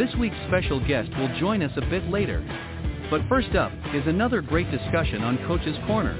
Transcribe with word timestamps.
This 0.00 0.14
week's 0.18 0.36
special 0.48 0.80
guest 0.88 1.10
will 1.18 1.28
join 1.38 1.62
us 1.62 1.72
a 1.76 1.82
bit 1.82 2.08
later. 2.08 2.40
But 3.10 3.20
first 3.28 3.54
up 3.54 3.70
is 3.92 4.02
another 4.06 4.40
great 4.40 4.70
discussion 4.70 5.22
on 5.22 5.36
Coach's 5.46 5.76
Corner. 5.86 6.16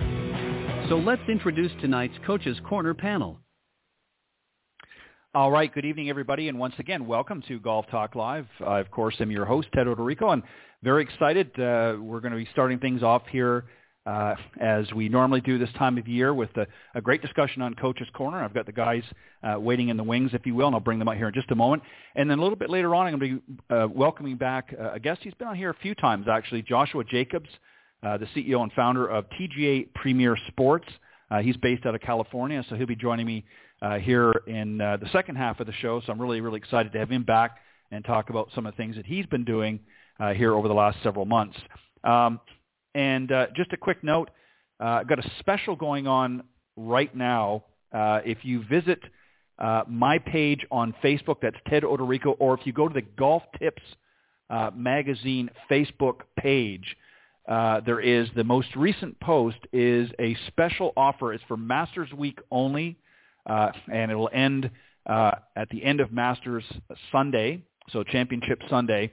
So 0.90 0.98
let's 0.98 1.22
introduce 1.30 1.72
tonight's 1.80 2.12
Coach's 2.26 2.58
Corner 2.68 2.92
panel. 2.92 3.38
All 5.34 5.50
right, 5.50 5.72
good 5.72 5.86
evening, 5.86 6.10
everybody, 6.10 6.48
and 6.48 6.58
once 6.58 6.74
again, 6.78 7.06
welcome 7.06 7.42
to 7.48 7.58
Golf 7.58 7.86
Talk 7.90 8.14
Live. 8.14 8.46
I, 8.66 8.80
of 8.80 8.90
course, 8.90 9.16
am 9.18 9.30
your 9.30 9.46
host, 9.46 9.68
Ted 9.74 9.86
Odorico, 9.86 10.34
and 10.34 10.42
very 10.82 11.02
excited. 11.02 11.46
Uh, 11.58 11.96
we're 12.02 12.20
going 12.20 12.32
to 12.32 12.38
be 12.38 12.48
starting 12.52 12.80
things 12.80 13.02
off 13.02 13.22
here 13.32 13.64
uh, 14.06 14.34
as 14.60 14.90
we 14.92 15.08
normally 15.08 15.40
do 15.40 15.58
this 15.58 15.68
time 15.76 15.98
of 15.98 16.08
year 16.08 16.32
with 16.32 16.50
a, 16.56 16.66
a 16.94 17.00
great 17.00 17.22
discussion 17.22 17.62
on 17.62 17.74
Coach's 17.74 18.08
Corner. 18.14 18.42
I've 18.42 18.54
got 18.54 18.66
the 18.66 18.72
guys 18.72 19.02
uh, 19.42 19.58
waiting 19.60 19.88
in 19.88 19.96
the 19.96 20.04
wings, 20.04 20.30
if 20.32 20.46
you 20.46 20.54
will, 20.54 20.66
and 20.66 20.74
I'll 20.74 20.80
bring 20.80 20.98
them 20.98 21.08
out 21.08 21.16
here 21.16 21.28
in 21.28 21.34
just 21.34 21.50
a 21.50 21.54
moment. 21.54 21.82
And 22.16 22.30
then 22.30 22.38
a 22.38 22.42
little 22.42 22.56
bit 22.56 22.70
later 22.70 22.94
on, 22.94 23.06
I'm 23.06 23.18
going 23.18 23.30
to 23.30 23.40
be 23.40 23.74
uh, 23.74 23.88
welcoming 23.88 24.36
back 24.36 24.74
uh, 24.78 24.92
a 24.92 25.00
guest. 25.00 25.20
He's 25.22 25.34
been 25.34 25.48
on 25.48 25.56
here 25.56 25.70
a 25.70 25.74
few 25.74 25.94
times, 25.94 26.26
actually, 26.30 26.62
Joshua 26.62 27.04
Jacobs, 27.04 27.48
uh, 28.02 28.16
the 28.16 28.26
CEO 28.26 28.62
and 28.62 28.72
founder 28.72 29.06
of 29.06 29.26
TGA 29.30 29.92
Premier 29.94 30.36
Sports. 30.48 30.88
Uh, 31.30 31.40
he's 31.40 31.56
based 31.58 31.86
out 31.86 31.94
of 31.94 32.00
California, 32.00 32.64
so 32.68 32.74
he'll 32.74 32.86
be 32.86 32.96
joining 32.96 33.26
me 33.26 33.44
uh, 33.82 33.98
here 33.98 34.32
in 34.46 34.78
the 34.78 35.08
second 35.12 35.36
half 35.36 35.60
of 35.60 35.66
the 35.66 35.72
show. 35.74 36.00
So 36.04 36.12
I'm 36.12 36.20
really, 36.20 36.40
really 36.40 36.58
excited 36.58 36.92
to 36.92 36.98
have 36.98 37.10
him 37.10 37.22
back 37.22 37.58
and 37.90 38.04
talk 38.04 38.30
about 38.30 38.48
some 38.54 38.66
of 38.66 38.72
the 38.72 38.76
things 38.76 38.96
that 38.96 39.06
he's 39.06 39.26
been 39.26 39.44
doing 39.44 39.80
uh, 40.18 40.32
here 40.32 40.54
over 40.54 40.68
the 40.68 40.74
last 40.74 40.98
several 41.02 41.24
months. 41.24 41.56
Um, 42.04 42.40
and 42.94 43.30
uh, 43.30 43.46
just 43.54 43.72
a 43.72 43.76
quick 43.76 44.02
note, 44.02 44.30
uh, 44.80 45.00
I've 45.00 45.08
got 45.08 45.18
a 45.18 45.30
special 45.40 45.76
going 45.76 46.06
on 46.06 46.42
right 46.76 47.14
now. 47.14 47.64
Uh, 47.92 48.20
if 48.24 48.38
you 48.44 48.64
visit 48.68 49.00
uh, 49.58 49.82
my 49.88 50.18
page 50.18 50.64
on 50.70 50.94
Facebook, 51.02 51.36
that's 51.42 51.56
Ted 51.68 51.82
Odorico, 51.82 52.34
or 52.38 52.54
if 52.54 52.66
you 52.66 52.72
go 52.72 52.88
to 52.88 52.94
the 52.94 53.02
Golf 53.18 53.42
Tips 53.58 53.82
uh, 54.48 54.70
Magazine 54.74 55.50
Facebook 55.70 56.20
page, 56.38 56.96
uh, 57.48 57.80
there 57.80 58.00
is 58.00 58.28
the 58.36 58.44
most 58.44 58.74
recent 58.76 59.18
post 59.20 59.58
is 59.72 60.08
a 60.18 60.36
special 60.46 60.92
offer. 60.96 61.32
It's 61.32 61.44
for 61.48 61.56
Masters 61.56 62.12
Week 62.12 62.38
only, 62.50 62.96
uh, 63.46 63.70
and 63.92 64.10
it 64.10 64.14
will 64.14 64.30
end 64.32 64.70
at 65.06 65.68
the 65.70 65.84
end 65.84 66.00
of 66.00 66.12
Masters 66.12 66.64
Sunday, 67.10 67.62
so 67.90 68.04
Championship 68.04 68.60
Sunday, 68.68 69.12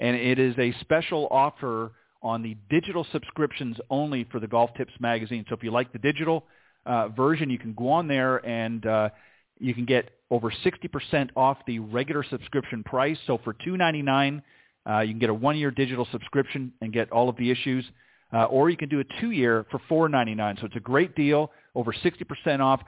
and 0.00 0.16
it 0.16 0.38
is 0.38 0.54
a 0.58 0.72
special 0.80 1.28
offer 1.30 1.92
on 2.24 2.42
the 2.42 2.56
digital 2.70 3.06
subscriptions 3.12 3.76
only 3.90 4.24
for 4.32 4.40
the 4.40 4.48
Golf 4.48 4.70
Tips 4.76 4.94
magazine. 4.98 5.44
So 5.48 5.54
if 5.54 5.62
you 5.62 5.70
like 5.70 5.92
the 5.92 5.98
digital 5.98 6.44
uh, 6.86 7.08
version, 7.08 7.50
you 7.50 7.58
can 7.58 7.74
go 7.74 7.90
on 7.90 8.08
there 8.08 8.44
and 8.46 8.84
uh, 8.86 9.10
you 9.60 9.74
can 9.74 9.84
get 9.84 10.10
over 10.30 10.50
60% 10.50 11.30
off 11.36 11.58
the 11.66 11.78
regular 11.78 12.24
subscription 12.28 12.82
price. 12.82 13.18
So 13.26 13.38
for 13.44 13.52
$2.99, 13.52 14.42
uh, 14.88 15.00
you 15.00 15.12
can 15.12 15.18
get 15.18 15.28
a 15.30 15.34
one-year 15.34 15.70
digital 15.70 16.08
subscription 16.10 16.72
and 16.80 16.92
get 16.92 17.12
all 17.12 17.28
of 17.28 17.36
the 17.36 17.50
issues. 17.50 17.84
Uh, 18.32 18.44
or 18.46 18.68
you 18.68 18.76
can 18.76 18.88
do 18.88 19.00
a 19.00 19.04
two-year 19.20 19.66
for 19.70 20.08
$4.99. 20.08 20.60
So 20.60 20.66
it's 20.66 20.76
a 20.76 20.80
great 20.80 21.14
deal, 21.14 21.52
over 21.74 21.92
60% 21.92 22.60
off. 22.60 22.80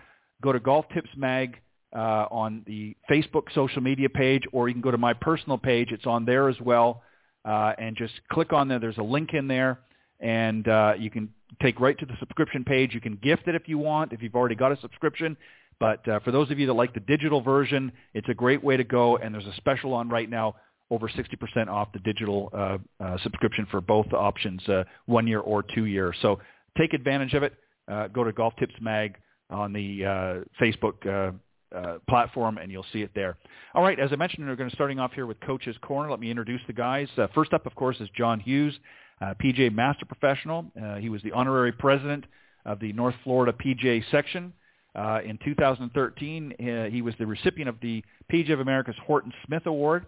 Go 0.43 0.51
to 0.51 0.59
Golf 0.59 0.87
Tips 0.93 1.11
Mag 1.15 1.61
uh, 1.95 2.27
on 2.31 2.63
the 2.67 2.97
Facebook 3.09 3.45
social 3.55 3.81
media 3.81 4.09
page, 4.09 4.43
or 4.53 4.69
you 4.69 4.75
can 4.75 4.83
go 4.83 4.91
to 4.91 4.99
my 4.99 5.13
personal 5.13 5.57
page. 5.57 5.93
It's 5.93 6.07
on 6.07 6.25
there 6.25 6.49
as 6.49 6.61
well 6.61 7.03
uh, 7.47 7.73
and 7.79 7.97
just 7.97 8.15
click 8.31 8.53
on 8.53 8.69
there. 8.69 8.79
There's 8.79 8.99
a 8.99 9.03
link 9.03 9.33
in 9.33 9.47
there, 9.47 9.79
and 10.21 10.67
uh, 10.67 10.95
you 10.99 11.11
can 11.11 11.31
take 11.63 11.81
right 11.81 11.99
to 11.99 12.05
the 12.05 12.15
subscription 12.19 12.65
page. 12.65 12.93
You 12.93 13.01
can 13.01 13.17
gift 13.23 13.47
it 13.47 13.55
if 13.55 13.69
you 13.69 13.79
want, 13.79 14.13
if 14.13 14.23
you've 14.23 14.35
already 14.35 14.57
got 14.57 14.73
a 14.73 14.81
subscription. 14.81 15.37
But 15.79 16.07
uh, 16.09 16.21
for 16.21 16.33
those 16.33 16.51
of 16.51 16.59
you 16.59 16.67
that 16.67 16.73
like 16.73 16.93
the 16.95 17.01
digital 17.01 17.41
version, 17.41 17.93
it's 18.15 18.29
a 18.29 18.35
great 18.35 18.65
way 18.65 18.77
to 18.77 18.85
go, 18.85 19.19
and 19.19 19.35
there's 19.35 19.47
a 19.47 19.55
special 19.57 19.93
on 19.95 20.09
right 20.09 20.29
now, 20.29 20.57
over 20.91 21.09
60% 21.09 21.69
off 21.69 21.93
the 21.93 21.99
digital 22.01 22.51
uh, 22.53 22.79
uh, 23.01 23.19
subscription 23.23 23.67
for 23.71 23.81
both 23.81 24.13
options, 24.13 24.67
uh, 24.69 24.85
one 25.07 25.27
year 25.27 25.41
or 25.41 25.63
two 25.63 25.85
year. 25.85 26.15
So 26.23 26.41
take 26.79 26.95
advantage 26.95 27.35
of 27.35 27.43
it. 27.43 27.55
Uh, 27.89 28.09
go 28.09 28.25
to 28.25 28.33
Golf 28.33 28.55
Tips 28.59 28.75
Mag 28.81 29.17
on 29.51 29.73
the 29.73 30.05
uh, 30.05 30.35
Facebook 30.61 31.35
uh, 31.77 31.99
platform, 32.09 32.59
and 32.59 32.71
you'll 32.71 32.87
see 32.93 33.03
it 33.03 33.11
there. 33.15 33.37
All 33.75 33.83
right, 33.83 33.99
as 33.99 34.11
I 34.13 34.17
mentioned, 34.17 34.47
we're 34.47 34.57
going 34.57 34.71
to 34.71 34.77
starting 34.77 34.99
off 34.99 35.13
here 35.13 35.27
with 35.27 35.39
Coach's 35.41 35.77
Corner. 35.83 36.11
Let 36.11 36.21
me 36.21 36.31
introduce 36.31 36.61
the 36.67 36.73
guys. 36.73 37.09
Uh, 37.17 37.27
first 37.35 37.53
up, 37.53 37.67
of 37.67 37.75
course, 37.75 37.97
is 38.01 38.09
John 38.17 38.41
Hughes, 38.41 38.79
uh, 39.21 39.35
PGA 39.43 39.73
Master 39.73 40.07
Professional. 40.07 40.67
Uh, 40.81 40.97
he 40.97 41.09
was 41.09 41.23
the 41.23 41.33
honorary 41.33 41.73
president 41.73 42.25
of 42.65 42.81
the 42.81 42.93
North 42.93 43.15
Florida 43.25 43.53
PGA 43.53 44.03
section. 44.11 44.53
Uh, 44.95 45.21
in 45.25 45.39
2013, 45.45 46.55
uh, 46.59 46.91
he 46.91 47.03
was 47.03 47.15
the 47.19 47.27
recipient 47.27 47.69
of 47.69 47.77
the 47.83 48.03
PGA 48.33 48.55
of 48.55 48.61
America's 48.61 48.97
Horton 49.07 49.33
Smith 49.47 49.67
Award. 49.67 50.07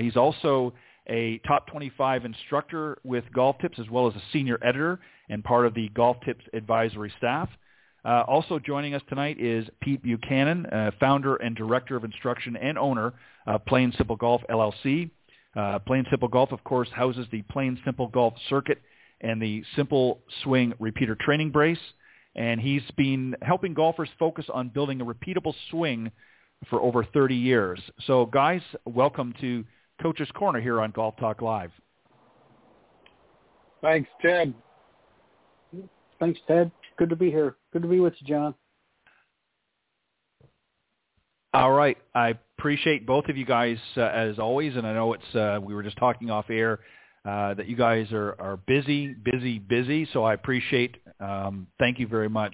he's 0.00 0.16
also 0.16 0.72
a 1.08 1.38
top 1.46 1.66
25 1.68 2.24
instructor 2.24 2.98
with 3.04 3.24
Golf 3.32 3.56
Tips 3.60 3.78
as 3.78 3.88
well 3.90 4.08
as 4.08 4.14
a 4.14 4.22
senior 4.32 4.58
editor 4.62 4.98
and 5.28 5.44
part 5.44 5.66
of 5.66 5.74
the 5.74 5.88
Golf 5.90 6.16
Tips 6.24 6.44
advisory 6.52 7.12
staff. 7.18 7.48
Uh, 8.06 8.22
also 8.28 8.60
joining 8.60 8.94
us 8.94 9.02
tonight 9.08 9.36
is 9.40 9.66
Pete 9.80 10.00
Buchanan, 10.00 10.64
uh, 10.66 10.92
founder 11.00 11.36
and 11.36 11.56
director 11.56 11.96
of 11.96 12.04
instruction 12.04 12.54
and 12.56 12.78
owner 12.78 13.12
of 13.48 13.64
Plain 13.66 13.92
Simple 13.98 14.14
Golf 14.14 14.42
LLC. 14.48 15.10
Uh, 15.56 15.80
Plain 15.80 16.06
Simple 16.08 16.28
Golf, 16.28 16.52
of 16.52 16.62
course, 16.62 16.88
houses 16.94 17.26
the 17.32 17.42
Plain 17.50 17.76
Simple 17.84 18.06
Golf 18.06 18.34
Circuit 18.48 18.80
and 19.22 19.42
the 19.42 19.64
Simple 19.74 20.20
Swing 20.44 20.72
Repeater 20.78 21.16
Training 21.16 21.50
Brace. 21.50 21.80
And 22.36 22.60
he's 22.60 22.82
been 22.96 23.34
helping 23.42 23.74
golfers 23.74 24.10
focus 24.20 24.44
on 24.54 24.68
building 24.68 25.00
a 25.00 25.04
repeatable 25.04 25.54
swing 25.70 26.12
for 26.70 26.80
over 26.80 27.02
30 27.02 27.34
years. 27.34 27.80
So, 28.06 28.26
guys, 28.26 28.60
welcome 28.84 29.34
to 29.40 29.64
Coach's 30.00 30.30
Corner 30.32 30.60
here 30.60 30.80
on 30.80 30.92
Golf 30.92 31.16
Talk 31.16 31.42
Live. 31.42 31.72
Thanks, 33.82 34.08
Ted. 34.22 34.54
Thanks, 36.20 36.38
Ted. 36.46 36.70
Good 36.96 37.10
to 37.10 37.16
be 37.16 37.30
here. 37.30 37.56
Good 37.72 37.82
to 37.82 37.88
be 37.88 38.00
with 38.00 38.14
you, 38.20 38.26
John. 38.26 38.54
All 41.52 41.72
right. 41.72 41.96
I 42.14 42.34
appreciate 42.58 43.06
both 43.06 43.28
of 43.28 43.36
you 43.36 43.46
guys 43.46 43.78
uh, 43.96 44.02
as 44.02 44.38
always, 44.38 44.76
and 44.76 44.86
I 44.86 44.92
know 44.92 45.14
it's 45.14 45.34
uh, 45.34 45.58
we 45.62 45.74
were 45.74 45.82
just 45.82 45.96
talking 45.96 46.30
off 46.30 46.50
air 46.50 46.80
uh, 47.26 47.54
that 47.54 47.66
you 47.66 47.76
guys 47.76 48.12
are, 48.12 48.36
are 48.38 48.56
busy, 48.56 49.08
busy, 49.12 49.58
busy. 49.58 50.08
So 50.12 50.22
I 50.22 50.34
appreciate. 50.34 50.96
Um, 51.18 51.66
thank 51.78 51.98
you 51.98 52.06
very 52.06 52.28
much 52.28 52.52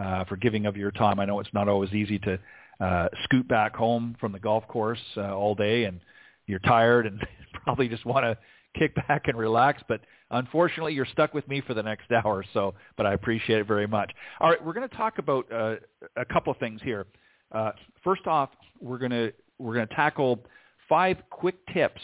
uh, 0.00 0.24
for 0.24 0.36
giving 0.36 0.66
of 0.66 0.76
your 0.76 0.90
time. 0.90 1.20
I 1.20 1.24
know 1.24 1.40
it's 1.40 1.52
not 1.52 1.68
always 1.68 1.92
easy 1.92 2.18
to 2.20 2.38
uh, 2.80 3.08
scoot 3.24 3.48
back 3.48 3.74
home 3.74 4.16
from 4.20 4.32
the 4.32 4.38
golf 4.38 4.66
course 4.68 5.02
uh, 5.16 5.34
all 5.34 5.54
day, 5.54 5.84
and 5.84 6.00
you're 6.46 6.60
tired 6.60 7.06
and 7.06 7.20
probably 7.64 7.88
just 7.88 8.06
want 8.06 8.24
to 8.24 8.38
kick 8.78 8.94
back 9.08 9.28
and 9.28 9.36
relax. 9.36 9.82
But 9.88 10.00
unfortunately, 10.30 10.94
you're 10.94 11.06
stuck 11.06 11.34
with 11.34 11.46
me 11.48 11.60
for 11.60 11.74
the 11.74 11.82
next 11.82 12.10
hour. 12.12 12.38
or 12.38 12.44
So, 12.52 12.74
but 12.96 13.06
I 13.06 13.14
appreciate 13.14 13.60
it 13.60 13.66
very 13.66 13.86
much. 13.86 14.10
All 14.40 14.50
right, 14.50 14.64
we're 14.64 14.74
going 14.74 14.88
to 14.88 14.96
talk 14.96 15.18
about 15.18 15.50
uh, 15.52 15.76
a 16.16 16.24
couple 16.24 16.52
of 16.52 16.58
things 16.58 16.80
here. 16.82 17.06
Uh, 17.52 17.72
first 18.04 18.26
off, 18.26 18.50
we're 18.80 18.98
going 18.98 19.10
to 19.10 19.32
we're 19.58 19.74
going 19.74 19.88
to 19.88 19.94
tackle 19.94 20.40
five 20.88 21.16
quick 21.30 21.56
tips 21.72 22.00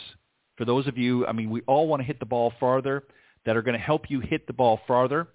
for 0.56 0.64
those 0.64 0.86
of 0.86 0.98
you. 0.98 1.26
I 1.26 1.32
mean, 1.32 1.50
we 1.50 1.62
all 1.62 1.86
want 1.86 2.00
to 2.00 2.06
hit 2.06 2.18
the 2.18 2.26
ball 2.26 2.52
farther 2.58 3.04
that 3.46 3.56
are 3.56 3.62
going 3.62 3.78
to 3.78 3.84
help 3.84 4.10
you 4.10 4.20
hit 4.20 4.46
the 4.46 4.52
ball 4.52 4.80
farther. 4.86 5.28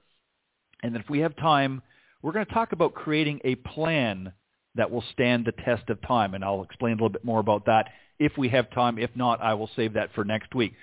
And 0.84 0.94
then 0.94 1.02
if 1.02 1.10
we 1.10 1.20
have 1.20 1.36
time, 1.36 1.82
we're 2.22 2.32
going 2.32 2.46
to 2.46 2.54
talk 2.54 2.72
about 2.72 2.94
creating 2.94 3.40
a 3.44 3.56
plan 3.56 4.34
that 4.76 4.90
will 4.92 5.04
stand 5.14 5.46
the 5.46 5.52
test 5.64 5.90
of 5.90 6.02
time. 6.02 6.34
And 6.34 6.44
I'll 6.44 6.64
explain 6.64 6.94
a 6.94 6.96
little 6.96 7.10
bit 7.10 7.26
more 7.26 7.40
about 7.40 7.66
that 7.66 7.88
if 8.18 8.38
we 8.38 8.50
have 8.50 8.70
time. 8.72 8.98
If 8.98 9.12
not, 9.16 9.42
I 9.42 9.54
will 9.54 9.70
save 9.76 9.94
that 9.94 10.14
for 10.14 10.24
next 10.24 10.54
week. 10.56 10.74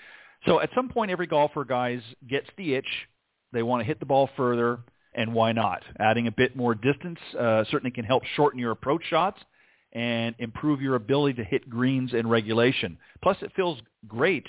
So 0.47 0.61
at 0.61 0.71
some 0.75 0.89
point, 0.89 1.11
every 1.11 1.27
golfer, 1.27 1.65
guys, 1.65 2.01
gets 2.29 2.47
the 2.57 2.75
itch 2.75 2.89
they 3.53 3.63
want 3.63 3.81
to 3.81 3.85
hit 3.85 4.01
the 4.01 4.07
ball 4.07 4.29
further, 4.37 4.81
and 5.15 5.33
why 5.33 5.53
not? 5.53 5.83
Adding 5.99 6.27
a 6.27 6.31
bit 6.31 6.57
more 6.57 6.75
distance 6.75 7.19
uh, 7.39 7.65
certainly 7.71 7.91
can 7.91 8.05
help 8.05 8.23
shorten 8.35 8.59
your 8.59 8.71
approach 8.73 9.03
shots 9.09 9.41
and 9.93 10.35
improve 10.39 10.83
your 10.83 10.95
ability 10.95 11.35
to 11.35 11.45
hit 11.45 11.69
greens 11.71 12.13
in 12.13 12.27
regulation. 12.27 12.99
Plus, 13.23 13.37
it 13.41 13.53
feels 13.57 13.79
great 14.07 14.47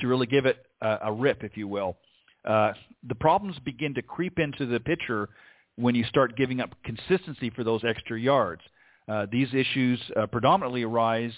to 0.00 0.08
really 0.08 0.26
give 0.26 0.44
it 0.44 0.66
a, 0.80 0.98
a 1.04 1.12
rip, 1.12 1.44
if 1.44 1.56
you 1.56 1.68
will. 1.68 1.96
Uh, 2.44 2.72
the 3.06 3.14
problems 3.14 3.56
begin 3.64 3.94
to 3.94 4.02
creep 4.02 4.38
into 4.38 4.66
the 4.66 4.80
pitcher 4.80 5.28
when 5.76 5.94
you 5.94 6.04
start 6.04 6.36
giving 6.36 6.60
up 6.60 6.74
consistency 6.84 7.50
for 7.50 7.62
those 7.62 7.82
extra 7.84 8.18
yards. 8.18 8.62
Uh, 9.06 9.26
these 9.30 9.48
issues 9.54 10.00
uh, 10.16 10.26
predominantly 10.26 10.82
arise 10.82 11.32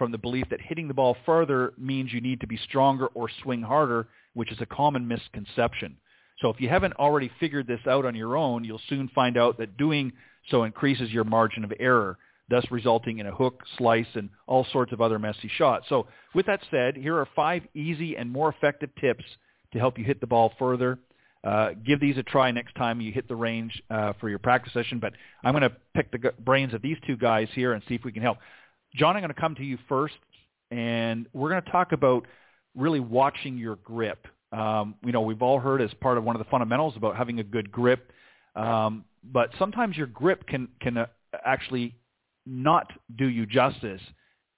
from 0.00 0.12
the 0.12 0.18
belief 0.18 0.46
that 0.48 0.62
hitting 0.62 0.88
the 0.88 0.94
ball 0.94 1.14
further 1.26 1.74
means 1.76 2.10
you 2.10 2.22
need 2.22 2.40
to 2.40 2.46
be 2.46 2.56
stronger 2.56 3.08
or 3.08 3.28
swing 3.42 3.60
harder, 3.60 4.08
which 4.32 4.50
is 4.50 4.58
a 4.62 4.64
common 4.64 5.06
misconception. 5.06 5.94
So 6.40 6.48
if 6.48 6.58
you 6.58 6.70
haven't 6.70 6.94
already 6.94 7.30
figured 7.38 7.66
this 7.66 7.86
out 7.86 8.06
on 8.06 8.14
your 8.14 8.34
own, 8.34 8.64
you'll 8.64 8.80
soon 8.88 9.10
find 9.14 9.36
out 9.36 9.58
that 9.58 9.76
doing 9.76 10.14
so 10.50 10.62
increases 10.62 11.10
your 11.10 11.24
margin 11.24 11.64
of 11.64 11.72
error, 11.78 12.16
thus 12.48 12.64
resulting 12.70 13.18
in 13.18 13.26
a 13.26 13.34
hook, 13.34 13.62
slice, 13.76 14.06
and 14.14 14.30
all 14.46 14.66
sorts 14.72 14.90
of 14.90 15.02
other 15.02 15.18
messy 15.18 15.50
shots. 15.54 15.84
So 15.90 16.06
with 16.34 16.46
that 16.46 16.60
said, 16.70 16.96
here 16.96 17.18
are 17.18 17.28
five 17.36 17.64
easy 17.74 18.16
and 18.16 18.30
more 18.30 18.48
effective 18.48 18.88
tips 18.98 19.24
to 19.74 19.78
help 19.78 19.98
you 19.98 20.04
hit 20.06 20.22
the 20.22 20.26
ball 20.26 20.50
further. 20.58 20.98
Uh, 21.44 21.70
give 21.86 22.00
these 22.00 22.16
a 22.16 22.22
try 22.22 22.50
next 22.50 22.74
time 22.74 23.02
you 23.02 23.12
hit 23.12 23.28
the 23.28 23.36
range 23.36 23.82
uh, 23.90 24.14
for 24.18 24.30
your 24.30 24.38
practice 24.38 24.72
session. 24.72 24.98
But 24.98 25.12
I'm 25.44 25.52
going 25.52 25.62
to 25.62 25.76
pick 25.94 26.10
the 26.10 26.32
brains 26.38 26.72
of 26.72 26.80
these 26.80 26.96
two 27.06 27.18
guys 27.18 27.48
here 27.54 27.74
and 27.74 27.82
see 27.86 27.96
if 27.96 28.04
we 28.04 28.12
can 28.12 28.22
help. 28.22 28.38
John, 28.94 29.16
I'm 29.16 29.22
going 29.22 29.32
to 29.32 29.40
come 29.40 29.54
to 29.56 29.64
you 29.64 29.78
first, 29.88 30.14
and 30.70 31.26
we're 31.32 31.50
going 31.50 31.62
to 31.62 31.70
talk 31.70 31.92
about 31.92 32.26
really 32.74 33.00
watching 33.00 33.56
your 33.56 33.76
grip. 33.76 34.26
Um, 34.52 34.96
you 35.04 35.12
know, 35.12 35.20
we've 35.20 35.42
all 35.42 35.60
heard 35.60 35.80
as 35.80 35.90
part 36.00 36.18
of 36.18 36.24
one 36.24 36.34
of 36.34 36.40
the 36.40 36.50
fundamentals 36.50 36.94
about 36.96 37.16
having 37.16 37.38
a 37.38 37.44
good 37.44 37.70
grip, 37.70 38.10
um, 38.56 39.04
but 39.22 39.50
sometimes 39.58 39.96
your 39.96 40.08
grip 40.08 40.46
can 40.48 40.68
can 40.80 40.96
uh, 40.96 41.06
actually 41.44 41.94
not 42.46 42.90
do 43.16 43.26
you 43.26 43.46
justice 43.46 44.00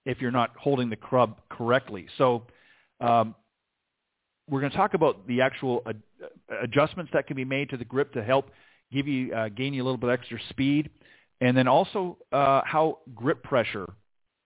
if 0.07 0.21
you're 0.21 0.31
not 0.31 0.53
holding 0.57 0.89
the 0.89 0.97
club 0.97 1.41
correctly. 1.51 2.07
So 2.17 2.45
um, 3.01 3.35
we're 4.49 4.61
going 4.61 4.73
to 4.73 4.79
talk 4.79 4.95
about 4.95 5.27
the 5.27 5.43
actual 5.43 5.83
ad- 5.87 6.03
adjustments 6.63 7.11
that 7.13 7.27
can 7.27 7.37
be 7.37 7.45
made 7.45 7.69
to 7.71 7.77
the 7.77 7.85
grip 7.85 8.15
to 8.15 8.25
help 8.25 8.51
give 8.91 9.07
you 9.07 9.35
uh, 9.35 9.51
gain 9.51 9.75
you 9.75 9.83
a 9.83 9.85
little 9.85 9.99
bit 9.99 10.09
extra 10.09 10.39
speed, 10.49 10.89
and 11.43 11.55
then 11.55 11.69
also 11.69 12.17
uh, 12.33 12.63
how 12.65 13.01
grip 13.15 13.43
pressure 13.43 13.87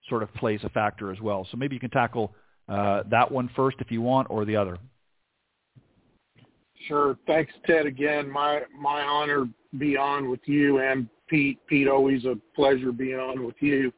sort 0.09 0.23
of 0.23 0.33
plays 0.35 0.61
a 0.65 0.69
factor 0.71 1.13
as 1.13 1.21
well. 1.21 1.47
So 1.51 1.57
maybe 1.57 1.75
you 1.75 1.81
can 1.81 1.91
tackle 1.91 2.35
uh, 2.69 3.03
that 3.11 3.31
one 3.31 3.51
first 3.55 3.77
if 3.81 3.91
you 3.91 4.03
want, 4.03 4.29
or 4.31 4.45
the 4.45 4.57
other. 4.57 4.79
Sure. 6.89 7.17
Thanks, 7.27 7.53
Ted. 7.67 7.87
Again, 7.87 8.31
my 8.31 8.63
my 8.79 9.03
honor 9.03 9.47
be 9.79 9.97
on 9.97 10.31
with 10.31 10.41
you 10.45 10.79
and 10.79 11.09
Pete. 11.29 11.59
Pete, 11.67 11.89
always 11.89 12.25
a 12.25 12.37
pleasure 12.55 12.93
being 12.93 13.19
on 13.19 13.45
with 13.45 13.57
you. 13.61 13.93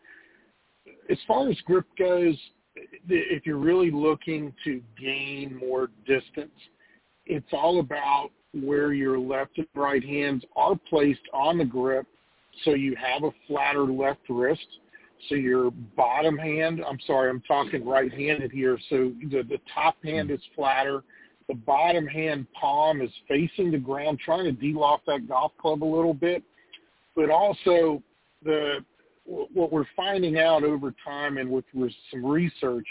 As 1.11 1.19
far 1.27 1.49
as 1.49 1.57
grip 1.67 1.87
goes, 1.99 2.37
if 3.09 3.47
you're 3.47 3.57
really 3.57 3.91
looking 3.91 4.53
to 4.65 4.83
gain 5.01 5.57
more 5.57 5.89
distance, 6.07 6.53
it's 7.27 7.49
all 7.53 7.81
about 7.81 8.31
where 8.53 8.93
your 8.93 9.19
left 9.19 9.59
and 9.59 9.67
right 9.75 10.05
hands 10.05 10.43
are 10.57 10.79
placed 10.89 11.21
on 11.35 11.59
the 11.59 11.65
grip 11.65 12.07
so 12.65 12.75
you 12.75 12.97
have 12.97 13.23
a 13.25 13.31
flatter 13.47 13.85
left 13.85 14.21
wrist 14.29 14.67
so 15.29 15.35
your 15.35 15.70
bottom 15.97 16.38
hand, 16.38 16.82
I'm 16.88 16.99
sorry, 17.06 17.31
I'm 17.31 17.43
talking 17.43 17.85
right-handed 17.85 18.53
here. 18.53 18.79
So 18.88 19.12
the, 19.31 19.43
the 19.43 19.59
top 19.75 19.97
hand 20.05 20.31
is 20.31 20.41
flatter. 20.55 21.03
The 21.49 21.55
bottom 21.55 22.06
hand 22.06 22.47
palm 22.59 23.00
is 23.00 23.11
facing 23.26 23.70
the 23.70 23.79
ground, 23.79 24.20
trying 24.25 24.44
to 24.44 24.53
deal 24.53 24.82
off 24.82 25.00
that 25.06 25.29
golf 25.29 25.53
club 25.61 25.82
a 25.82 25.85
little 25.85 26.15
bit. 26.15 26.43
But 27.17 27.31
also 27.31 28.03
the 28.44 28.85
what 29.25 29.70
we're 29.70 29.85
finding 29.94 30.38
out 30.38 30.65
over 30.65 30.94
time 31.05 31.37
and 31.37 31.50
with, 31.50 31.67
with 31.75 31.93
some 32.11 32.25
research 32.25 32.87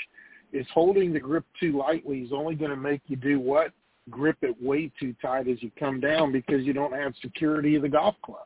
is 0.54 0.68
holding 0.72 1.12
the 1.12 1.20
grip 1.20 1.46
too 1.60 1.78
lightly 1.78 2.20
is 2.20 2.32
only 2.32 2.54
going 2.54 2.70
to 2.70 2.78
make 2.78 3.02
you 3.08 3.16
do 3.16 3.40
what? 3.40 3.72
Grip 4.10 4.38
it 4.44 4.56
way 4.62 4.92
too 5.00 5.16
tight 5.22 5.48
as 5.48 5.62
you 5.64 5.72
come 5.80 6.00
down 6.00 6.32
because 6.32 6.64
you 6.64 6.74
don't 6.74 6.94
have 6.94 7.14
security 7.22 7.76
of 7.76 7.82
the 7.82 7.90
golf 7.90 8.16
club. 8.24 8.46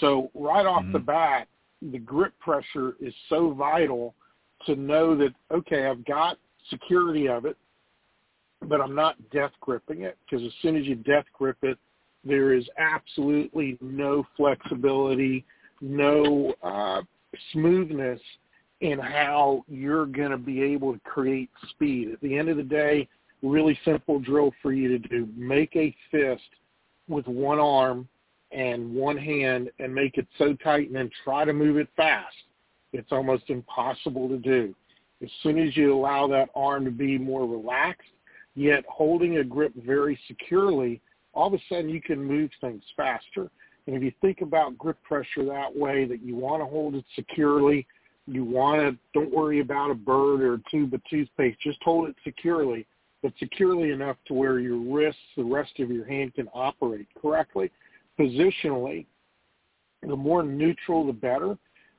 So 0.00 0.30
right 0.34 0.64
off 0.64 0.82
mm-hmm. 0.82 0.92
the 0.92 0.98
bat, 1.00 1.48
the 1.82 1.98
grip 1.98 2.32
pressure 2.38 2.94
is 3.00 3.14
so 3.28 3.52
vital 3.52 4.14
to 4.66 4.76
know 4.76 5.16
that 5.16 5.34
okay, 5.52 5.86
I've 5.86 6.04
got 6.04 6.38
security 6.70 7.28
of 7.28 7.44
it, 7.44 7.56
but 8.62 8.80
I'm 8.80 8.94
not 8.94 9.16
death 9.30 9.52
gripping 9.60 10.02
it 10.02 10.16
because 10.24 10.44
as 10.44 10.52
soon 10.62 10.76
as 10.76 10.84
you 10.84 10.96
death 10.96 11.26
grip 11.32 11.58
it, 11.62 11.78
there 12.24 12.52
is 12.52 12.68
absolutely 12.78 13.78
no 13.80 14.26
flexibility, 14.36 15.44
no 15.80 16.52
uh, 16.62 17.02
smoothness 17.52 18.20
in 18.80 18.98
how 18.98 19.64
you're 19.68 20.06
going 20.06 20.30
to 20.30 20.38
be 20.38 20.62
able 20.62 20.92
to 20.92 21.00
create 21.00 21.50
speed. 21.70 22.10
At 22.12 22.20
the 22.20 22.36
end 22.36 22.48
of 22.48 22.56
the 22.56 22.62
day, 22.62 23.08
really 23.42 23.78
simple 23.84 24.18
drill 24.18 24.52
for 24.62 24.72
you 24.72 24.88
to 24.88 24.98
do. 24.98 25.28
Make 25.36 25.74
a 25.76 25.94
fist 26.10 26.42
with 27.08 27.26
one 27.26 27.58
arm 27.58 28.08
and 28.52 28.94
one 28.94 29.16
hand 29.16 29.70
and 29.78 29.94
make 29.94 30.16
it 30.16 30.26
so 30.38 30.54
tight 30.54 30.86
and 30.86 30.96
then 30.96 31.10
try 31.24 31.44
to 31.44 31.52
move 31.52 31.76
it 31.76 31.88
fast. 31.96 32.34
It's 32.92 33.12
almost 33.12 33.44
impossible 33.48 34.28
to 34.28 34.38
do. 34.38 34.74
As 35.22 35.28
soon 35.42 35.58
as 35.58 35.76
you 35.76 35.94
allow 35.94 36.26
that 36.28 36.48
arm 36.54 36.84
to 36.84 36.90
be 36.90 37.18
more 37.18 37.46
relaxed, 37.46 38.08
yet 38.54 38.84
holding 38.88 39.38
a 39.38 39.44
grip 39.44 39.72
very 39.76 40.18
securely, 40.26 41.00
all 41.34 41.48
of 41.48 41.54
a 41.54 41.58
sudden 41.68 41.88
you 41.88 42.00
can 42.00 42.22
move 42.22 42.50
things 42.60 42.82
faster. 42.96 43.50
And 43.86 43.96
if 43.96 44.02
you 44.02 44.12
think 44.20 44.40
about 44.40 44.78
grip 44.78 45.02
pressure 45.02 45.44
that 45.46 45.74
way, 45.74 46.04
that 46.06 46.22
you 46.22 46.36
want 46.36 46.62
to 46.62 46.66
hold 46.66 46.94
it 46.94 47.04
securely, 47.14 47.86
you 48.26 48.44
want 48.44 48.80
to, 48.80 48.96
don't 49.14 49.34
worry 49.34 49.60
about 49.60 49.90
a 49.90 49.94
bird 49.94 50.40
or 50.40 50.54
a 50.54 50.62
tube 50.70 50.94
of 50.94 51.00
toothpaste, 51.10 51.58
just 51.60 51.82
hold 51.82 52.08
it 52.08 52.16
securely, 52.24 52.86
but 53.22 53.32
securely 53.38 53.90
enough 53.90 54.16
to 54.26 54.34
where 54.34 54.58
your 54.58 54.78
wrists, 54.78 55.20
the 55.36 55.44
rest 55.44 55.72
of 55.80 55.90
your 55.90 56.06
hand 56.06 56.34
can 56.34 56.48
operate 56.54 57.06
correctly 57.20 57.70
positionally, 58.18 59.06
the 60.02 60.16
more 60.16 60.42
neutral, 60.42 61.06
the 61.06 61.12
better. 61.12 61.56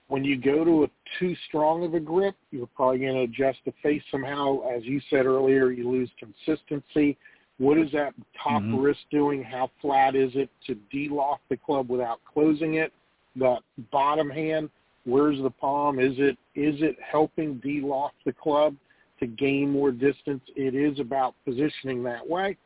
When 0.08 0.24
you 0.24 0.38
go 0.38 0.66
to 0.66 0.84
a 0.84 0.88
too 1.20 1.36
strong 1.48 1.84
of 1.84 1.94
a 1.94 2.00
grip, 2.00 2.36
you're 2.52 2.68
probably 2.68 3.00
going 3.00 3.14
to 3.14 3.22
adjust 3.22 3.60
the 3.66 3.74
face 3.84 4.02
somehow. 4.10 4.62
As 4.68 4.84
you 4.84 5.00
said 5.10 5.26
earlier, 5.26 5.70
you 5.72 5.90
lose 5.90 6.10
consistency. 6.18 7.18
What 7.60 7.78
is 7.78 7.92
that 7.92 8.14
top 8.42 8.62
mm-hmm. 8.62 8.80
wrist 8.80 9.02
doing? 9.12 9.44
How 9.44 9.70
flat 9.82 10.16
is 10.16 10.32
it 10.34 10.50
to 10.66 10.76
de-loft 10.92 11.44
the 11.50 11.58
club 11.58 11.90
without 11.90 12.22
closing 12.32 12.76
it? 12.76 12.92
The 13.36 13.58
bottom 13.92 14.30
hand, 14.30 14.70
where's 15.06 15.40
the 15.42 15.52
palm? 15.52 16.00
Is 16.00 16.14
it 16.18 16.38
is 16.56 16.82
it 16.82 16.96
helping 17.00 17.56
de-loft 17.60 18.16
the 18.26 18.34
club 18.34 18.76
to 19.20 19.28
gain 19.28 19.70
more 19.70 19.92
distance? 19.92 20.42
It 20.56 20.74
is 20.74 21.00
about 21.00 21.36
positioning 21.46 22.02
that 22.04 22.28
way 22.28 22.58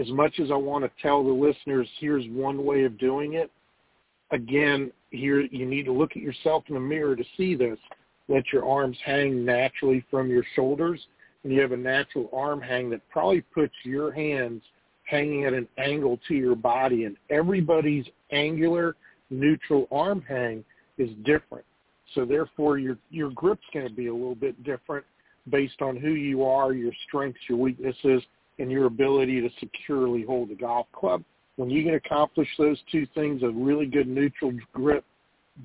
as 0.00 0.08
much 0.10 0.40
as 0.40 0.50
I 0.50 0.56
want 0.56 0.84
to 0.84 0.90
tell 1.02 1.24
the 1.24 1.32
listeners, 1.32 1.88
here's 1.98 2.24
one 2.28 2.64
way 2.64 2.84
of 2.84 2.98
doing 2.98 3.34
it, 3.34 3.50
again, 4.30 4.90
here 5.10 5.40
you 5.40 5.66
need 5.66 5.84
to 5.84 5.92
look 5.92 6.12
at 6.12 6.22
yourself 6.22 6.64
in 6.68 6.74
the 6.74 6.80
mirror 6.80 7.14
to 7.16 7.24
see 7.36 7.54
this. 7.54 7.78
Let 8.28 8.44
your 8.52 8.68
arms 8.68 8.96
hang 9.04 9.44
naturally 9.44 10.04
from 10.10 10.28
your 10.30 10.44
shoulders, 10.56 11.00
and 11.42 11.52
you 11.52 11.60
have 11.60 11.72
a 11.72 11.76
natural 11.76 12.28
arm 12.32 12.60
hang 12.60 12.90
that 12.90 13.08
probably 13.10 13.42
puts 13.42 13.74
your 13.84 14.12
hands 14.12 14.62
hanging 15.04 15.44
at 15.44 15.52
an 15.52 15.68
angle 15.78 16.18
to 16.28 16.34
your 16.34 16.56
body, 16.56 17.04
and 17.04 17.16
everybody's 17.30 18.06
angular 18.32 18.96
neutral 19.30 19.86
arm 19.92 20.22
hang 20.26 20.64
is 20.98 21.10
different. 21.24 21.64
So 22.14 22.24
therefore, 22.24 22.78
your 22.78 22.96
your 23.10 23.30
grip's 23.30 23.66
going 23.72 23.88
to 23.88 23.92
be 23.92 24.06
a 24.06 24.14
little 24.14 24.34
bit 24.34 24.62
different 24.64 25.04
based 25.50 25.82
on 25.82 25.96
who 25.96 26.10
you 26.10 26.44
are, 26.44 26.72
your 26.72 26.92
strengths, 27.06 27.40
your 27.48 27.58
weaknesses, 27.58 28.22
and 28.58 28.70
your 28.70 28.86
ability 28.86 29.40
to 29.40 29.50
securely 29.60 30.22
hold 30.22 30.50
a 30.50 30.54
golf 30.54 30.86
club. 30.92 31.22
When 31.56 31.70
you 31.70 31.84
can 31.84 31.94
accomplish 31.94 32.48
those 32.58 32.78
two 32.90 33.06
things, 33.14 33.42
a 33.42 33.48
really 33.48 33.86
good 33.86 34.08
neutral 34.08 34.52
grip, 34.72 35.04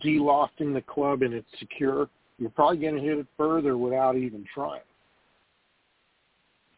de-lofting 0.02 0.74
the 0.74 0.82
club 0.82 1.24
and 1.24 1.34
it's 1.34 1.48
secure, 1.60 2.10
you're 2.38 2.52
probably 2.52 2.78
going 2.78 2.96
to 2.96 3.02
hit 3.02 3.18
it 3.18 3.28
further 3.38 3.78
without 3.78 4.16
even 4.16 4.46
trying. 4.54 4.82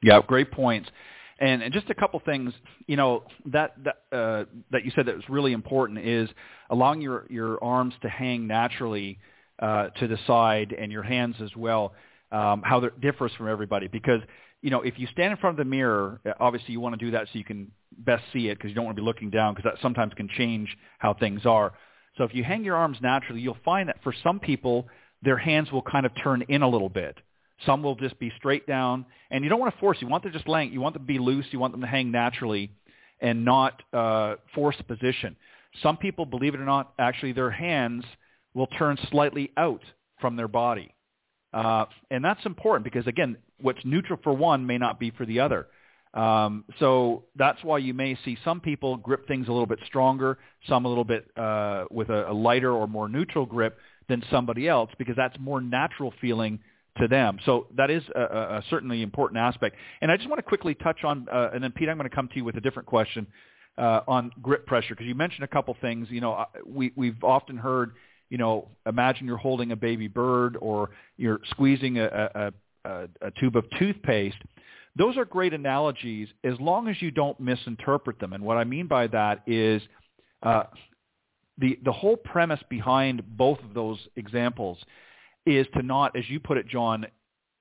Yeah, 0.01 0.20
great 0.25 0.51
points. 0.51 0.89
And, 1.39 1.63
and 1.63 1.74
just 1.74 1.89
a 1.89 1.96
couple 1.96 2.22
things, 2.24 2.53
you 2.88 2.96
know, 2.96 3.24
that 3.48 3.74
that, 3.84 4.15
uh, 4.15 4.46
that 4.72 4.86
you 4.86 4.91
said 4.96 5.08
that 5.08 5.15
was 5.15 5.27
really 5.27 5.53
important 5.53 6.00
is 6.00 6.30
allowing 6.70 7.01
your, 7.01 7.25
your 7.30 7.63
arms 7.63 7.94
to 8.03 8.10
hang 8.10 8.46
naturally 8.46 9.18
uh, 9.60 9.88
to 10.00 10.08
the 10.08 10.18
side 10.27 10.75
and 10.77 10.91
your 10.91 11.03
hands 11.03 11.36
as 11.41 11.56
well, 11.56 11.94
um, 12.32 12.62
how 12.63 12.80
that 12.80 13.01
differs 13.01 13.32
from 13.38 13.48
everybody. 13.48 13.88
Because 13.88 14.22
you 14.62 14.70
know, 14.70 14.82
if 14.82 15.00
you 15.00 15.08
stand 15.12 15.32
in 15.32 15.38
front 15.38 15.60
of 15.60 15.65
the 15.65 15.70
mirror, 15.70 16.20
uh, 16.25 16.34
obviously 16.39 16.72
you 16.74 16.80
want 16.80 16.98
to 17.00 17.06
do 17.06 17.12
that 17.12 17.27
so 17.27 17.38
you 17.39 17.44
can 17.44 17.72
best 17.98 18.24
see 18.32 18.48
it 18.50 18.58
because 18.58 18.70
you 18.70 18.75
don't 18.75 18.86
want 18.86 18.96
to 18.96 19.01
be 19.01 19.06
looking 19.06 19.30
down 19.30 19.53
because 19.53 19.70
that 19.70 19.82
sometimes 19.82 20.13
can 20.13 20.30
change 20.30 20.77
how 21.00 21.13
things 21.13 21.46
are. 21.46 21.74
So 22.18 22.24
if 22.24 22.36
you 22.36 22.44
hang 22.44 22.63
your 22.63 22.75
arms 22.75 22.98
naturally, 23.01 23.41
you'll 23.41 23.58
find 23.65 23.89
that 23.89 23.98
for 24.03 24.13
some 24.24 24.39
people, 24.39 24.88
their 25.24 25.38
hands 25.38 25.72
will 25.72 25.82
kind 25.82 26.06
of 26.06 26.12
turn 26.24 26.44
in 26.48 26.62
a 26.62 26.70
little 26.70 26.89
bit. 26.89 27.18
Some 27.65 27.84
will 27.84 27.96
just 27.96 28.18
be 28.20 28.32
straight 28.38 28.65
down, 28.68 29.06
and 29.30 29.44
you 29.44 29.50
don't 29.50 29.60
want 29.60 29.74
to 29.74 29.80
force. 29.80 29.98
You 30.01 30.08
want 30.08 30.24
them 30.24 30.34
just 30.34 30.48
hang. 30.48 30.72
You 30.72 30.82
want 30.82 30.94
them 30.96 31.03
to 31.03 31.08
be 31.08 31.20
loose. 31.20 31.46
You 31.51 31.60
want 31.60 31.74
them 31.74 31.82
to 31.82 31.88
hang 31.88 32.12
naturally. 32.12 32.72
and 33.22 33.46
not 33.46 33.82
uh, 33.94 34.36
force 34.53 34.75
position. 34.88 35.36
Some 35.82 35.98
people, 35.98 36.25
believe 36.25 36.53
it 36.53 36.60
or 36.60 36.65
not, 36.65 36.94
actually 37.00 37.32
their 37.32 37.51
hands 37.51 38.03
will 38.53 38.68
turn 38.68 38.98
slightly 39.10 39.51
out 39.56 39.82
from 40.20 40.36
their 40.36 40.48
body. 40.48 40.94
Uh, 41.53 41.86
and 42.10 42.24
that's 42.24 42.46
important 42.46 42.84
because, 42.84 43.08
again, 43.08 43.38
what's 43.60 43.84
neutral 43.84 44.20
for 44.24 44.34
one 44.34 44.65
may 44.65 44.77
not 44.77 45.00
be 45.00 45.12
for 45.12 45.25
the 45.25 45.39
other. 45.39 45.67
Um, 46.13 46.65
so 46.79 47.24
that's 47.36 47.63
why 47.63 47.77
you 47.77 47.93
may 47.93 48.17
see 48.25 48.38
some 48.43 48.60
people 48.60 48.98
grip 48.98 49.27
things 49.27 49.48
a 49.48 49.51
little 49.51 49.65
bit 49.65 49.79
stronger, 49.86 50.38
some 50.67 50.86
a 50.86 50.89
little 50.89 51.05
bit 51.05 51.25
uh, 51.38 51.86
with 51.89 52.10
a, 52.10 52.29
a 52.29 52.34
lighter 52.34 52.72
or 52.72 52.88
more 52.88 53.08
neutral 53.08 53.46
grip 53.46 53.77
than 54.10 54.22
somebody 54.29 54.67
else 54.67 54.89
because 54.98 55.15
that's 55.15 55.38
more 55.39 55.62
natural 55.62 56.13
feeling 56.20 56.60
to 56.98 57.08
them. 57.08 57.39
So 57.46 57.67
that 57.77 57.89
is 57.89 58.03
a, 58.13 58.22
a 58.22 58.63
certainly 58.70 59.01
important 59.01 59.39
aspect. 59.39 59.77
And 60.01 60.12
I 60.12 60.17
just 60.17 60.27
want 60.27 60.39
to 60.39 60.43
quickly 60.43 60.75
touch 60.75 61.05
on, 61.05 61.27
uh, 61.31 61.51
and 61.53 61.63
then 61.63 61.72
Pete, 61.72 61.88
I'm 61.88 61.98
going 61.98 62.10
to 62.10 62.15
come 62.15 62.27
to 62.27 62.36
you 62.36 62.43
with 62.43 62.58
a 62.58 62.62
different 62.62 62.88
question 62.88 63.25
uh, 63.77 64.01
on 64.08 64.31
grip 64.41 64.65
pressure 64.65 64.96
because 64.96 65.08
you 65.08 65.15
mentioned 65.15 65.46
a 65.46 65.48
couple 65.48 65.75
things. 65.79 66.08
You 66.10 66.20
know, 66.20 66.46
we 66.65 66.91
we've 66.96 67.24
often 67.24 67.58
heard, 67.58 67.93
you 68.32 68.38
know, 68.38 68.70
imagine 68.88 69.28
you're 69.28 69.38
holding 69.38 69.74
a 69.74 69.76
baby 69.76 70.08
bird 70.08 70.58
or 70.62 70.90
you're 71.18 71.42
squeezing 71.52 72.00
a, 72.00 72.30
a, 72.34 72.54
a, 72.86 73.08
a 73.22 73.32
tube 73.40 73.58
of 73.58 73.66
toothpaste. 73.78 74.38
Those 74.96 75.18
are 75.18 75.26
great 75.26 75.54
analogies 75.54 76.30
as 76.46 76.54
long 76.60 76.88
as 76.88 77.00
you 77.02 77.12
don't 77.12 77.38
misinterpret 77.42 78.20
them. 78.20 78.32
And 78.32 78.44
what 78.44 78.58
I 78.58 78.64
mean 78.64 78.88
by 78.88 79.08
that 79.08 79.44
is 79.46 79.82
uh, 80.44 80.64
the 81.58 81.78
the 81.84 81.92
whole 81.92 82.16
premise 82.16 82.62
behind 82.70 83.22
both 83.38 83.60
of 83.60 83.74
those 83.74 84.00
examples 84.16 84.78
is 85.46 85.68
to 85.76 85.84
not, 85.84 86.16
as 86.16 86.24
you 86.30 86.40
put 86.40 86.58
it, 86.58 86.68
John, 86.68 87.06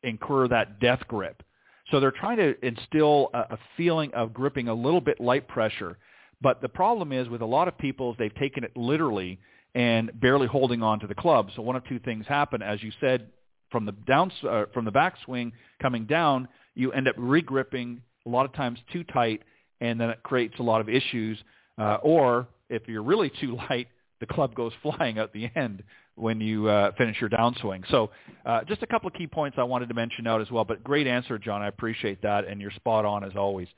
incur 0.05 0.47
that 0.49 0.79
death 0.79 1.01
grip. 1.09 1.43
So 1.91 1.99
they're 1.99 2.13
trying 2.13 2.37
to 2.37 2.55
instill 2.65 3.31
a, 3.35 3.39
a 3.41 3.59
feeling 3.77 4.15
of 4.15 4.33
gripping 4.33 4.69
a 4.69 4.75
little 4.75 5.01
bit 5.01 5.21
light 5.21 5.49
pressure. 5.49 5.99
But 6.41 6.63
the 6.63 6.69
problem 6.69 7.13
is 7.13 7.29
with 7.29 7.43
a 7.43 7.47
lot 7.47 7.67
of 7.67 7.77
people, 7.77 8.15
they've 8.19 8.35
taken 8.37 8.63
it 8.63 8.77
literally 8.77 9.41
and 9.75 10.11
barely 10.21 10.47
holding 10.47 10.83
on 10.83 11.01
to 11.01 11.07
the 11.07 11.15
club. 11.15 11.49
So 11.55 11.63
one 11.63 11.77
of 11.77 11.87
two 11.87 11.99
things 12.01 12.27
happen, 12.27 12.63
as 12.63 12.83
you 12.83 12.93
said, 13.01 13.29
from 13.71 13.87
the 13.87 13.93
down 13.93 14.33
uh, 14.49 14.65
from 14.75 14.85
the 14.85 14.93
backswing 14.93 15.53
coming 15.81 16.07
down, 16.07 16.49
you 16.75 16.93
end 16.93 17.09
up 17.09 17.17
regripping 17.17 17.99
a 18.27 18.29
lot 18.29 18.45
of 18.45 18.53
times 18.53 18.79
too 18.93 19.05
tight, 19.05 19.43
and 19.81 20.01
then 20.01 20.11
it 20.11 20.23
creates 20.23 20.55
a 20.59 20.63
lot 20.63 20.81
of 20.81 20.89
issues. 20.89 21.39
Uh, 21.79 21.99
or 22.03 22.49
if 22.69 22.83
you're 22.89 23.03
really 23.03 23.31
too 23.41 23.57
light, 23.57 23.89
the 24.21 24.27
club 24.27 24.55
goes 24.55 24.73
flying 24.83 25.19
out 25.19 25.33
the 25.33 25.49
end 25.57 25.83
when 26.17 26.41
you 26.41 26.69
uh, 26.69 26.93
finish 26.99 27.17
your 27.21 27.31
downswing. 27.31 27.89
So 27.91 28.11
uh, 28.45 28.63
just 28.65 28.83
a 28.83 28.87
couple 28.87 29.09
of 29.09 29.15
key 29.15 29.27
points 29.27 29.57
I 29.59 29.63
wanted 29.63 29.89
to 29.89 29.95
mention 29.95 30.27
out 30.27 30.41
as 30.41 30.51
well. 30.51 30.65
But 30.65 30.85
great 30.85 31.07
answer, 31.07 31.39
John. 31.39 31.63
I 31.63 31.69
appreciate 31.69 32.21
that, 32.23 32.47
and 32.47 32.61
you're 32.61 32.73
spot 32.73 33.05
on 33.05 33.25
as 33.25 33.33
always. 33.37 33.69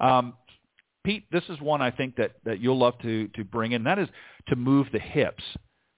Um, 0.00 0.34
Pete, 1.04 1.24
this 1.32 1.42
is 1.48 1.60
one 1.60 1.82
I 1.82 1.90
think 1.90 2.16
that, 2.16 2.32
that 2.44 2.60
you'll 2.60 2.78
love 2.78 2.94
to, 3.02 3.28
to 3.28 3.44
bring 3.44 3.72
in. 3.72 3.84
That 3.84 3.98
is 3.98 4.08
to 4.48 4.56
move 4.56 4.86
the 4.92 5.00
hips, 5.00 5.42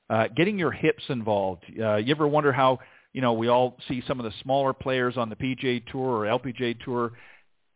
uh, 0.08 0.28
getting 0.34 0.58
your 0.58 0.70
hips 0.70 1.02
involved. 1.08 1.64
Uh, 1.80 1.96
you 1.96 2.14
ever 2.14 2.26
wonder 2.26 2.52
how, 2.52 2.78
you 3.12 3.20
know, 3.20 3.34
we 3.34 3.49
all 3.49 3.76
see 3.88 4.02
some 4.06 4.18
of 4.18 4.25
the 4.25 4.32
smaller 4.42 4.73
players 4.73 5.16
on 5.16 5.28
the 5.28 5.37
PGA 5.37 5.84
Tour 5.90 6.25
or 6.25 6.38
LPGA 6.38 6.82
Tour 6.84 7.12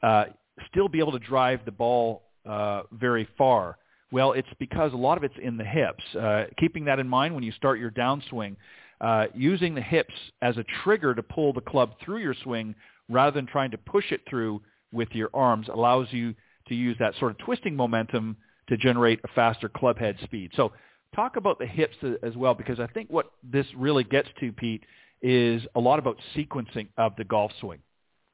uh, 0.03 0.25
still 0.71 0.89
be 0.89 0.99
able 0.99 1.13
to 1.13 1.19
drive 1.19 1.61
the 1.65 1.73
ball 1.73 2.23
uh, 2.47 2.83
very 2.93 3.29
far. 3.37 3.77
Well, 4.11 4.33
it's 4.33 4.49
because 4.59 4.95
a 4.95 4.97
lot 4.97 5.19
of 5.19 5.25
it's 5.25 5.35
in 5.43 5.59
the 5.59 5.65
hips. 5.65 6.03
Uh, 6.15 6.45
keeping 6.59 6.87
that 6.87 6.99
in 6.99 7.07
mind 7.07 7.35
when 7.35 7.45
you 7.45 7.53
start 7.53 7.79
your 7.79 7.91
downswing, 7.91 8.57
uh, 9.03 9.27
using 9.35 9.75
the 9.75 9.83
hips 9.83 10.15
as 10.41 10.57
a 10.57 10.65
trigger 10.83 11.15
to 11.15 11.23
pull 11.23 11.53
the 11.53 11.61
club 11.61 11.93
through 12.03 12.19
your 12.19 12.35
swing 12.43 12.75
rather 13.11 13.33
than 13.33 13.47
trying 13.47 13.71
to 13.71 13.79
push 13.79 14.11
it 14.13 14.23
through 14.29 14.63
with 14.93 15.09
your 15.13 15.29
arms 15.35 15.69
allows 15.69 16.09
you 16.11 16.35
to 16.69 16.75
use 16.75 16.97
that 16.99 17.15
sort 17.19 17.33
of 17.33 17.39
twisting 17.39 17.77
momentum 17.77 18.37
to 18.69 18.77
generate 18.77 19.21
a 19.25 19.29
faster 19.29 19.69
club 19.69 19.99
head 19.99 20.17
speed. 20.23 20.53
So 20.55 20.73
talk 21.15 21.37
about 21.37 21.59
the 21.59 21.67
hips 21.67 21.97
as 22.23 22.37
well 22.37 22.55
because 22.55 22.81
I 22.81 22.87
think 22.87 23.11
what 23.11 23.33
this 23.43 23.67
really 23.77 24.05
gets 24.05 24.29
to, 24.41 24.53
Pete, 24.53 24.85
is 25.23 25.63
a 25.75 25.81
lot 25.81 25.99
about 25.99 26.17
sequencing 26.37 26.89
of 26.97 27.17
the 27.17 27.25
golf 27.25 27.51
swing. 27.61 27.81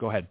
Go 0.00 0.10
ahead. 0.10 0.26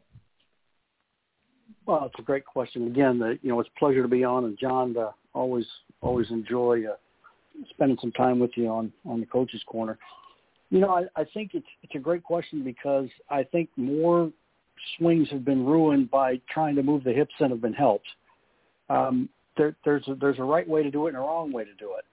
Well, 1.86 2.06
it's 2.06 2.20
a 2.20 2.24
great 2.24 2.46
question. 2.46 2.88
Again, 2.88 3.20
the, 3.20 3.40
you 3.42 3.50
know, 3.50 3.60
it's 3.60 3.70
a 3.76 3.80
pleasure 3.80 4.02
to 4.02 4.08
be 4.08 4.24
on, 4.24 4.46
and 4.46 4.58
John, 4.60 4.96
uh, 4.96 5.12
always 5.34 5.66
always 6.02 6.30
enjoy 6.30 6.84
uh, 6.86 6.96
spending 7.72 7.98
some 8.00 8.12
time 8.12 8.40
with 8.40 8.52
you 8.56 8.68
on 8.68 8.92
on 9.06 9.20
the 9.20 9.26
coaches 9.26 9.62
corner. 9.66 9.98
You 10.70 10.80
know, 10.80 10.90
I, 10.90 11.22
I 11.22 11.26
think 11.34 11.52
it's 11.54 11.68
it's 11.82 11.96
a 11.96 12.00
great 12.00 12.24
question 12.24 12.64
because 12.64 13.10
I 13.30 13.44
think 13.44 13.70
more 13.76 14.32
swings 14.98 15.30
have 15.30 15.46
been 15.46 15.66
ruined 15.66 16.10
by 16.12 16.40
trying 16.50 16.76
to 16.76 16.84
move 16.84 17.04
the 17.04 17.14
hips 17.14 17.34
than 17.40 17.50
have 17.50 17.62
been 17.62 17.74
helped. 17.74 18.08
Um, 18.90 19.30
there, 19.58 19.76
there's 19.86 20.08
a, 20.08 20.16
there's 20.16 20.40
a 20.40 20.44
right 20.44 20.68
way 20.68 20.84
to 20.84 20.92
do 20.92 21.08
it 21.08 21.10
and 21.10 21.18
a 21.18 21.22
wrong 21.22 21.52
way 21.52 21.64
to 21.64 21.74
do 21.76 21.94
it, 21.98 22.06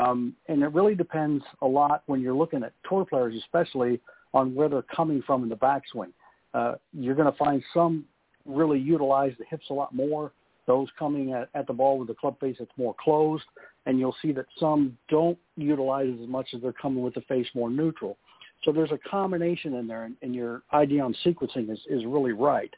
um, 0.00 0.34
and 0.48 0.62
it 0.62 0.72
really 0.72 0.94
depends 0.94 1.44
a 1.62 1.66
lot 1.66 2.02
when 2.06 2.20
you're 2.20 2.34
looking 2.34 2.62
at 2.62 2.72
tour 2.88 3.04
players, 3.04 3.34
especially 3.36 4.00
on 4.32 4.54
where 4.54 4.68
they're 4.68 4.82
coming 4.82 5.22
from 5.26 5.42
in 5.42 5.48
the 5.48 5.56
backswing. 5.56 6.12
Uh, 6.54 6.74
you're 6.92 7.14
going 7.14 7.30
to 7.30 7.38
find 7.38 7.62
some 7.74 8.04
really 8.46 8.78
utilize 8.78 9.32
the 9.38 9.44
hips 9.44 9.66
a 9.70 9.74
lot 9.74 9.94
more 9.94 10.32
those 10.70 10.88
coming 10.96 11.32
at, 11.32 11.48
at 11.54 11.66
the 11.66 11.72
ball 11.72 11.98
with 11.98 12.06
the 12.06 12.14
club 12.14 12.38
face 12.38 12.54
that's 12.58 12.70
more 12.76 12.94
closed, 13.02 13.42
and 13.86 13.98
you'll 13.98 14.14
see 14.22 14.30
that 14.30 14.46
some 14.60 14.96
don't 15.08 15.36
utilize 15.56 16.14
as 16.22 16.28
much 16.28 16.48
as 16.54 16.62
they're 16.62 16.72
coming 16.72 17.02
with 17.02 17.14
the 17.14 17.20
face 17.22 17.46
more 17.54 17.68
neutral. 17.68 18.16
So 18.64 18.72
there's 18.72 18.92
a 18.92 18.98
combination 19.08 19.74
in 19.74 19.86
there, 19.86 20.04
and, 20.04 20.16
and 20.22 20.34
your 20.34 20.62
idea 20.72 21.02
on 21.02 21.14
sequencing 21.24 21.70
is, 21.70 21.78
is 21.88 22.04
really 22.04 22.32
right. 22.32 22.72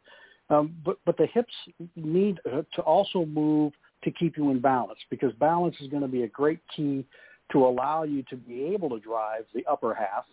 Um, 0.50 0.74
but, 0.84 0.98
but 1.04 1.16
the 1.16 1.26
hips 1.26 1.52
need 1.96 2.38
to 2.46 2.82
also 2.82 3.24
move 3.24 3.72
to 4.04 4.10
keep 4.10 4.36
you 4.36 4.50
in 4.50 4.60
balance 4.60 4.98
because 5.10 5.32
balance 5.34 5.76
is 5.80 5.88
going 5.88 6.02
to 6.02 6.08
be 6.08 6.22
a 6.22 6.28
great 6.28 6.60
key 6.74 7.04
to 7.52 7.64
allow 7.64 8.02
you 8.02 8.22
to 8.24 8.36
be 8.36 8.64
able 8.64 8.90
to 8.90 8.98
drive 8.98 9.44
the 9.54 9.64
upper 9.66 9.94
half. 9.94 10.24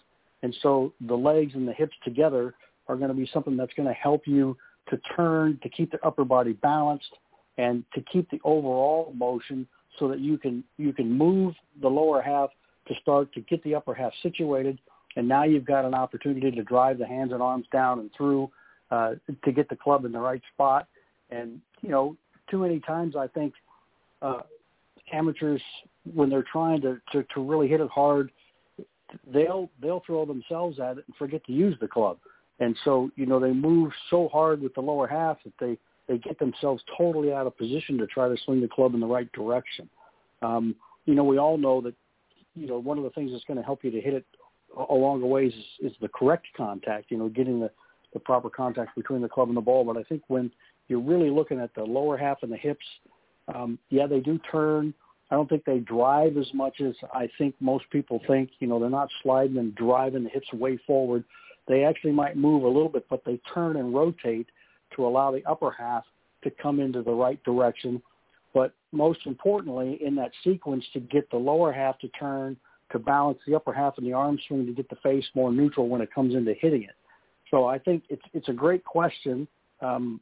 And 0.42 0.56
so 0.62 0.94
the 1.08 1.16
legs 1.16 1.54
and 1.56 1.68
the 1.68 1.74
hips 1.74 1.96
together 2.04 2.54
are 2.88 2.96
going 2.96 3.10
to 3.10 3.16
be 3.16 3.30
something 3.34 3.56
that's 3.56 3.74
going 3.74 3.88
to 3.88 3.94
help 3.94 4.24
you 4.26 4.58
to 4.90 5.00
turn, 5.16 5.60
to 5.62 5.70
keep 5.70 5.92
the 5.92 6.06
upper 6.06 6.26
body 6.26 6.54
balanced, 6.54 7.16
and 7.58 7.84
to 7.94 8.02
keep 8.12 8.30
the 8.32 8.40
overall 8.44 9.14
motion 9.16 9.68
so 10.00 10.08
that 10.08 10.20
you 10.20 10.38
can 10.38 10.64
you 10.78 10.94
can 10.94 11.12
move 11.12 11.54
the 11.82 11.88
lower 11.88 12.22
half 12.22 12.50
to 12.88 12.94
start 13.02 13.32
to 13.34 13.42
get 13.42 13.62
the 13.64 13.76
upper 13.76 13.94
half 13.94 14.14
situated 14.24 14.80
and 15.20 15.28
now 15.28 15.44
you've 15.44 15.66
got 15.66 15.86
an 15.86 15.94
opportunity 15.94 16.50
to 16.50 16.64
drive 16.64 16.98
the 16.98 17.06
hands 17.06 17.32
and 17.34 17.42
arms 17.42 17.66
down 17.72 18.00
and 18.00 18.10
through 18.16 18.50
uh, 18.90 19.14
to 19.44 19.52
get 19.52 19.70
the 19.70 19.76
club 19.76 20.06
in 20.06 20.12
the 20.12 20.20
right 20.20 20.42
spot 20.54 20.88
and 21.30 21.60
you 21.82 21.90
know 21.90 22.16
too 22.50 22.58
many 22.58 22.80
times 22.80 23.16
I 23.16 23.28
think 23.28 23.54
uh, 24.22 24.42
amateurs 25.14 25.62
when 26.14 26.30
they're 26.30 26.46
trying 26.50 26.82
to, 26.82 27.00
to 27.12 27.24
to 27.36 27.42
really 27.42 27.68
hit 27.68 27.82
it 27.82 27.90
hard 27.90 28.32
they'll 29.34 29.70
they'll 29.82 30.04
throw 30.06 30.26
themselves 30.26 30.80
at 30.80 30.98
it 30.98 31.04
and 31.06 31.16
forget 31.18 31.46
to 31.46 31.52
use 31.52 31.76
the 31.82 31.88
club 31.88 32.18
and 32.60 32.76
so 32.86 33.12
you 33.16 33.26
know 33.26 33.40
they 33.40 33.52
move 33.52 33.92
so 34.10 34.30
hard 34.32 34.62
with 34.62 34.74
the 34.74 34.82
lower 34.82 35.08
half 35.08 35.38
that 35.44 35.54
they 35.60 35.78
they 36.10 36.18
get 36.18 36.40
themselves 36.40 36.84
totally 36.98 37.32
out 37.32 37.46
of 37.46 37.58
position 37.58 37.98
to 38.00 38.08
try 38.08 38.28
to 38.28 38.36
swing 38.44 38.60
the 38.60 38.68
club 38.68 38.96
in 38.96 39.00
the 39.00 39.06
right 39.06 39.32
direction. 39.32 39.88
Um, 40.42 40.76
you 41.06 41.14
know, 41.14 41.24
we 41.24 41.38
all 41.38 41.58
know 41.58 41.82
that, 41.82 41.94
you 42.56 42.68
know, 42.68 42.80
one 42.80 42.98
of 42.98 43.04
the 43.04 43.12
things 43.12 43.32
that's 43.32 43.44
going 43.46 43.58
to 43.58 43.64
help 43.64 43.84
you 43.84 43.92
to 43.92 44.02
hit 44.02 44.16
it 44.16 44.26
along 44.90 45.22
the 45.22 45.28
ways 45.28 45.54
is, 45.54 45.92
is 45.92 45.98
the 46.02 46.08
correct 46.10 46.48
contact, 46.56 47.12
you 47.12 47.18
know, 47.18 47.30
getting 47.30 47.60
the, 47.60 47.72
the 48.14 48.20
proper 48.20 48.50
contact 48.50 48.96
between 48.96 49.22
the 49.22 49.30
club 49.30 49.48
and 49.48 49.58
the 49.58 49.62
ball. 49.62 49.84
But 49.84 49.98
I 49.98 50.04
think 50.04 50.24
when 50.28 50.52
you're 50.88 51.02
really 51.02 51.30
looking 51.30 51.60
at 51.60 51.74
the 51.76 51.84
lower 51.84 52.18
half 52.18 52.44
and 52.44 52.52
the 52.52 52.58
hips, 52.58 52.86
um, 53.54 53.80
yeah, 53.90 54.08
they 54.08 54.20
do 54.20 54.40
turn. 54.52 54.94
I 55.32 55.36
don't 55.36 55.48
think 55.48 55.66
they 55.66 55.80
drive 55.80 56.38
as 56.38 56.48
much 56.54 56.82
as 56.82 56.96
I 57.14 57.30
think 57.38 57.56
most 57.60 57.86
people 57.92 58.20
think. 58.28 58.50
You 58.60 58.68
know, 58.68 58.80
they're 58.80 58.90
not 58.90 59.10
sliding 59.22 59.58
and 59.58 59.76
driving 59.76 60.24
the 60.24 60.30
hips 60.30 60.52
way 60.54 60.80
forward. 60.88 61.24
They 61.68 61.84
actually 61.84 62.14
might 62.14 62.36
move 62.36 62.64
a 62.64 62.68
little 62.68 62.90
bit, 62.90 63.06
but 63.10 63.24
they 63.26 63.40
turn 63.54 63.78
and 63.78 63.94
rotate 63.94 64.48
to 64.96 65.06
allow 65.06 65.32
the 65.32 65.46
upper 65.46 65.72
half 65.72 66.04
to 66.44 66.50
come 66.50 66.80
into 66.80 67.04
the 67.04 67.12
right 67.12 67.42
direction. 67.44 68.02
But 68.54 68.74
most 68.92 69.20
importantly, 69.26 70.00
in 70.04 70.16
that 70.16 70.32
sequence, 70.44 70.84
to 70.94 71.00
get 71.00 71.30
the 71.30 71.38
lower 71.38 71.72
half 71.72 72.00
to 72.00 72.08
turn, 72.10 72.58
to 72.92 73.00
balance 73.00 73.40
the 73.48 73.56
upper 73.56 73.74
half 73.74 73.98
of 73.98 74.04
the 74.04 74.14
arm 74.14 74.40
swing, 74.48 74.66
to 74.66 74.72
get 74.74 74.90
the 74.90 74.96
face 74.98 75.26
more 75.36 75.52
neutral 75.52 75.88
when 75.88 76.02
it 76.02 76.14
comes 76.14 76.36
into 76.36 76.54
hitting 76.54 76.84
it. 76.84 76.96
So 77.52 77.66
I 77.66 77.80
think 77.80 78.04
it's 78.10 78.22
it's 78.34 78.50
a 78.50 78.54
great 78.54 78.84
question. 78.84 79.48
Um, 79.82 80.20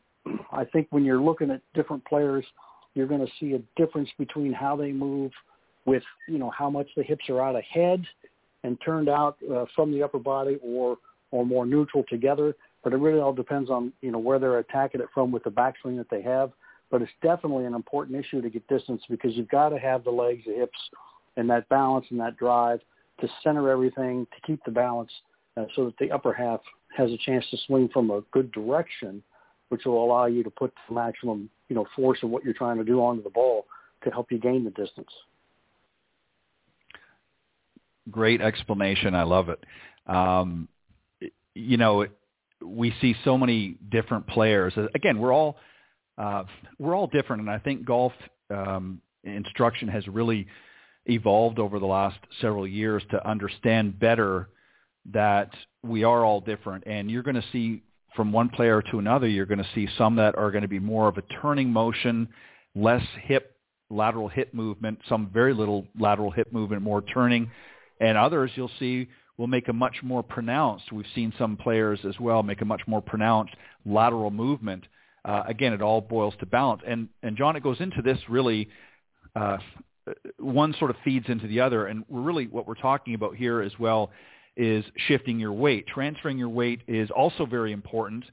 I 0.52 0.66
think 0.66 0.88
when 0.90 1.06
you're 1.06 1.22
looking 1.22 1.52
at 1.52 1.62
different 1.74 2.06
players, 2.06 2.46
you're 2.94 3.08
going 3.08 3.26
to 3.26 3.32
see 3.40 3.54
a 3.54 3.62
difference 3.82 4.10
between 4.18 4.54
how 4.54 4.76
they 4.76 4.92
move, 4.92 5.32
with 5.86 6.04
you 6.28 6.38
know 6.38 6.50
how 6.50 6.70
much 6.70 6.88
the 6.96 7.04
hips 7.04 7.30
are 7.30 7.42
out 7.42 7.56
ahead 7.56 8.04
and 8.64 8.78
turned 8.84 9.10
out 9.10 9.38
uh, 9.54 9.66
from 9.76 9.92
the 9.92 10.04
upper 10.04 10.20
body, 10.20 10.58
or 10.62 10.98
or 11.32 11.46
more 11.46 11.66
neutral 11.66 12.04
together 12.10 12.56
but 12.88 12.94
it 12.94 13.00
really 13.00 13.20
all 13.20 13.34
depends 13.34 13.70
on 13.70 13.92
you 14.00 14.12
know 14.12 14.18
where 14.18 14.40
they're 14.40 14.60
attacking 14.60 15.02
it 15.02 15.08
from 15.14 15.30
with 15.30 15.44
the 15.44 15.50
backswing 15.50 15.98
that 15.98 16.10
they 16.10 16.22
have. 16.22 16.52
But 16.90 17.02
it's 17.02 17.12
definitely 17.22 17.66
an 17.66 17.74
important 17.74 18.18
issue 18.18 18.42
to 18.42 18.50
get 18.50 18.66
distance 18.70 19.02
because 19.10 19.36
you've 19.36 19.50
got 19.50 19.70
to 19.70 19.78
have 19.78 20.06
the 20.06 20.10
legs, 20.10 20.44
the 20.48 20.54
hips, 20.54 20.78
and 21.38 21.50
that 21.50 21.68
balance 21.70 22.06
and 22.10 22.20
that 22.20 22.36
drive 22.38 22.80
to 23.22 23.28
center 23.44 23.70
everything 23.70 24.28
to 24.36 24.48
keep 24.48 24.60
the 24.66 24.72
balance 24.72 25.12
uh, 25.56 25.66
so 25.76 25.86
that 25.86 25.98
the 26.00 26.12
upper 26.12 26.34
half 26.34 26.60
has 26.96 27.12
a 27.12 27.18
chance 27.26 27.46
to 27.52 27.58
swing 27.66 27.90
from 27.94 28.12
a 28.12 28.22
good 28.32 28.52
direction 28.52 29.24
which 29.70 29.86
will 29.86 30.04
allow 30.04 30.26
you 30.26 30.44
to 30.44 30.50
put 30.50 30.74
the 30.88 30.96
maximum, 30.96 31.50
you 31.70 31.76
know, 31.76 31.86
force 31.96 32.20
of 32.24 32.30
what 32.30 32.44
you're 32.44 32.54
trying 32.54 32.78
to 32.78 32.84
do 32.84 33.00
onto 33.00 33.24
the 33.24 33.30
ball 33.30 33.66
to 34.04 34.10
help 34.10 34.32
you 34.32 34.40
gain 34.40 34.64
the 34.64 34.70
distance. 34.72 35.10
Great 38.10 38.42
explanation. 38.42 39.14
I 39.14 39.24
love 39.24 39.50
it. 39.50 39.62
Um, 40.08 40.70
you 41.54 41.76
know, 41.76 42.08
we 42.64 42.94
see 43.02 43.16
so 43.26 43.38
many 43.38 43.76
different 43.90 44.28
players. 44.28 44.74
Again, 44.96 45.20
we're 45.20 45.34
all 45.34 45.58
uh, 46.18 46.44
we're 46.80 46.96
all 46.96 47.08
different, 47.08 47.42
and 47.42 47.52
I 47.52 47.60
think 47.60 47.86
golf 47.86 48.14
um, 48.50 49.02
instruction 49.24 49.88
has 49.90 50.08
really 50.08 50.48
evolved 51.08 51.60
over 51.60 51.80
the 51.80 51.86
last 51.86 52.18
several 52.42 52.68
years 52.68 53.04
to 53.12 53.28
understand 53.28 54.00
better 54.00 54.50
that 55.14 55.52
we 55.84 56.04
are 56.04 56.24
all 56.24 56.42
different, 56.42 56.84
and 56.86 57.10
you're 57.10 57.24
going 57.24 57.36
to 57.36 57.46
see 57.52 57.82
from 58.16 58.32
one 58.32 58.50
player 58.50 58.82
to 58.92 59.00
another, 59.00 59.28
you're 59.28 59.46
going 59.46 59.58
to 59.60 59.70
see 59.76 59.88
some 59.98 60.16
that 60.16 60.36
are 60.38 60.52
going 60.52 60.64
to 60.64 60.68
be 60.68 60.80
more 60.80 61.08
of 61.08 61.18
a 61.18 61.22
turning 61.42 61.72
motion, 61.72 62.28
less 62.76 63.04
hip 63.24 63.54
lateral 63.90 64.28
hip 64.28 64.54
movement, 64.54 65.00
some 65.08 65.30
very 65.34 65.54
little 65.54 65.88
lateral 65.98 66.32
hip 66.32 66.52
movement, 66.52 66.82
more 66.82 67.02
turning, 67.02 67.50
and 68.02 68.18
others 68.18 68.52
you'll 68.56 68.72
see 68.80 69.08
will 69.38 69.48
make 69.48 69.68
a 69.68 69.74
much 69.74 69.98
more 70.04 70.24
pronounced. 70.24 70.92
We've 70.92 71.06
seen 71.16 71.32
some 71.38 71.56
players 71.58 72.00
as 72.06 72.20
well 72.20 72.44
make 72.44 72.62
a 72.62 72.66
much 72.66 72.82
more 72.88 73.02
pronounced 73.02 73.54
lateral 73.86 74.32
movement. 74.32 74.84
Uh, 75.24 75.44
again, 75.48 75.74
it 75.74 75.82
all 75.82 76.02
boils 76.02 76.34
to 76.40 76.46
balance. 76.46 76.82
And 76.86 77.08
and 77.24 77.38
John, 77.38 77.56
it 77.56 77.64
goes 77.64 77.80
into 77.80 78.02
this 78.02 78.18
really. 78.28 78.68
Uh, 79.36 79.58
one 80.40 80.74
sort 80.80 80.92
of 80.92 80.98
feeds 81.04 81.26
into 81.30 81.48
the 81.48 81.62
other, 81.62 81.88
and 81.88 82.04
really 82.10 82.48
what 82.48 82.68
we're 82.68 82.76
talking 82.76 83.14
about 83.14 83.36
here 83.36 83.62
as 83.62 83.72
well 83.80 84.12
is 84.56 84.84
shifting 85.08 85.40
your 85.40 85.54
weight. 85.54 85.86
Transferring 85.88 86.38
your 86.38 86.50
weight 86.50 86.82
is 86.88 87.10
also 87.12 87.46
very 87.46 87.72
important. 87.72 88.26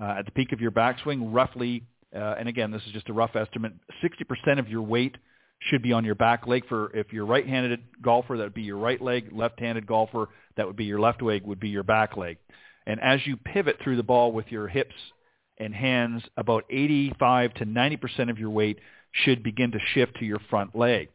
Uh, 0.00 0.16
at 0.18 0.24
the 0.24 0.30
peak 0.32 0.52
of 0.52 0.60
your 0.60 0.70
backswing, 0.70 1.32
roughly, 1.32 1.82
uh, 2.14 2.34
and 2.38 2.48
again, 2.48 2.70
this 2.70 2.82
is 2.86 2.92
just 2.92 3.08
a 3.08 3.12
rough 3.12 3.36
estimate, 3.36 3.72
60% 4.02 4.58
of 4.58 4.68
your 4.68 4.82
weight 4.82 5.16
should 5.58 5.82
be 5.82 5.92
on 5.92 6.04
your 6.04 6.14
back 6.14 6.46
leg. 6.46 6.64
For 6.68 6.94
if 6.94 7.12
you're 7.12 7.26
right-handed 7.26 7.80
golfer, 8.02 8.36
that 8.36 8.44
would 8.44 8.54
be 8.54 8.62
your 8.62 8.76
right 8.76 9.00
leg. 9.00 9.30
Left-handed 9.32 9.86
golfer, 9.86 10.28
that 10.56 10.66
would 10.66 10.76
be 10.76 10.84
your 10.84 11.00
left 11.00 11.22
leg, 11.22 11.44
would 11.44 11.60
be 11.60 11.68
your 11.68 11.82
back 11.82 12.16
leg. 12.16 12.38
And 12.86 13.00
as 13.00 13.20
you 13.26 13.36
pivot 13.36 13.76
through 13.82 13.96
the 13.96 14.02
ball 14.02 14.32
with 14.32 14.46
your 14.50 14.68
hips 14.68 14.94
and 15.58 15.74
hands, 15.74 16.22
about 16.36 16.64
85 16.70 17.54
to 17.54 17.66
90% 17.66 18.30
of 18.30 18.38
your 18.38 18.50
weight 18.50 18.78
should 19.12 19.42
begin 19.42 19.72
to 19.72 19.78
shift 19.94 20.18
to 20.18 20.24
your 20.24 20.40
front 20.50 20.76
leg. 20.76 21.08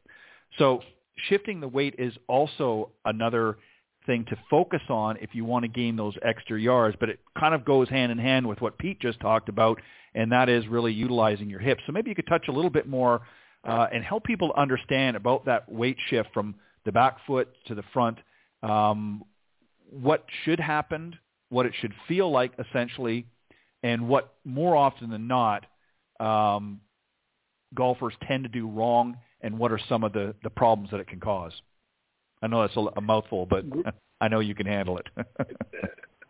So 0.57 0.81
shifting 1.29 1.59
the 1.59 1.67
weight 1.67 1.95
is 1.97 2.13
also 2.27 2.91
another 3.05 3.57
thing 4.05 4.25
to 4.25 4.35
focus 4.49 4.81
on 4.89 5.17
if 5.21 5.35
you 5.35 5.45
want 5.45 5.63
to 5.63 5.69
gain 5.69 5.95
those 5.95 6.15
extra 6.23 6.59
yards, 6.59 6.95
but 6.99 7.09
it 7.09 7.19
kind 7.39 7.53
of 7.53 7.63
goes 7.65 7.87
hand 7.89 8.11
in 8.11 8.17
hand 8.17 8.47
with 8.47 8.59
what 8.61 8.77
Pete 8.77 8.99
just 8.99 9.19
talked 9.19 9.49
about, 9.49 9.79
and 10.15 10.31
that 10.31 10.49
is 10.49 10.67
really 10.67 10.91
utilizing 10.91 11.49
your 11.49 11.59
hips. 11.59 11.83
So 11.85 11.91
maybe 11.91 12.09
you 12.09 12.15
could 12.15 12.27
touch 12.27 12.47
a 12.47 12.51
little 12.51 12.71
bit 12.71 12.87
more 12.87 13.21
uh, 13.63 13.87
and 13.93 14.03
help 14.03 14.23
people 14.23 14.51
understand 14.57 15.15
about 15.15 15.45
that 15.45 15.71
weight 15.71 15.97
shift 16.09 16.29
from 16.33 16.55
the 16.85 16.91
back 16.91 17.17
foot 17.27 17.47
to 17.67 17.75
the 17.75 17.83
front, 17.93 18.17
um, 18.63 19.23
what 19.89 20.25
should 20.43 20.59
happen, 20.59 21.15
what 21.49 21.65
it 21.65 21.73
should 21.79 21.93
feel 22.07 22.31
like 22.31 22.53
essentially, 22.57 23.27
and 23.83 24.07
what 24.07 24.33
more 24.45 24.75
often 24.75 25.09
than 25.09 25.27
not 25.27 25.65
um, 26.19 26.81
golfers 27.75 28.13
tend 28.27 28.43
to 28.43 28.49
do 28.49 28.67
wrong, 28.67 29.17
and 29.41 29.57
what 29.57 29.71
are 29.71 29.79
some 29.89 30.03
of 30.03 30.13
the, 30.13 30.33
the 30.43 30.49
problems 30.49 30.91
that 30.91 30.99
it 30.99 31.07
can 31.07 31.19
cause. 31.19 31.53
I 32.41 32.47
know 32.47 32.61
that's 32.61 32.75
a, 32.77 32.85
a 32.97 33.01
mouthful, 33.01 33.45
but 33.45 33.69
mm-hmm. 33.69 33.89
I 34.21 34.27
know 34.27 34.39
you 34.39 34.55
can 34.55 34.67
handle 34.67 34.99
it. 34.99 35.07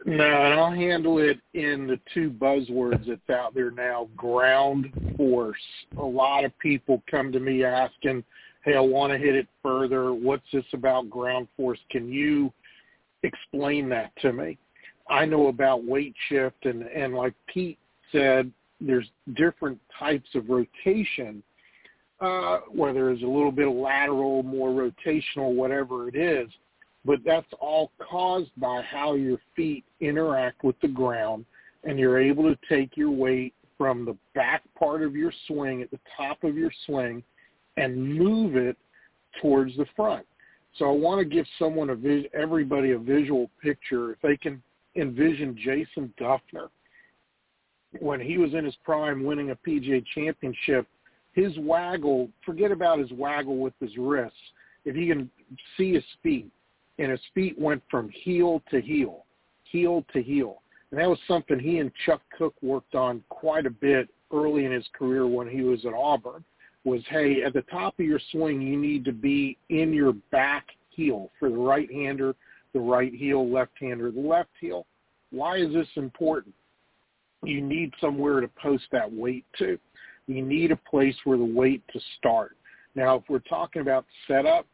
no, 0.05 0.23
and 0.23 0.59
I'll 0.59 0.71
handle 0.71 1.19
it 1.19 1.39
in 1.53 1.87
the 1.87 1.99
two 2.13 2.29
buzzwords 2.29 3.07
that's 3.07 3.29
out 3.29 3.53
there 3.53 3.71
now, 3.71 4.07
ground 4.15 4.87
force. 5.17 5.57
A 5.97 6.03
lot 6.03 6.45
of 6.45 6.57
people 6.59 7.03
come 7.11 7.31
to 7.33 7.39
me 7.39 7.63
asking, 7.63 8.23
hey, 8.63 8.75
I 8.75 8.79
want 8.79 9.11
to 9.11 9.19
hit 9.19 9.35
it 9.35 9.47
further. 9.61 10.13
What's 10.13 10.45
this 10.53 10.65
about 10.73 11.09
ground 11.09 11.47
force? 11.57 11.79
Can 11.89 12.09
you 12.09 12.53
explain 13.23 13.89
that 13.89 14.11
to 14.21 14.31
me? 14.31 14.57
I 15.09 15.25
know 15.25 15.47
about 15.47 15.83
weight 15.83 16.15
shift, 16.29 16.65
and, 16.65 16.83
and 16.83 17.13
like 17.13 17.33
Pete 17.47 17.77
said, 18.11 18.51
there's 18.79 19.09
different 19.35 19.79
types 19.99 20.29
of 20.35 20.49
rotation 20.49 21.43
uh, 22.21 22.59
whether 22.71 23.09
it's 23.09 23.23
a 23.23 23.27
little 23.27 23.51
bit 23.51 23.67
of 23.67 23.73
lateral, 23.73 24.43
more 24.43 24.69
rotational, 24.69 25.53
whatever 25.53 26.07
it 26.07 26.15
is. 26.15 26.49
But 27.03 27.19
that's 27.25 27.47
all 27.59 27.91
caused 27.99 28.51
by 28.57 28.81
how 28.83 29.15
your 29.15 29.39
feet 29.55 29.83
interact 30.01 30.63
with 30.63 30.79
the 30.81 30.87
ground, 30.87 31.45
and 31.83 31.97
you're 31.97 32.21
able 32.21 32.43
to 32.43 32.57
take 32.69 32.95
your 32.95 33.09
weight 33.09 33.55
from 33.75 34.05
the 34.05 34.15
back 34.35 34.61
part 34.77 35.01
of 35.01 35.15
your 35.15 35.33
swing 35.47 35.81
at 35.81 35.89
the 35.89 35.99
top 36.15 36.43
of 36.43 36.55
your 36.55 36.71
swing 36.85 37.23
and 37.77 38.17
move 38.19 38.55
it 38.55 38.77
towards 39.41 39.75
the 39.77 39.85
front. 39.95 40.25
So 40.77 40.85
I 40.85 40.91
want 40.91 41.19
to 41.19 41.25
give 41.25 41.45
someone 41.57 41.89
a 41.89 41.95
vis- 41.95 42.27
everybody 42.35 42.91
a 42.91 42.99
visual 42.99 43.49
picture. 43.63 44.11
If 44.11 44.21
they 44.21 44.37
can 44.37 44.61
envision 44.95 45.57
Jason 45.57 46.13
Dufner 46.19 46.69
when 47.99 48.21
he 48.21 48.37
was 48.37 48.53
in 48.53 48.63
his 48.63 48.75
prime 48.85 49.23
winning 49.23 49.49
a 49.49 49.55
PGA 49.55 50.05
championship– 50.13 50.85
his 51.33 51.57
waggle, 51.59 52.29
forget 52.45 52.71
about 52.71 52.99
his 52.99 53.11
waggle 53.11 53.57
with 53.57 53.73
his 53.79 53.97
wrists. 53.97 54.37
If 54.85 54.95
you 54.95 55.13
can 55.13 55.29
see 55.77 55.93
his 55.93 56.03
feet, 56.23 56.49
and 56.99 57.11
his 57.11 57.21
feet 57.33 57.57
went 57.57 57.81
from 57.89 58.09
heel 58.09 58.61
to 58.69 58.81
heel, 58.81 59.25
heel 59.63 60.05
to 60.13 60.21
heel. 60.21 60.61
And 60.91 60.99
that 60.99 61.09
was 61.09 61.19
something 61.27 61.57
he 61.57 61.79
and 61.79 61.91
Chuck 62.05 62.21
Cook 62.37 62.53
worked 62.61 62.95
on 62.95 63.23
quite 63.29 63.65
a 63.65 63.71
bit 63.71 64.09
early 64.31 64.65
in 64.65 64.71
his 64.71 64.87
career 64.93 65.25
when 65.25 65.49
he 65.49 65.61
was 65.61 65.85
at 65.85 65.93
Auburn 65.93 66.43
was, 66.83 67.01
hey, 67.09 67.43
at 67.43 67.53
the 67.53 67.61
top 67.63 67.99
of 67.99 68.05
your 68.05 68.19
swing, 68.31 68.61
you 68.61 68.77
need 68.77 69.05
to 69.05 69.11
be 69.11 69.57
in 69.69 69.93
your 69.93 70.13
back 70.31 70.67
heel 70.89 71.31
for 71.39 71.49
the 71.49 71.55
right-hander, 71.55 72.35
the 72.73 72.79
right 72.79 73.13
heel, 73.13 73.49
left-hander, 73.49 74.11
the 74.11 74.19
left 74.19 74.49
heel. 74.59 74.85
Why 75.31 75.57
is 75.57 75.73
this 75.73 75.87
important? 75.95 76.53
You 77.43 77.61
need 77.61 77.93
somewhere 78.01 78.41
to 78.41 78.47
post 78.61 78.83
that 78.91 79.11
weight 79.11 79.45
to. 79.59 79.77
You 80.31 80.43
need 80.43 80.71
a 80.71 80.75
place 80.75 81.15
where 81.23 81.37
the 81.37 81.43
weight 81.43 81.83
to 81.93 81.99
start. 82.17 82.57
Now, 82.95 83.15
if 83.15 83.23
we're 83.29 83.39
talking 83.39 83.81
about 83.81 84.05
setup, 84.27 84.65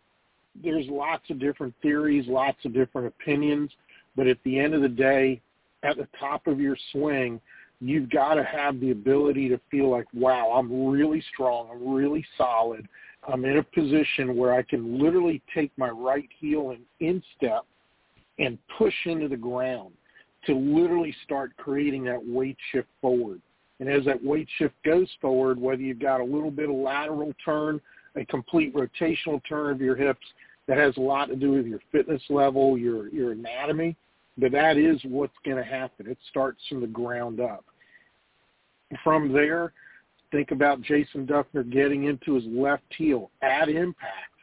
there's 0.63 0.87
lots 0.87 1.29
of 1.29 1.39
different 1.39 1.73
theories, 1.81 2.25
lots 2.27 2.57
of 2.65 2.73
different 2.73 3.07
opinions, 3.07 3.71
but 4.15 4.27
at 4.27 4.37
the 4.43 4.59
end 4.59 4.73
of 4.73 4.81
the 4.81 4.89
day, 4.89 5.41
at 5.83 5.97
the 5.97 6.07
top 6.19 6.47
of 6.47 6.59
your 6.59 6.75
swing, 6.91 7.39
you've 7.79 8.09
got 8.09 8.35
to 8.35 8.43
have 8.43 8.79
the 8.79 8.91
ability 8.91 9.49
to 9.49 9.59
feel 9.69 9.89
like, 9.89 10.07
wow, 10.13 10.51
I'm 10.51 10.89
really 10.89 11.23
strong, 11.33 11.69
I'm 11.71 11.93
really 11.93 12.25
solid. 12.37 12.87
I'm 13.31 13.45
in 13.45 13.57
a 13.57 13.63
position 13.63 14.35
where 14.35 14.53
I 14.53 14.61
can 14.61 14.99
literally 14.99 15.41
take 15.53 15.71
my 15.77 15.89
right 15.89 16.29
heel 16.39 16.71
and 16.71 16.81
instep 16.99 17.65
and 18.39 18.57
push 18.77 18.93
into 19.05 19.27
the 19.27 19.37
ground 19.37 19.93
to 20.45 20.55
literally 20.55 21.13
start 21.23 21.51
creating 21.57 22.03
that 22.05 22.25
weight 22.25 22.57
shift 22.71 22.87
forward. 23.01 23.41
And 23.79 23.89
as 23.89 24.05
that 24.05 24.23
weight 24.23 24.47
shift 24.57 24.75
goes 24.83 25.07
forward, 25.21 25.59
whether 25.59 25.81
you've 25.81 25.99
got 25.99 26.21
a 26.21 26.23
little 26.23 26.51
bit 26.51 26.69
of 26.69 26.75
lateral 26.75 27.33
turn, 27.45 27.79
a 28.15 28.25
complete 28.25 28.73
rotational 28.73 29.41
turn 29.47 29.71
of 29.71 29.81
your 29.81 29.95
hips, 29.95 30.25
that 30.67 30.77
has 30.77 30.97
a 30.97 31.01
lot 31.01 31.27
to 31.27 31.35
do 31.35 31.51
with 31.51 31.65
your 31.65 31.79
fitness 31.91 32.21
level, 32.29 32.77
your 32.77 33.07
your 33.09 33.31
anatomy, 33.31 33.95
but 34.37 34.51
that 34.51 34.77
is 34.77 34.99
what's 35.05 35.33
going 35.45 35.57
to 35.57 35.63
happen. 35.63 36.07
It 36.07 36.17
starts 36.29 36.59
from 36.67 36.81
the 36.81 36.87
ground 36.87 37.39
up. 37.39 37.63
From 39.03 39.33
there, 39.33 39.73
think 40.31 40.51
about 40.51 40.81
Jason 40.81 41.25
Dufner 41.25 41.69
getting 41.69 42.05
into 42.05 42.35
his 42.35 42.43
left 42.45 42.83
heel 42.95 43.31
at 43.41 43.69
impact. 43.69 44.33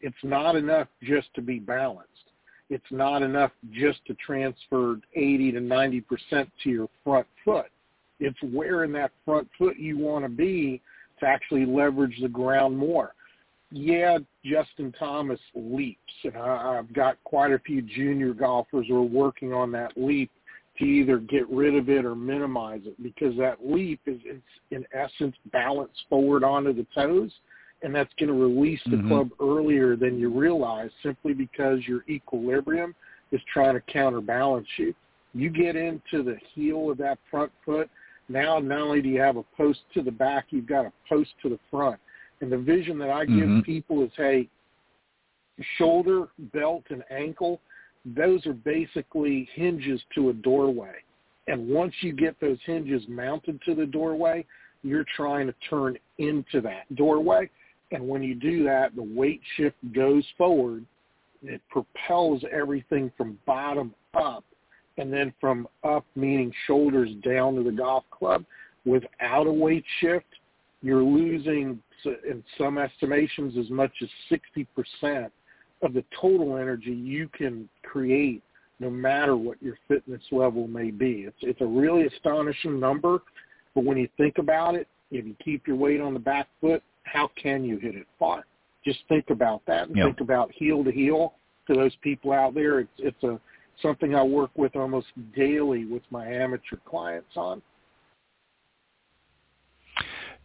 It's 0.00 0.14
not 0.22 0.54
enough 0.54 0.88
just 1.02 1.28
to 1.34 1.40
be 1.40 1.58
balanced. 1.58 2.10
It's 2.70 2.84
not 2.90 3.22
enough 3.22 3.52
just 3.72 4.04
to 4.06 4.14
transfer 4.14 4.98
80 5.14 5.52
to 5.52 5.60
90% 5.60 6.50
to 6.62 6.70
your 6.70 6.88
front 7.02 7.26
foot. 7.44 7.66
It's 8.20 8.38
where 8.42 8.84
in 8.84 8.92
that 8.92 9.12
front 9.24 9.48
foot 9.58 9.78
you 9.78 9.98
want 9.98 10.24
to 10.24 10.28
be 10.28 10.80
to 11.20 11.26
actually 11.26 11.66
leverage 11.66 12.18
the 12.20 12.28
ground 12.28 12.76
more. 12.76 13.14
Yeah, 13.70 14.18
Justin 14.44 14.92
Thomas 14.98 15.40
leaps, 15.54 15.98
and 16.22 16.36
I, 16.36 16.78
I've 16.78 16.92
got 16.92 17.22
quite 17.24 17.52
a 17.52 17.58
few 17.58 17.82
junior 17.82 18.32
golfers 18.32 18.86
who 18.88 18.96
are 18.96 19.02
working 19.02 19.52
on 19.52 19.72
that 19.72 19.92
leap 19.96 20.30
to 20.78 20.84
either 20.84 21.18
get 21.18 21.48
rid 21.48 21.74
of 21.74 21.88
it 21.88 22.04
or 22.04 22.14
minimize 22.14 22.82
it 22.84 23.00
because 23.02 23.36
that 23.38 23.58
leap 23.64 24.00
is 24.06 24.20
in, 24.28 24.42
in 24.70 24.84
essence 24.92 25.36
balanced 25.52 26.02
forward 26.08 26.44
onto 26.44 26.72
the 26.72 26.86
toes 26.94 27.30
and 27.82 27.94
that's 27.94 28.12
going 28.18 28.28
to 28.28 28.34
release 28.34 28.80
the 28.86 28.96
mm-hmm. 28.96 29.08
club 29.08 29.30
earlier 29.40 29.94
than 29.94 30.18
you 30.18 30.30
realize 30.30 30.90
simply 31.02 31.34
because 31.34 31.80
your 31.86 32.02
equilibrium 32.08 32.94
is 33.30 33.40
trying 33.52 33.74
to 33.74 33.80
counterbalance 33.92 34.66
you. 34.78 34.94
You 35.34 35.50
get 35.50 35.76
into 35.76 36.22
the 36.22 36.36
heel 36.54 36.90
of 36.90 36.98
that 36.98 37.18
front 37.30 37.52
foot 37.64 37.90
now, 38.28 38.58
not 38.58 38.80
only 38.80 39.02
do 39.02 39.08
you 39.08 39.20
have 39.20 39.36
a 39.36 39.44
post 39.56 39.80
to 39.94 40.02
the 40.02 40.10
back, 40.10 40.46
you've 40.50 40.66
got 40.66 40.86
a 40.86 40.92
post 41.08 41.30
to 41.42 41.48
the 41.48 41.58
front. 41.70 42.00
And 42.40 42.50
the 42.50 42.58
vision 42.58 42.98
that 42.98 43.10
I 43.10 43.24
mm-hmm. 43.24 43.56
give 43.56 43.64
people 43.64 44.02
is, 44.02 44.10
hey, 44.16 44.48
shoulder, 45.78 46.28
belt, 46.52 46.84
and 46.90 47.02
ankle, 47.10 47.60
those 48.04 48.44
are 48.46 48.54
basically 48.54 49.48
hinges 49.54 50.00
to 50.14 50.30
a 50.30 50.32
doorway. 50.32 50.94
And 51.46 51.68
once 51.68 51.92
you 52.00 52.12
get 52.12 52.38
those 52.40 52.58
hinges 52.64 53.02
mounted 53.08 53.60
to 53.62 53.74
the 53.74 53.86
doorway, 53.86 54.44
you're 54.82 55.04
trying 55.16 55.46
to 55.46 55.54
turn 55.68 55.98
into 56.18 56.60
that 56.62 56.94
doorway. 56.96 57.50
And 57.92 58.06
when 58.08 58.22
you 58.22 58.34
do 58.34 58.64
that, 58.64 58.96
the 58.96 59.02
weight 59.02 59.40
shift 59.56 59.76
goes 59.94 60.24
forward. 60.36 60.84
It 61.42 61.60
propels 61.70 62.42
everything 62.50 63.12
from 63.16 63.38
bottom 63.46 63.94
up 64.14 64.44
and 64.98 65.12
then 65.12 65.32
from 65.40 65.68
up, 65.82 66.04
meaning 66.14 66.52
shoulders 66.66 67.10
down 67.24 67.56
to 67.56 67.62
the 67.62 67.72
golf 67.72 68.04
club. 68.10 68.44
Without 68.84 69.46
a 69.46 69.52
weight 69.52 69.84
shift, 70.00 70.26
you're 70.82 71.02
losing, 71.02 71.80
in 72.04 72.44
some 72.58 72.78
estimations, 72.78 73.56
as 73.58 73.70
much 73.70 73.92
as 74.02 74.08
60% 75.02 75.30
of 75.82 75.94
the 75.94 76.04
total 76.20 76.56
energy 76.56 76.92
you 76.92 77.28
can 77.28 77.68
create 77.82 78.42
no 78.80 78.90
matter 78.90 79.36
what 79.36 79.62
your 79.62 79.78
fitness 79.88 80.22
level 80.30 80.66
may 80.66 80.90
be. 80.90 81.24
It's, 81.26 81.36
it's 81.40 81.60
a 81.60 81.66
really 81.66 82.06
astonishing 82.06 82.78
number, 82.78 83.22
but 83.74 83.84
when 83.84 83.96
you 83.96 84.08
think 84.16 84.38
about 84.38 84.74
it, 84.74 84.88
if 85.10 85.24
you 85.24 85.34
keep 85.42 85.66
your 85.66 85.76
weight 85.76 86.00
on 86.00 86.12
the 86.12 86.20
back 86.20 86.48
foot, 86.60 86.82
how 87.04 87.30
can 87.40 87.64
you 87.64 87.78
hit 87.78 87.94
it 87.94 88.06
far? 88.18 88.44
Just 88.84 89.00
think 89.08 89.30
about 89.30 89.62
that 89.66 89.88
and 89.88 89.96
think 89.96 90.20
about 90.20 90.50
heel 90.52 90.84
to 90.84 90.90
heel 90.90 91.34
to 91.68 91.74
those 91.74 91.94
people 92.02 92.32
out 92.32 92.54
there. 92.54 92.80
It's, 92.80 92.90
it's 92.98 93.22
a 93.22 93.40
something 93.82 94.14
I 94.14 94.22
work 94.22 94.50
with 94.56 94.76
almost 94.76 95.08
daily 95.36 95.84
with 95.84 96.02
my 96.10 96.26
amateur 96.26 96.76
clients 96.88 97.36
on. 97.36 97.62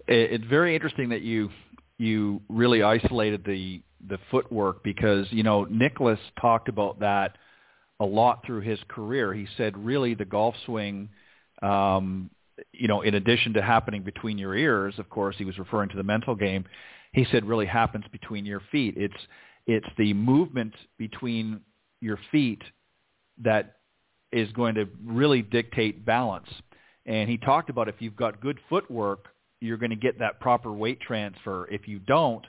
It's 0.08 0.46
very 0.46 0.74
interesting 0.74 1.10
that 1.10 1.22
you 1.22 1.50
you 1.98 2.42
really 2.50 2.82
isolated 2.82 3.44
the 3.46 3.82
the 4.08 4.18
footwork 4.32 4.84
because 4.84 5.28
you 5.30 5.44
know 5.44 5.66
Nicklaus 5.66 6.20
talked 6.40 6.70
about 6.70 7.00
that 7.02 7.38
a 8.00 8.06
lot 8.06 8.46
through 8.46 8.62
his 8.62 8.80
career. 8.88 9.34
He 9.34 9.48
said 9.58 9.78
really 9.78 10.16
the 10.16 10.26
golf 10.26 10.56
swing, 10.66 11.10
um, 11.62 12.30
you 12.72 12.88
know, 12.88 13.02
in 13.02 13.16
addition 13.16 13.54
to 13.54 13.62
happening 13.62 14.04
between 14.04 14.38
your 14.38 14.56
ears, 14.56 14.96
of 14.98 15.10
course, 15.10 15.36
he 15.38 15.46
was 15.46 15.60
referring 15.60 15.90
to 15.90 15.98
the 15.98 16.04
mental 16.04 16.36
game. 16.36 16.66
He 17.12 17.26
said 17.32 17.46
really 17.46 17.66
happens 17.66 18.06
between 18.12 18.46
your 18.46 18.62
feet. 18.72 18.96
It's 18.98 19.14
it's 19.68 19.88
the 19.98 20.14
movement 20.14 20.74
between 20.98 21.62
your 22.02 22.18
feet 22.32 22.62
that 23.44 23.78
is 24.32 24.52
going 24.52 24.76
to 24.76 24.88
really 25.06 25.42
dictate 25.42 26.06
balance. 26.06 26.48
And 27.06 27.30
he 27.30 27.38
talked 27.38 27.70
about 27.70 27.88
if 27.88 27.96
you've 28.00 28.16
got 28.16 28.42
good 28.42 28.60
footwork, 28.70 29.26
you're 29.62 29.78
going 29.78 29.90
to 29.90 29.96
get 29.96 30.20
that 30.20 30.40
proper 30.40 30.72
weight 30.72 31.02
transfer. 31.02 31.68
If 31.70 31.88
you 31.88 32.00
don't, 32.00 32.46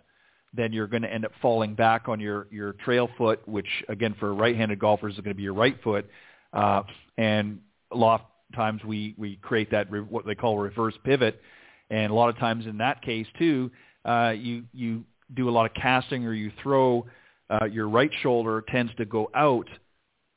then 0.52 0.72
you're 0.72 0.86
going 0.86 1.02
to 1.02 1.12
end 1.12 1.24
up 1.24 1.32
falling 1.40 1.74
back 1.74 2.08
on 2.08 2.20
your, 2.20 2.46
your 2.50 2.72
trail 2.74 3.08
foot, 3.16 3.46
which 3.48 3.68
again 3.88 4.14
for 4.18 4.34
right-handed 4.34 4.78
golfers 4.78 5.14
is 5.14 5.20
going 5.20 5.30
to 5.30 5.36
be 5.36 5.42
your 5.42 5.54
right 5.54 5.80
foot. 5.82 6.08
Uh, 6.52 6.82
and 7.16 7.60
a 7.92 7.96
lot 7.96 8.20
of 8.20 8.56
times 8.56 8.82
we, 8.84 9.14
we 9.16 9.36
create 9.36 9.70
that 9.70 9.90
re- 9.90 10.00
what 10.00 10.26
they 10.26 10.34
call 10.34 10.58
reverse 10.58 10.94
pivot. 11.04 11.40
And 11.88 12.10
a 12.10 12.14
lot 12.14 12.28
of 12.28 12.38
times 12.38 12.66
in 12.66 12.78
that 12.78 13.02
case 13.02 13.26
too, 13.38 13.70
uh, 14.04 14.34
you, 14.36 14.64
you 14.72 15.04
do 15.34 15.48
a 15.48 15.52
lot 15.52 15.66
of 15.66 15.74
casting 15.74 16.26
or 16.26 16.32
you 16.32 16.50
throw 16.62 17.06
uh, 17.50 17.64
your 17.66 17.88
right 17.88 18.10
shoulder 18.22 18.64
tends 18.68 18.92
to 18.96 19.04
go 19.04 19.30
out 19.34 19.68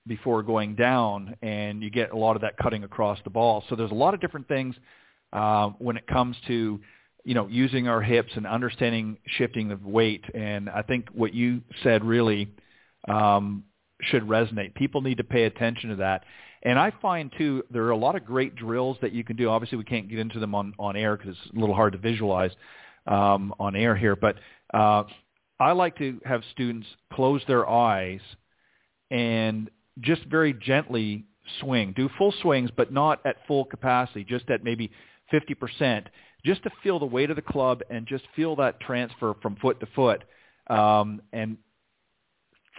before 0.07 0.43
going 0.43 0.75
down, 0.75 1.35
and 1.41 1.81
you 1.81 1.89
get 1.89 2.11
a 2.11 2.17
lot 2.17 2.35
of 2.35 2.41
that 2.41 2.57
cutting 2.57 2.83
across 2.83 3.19
the 3.23 3.29
ball. 3.29 3.63
So 3.69 3.75
there's 3.75 3.91
a 3.91 3.95
lot 3.95 4.13
of 4.13 4.21
different 4.21 4.47
things 4.47 4.75
uh, 5.31 5.69
when 5.79 5.97
it 5.97 6.07
comes 6.07 6.35
to 6.47 6.79
you 7.23 7.33
know 7.33 7.47
using 7.47 7.87
our 7.87 8.01
hips 8.01 8.31
and 8.35 8.45
understanding 8.45 9.17
shifting 9.25 9.71
of 9.71 9.85
weight. 9.85 10.23
And 10.33 10.69
I 10.69 10.81
think 10.81 11.07
what 11.13 11.33
you 11.33 11.61
said 11.83 12.03
really 12.03 12.49
um, 13.07 13.63
should 14.01 14.23
resonate. 14.23 14.75
People 14.75 15.01
need 15.01 15.17
to 15.17 15.23
pay 15.23 15.43
attention 15.43 15.89
to 15.91 15.95
that. 15.97 16.23
And 16.63 16.79
I 16.79 16.91
find 17.01 17.31
too 17.37 17.63
there 17.71 17.83
are 17.83 17.91
a 17.91 17.97
lot 17.97 18.15
of 18.15 18.25
great 18.25 18.55
drills 18.55 18.97
that 19.01 19.13
you 19.13 19.23
can 19.23 19.35
do. 19.35 19.49
Obviously, 19.49 19.77
we 19.77 19.83
can't 19.83 20.09
get 20.09 20.19
into 20.19 20.39
them 20.39 20.53
on 20.55 20.73
on 20.79 20.95
air 20.95 21.15
because 21.15 21.35
it's 21.45 21.55
a 21.55 21.59
little 21.59 21.75
hard 21.75 21.93
to 21.93 21.99
visualize 21.99 22.51
um, 23.07 23.53
on 23.59 23.75
air 23.75 23.95
here. 23.95 24.15
But 24.15 24.35
uh, 24.73 25.03
I 25.59 25.71
like 25.71 25.97
to 25.97 26.19
have 26.25 26.41
students 26.51 26.87
close 27.13 27.41
their 27.47 27.67
eyes 27.69 28.21
and 29.11 29.69
just 29.99 30.23
very 30.25 30.53
gently 30.53 31.25
swing. 31.59 31.93
Do 31.95 32.09
full 32.17 32.33
swings, 32.41 32.69
but 32.75 32.91
not 32.91 33.19
at 33.25 33.37
full 33.47 33.65
capacity, 33.65 34.23
just 34.23 34.49
at 34.49 34.63
maybe 34.63 34.91
50%, 35.31 36.05
just 36.45 36.63
to 36.63 36.69
feel 36.81 36.99
the 36.99 37.05
weight 37.05 37.29
of 37.29 37.35
the 37.35 37.41
club 37.41 37.81
and 37.89 38.05
just 38.07 38.23
feel 38.35 38.55
that 38.57 38.79
transfer 38.79 39.33
from 39.41 39.55
foot 39.57 39.79
to 39.79 39.85
foot 39.95 40.23
um, 40.67 41.21
and 41.31 41.57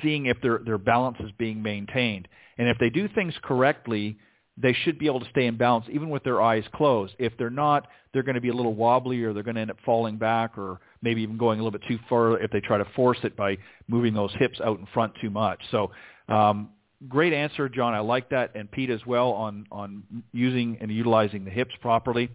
seeing 0.02 0.26
if 0.26 0.40
their, 0.40 0.58
their 0.58 0.78
balance 0.78 1.18
is 1.20 1.30
being 1.38 1.62
maintained. 1.62 2.28
And 2.58 2.68
if 2.68 2.78
they 2.78 2.90
do 2.90 3.08
things 3.08 3.34
correctly, 3.42 4.18
they 4.56 4.72
should 4.72 4.98
be 4.98 5.06
able 5.06 5.20
to 5.20 5.28
stay 5.30 5.46
in 5.46 5.56
balance 5.56 5.86
even 5.90 6.10
with 6.10 6.22
their 6.22 6.40
eyes 6.40 6.64
closed. 6.74 7.14
If 7.18 7.36
they're 7.38 7.50
not, 7.50 7.88
they're 8.12 8.22
going 8.22 8.36
to 8.36 8.40
be 8.40 8.50
a 8.50 8.54
little 8.54 8.74
wobbly 8.74 9.22
or 9.22 9.32
they're 9.32 9.42
going 9.42 9.56
to 9.56 9.60
end 9.60 9.70
up 9.70 9.78
falling 9.84 10.16
back 10.16 10.56
or 10.56 10.80
maybe 11.02 11.22
even 11.22 11.36
going 11.36 11.58
a 11.58 11.62
little 11.62 11.76
bit 11.76 11.86
too 11.88 11.98
far 12.08 12.38
if 12.40 12.50
they 12.50 12.60
try 12.60 12.78
to 12.78 12.86
force 12.96 13.18
it 13.24 13.36
by 13.36 13.56
moving 13.88 14.14
those 14.14 14.32
hips 14.38 14.60
out 14.60 14.78
in 14.78 14.86
front 14.94 15.12
too 15.20 15.30
much. 15.30 15.60
So 15.70 15.90
um, 16.28 16.70
great 17.08 17.32
answer, 17.32 17.68
John. 17.68 17.94
I 17.94 18.00
like 18.00 18.30
that, 18.30 18.52
and 18.54 18.70
Pete 18.70 18.90
as 18.90 19.04
well 19.06 19.30
on 19.30 19.66
on 19.70 20.02
using 20.32 20.78
and 20.80 20.90
utilizing 20.90 21.44
the 21.44 21.50
hips 21.50 21.74
properly. 21.80 22.30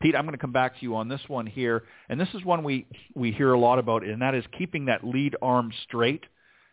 Pete, 0.00 0.16
I'm 0.16 0.22
going 0.22 0.32
to 0.32 0.38
come 0.38 0.52
back 0.52 0.76
to 0.76 0.82
you 0.82 0.96
on 0.96 1.08
this 1.08 1.20
one 1.28 1.46
here, 1.46 1.84
and 2.08 2.20
this 2.20 2.28
is 2.34 2.44
one 2.44 2.62
we 2.62 2.86
we 3.14 3.32
hear 3.32 3.52
a 3.52 3.58
lot 3.58 3.78
about, 3.78 4.04
and 4.04 4.20
that 4.22 4.34
is 4.34 4.44
keeping 4.56 4.86
that 4.86 5.04
lead 5.04 5.36
arm 5.40 5.72
straight. 5.84 6.24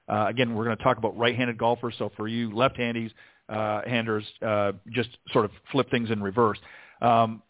Uh, 0.10 0.26
again, 0.28 0.56
we're 0.56 0.66
going 0.66 0.78
to 0.78 0.84
talk 0.84 0.98
about 0.98 1.18
right-handed 1.18 1.58
golfers, 1.58 1.94
so 1.98 2.12
for 2.18 2.28
you 2.28 2.54
left-handers, 2.54 3.12
uh, 3.48 3.82
handers, 3.88 4.26
uh, 4.46 4.74
just 4.92 5.10
sort 5.32 5.46
of 5.46 5.52
flip 5.72 5.90
things 5.92 6.10
in 6.10 6.22
reverse. 6.22 6.58
Um, 7.02 7.42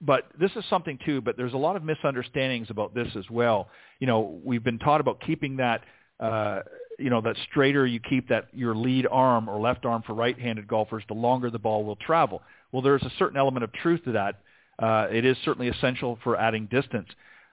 but 0.00 0.24
this 0.38 0.50
is 0.56 0.64
something 0.68 0.98
too. 1.04 1.20
But 1.20 1.36
there's 1.36 1.52
a 1.52 1.58
lot 1.58 1.76
of 1.76 1.84
misunderstandings 1.84 2.68
about 2.70 2.94
this 2.94 3.08
as 3.16 3.28
well. 3.30 3.68
You 4.00 4.06
know, 4.06 4.40
we've 4.44 4.64
been 4.64 4.78
taught 4.78 5.00
about 5.00 5.20
keeping 5.26 5.56
that 5.56 5.82
uh, 6.18 6.60
you 7.00 7.10
know, 7.10 7.20
that 7.22 7.36
straighter 7.50 7.86
you 7.86 8.00
keep 8.00 8.28
that 8.28 8.48
your 8.52 8.74
lead 8.74 9.06
arm 9.10 9.48
or 9.48 9.60
left 9.60 9.84
arm 9.84 10.02
for 10.06 10.14
right-handed 10.14 10.68
golfers, 10.68 11.02
the 11.08 11.14
longer 11.14 11.50
the 11.50 11.58
ball 11.58 11.84
will 11.84 11.96
travel. 11.96 12.42
Well, 12.72 12.82
there's 12.82 13.02
a 13.02 13.12
certain 13.18 13.36
element 13.36 13.64
of 13.64 13.72
truth 13.72 14.04
to 14.04 14.12
that. 14.12 14.40
Uh, 14.78 15.08
it 15.10 15.24
is 15.24 15.36
certainly 15.44 15.68
essential 15.68 16.18
for 16.22 16.36
adding 16.36 16.66
distance, 16.66 17.08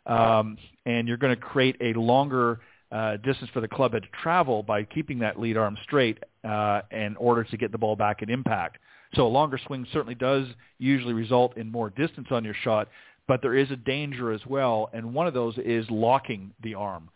um, 0.06 0.58
and 0.86 1.08
you're 1.08 1.18
going 1.18 1.36
to 1.36 1.42
create 1.42 1.76
a 1.82 2.00
longer 2.00 2.60
uh, 2.92 3.18
distance 3.18 3.50
for 3.54 3.60
the 3.60 3.68
club 3.68 3.94
head 3.94 4.04
to 4.04 4.10
travel 4.22 4.64
by 4.64 4.84
keeping 4.84 5.20
that 5.20 5.40
lead 5.40 5.58
arm 5.58 5.78
straight 5.84 6.20
uh, 6.44 6.82
in 6.92 7.18
order 7.18 7.44
to 7.44 7.58
get 7.58 7.72
the 7.72 7.78
ball 7.78 7.96
back 7.96 8.22
at 8.22 8.30
impact. 8.30 8.78
So 9.14 9.26
a 9.26 9.30
longer 9.30 9.60
swing 9.66 9.86
certainly 9.92 10.16
does 10.16 10.48
usually 10.80 11.14
result 11.14 11.58
in 11.58 11.72
more 11.72 11.90
distance 11.90 12.28
on 12.32 12.46
your 12.46 12.56
shot, 12.64 12.88
but 13.28 13.42
there 13.42 13.56
is 13.56 13.72
a 13.72 13.76
danger 13.76 14.32
as 14.32 14.42
well, 14.46 14.90
and 14.94 15.14
one 15.14 15.28
of 15.28 15.34
those 15.34 15.58
is 15.58 15.86
locking 15.90 16.54
the 16.64 16.76
arm 16.76 17.10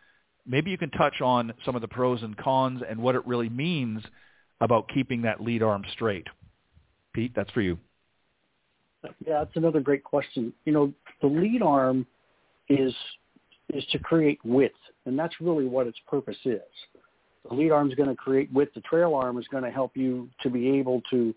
maybe 0.46 0.72
you 0.72 0.78
can 0.78 0.92
touch 0.92 1.22
on 1.22 1.54
some 1.66 1.76
of 1.76 1.82
the 1.82 1.88
pros 1.88 2.24
and 2.24 2.36
cons 2.38 2.82
and 2.88 3.00
what 3.00 3.16
it 3.16 3.26
really 3.26 3.50
means 3.50 4.04
about 4.60 4.90
keeping 4.94 5.24
that 5.24 5.42
lead 5.42 5.64
arm 5.64 5.84
straight. 5.94 6.28
Pete, 7.14 7.34
that's 7.36 7.52
for 7.52 7.62
you. 7.62 7.78
Yeah, 9.26 9.40
that's 9.40 9.56
another 9.56 9.80
great 9.80 10.04
question. 10.04 10.54
You 10.66 10.74
know, 10.74 10.94
the 11.22 11.28
lead 11.28 11.62
arm 11.62 12.06
is 12.70 12.94
is 13.74 13.86
to 13.92 14.00
create 14.00 14.40
width, 14.44 14.76
and 15.06 15.18
that's 15.18 15.34
really 15.40 15.66
what 15.66 15.88
its 15.88 15.98
purpose 16.08 16.38
is. 16.46 16.62
The 17.50 17.56
lead 17.56 17.72
arm 17.72 17.90
is 17.90 17.96
going 17.96 18.10
to 18.10 18.16
create 18.16 18.52
width. 18.54 18.74
The 18.76 18.82
trail 18.82 19.16
arm 19.16 19.38
is 19.40 19.48
going 19.48 19.64
to 19.64 19.72
help 19.72 19.96
you 19.96 20.30
to 20.44 20.50
be 20.50 20.78
able 20.78 21.02
to, 21.10 21.34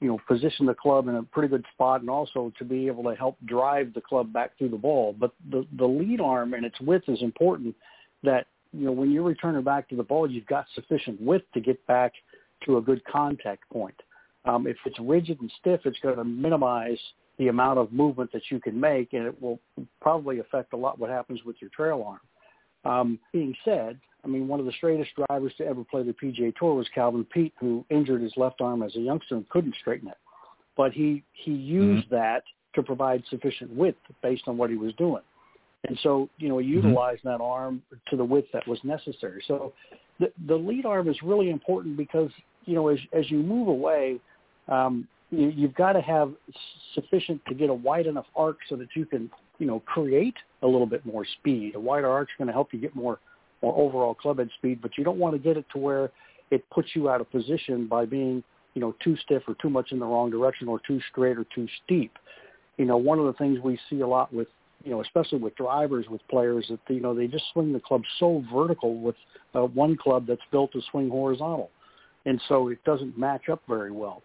you 0.00 0.08
know, 0.08 0.18
position 0.26 0.66
the 0.66 0.74
club 0.74 1.06
in 1.08 1.14
a 1.14 1.22
pretty 1.22 1.48
good 1.48 1.64
spot, 1.74 2.00
and 2.00 2.10
also 2.10 2.52
to 2.58 2.64
be 2.64 2.88
able 2.88 3.04
to 3.04 3.14
help 3.14 3.36
drive 3.44 3.94
the 3.94 4.00
club 4.00 4.32
back 4.32 4.58
through 4.58 4.70
the 4.70 4.76
ball. 4.76 5.14
But 5.16 5.32
the 5.50 5.66
the 5.78 5.86
lead 5.86 6.20
arm 6.20 6.54
and 6.54 6.64
its 6.64 6.80
width 6.80 7.08
is 7.08 7.22
important 7.22 7.76
that 8.22 8.46
you 8.72 8.84
know 8.84 8.92
when 8.92 9.10
you're 9.10 9.22
returning 9.22 9.62
back 9.62 9.88
to 9.88 9.96
the 9.96 10.02
ball, 10.02 10.30
you've 10.30 10.46
got 10.46 10.66
sufficient 10.74 11.20
width 11.20 11.46
to 11.54 11.60
get 11.60 11.84
back 11.86 12.12
to 12.64 12.78
a 12.78 12.82
good 12.82 13.02
contact 13.04 13.68
point. 13.70 14.00
Um, 14.44 14.66
if 14.66 14.76
it's 14.84 14.98
rigid 15.00 15.40
and 15.40 15.52
stiff, 15.60 15.80
it's 15.84 15.98
going 16.00 16.16
to 16.16 16.24
minimize 16.24 16.98
the 17.38 17.48
amount 17.48 17.78
of 17.78 17.92
movement 17.92 18.32
that 18.32 18.42
you 18.50 18.60
can 18.60 18.78
make, 18.78 19.12
and 19.12 19.26
it 19.26 19.40
will 19.40 19.60
probably 20.00 20.40
affect 20.40 20.72
a 20.72 20.76
lot 20.76 20.98
what 20.98 21.10
happens 21.10 21.40
with 21.44 21.56
your 21.60 21.70
trail 21.70 22.04
arm. 22.06 22.20
Um, 22.84 23.18
being 23.32 23.54
said, 23.64 23.98
I 24.24 24.28
mean, 24.28 24.48
one 24.48 24.60
of 24.60 24.66
the 24.66 24.72
straightest 24.72 25.10
drivers 25.14 25.52
to 25.58 25.66
ever 25.66 25.84
play 25.84 26.02
the 26.02 26.12
PGA 26.12 26.54
Tour 26.56 26.74
was 26.74 26.88
Calvin 26.94 27.24
Peete, 27.24 27.54
who 27.60 27.84
injured 27.90 28.22
his 28.22 28.32
left 28.36 28.60
arm 28.60 28.82
as 28.82 28.94
a 28.96 29.00
youngster 29.00 29.36
and 29.36 29.48
couldn't 29.48 29.76
straighten 29.80 30.08
it. 30.08 30.16
But 30.76 30.92
he 30.92 31.22
he 31.32 31.52
used 31.52 32.06
mm-hmm. 32.06 32.14
that 32.14 32.44
to 32.74 32.82
provide 32.82 33.22
sufficient 33.30 33.72
width 33.72 33.98
based 34.22 34.44
on 34.46 34.56
what 34.56 34.70
he 34.70 34.76
was 34.76 34.92
doing. 34.94 35.22
And 35.86 35.98
so, 36.02 36.28
you 36.38 36.48
know, 36.48 36.58
utilize 36.58 37.18
mm-hmm. 37.18 37.28
that 37.28 37.40
arm 37.40 37.82
to 38.10 38.16
the 38.16 38.24
width 38.24 38.48
that 38.52 38.66
was 38.66 38.78
necessary. 38.82 39.42
So 39.46 39.72
the, 40.18 40.32
the 40.46 40.56
lead 40.56 40.86
arm 40.86 41.08
is 41.08 41.16
really 41.22 41.50
important 41.50 41.96
because, 41.96 42.30
you 42.64 42.74
know, 42.74 42.88
as, 42.88 42.98
as 43.12 43.30
you 43.30 43.38
move 43.38 43.68
away, 43.68 44.18
um, 44.68 45.06
you, 45.30 45.48
you've 45.48 45.74
got 45.74 45.92
to 45.92 46.00
have 46.00 46.32
sufficient 46.94 47.40
to 47.48 47.54
get 47.54 47.70
a 47.70 47.74
wide 47.74 48.06
enough 48.06 48.26
arc 48.34 48.58
so 48.68 48.76
that 48.76 48.88
you 48.96 49.06
can, 49.06 49.30
you 49.58 49.66
know, 49.66 49.80
create 49.80 50.34
a 50.62 50.66
little 50.66 50.86
bit 50.86 51.06
more 51.06 51.24
speed. 51.24 51.74
A 51.76 51.80
wider 51.80 52.08
arc 52.08 52.28
is 52.28 52.34
going 52.38 52.48
to 52.48 52.52
help 52.52 52.72
you 52.72 52.80
get 52.80 52.94
more, 52.94 53.20
more 53.62 53.76
overall 53.78 54.16
clubhead 54.16 54.50
speed, 54.58 54.80
but 54.82 54.92
you 54.98 55.04
don't 55.04 55.18
want 55.18 55.34
to 55.34 55.38
get 55.38 55.56
it 55.56 55.64
to 55.72 55.78
where 55.78 56.10
it 56.50 56.68
puts 56.70 56.88
you 56.94 57.08
out 57.08 57.20
of 57.20 57.30
position 57.30 57.86
by 57.86 58.04
being 58.04 58.42
you 58.78 58.80
know, 58.80 58.94
too 59.02 59.16
stiff 59.24 59.42
or 59.48 59.54
too 59.60 59.68
much 59.70 59.90
in 59.90 59.98
the 59.98 60.06
wrong 60.06 60.30
direction 60.30 60.68
or 60.68 60.80
too 60.86 61.00
straight 61.10 61.36
or 61.36 61.44
too 61.52 61.66
steep. 61.84 62.12
You 62.76 62.84
know, 62.84 62.96
one 62.96 63.18
of 63.18 63.24
the 63.24 63.32
things 63.32 63.58
we 63.58 63.76
see 63.90 64.00
a 64.02 64.06
lot 64.06 64.32
with, 64.32 64.46
you 64.84 64.90
know, 64.90 65.02
especially 65.02 65.38
with 65.38 65.56
drivers 65.56 66.06
with 66.08 66.26
players 66.28 66.66
that, 66.70 66.78
you 66.88 67.00
know, 67.00 67.14
they 67.14 67.26
just 67.26 67.44
swing 67.52 67.72
the 67.72 67.80
club 67.80 68.02
so 68.18 68.44
vertical 68.52 68.98
with 68.98 69.16
uh, 69.54 69.62
one 69.62 69.96
club 69.96 70.26
that's 70.26 70.40
built 70.50 70.72
to 70.72 70.80
swing 70.90 71.08
horizontal. 71.08 71.70
And 72.26 72.40
so 72.48 72.68
it 72.68 72.82
doesn't 72.84 73.18
match 73.18 73.48
up 73.48 73.62
very 73.68 73.90
well. 73.90 74.22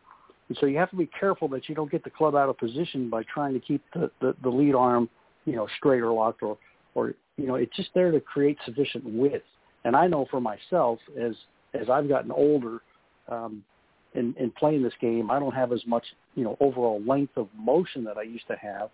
And 0.50 0.58
so 0.60 0.66
you 0.66 0.78
have 0.78 0.89
to 0.92 0.96
be 0.96 1.10
careful 1.20 1.48
that 1.50 1.70
you 1.70 1.76
don't 1.76 1.92
get 1.92 2.04
the 2.04 2.10
club 2.10 2.36
out 2.36 2.50
of 2.50 2.58
position 2.58 3.10
by 3.10 3.24
trying 3.24 3.54
to 3.54 3.60
keep 3.60 3.82
the, 3.94 4.12
the, 4.22 4.36
the 4.44 4.50
lead 4.50 4.76
arm, 4.76 5.10
you 5.46 5.56
know, 5.56 5.68
straight 5.78 6.02
or 6.02 6.12
locked 6.12 6.44
or, 6.44 6.58
or, 6.96 7.13
you 7.38 7.48
know, 7.48 7.56
it's 7.56 7.76
just 7.76 7.89
there 7.96 8.12
to 8.12 8.20
create 8.20 8.58
sufficient 8.66 9.06
width. 9.06 9.46
And 9.86 9.96
I 9.96 10.08
know 10.08 10.28
for 10.30 10.42
myself, 10.42 11.00
as, 11.20 11.34
as 11.74 11.89
I've 11.89 12.08
gotten 12.08 12.32
older, 12.32 12.82
um, 13.30 13.63
in, 14.16 14.36
in 14.39 14.52
playing 14.52 14.84
this 14.84 14.94
game, 15.02 15.32
I 15.32 15.39
don't 15.39 15.56
have 15.56 15.72
as 15.72 15.82
much, 15.88 16.04
you 16.36 16.44
know, 16.44 16.58
overall 16.60 17.02
length 17.06 17.36
of 17.38 17.48
motion 17.58 18.04
that 18.04 18.18
I 18.18 18.24
used 18.24 18.48
to 18.48 18.56
have. 18.56 18.89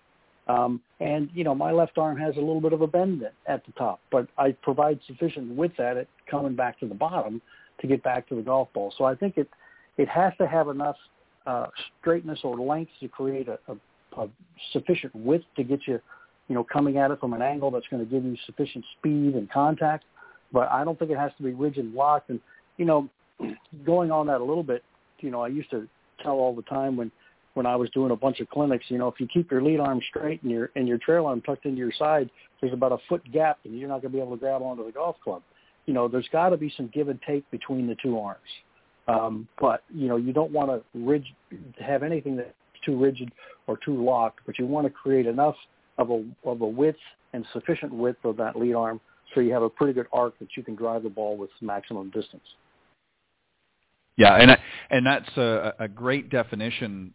Um, 0.49 0.81
and, 0.99 1.29
you 1.33 1.43
know, 1.43 1.53
my 1.53 1.71
left 1.71 1.99
arm 1.99 2.17
has 2.17 2.35
a 2.35 2.39
little 2.39 2.59
bit 2.59 2.73
of 2.73 2.81
a 2.81 2.87
bend 2.87 3.23
at 3.45 3.65
the 3.67 3.71
top, 3.73 3.99
but 4.11 4.27
I 4.35 4.51
provide 4.63 4.99
sufficient 5.05 5.55
width 5.55 5.79
at 5.79 5.95
it 5.95 6.09
coming 6.29 6.55
back 6.55 6.79
to 6.79 6.87
the 6.87 6.95
bottom 6.95 7.39
to 7.81 7.87
get 7.87 8.01
back 8.01 8.27
to 8.29 8.35
the 8.35 8.41
golf 8.41 8.67
ball. 8.73 8.91
So 8.97 9.03
I 9.03 9.13
think 9.13 9.37
it, 9.37 9.47
it 9.97 10.09
has 10.09 10.33
to 10.39 10.47
have 10.47 10.67
enough 10.67 10.95
uh, 11.45 11.67
straightness 12.01 12.39
or 12.43 12.57
length 12.57 12.91
to 12.99 13.07
create 13.07 13.47
a, 13.47 13.59
a, 13.67 14.23
a 14.23 14.29
sufficient 14.73 15.15
width 15.15 15.45
to 15.55 15.63
get 15.63 15.81
you, 15.85 15.99
you 16.47 16.55
know, 16.55 16.63
coming 16.63 16.97
at 16.97 17.11
it 17.11 17.19
from 17.19 17.33
an 17.33 17.43
angle 17.43 17.69
that's 17.69 17.87
going 17.87 18.03
to 18.03 18.09
give 18.09 18.25
you 18.25 18.35
sufficient 18.47 18.83
speed 18.97 19.35
and 19.35 19.51
contact. 19.51 20.03
But 20.51 20.67
I 20.71 20.83
don't 20.83 20.97
think 20.97 21.11
it 21.11 21.17
has 21.17 21.31
to 21.37 21.43
be 21.43 21.51
rigid 21.51 21.85
and 21.85 21.93
locked. 21.93 22.31
And, 22.31 22.39
you 22.77 22.85
know, 22.85 23.07
going 23.85 24.11
on 24.11 24.25
that 24.27 24.41
a 24.41 24.43
little 24.43 24.63
bit, 24.63 24.83
you 25.19 25.29
know, 25.29 25.41
I 25.41 25.49
used 25.49 25.69
to 25.69 25.87
tell 26.23 26.33
all 26.33 26.55
the 26.55 26.63
time 26.63 26.97
when 26.97 27.11
when 27.59 27.65
I 27.65 27.75
was 27.75 27.89
doing 27.89 28.11
a 28.11 28.15
bunch 28.15 28.39
of 28.39 28.49
clinics, 28.49 28.85
you 28.87 28.97
know, 28.97 29.09
if 29.09 29.19
you 29.19 29.27
keep 29.27 29.51
your 29.51 29.61
lead 29.61 29.81
arm 29.81 29.99
straight 30.07 30.41
and 30.43 30.49
your 30.49 30.71
and 30.77 30.87
your 30.87 30.97
trail 30.97 31.25
arm 31.25 31.41
tucked 31.41 31.65
into 31.65 31.77
your 31.77 31.91
side, 31.99 32.29
there's 32.61 32.71
about 32.71 32.93
a 32.93 32.97
foot 33.09 33.21
gap, 33.33 33.59
and 33.65 33.77
you're 33.77 33.89
not 33.89 34.01
going 34.01 34.13
to 34.13 34.17
be 34.17 34.21
able 34.21 34.31
to 34.31 34.39
grab 34.39 34.61
onto 34.61 34.85
the 34.85 34.93
golf 34.93 35.17
club. 35.21 35.41
You 35.85 35.93
know, 35.93 36.07
there's 36.07 36.29
got 36.31 36.51
to 36.51 36.57
be 36.57 36.71
some 36.77 36.89
give 36.93 37.09
and 37.09 37.19
take 37.27 37.43
between 37.51 37.85
the 37.85 37.97
two 38.01 38.17
arms. 38.17 38.39
Um, 39.09 39.45
but 39.59 39.83
you 39.93 40.07
know, 40.07 40.15
you 40.15 40.31
don't 40.31 40.53
want 40.53 40.69
to 40.69 40.81
rig- 40.97 41.25
have 41.85 42.01
anything 42.01 42.37
that's 42.37 42.53
too 42.85 42.97
rigid 42.97 43.29
or 43.67 43.77
too 43.83 44.01
locked, 44.05 44.39
but 44.45 44.57
you 44.57 44.65
want 44.65 44.87
to 44.87 44.93
create 44.93 45.25
enough 45.25 45.55
of 45.97 46.11
a 46.11 46.23
of 46.45 46.61
a 46.61 46.65
width 46.65 46.97
and 47.33 47.45
sufficient 47.51 47.93
width 47.93 48.23
of 48.23 48.37
that 48.37 48.55
lead 48.55 48.73
arm 48.73 49.01
so 49.35 49.41
you 49.41 49.51
have 49.51 49.63
a 49.63 49.69
pretty 49.69 49.91
good 49.91 50.07
arc 50.13 50.39
that 50.39 50.47
you 50.55 50.63
can 50.63 50.75
drive 50.75 51.03
the 51.03 51.09
ball 51.09 51.35
with 51.35 51.49
maximum 51.59 52.09
distance. 52.09 52.55
Yeah, 54.15 54.35
and 54.35 54.57
and 54.89 55.05
that's 55.05 55.37
a, 55.37 55.73
a 55.79 55.87
great 55.89 56.29
definition, 56.29 57.13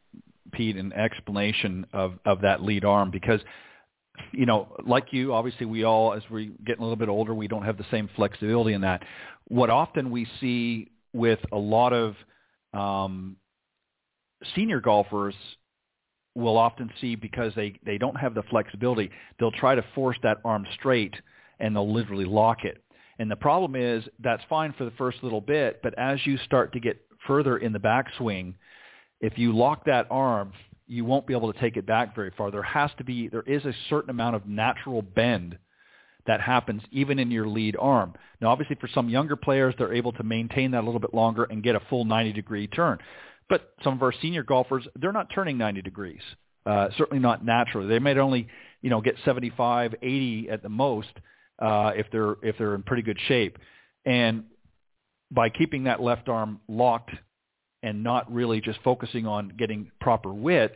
Pete, 0.53 0.77
an 0.77 0.93
explanation 0.93 1.87
of 1.93 2.19
of 2.25 2.41
that 2.43 2.63
lead 2.63 2.85
arm 2.85 3.11
because 3.11 3.41
you 4.33 4.47
know, 4.47 4.77
like 4.87 5.13
you, 5.13 5.33
obviously 5.33 5.67
we 5.67 5.85
all, 5.85 6.13
as 6.13 6.23
we 6.31 6.53
get 6.65 6.79
a 6.79 6.83
little 6.83 6.97
bit 6.97 7.09
older, 7.09 7.35
we 7.35 7.49
don't 7.49 7.65
have 7.65 7.77
the 7.77 7.87
same 7.91 8.09
flexibility 8.15 8.73
in 8.73 8.81
that. 8.83 9.03
What 9.49 9.71
often 9.71 10.11
we 10.11 10.27
see 10.41 10.91
with 11.13 11.41
a 11.53 11.57
lot 11.57 11.93
of 11.93 12.15
um, 12.73 13.37
senior 14.55 14.81
golfers 14.81 15.35
will 16.35 16.57
often 16.57 16.91
see 17.01 17.15
because 17.15 17.53
they, 17.55 17.79
they 17.85 17.99
don't 17.99 18.17
have 18.17 18.35
the 18.35 18.43
flexibility, 18.45 19.11
they'll 19.39 19.53
try 19.53 19.75
to 19.75 19.85
force 19.95 20.17
that 20.23 20.39
arm 20.45 20.67
straight 20.79 21.15
and 21.61 21.75
they'll 21.75 21.93
literally 21.93 22.25
lock 22.25 22.65
it. 22.65 22.83
And 23.19 23.31
the 23.31 23.37
problem 23.37 23.77
is 23.77 24.03
that's 24.19 24.43
fine 24.49 24.75
for 24.77 24.85
the 24.85 24.91
first 24.93 25.23
little 25.23 25.41
bit, 25.41 25.81
but 25.83 25.97
as 25.97 26.19
you 26.25 26.37
start 26.39 26.73
to 26.73 26.81
get 26.81 27.01
further 27.27 27.59
in 27.59 27.73
the 27.73 27.79
backswing, 27.79 28.55
if 29.21 29.39
you 29.39 29.57
lock 29.57 29.87
that 29.87 30.07
arm, 30.11 30.53
you 30.87 31.05
won't 31.05 31.27
be 31.27 31.35
able 31.35 31.53
to 31.53 31.59
take 31.59 31.77
it 31.77 31.87
back 31.87 32.15
very 32.15 32.31
far. 32.37 32.51
There 32.51 32.63
has 32.63 32.91
to 32.99 33.05
be, 33.05 33.29
there 33.29 33.43
is 33.43 33.65
a 33.65 33.73
certain 33.89 34.11
amount 34.11 34.37
of 34.37 34.47
natural 34.47 35.03
bend 35.03 35.59
that 36.27 36.41
happens 36.41 36.83
even 36.91 37.19
in 37.19 37.31
your 37.31 37.47
lead 37.47 37.77
arm. 37.79 38.15
Now, 38.41 38.49
obviously, 38.49 38.77
for 38.77 38.89
some 38.89 39.09
younger 39.09 39.37
players, 39.37 39.75
they're 39.79 39.95
able 39.95 40.13
to 40.13 40.23
maintain 40.23 40.71
that 40.73 40.83
a 40.83 40.87
little 40.87 41.01
bit 41.01 41.15
longer 41.15 41.45
and 41.45 41.63
get 41.63 41.75
a 41.75 41.81
full 41.91 42.05
90-degree 42.05 42.69
turn. 42.69 42.99
But 43.49 43.75
some 43.83 43.95
of 43.95 44.03
our 44.03 44.13
senior 44.23 44.43
golfers, 44.43 44.87
they're 44.97 45.13
not 45.13 45.29
turning 45.35 45.59
90 45.59 45.83
degrees. 45.83 46.21
Uh, 46.65 46.89
certainly 46.97 47.21
not 47.21 47.45
naturally. 47.45 47.89
They 47.89 47.99
might 47.99 48.17
only, 48.17 48.49
you 48.81 48.89
know, 48.89 49.03
get 49.03 49.17
75, 49.25 49.95
80 50.01 50.49
at 50.51 50.63
the 50.63 50.71
most 50.71 51.11
uh, 51.59 51.93
if 51.95 52.07
they're 52.11 52.37
if 52.43 52.57
they're 52.57 52.75
in 52.75 52.83
pretty 52.83 53.03
good 53.03 53.19
shape. 53.29 53.59
And 54.07 54.45
by 55.31 55.51
keeping 55.51 55.85
that 55.85 56.01
left 56.01 56.29
arm 56.31 56.61
locked 56.69 57.11
and 57.85 58.03
not 58.03 58.33
really 58.33 58.61
just 58.61 58.79
focusing 58.83 59.27
on 59.27 59.53
getting 59.59 59.91
proper 60.01 60.33
width, 60.33 60.75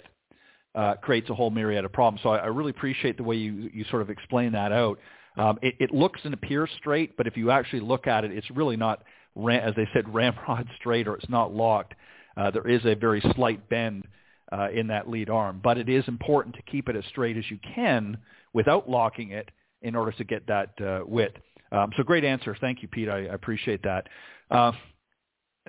uh, 0.74 0.94
creates 0.96 1.30
a 1.30 1.34
whole 1.34 1.50
myriad 1.50 1.84
of 1.84 1.92
problems. 1.92 2.22
So 2.22 2.28
I, 2.28 2.36
I 2.38 2.46
really 2.46 2.70
appreciate 2.70 3.16
the 3.16 3.22
way 3.24 3.36
you 3.36 3.70
you 3.72 3.84
sort 3.90 4.02
of 4.02 4.10
explain 4.10 4.52
that 4.52 4.70
out. 4.70 4.98
Um, 5.36 5.58
it, 5.62 5.74
it 5.80 5.90
looks 5.90 6.20
and 6.24 6.34
appears 6.34 6.68
straight, 6.76 7.16
but 7.16 7.26
if 7.26 7.36
you 7.36 7.50
actually 7.50 7.80
look 7.80 8.06
at 8.06 8.24
it, 8.24 8.32
it's 8.32 8.50
really 8.50 8.76
not, 8.76 9.02
as 9.50 9.74
they 9.74 9.88
said, 9.94 10.12
ramrod 10.14 10.68
straight, 10.78 11.08
or 11.08 11.16
it's 11.16 11.28
not 11.28 11.52
locked. 11.54 11.94
Uh, 12.36 12.50
there 12.50 12.68
is 12.68 12.84
a 12.84 12.94
very 12.94 13.22
slight 13.34 13.68
bend 13.68 14.06
uh, 14.52 14.68
in 14.70 14.88
that 14.88 15.08
lead 15.08 15.30
arm, 15.30 15.60
but 15.64 15.78
it 15.78 15.88
is 15.88 16.06
important 16.08 16.54
to 16.56 16.62
keep 16.62 16.88
it 16.88 16.96
as 16.96 17.04
straight 17.06 17.36
as 17.36 17.44
you 17.50 17.58
can 17.74 18.18
without 18.52 18.88
locking 18.88 19.30
it 19.30 19.50
in 19.82 19.96
order 19.96 20.12
to 20.12 20.24
get 20.24 20.46
that 20.46 20.70
uh, 20.80 21.00
width. 21.06 21.36
Um, 21.72 21.90
so 21.96 22.02
great 22.02 22.24
answer. 22.24 22.56
Thank 22.60 22.82
you, 22.82 22.88
Pete. 22.88 23.08
I, 23.08 23.26
I 23.26 23.34
appreciate 23.34 23.82
that. 23.84 24.08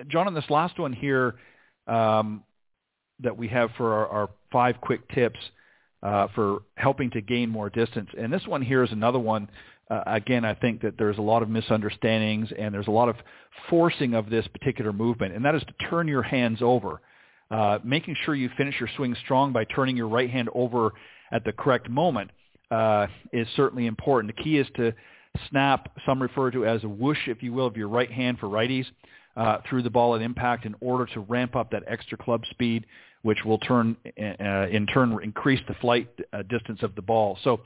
John, 0.08 0.26
on 0.26 0.34
this 0.34 0.48
last 0.48 0.78
one 0.78 0.92
here 0.92 1.34
um, 1.86 2.42
that 3.22 3.36
we 3.36 3.48
have 3.48 3.70
for 3.76 3.92
our, 3.92 4.08
our 4.08 4.30
five 4.52 4.80
quick 4.80 5.08
tips 5.10 5.38
uh, 6.02 6.28
for 6.34 6.62
helping 6.76 7.10
to 7.10 7.20
gain 7.20 7.50
more 7.50 7.70
distance, 7.70 8.08
and 8.18 8.32
this 8.32 8.46
one 8.46 8.62
here 8.62 8.82
is 8.82 8.92
another 8.92 9.18
one. 9.18 9.48
Uh, 9.90 10.02
again, 10.06 10.44
I 10.44 10.54
think 10.54 10.82
that 10.82 10.96
there's 10.96 11.18
a 11.18 11.22
lot 11.22 11.42
of 11.42 11.48
misunderstandings 11.48 12.48
and 12.56 12.72
there's 12.72 12.86
a 12.86 12.92
lot 12.92 13.08
of 13.08 13.16
forcing 13.68 14.14
of 14.14 14.30
this 14.30 14.46
particular 14.48 14.92
movement, 14.92 15.34
and 15.34 15.44
that 15.44 15.54
is 15.54 15.62
to 15.62 15.88
turn 15.88 16.06
your 16.06 16.22
hands 16.22 16.58
over. 16.62 17.00
Uh, 17.50 17.80
making 17.82 18.14
sure 18.24 18.36
you 18.36 18.48
finish 18.56 18.78
your 18.78 18.88
swing 18.96 19.16
strong 19.24 19.52
by 19.52 19.64
turning 19.64 19.96
your 19.96 20.06
right 20.06 20.30
hand 20.30 20.48
over 20.54 20.92
at 21.32 21.44
the 21.44 21.50
correct 21.50 21.90
moment 21.90 22.30
uh, 22.70 23.08
is 23.32 23.48
certainly 23.56 23.86
important. 23.86 24.34
The 24.36 24.42
key 24.42 24.58
is 24.58 24.68
to 24.76 24.94
snap, 25.48 25.90
some 26.06 26.22
refer 26.22 26.52
to 26.52 26.64
as 26.64 26.84
a 26.84 26.88
whoosh, 26.88 27.26
if 27.26 27.42
you 27.42 27.52
will, 27.52 27.66
of 27.66 27.76
your 27.76 27.88
right 27.88 28.10
hand 28.10 28.38
for 28.38 28.46
righties 28.46 28.86
uh, 29.36 29.58
through 29.68 29.82
the 29.82 29.90
ball 29.90 30.14
at 30.14 30.22
impact 30.22 30.66
in 30.66 30.74
order 30.80 31.06
to 31.14 31.20
ramp 31.20 31.56
up 31.56 31.70
that 31.70 31.82
extra 31.86 32.18
club 32.18 32.42
speed, 32.50 32.86
which 33.22 33.38
will 33.44 33.58
turn 33.58 33.96
uh, 34.18 34.66
in 34.68 34.86
turn 34.86 35.18
increase 35.22 35.60
the 35.68 35.74
flight 35.74 36.08
uh, 36.32 36.42
distance 36.42 36.82
of 36.82 36.94
the 36.94 37.02
ball. 37.02 37.38
So 37.44 37.60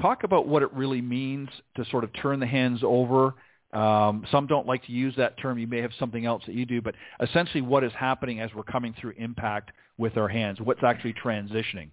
talk 0.00 0.24
about 0.24 0.46
what 0.46 0.62
it 0.62 0.72
really 0.72 1.00
means 1.00 1.48
to 1.76 1.84
sort 1.86 2.04
of 2.04 2.12
turn 2.14 2.40
the 2.40 2.46
hands 2.46 2.80
over. 2.82 3.34
Um, 3.72 4.24
some 4.30 4.46
don't 4.46 4.66
like 4.66 4.84
to 4.86 4.92
use 4.92 5.14
that 5.16 5.38
term. 5.38 5.58
You 5.58 5.66
may 5.66 5.82
have 5.82 5.90
something 5.98 6.24
else 6.24 6.42
that 6.46 6.54
you 6.54 6.64
do, 6.64 6.80
but 6.80 6.94
essentially 7.20 7.60
what 7.60 7.84
is 7.84 7.92
happening 7.92 8.40
as 8.40 8.50
we're 8.54 8.62
coming 8.62 8.94
through 8.98 9.12
impact 9.18 9.72
with 9.98 10.16
our 10.16 10.28
hands, 10.28 10.58
what's 10.60 10.82
actually 10.82 11.14
transitioning. 11.14 11.90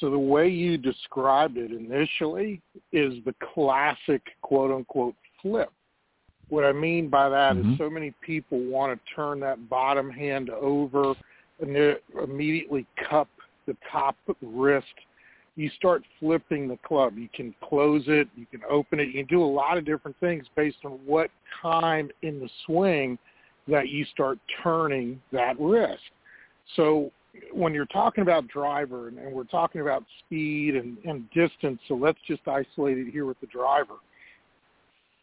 So 0.00 0.10
the 0.10 0.18
way 0.18 0.48
you 0.48 0.78
described 0.78 1.58
it 1.58 1.70
initially 1.70 2.62
is 2.90 3.22
the 3.26 3.34
classic 3.54 4.22
quote 4.40 4.72
unquote 4.72 5.14
flip. 5.42 5.70
What 6.50 6.64
I 6.64 6.72
mean 6.72 7.08
by 7.08 7.28
that 7.28 7.54
mm-hmm. 7.54 7.72
is 7.72 7.78
so 7.78 7.88
many 7.88 8.12
people 8.20 8.60
want 8.60 8.92
to 8.92 9.14
turn 9.14 9.40
that 9.40 9.68
bottom 9.68 10.10
hand 10.10 10.50
over 10.50 11.14
and 11.60 11.74
they 11.74 11.94
immediately 12.22 12.86
cup 13.08 13.28
the 13.66 13.76
top 13.90 14.16
wrist. 14.42 14.86
You 15.56 15.70
start 15.76 16.02
flipping 16.18 16.68
the 16.68 16.78
club. 16.78 17.16
You 17.16 17.28
can 17.34 17.54
close 17.62 18.04
it, 18.06 18.28
you 18.36 18.46
can 18.46 18.62
open 18.68 18.98
it, 18.98 19.08
you 19.08 19.24
can 19.24 19.26
do 19.26 19.42
a 19.42 19.46
lot 19.46 19.78
of 19.78 19.84
different 19.84 20.16
things 20.20 20.44
based 20.56 20.78
on 20.84 20.92
what 21.06 21.30
time 21.62 22.10
in 22.22 22.40
the 22.40 22.48
swing 22.66 23.18
that 23.68 23.88
you 23.88 24.04
start 24.06 24.38
turning 24.62 25.20
that 25.32 25.58
wrist. 25.60 26.02
So 26.76 27.12
when 27.52 27.74
you're 27.74 27.86
talking 27.86 28.22
about 28.22 28.48
driver 28.48 29.08
and, 29.08 29.18
and 29.18 29.32
we're 29.32 29.44
talking 29.44 29.80
about 29.80 30.04
speed 30.24 30.76
and, 30.76 30.96
and 31.04 31.30
distance, 31.30 31.80
so 31.86 31.94
let's 31.94 32.18
just 32.26 32.42
isolate 32.48 32.98
it 32.98 33.08
here 33.10 33.26
with 33.26 33.38
the 33.40 33.46
driver. 33.46 33.94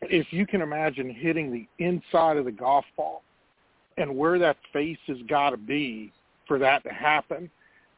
If 0.01 0.27
you 0.31 0.45
can 0.45 0.61
imagine 0.61 1.09
hitting 1.09 1.51
the 1.51 1.67
inside 1.83 2.37
of 2.37 2.45
the 2.45 2.51
golf 2.51 2.85
ball 2.95 3.23
and 3.97 4.15
where 4.15 4.37
that 4.39 4.57
face 4.71 4.97
has 5.07 5.17
got 5.27 5.51
to 5.51 5.57
be 5.57 6.11
for 6.47 6.59
that 6.59 6.83
to 6.83 6.89
happen, 6.89 7.49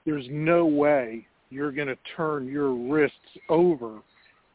there's 0.06 0.26
no 0.30 0.66
way 0.66 1.28
you're 1.50 1.72
going 1.72 1.88
to 1.88 1.98
turn 2.16 2.48
your 2.48 2.74
wrists 2.74 3.18
over 3.50 4.00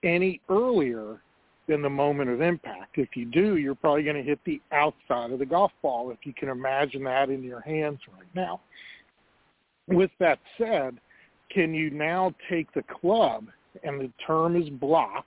any 0.02 0.40
earlier 0.48 1.20
than 1.68 1.82
the 1.82 1.90
moment 1.90 2.30
of 2.30 2.40
impact. 2.40 2.98
If 2.98 3.10
you 3.14 3.24
do, 3.26 3.56
you're 3.56 3.74
probably 3.74 4.04
going 4.04 4.16
to 4.16 4.22
hit 4.22 4.38
the 4.44 4.60
outside 4.72 5.30
of 5.30 5.38
the 5.38 5.46
golf 5.46 5.72
ball 5.82 6.10
if 6.10 6.18
you 6.24 6.32
can 6.34 6.48
imagine 6.48 7.04
that 7.04 7.30
in 7.30 7.42
your 7.42 7.60
hands 7.60 8.00
right 8.16 8.28
now 8.34 8.60
with 9.88 10.10
that 10.18 10.38
said, 10.58 10.98
can 11.50 11.74
you 11.74 11.90
now 11.90 12.34
take 12.50 12.72
the 12.74 12.84
club, 13.00 13.46
and 13.82 14.00
the 14.00 14.10
term 14.26 14.56
is 14.60 14.68
block, 14.68 15.24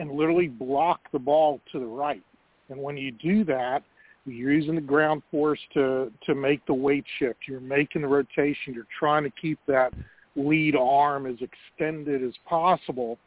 and 0.00 0.10
literally 0.10 0.48
block 0.48 1.00
the 1.12 1.18
ball 1.18 1.60
to 1.70 1.78
the 1.78 1.86
right? 1.86 2.22
And 2.70 2.80
when 2.82 2.96
you 2.96 3.12
do 3.12 3.44
that, 3.44 3.82
You're 4.26 4.52
using 4.52 4.74
the 4.74 4.80
ground 4.80 5.22
force 5.30 5.60
to 5.74 6.12
to 6.26 6.34
make 6.34 6.64
the 6.66 6.74
weight 6.74 7.04
shift. 7.18 7.40
You're 7.48 7.60
making 7.60 8.02
the 8.02 8.08
rotation. 8.08 8.74
You're 8.74 8.86
trying 8.98 9.24
to 9.24 9.30
keep 9.30 9.58
that 9.66 9.92
lead 10.36 10.76
arm 10.76 11.26
as 11.26 11.36
extended 11.40 12.22
as 12.22 12.34
possible. 12.46 13.18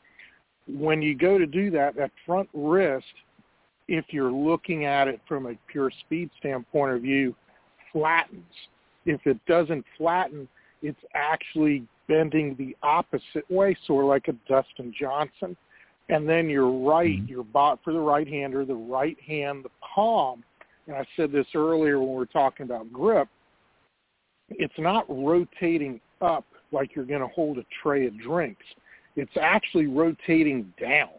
When 0.67 1.01
you 1.01 1.15
go 1.15 1.37
to 1.37 1.45
do 1.45 1.71
that, 1.71 1.95
that 1.95 2.11
front 2.25 2.47
wrist, 2.53 3.05
if 3.87 4.05
you're 4.09 4.31
looking 4.31 4.85
at 4.85 5.07
it 5.07 5.19
from 5.27 5.47
a 5.47 5.55
pure 5.67 5.91
speed 6.05 6.29
standpoint 6.39 6.93
of 6.93 7.01
view, 7.01 7.35
flattens. 7.91 8.45
If 9.05 9.25
it 9.25 9.37
doesn't 9.45 9.85
flatten, 9.97 10.47
it's 10.81 10.99
actually 11.13 11.85
bending 12.07 12.55
the 12.57 12.75
opposite 12.81 13.49
way, 13.49 13.75
sort 13.85 14.05
of 14.05 14.09
like 14.09 14.29
a 14.29 14.33
Dustin 14.47 14.93
Johnson. 14.97 15.57
And 16.09 16.27
then 16.27 16.49
your 16.49 16.69
right, 16.69 17.19
mm-hmm. 17.19 17.31
your 17.31 17.43
bot 17.43 17.79
for 17.83 17.93
the 17.93 17.99
right 17.99 18.27
hander, 18.27 18.65
the 18.65 18.73
right 18.73 19.17
hand, 19.25 19.63
the 19.63 19.69
palm. 19.95 20.43
And 20.87 20.95
I 20.95 21.05
said 21.15 21.31
this 21.31 21.47
earlier 21.55 21.99
when 21.99 22.09
we 22.09 22.15
were 22.15 22.25
talking 22.25 22.65
about 22.65 22.91
grip. 22.91 23.27
It's 24.49 24.73
not 24.77 25.05
rotating 25.09 26.01
up 26.21 26.45
like 26.71 26.95
you're 26.95 27.05
going 27.05 27.21
to 27.21 27.27
hold 27.27 27.57
a 27.57 27.65
tray 27.81 28.05
of 28.07 28.19
drinks. 28.19 28.65
It's 29.15 29.37
actually 29.39 29.87
rotating 29.87 30.73
down. 30.79 31.09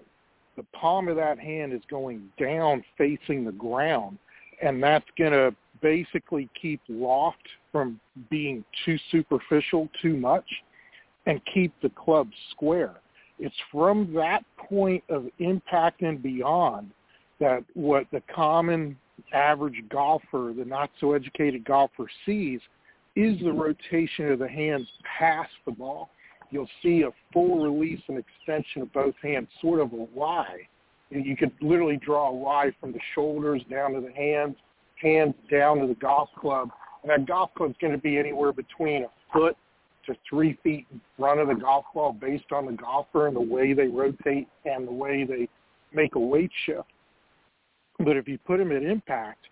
The 0.57 0.64
palm 0.75 1.09
of 1.09 1.16
that 1.16 1.38
hand 1.38 1.73
is 1.73 1.81
going 1.88 2.29
down 2.38 2.85
facing 2.99 3.44
the 3.44 3.53
ground, 3.53 4.18
and 4.62 4.83
that's 4.83 5.07
going 5.18 5.33
to 5.33 5.55
basically 5.81 6.49
keep 6.61 6.81
loft 6.88 7.47
from 7.73 7.99
being 8.31 8.64
too 8.85 8.97
superficial 9.11 9.88
too 10.01 10.16
much 10.16 10.44
and 11.27 11.40
keep 11.53 11.73
the 11.83 11.90
club 11.90 12.29
square. 12.51 12.94
It's 13.38 13.55
from 13.70 14.12
that 14.14 14.44
point 14.57 15.03
of 15.09 15.27
impact 15.38 16.03
and 16.03 16.23
beyond 16.23 16.90
that 17.40 17.64
what 17.75 18.07
the 18.12 18.23
common 18.35 18.97
average 19.33 19.83
golfer, 19.90 20.53
the 20.57 20.64
not 20.64 20.90
so 21.01 21.12
educated 21.12 21.64
golfer 21.64 22.09
sees 22.25 22.61
is 23.16 23.38
the 23.40 23.53
rotation 23.53 24.31
of 24.31 24.38
the 24.38 24.49
hands 24.49 24.88
past 25.18 25.51
the 25.66 25.73
ball. 25.73 26.11
You'll 26.51 26.68
see 26.83 27.03
a 27.03 27.11
full 27.33 27.64
release 27.64 28.01
and 28.09 28.18
extension 28.18 28.83
of 28.83 28.92
both 28.92 29.14
hands, 29.23 29.49
sort 29.61 29.81
of 29.81 29.92
a 29.92 30.07
Y. 30.14 30.47
You 31.11 31.37
could 31.37 31.53
literally 31.61 31.97
draw 31.97 32.29
a 32.29 32.35
Y 32.35 32.73
from 32.81 32.92
the 32.92 33.01
shoulders 33.14 33.62
down 33.70 33.92
to 33.92 34.01
the 34.01 34.12
hands, 34.12 34.57
hands 34.97 35.35
down 35.51 35.79
to 35.79 35.87
the 35.87 35.94
golf 35.94 36.29
club. 36.38 36.70
And 37.03 37.11
that 37.11 37.27
golf 37.27 37.51
club's 37.57 37.77
going 37.81 37.92
to 37.92 37.99
be 37.99 38.18
anywhere 38.18 38.53
between 38.53 39.05
a 39.05 39.09
foot 39.33 39.57
to 40.07 40.14
three 40.29 40.59
feet 40.62 40.87
in 40.93 41.01
front 41.19 41.40
of 41.40 41.49
the 41.49 41.55
golf 41.55 41.85
ball 41.95 42.12
based 42.12 42.53
on 42.53 42.67
the 42.67 42.73
golfer 42.73 43.27
and 43.27 43.37
the 43.37 43.40
way 43.40 43.73
they 43.73 43.87
rotate 43.87 44.49
and 44.64 44.87
the 44.87 44.93
way 44.93 45.25
they 45.25 45.49
make 45.93 46.14
a 46.14 46.21
weight 46.21 46.51
shift. 46.67 46.88
But 47.99 48.17
if 48.17 48.27
you 48.29 48.38
put 48.38 48.59
them 48.59 48.73
at 48.73 48.83
impact, 48.83 49.47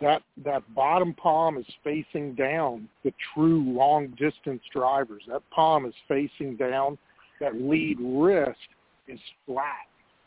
that 0.00 0.22
that 0.44 0.62
bottom 0.74 1.12
palm 1.14 1.58
is 1.58 1.66
facing 1.82 2.34
down 2.34 2.88
the 3.04 3.12
true 3.34 3.62
long 3.72 4.08
distance 4.18 4.62
drivers. 4.72 5.22
That 5.28 5.42
palm 5.50 5.86
is 5.86 5.94
facing 6.06 6.56
down. 6.56 6.98
That 7.40 7.60
lead 7.60 7.98
wrist 8.00 8.58
is 9.08 9.18
flat. 9.46 9.86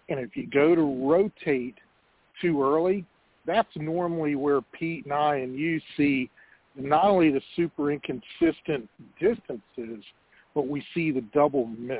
And 0.09 0.19
if 0.19 0.35
you 0.35 0.47
go 0.47 0.75
to 0.75 1.07
rotate 1.07 1.75
too 2.41 2.61
early, 2.61 3.05
that's 3.45 3.69
normally 3.75 4.35
where 4.35 4.61
Pete 4.61 5.05
and 5.05 5.13
I 5.13 5.37
and 5.37 5.57
you 5.57 5.79
see 5.95 6.29
not 6.75 7.05
only 7.05 7.31
the 7.31 7.41
super 7.55 7.91
inconsistent 7.91 8.87
distances, 9.19 10.03
but 10.53 10.67
we 10.67 10.83
see 10.93 11.11
the 11.11 11.23
double 11.33 11.67
miss. 11.77 11.99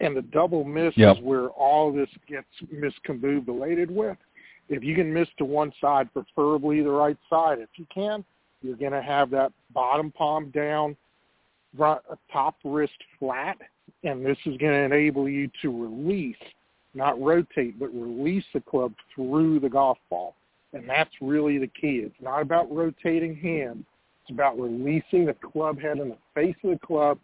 And 0.00 0.16
the 0.16 0.22
double 0.22 0.64
miss 0.64 0.92
yep. 0.96 1.16
is 1.16 1.22
where 1.22 1.48
all 1.50 1.92
this 1.92 2.08
gets 2.28 2.46
miscombobulated 2.72 3.90
with. 3.90 4.16
If 4.68 4.82
you 4.82 4.94
can 4.94 5.12
miss 5.12 5.28
to 5.38 5.44
one 5.44 5.72
side, 5.80 6.12
preferably 6.12 6.82
the 6.82 6.90
right 6.90 7.18
side, 7.28 7.58
if 7.58 7.68
you 7.76 7.86
can, 7.94 8.24
you're 8.62 8.76
going 8.76 8.92
to 8.92 9.02
have 9.02 9.30
that 9.30 9.52
bottom 9.72 10.10
palm 10.10 10.50
down, 10.50 10.96
top 12.32 12.56
wrist 12.64 12.92
flat, 13.18 13.58
and 14.04 14.24
this 14.24 14.38
is 14.46 14.56
going 14.56 14.72
to 14.72 14.96
enable 14.96 15.28
you 15.28 15.50
to 15.62 15.68
release, 15.68 16.36
not 16.94 17.20
rotate, 17.20 17.78
but 17.78 17.88
release 17.94 18.44
the 18.54 18.60
club 18.60 18.92
through 19.14 19.60
the 19.60 19.68
golf 19.68 19.98
ball. 20.08 20.34
And 20.74 20.88
that's 20.88 21.10
really 21.20 21.58
the 21.58 21.68
key. 21.68 22.02
It's 22.04 22.14
not 22.20 22.42
about 22.42 22.70
rotating 22.70 23.36
hands. 23.36 23.84
It's 24.22 24.32
about 24.32 24.58
releasing 24.58 25.24
the 25.24 25.34
club 25.34 25.80
head 25.80 25.98
and 25.98 26.10
the 26.10 26.18
face 26.34 26.56
of 26.64 26.70
the 26.70 26.86
club 26.86 27.18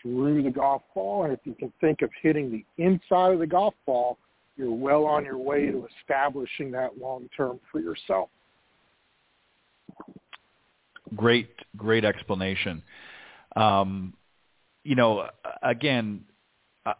through 0.00 0.42
the 0.42 0.50
golf 0.50 0.82
ball. 0.94 1.24
And 1.24 1.32
if 1.32 1.40
you 1.44 1.54
can 1.54 1.72
think 1.80 2.02
of 2.02 2.10
hitting 2.22 2.50
the 2.50 2.64
inside 2.82 3.34
of 3.34 3.40
the 3.40 3.46
golf 3.46 3.74
ball, 3.86 4.18
you're 4.56 4.72
well 4.72 5.04
on 5.04 5.24
your 5.24 5.36
way 5.36 5.66
to 5.66 5.86
establishing 6.00 6.70
that 6.70 6.98
long 6.98 7.28
term 7.36 7.60
for 7.70 7.80
yourself. 7.80 8.30
Great, 11.14 11.50
great 11.76 12.04
explanation. 12.04 12.82
Um, 13.56 14.14
you 14.84 14.94
know, 14.94 15.28
again, 15.62 16.24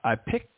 I 0.03 0.15
picked 0.15 0.51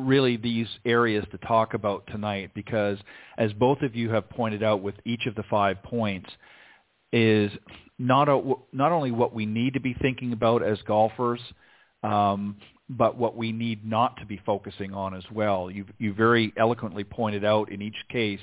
really 0.00 0.36
these 0.36 0.68
areas 0.84 1.24
to 1.30 1.38
talk 1.38 1.74
about 1.74 2.06
tonight 2.08 2.50
because 2.54 2.98
as 3.38 3.52
both 3.54 3.82
of 3.82 3.94
you 3.94 4.10
have 4.10 4.28
pointed 4.30 4.62
out 4.62 4.82
with 4.82 4.94
each 5.04 5.26
of 5.26 5.34
the 5.34 5.44
five 5.50 5.82
points 5.82 6.30
is 7.12 7.50
not 7.98 8.28
a, 8.28 8.54
not 8.72 8.92
only 8.92 9.10
what 9.10 9.34
we 9.34 9.46
need 9.46 9.74
to 9.74 9.80
be 9.80 9.94
thinking 10.00 10.32
about 10.32 10.62
as 10.62 10.78
golfers 10.86 11.40
um, 12.02 12.56
but 12.88 13.16
what 13.16 13.36
we 13.36 13.52
need 13.52 13.86
not 13.86 14.16
to 14.18 14.26
be 14.26 14.40
focusing 14.44 14.92
on 14.92 15.14
as 15.14 15.24
well. 15.32 15.70
You 15.70 15.86
you 15.98 16.12
very 16.12 16.52
eloquently 16.56 17.04
pointed 17.04 17.44
out 17.44 17.70
in 17.70 17.82
each 17.82 17.96
case 18.10 18.40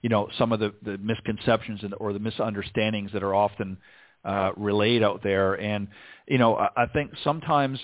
you 0.00 0.08
know 0.08 0.28
some 0.38 0.52
of 0.52 0.60
the 0.60 0.74
the 0.82 0.98
misconceptions 0.98 1.80
and 1.82 1.94
or 1.98 2.12
the 2.12 2.18
misunderstandings 2.18 3.12
that 3.12 3.22
are 3.22 3.34
often 3.34 3.76
uh, 4.24 4.52
relayed 4.56 5.02
out 5.02 5.22
there. 5.22 5.54
And 5.54 5.88
you 6.26 6.38
know 6.38 6.56
I, 6.56 6.68
I 6.76 6.86
think 6.86 7.12
sometimes 7.22 7.78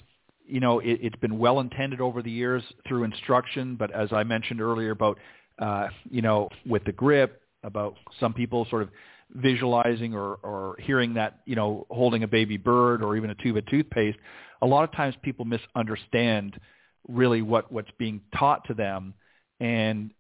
you 0.48 0.61
know, 0.61 0.78
it, 0.80 0.98
it's 1.02 1.16
been 1.16 1.38
well 1.38 1.61
intended 1.61 2.00
over 2.00 2.22
the 2.22 2.30
years 2.30 2.62
through 2.87 3.04
instruction, 3.04 3.76
but 3.76 3.90
as 3.92 4.12
I 4.12 4.24
mentioned 4.24 4.61
earlier 4.61 4.90
about, 4.90 5.18
uh, 5.58 5.88
you 6.11 6.22
know, 6.22 6.48
with 6.66 6.84
the 6.84 6.92
grip, 6.92 7.42
about 7.64 7.96
some 8.20 8.32
people 8.32 8.66
sort 8.70 8.82
of 8.82 8.88
visualizing 9.34 10.14
or, 10.14 10.37
or 10.42 10.76
hearing 10.78 11.14
that, 11.14 11.40
you 11.44 11.56
know, 11.56 11.87
holding 11.90 12.22
a 12.22 12.28
baby 12.28 12.56
bird 12.56 13.02
or 13.02 13.16
even 13.16 13.30
a 13.30 13.34
tube 13.34 13.56
of 13.56 13.66
toothpaste, 13.66 14.18
a 14.62 14.66
lot 14.66 14.84
of 14.84 14.92
times 14.92 15.14
people 15.22 15.44
misunderstand 15.44 16.58
really 17.08 17.42
what, 17.42 17.70
what's 17.70 17.90
being 17.98 18.20
taught 18.37 18.64
to 18.66 18.74
them. 18.74 19.14
And 19.61 20.12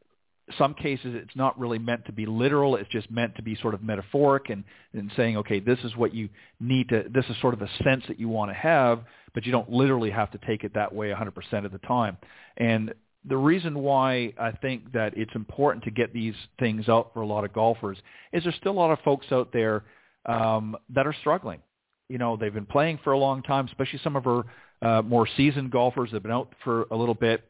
some 0.56 0.74
cases 0.74 1.14
it's 1.14 1.36
not 1.36 1.58
really 1.58 1.78
meant 1.78 2.04
to 2.06 2.12
be 2.12 2.26
literal. 2.26 2.76
It's 2.76 2.88
just 2.90 3.10
meant 3.10 3.34
to 3.36 3.42
be 3.42 3.56
sort 3.56 3.74
of 3.74 3.82
metaphoric 3.82 4.50
and, 4.50 4.64
and 4.92 5.10
saying, 5.16 5.36
okay, 5.38 5.60
this 5.60 5.78
is 5.84 5.96
what 5.96 6.14
you 6.14 6.28
need 6.60 6.88
to, 6.88 7.04
this 7.12 7.24
is 7.28 7.36
sort 7.40 7.54
of 7.54 7.62
a 7.62 7.68
sense 7.84 8.04
that 8.08 8.18
you 8.18 8.28
want 8.28 8.50
to 8.50 8.54
have, 8.54 9.04
but 9.34 9.44
you 9.44 9.52
don't 9.52 9.70
literally 9.70 10.10
have 10.10 10.30
to 10.30 10.38
take 10.46 10.64
it 10.64 10.72
that 10.74 10.94
way 10.94 11.08
100% 11.08 11.64
of 11.64 11.72
the 11.72 11.78
time. 11.78 12.16
And 12.56 12.94
the 13.28 13.36
reason 13.36 13.78
why 13.80 14.32
I 14.40 14.52
think 14.52 14.92
that 14.92 15.16
it's 15.16 15.34
important 15.34 15.84
to 15.84 15.90
get 15.90 16.12
these 16.12 16.34
things 16.58 16.88
out 16.88 17.10
for 17.12 17.20
a 17.20 17.26
lot 17.26 17.44
of 17.44 17.52
golfers 17.52 17.98
is 18.32 18.42
there's 18.42 18.56
still 18.56 18.72
a 18.72 18.74
lot 18.74 18.90
of 18.90 18.98
folks 19.00 19.26
out 19.32 19.52
there 19.52 19.84
um, 20.26 20.76
that 20.94 21.06
are 21.06 21.14
struggling. 21.20 21.60
You 22.08 22.18
know, 22.18 22.36
they've 22.36 22.54
been 22.54 22.66
playing 22.66 23.00
for 23.04 23.12
a 23.12 23.18
long 23.18 23.42
time, 23.42 23.66
especially 23.66 24.00
some 24.02 24.16
of 24.16 24.26
our 24.26 24.44
uh, 24.80 25.02
more 25.02 25.28
seasoned 25.36 25.70
golfers 25.70 26.10
that 26.10 26.16
have 26.16 26.22
been 26.22 26.32
out 26.32 26.54
for 26.64 26.86
a 26.90 26.96
little 26.96 27.14
bit. 27.14 27.42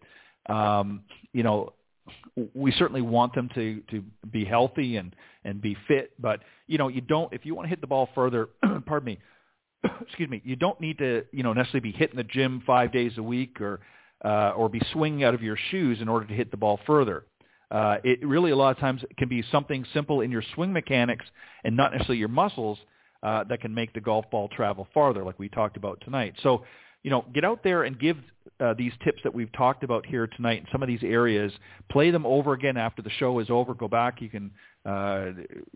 Um, 0.49 1.03
you 1.33 1.43
know, 1.43 1.75
we 2.55 2.73
certainly 2.73 3.03
want 3.03 3.35
them 3.35 3.49
to 3.55 3.81
to 3.91 4.03
be 4.31 4.45
healthy 4.45 4.97
and 4.97 5.15
and 5.45 5.61
be 5.61 5.77
fit 5.87 6.13
but 6.21 6.41
you 6.67 6.79
know 6.79 6.89
you 6.89 7.01
don't 7.01 7.33
if 7.33 7.45
you 7.45 7.55
want 7.55 7.67
to 7.67 7.71
hit 7.71 7.81
the 7.81 7.87
ball 7.87 8.09
further 8.15 8.49
pardon 8.87 9.07
me 9.07 9.19
excuse 10.01 10.29
me 10.29 10.41
you 10.45 10.57
don't 10.57 10.81
need 10.81 10.99
to 10.99 11.25
you 11.33 11.43
know 11.43 11.53
necessarily 11.53 11.91
be 11.91 11.97
hitting 11.97 12.17
the 12.17 12.25
gym 12.25 12.63
5 12.67 12.93
days 12.93 13.13
a 13.19 13.23
week 13.23 13.61
or 13.61 13.81
uh 14.25 14.53
or 14.57 14.69
be 14.69 14.81
swinging 14.93 15.25
out 15.25 15.35
of 15.35 15.43
your 15.43 15.57
shoes 15.71 16.01
in 16.01 16.09
order 16.09 16.27
to 16.27 16.35
hit 16.35 16.51
the 16.51 16.57
ball 16.57 16.81
further. 16.87 17.25
Uh 17.71 17.97
it 18.05 18.27
really 18.27 18.51
a 18.51 18.57
lot 18.57 18.71
of 18.71 18.79
times 18.79 19.03
can 19.17 19.29
be 19.29 19.45
something 19.53 19.85
simple 19.93 20.21
in 20.21 20.31
your 20.31 20.43
swing 20.55 20.73
mechanics 20.73 21.25
and 21.65 21.77
not 21.77 21.93
necessarily 21.93 22.19
your 22.19 22.29
muscles 22.29 22.79
uh 23.23 23.45
that 23.45 23.61
can 23.61 23.73
make 23.73 23.93
the 23.93 24.01
golf 24.01 24.25
ball 24.31 24.49
travel 24.49 24.89
farther 24.93 25.25
like 25.25 25.39
we 25.39 25.49
talked 25.49 25.77
about 25.77 26.01
tonight. 26.05 26.35
So 26.43 26.65
you 27.09 27.11
know, 27.11 27.25
get 27.33 27.43
out 27.43 27.65
there 27.65 27.85
and 27.85 27.99
give 27.99 28.19
uh, 28.61 28.75
these 28.77 28.93
tips 29.03 29.21
that 29.25 29.35
we've 29.35 29.51
talked 29.53 29.83
about 29.83 30.05
here 30.05 30.27
tonight 30.27 30.59
in 30.59 30.67
some 30.71 30.83
of 30.83 30.89
these 30.89 31.03
areas. 31.03 31.51
Play 31.91 32.11
them 32.11 32.27
over 32.27 32.53
again 32.53 32.77
after 32.77 33.01
the 33.01 33.09
show 33.09 33.39
is 33.39 33.49
over. 33.49 33.73
Go 33.73 33.89
back. 33.89 34.21
You 34.21 34.29
can 34.29 34.51
uh, 34.85 35.31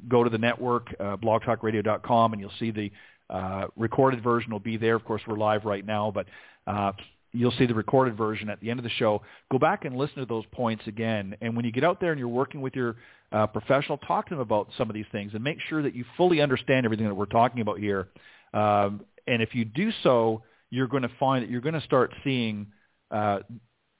go 0.08 0.22
to 0.22 0.28
the 0.28 0.36
network, 0.36 0.94
uh, 1.00 1.16
blogtalkradio.com, 1.16 2.34
and 2.34 2.42
you'll 2.42 2.52
see 2.58 2.70
the 2.70 2.92
uh, 3.30 3.68
recorded 3.76 4.22
version 4.22 4.52
will 4.52 4.60
be 4.60 4.76
there. 4.76 4.94
Of 4.94 5.06
course, 5.06 5.22
we're 5.26 5.38
live 5.38 5.64
right 5.64 5.86
now, 5.86 6.12
but 6.14 6.26
uh, 6.66 6.92
you'll 7.32 7.54
see 7.58 7.64
the 7.64 7.72
recorded 7.72 8.14
version 8.14 8.50
at 8.50 8.60
the 8.60 8.68
end 8.68 8.78
of 8.78 8.84
the 8.84 8.90
show. 8.90 9.22
Go 9.50 9.58
back 9.58 9.86
and 9.86 9.96
listen 9.96 10.16
to 10.16 10.26
those 10.26 10.44
points 10.52 10.86
again. 10.86 11.34
And 11.40 11.56
when 11.56 11.64
you 11.64 11.72
get 11.72 11.82
out 11.82 11.98
there 11.98 12.10
and 12.10 12.18
you're 12.18 12.28
working 12.28 12.60
with 12.60 12.76
your 12.76 12.96
uh, 13.32 13.46
professional, 13.46 13.96
talk 13.96 14.28
to 14.28 14.34
them 14.34 14.40
about 14.40 14.68
some 14.76 14.90
of 14.90 14.94
these 14.94 15.06
things 15.12 15.32
and 15.32 15.42
make 15.42 15.56
sure 15.70 15.82
that 15.82 15.94
you 15.94 16.04
fully 16.18 16.42
understand 16.42 16.84
everything 16.84 17.06
that 17.06 17.14
we're 17.14 17.24
talking 17.24 17.62
about 17.62 17.78
here. 17.78 18.08
Um, 18.52 19.00
and 19.26 19.40
if 19.40 19.54
you 19.54 19.64
do 19.64 19.90
so, 20.02 20.42
you're 20.72 20.88
going 20.88 21.02
to 21.02 21.10
find 21.20 21.44
that 21.44 21.50
you're 21.50 21.60
going 21.60 21.74
to 21.74 21.82
start 21.82 22.14
seeing 22.24 22.66
uh, 23.10 23.40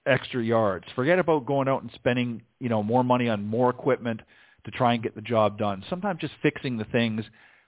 extra 0.07 0.43
yards. 0.43 0.87
Forget 0.97 1.19
about 1.19 1.45
going 1.45 1.69
out 1.69 1.83
and 1.83 1.91
spending 1.95 2.43
you 2.59 2.71
know 2.71 2.83
more 2.83 3.05
money 3.05 3.29
on 3.29 3.47
more 3.47 3.69
equipment 3.69 4.23
to 4.65 4.71
try 4.71 4.95
and 4.95 5.03
get 5.03 5.15
the 5.15 5.21
job 5.21 5.59
done. 5.59 5.85
Sometimes 5.91 6.21
just 6.21 6.33
fixing 6.43 6.79
the 6.79 6.85
things 6.85 7.25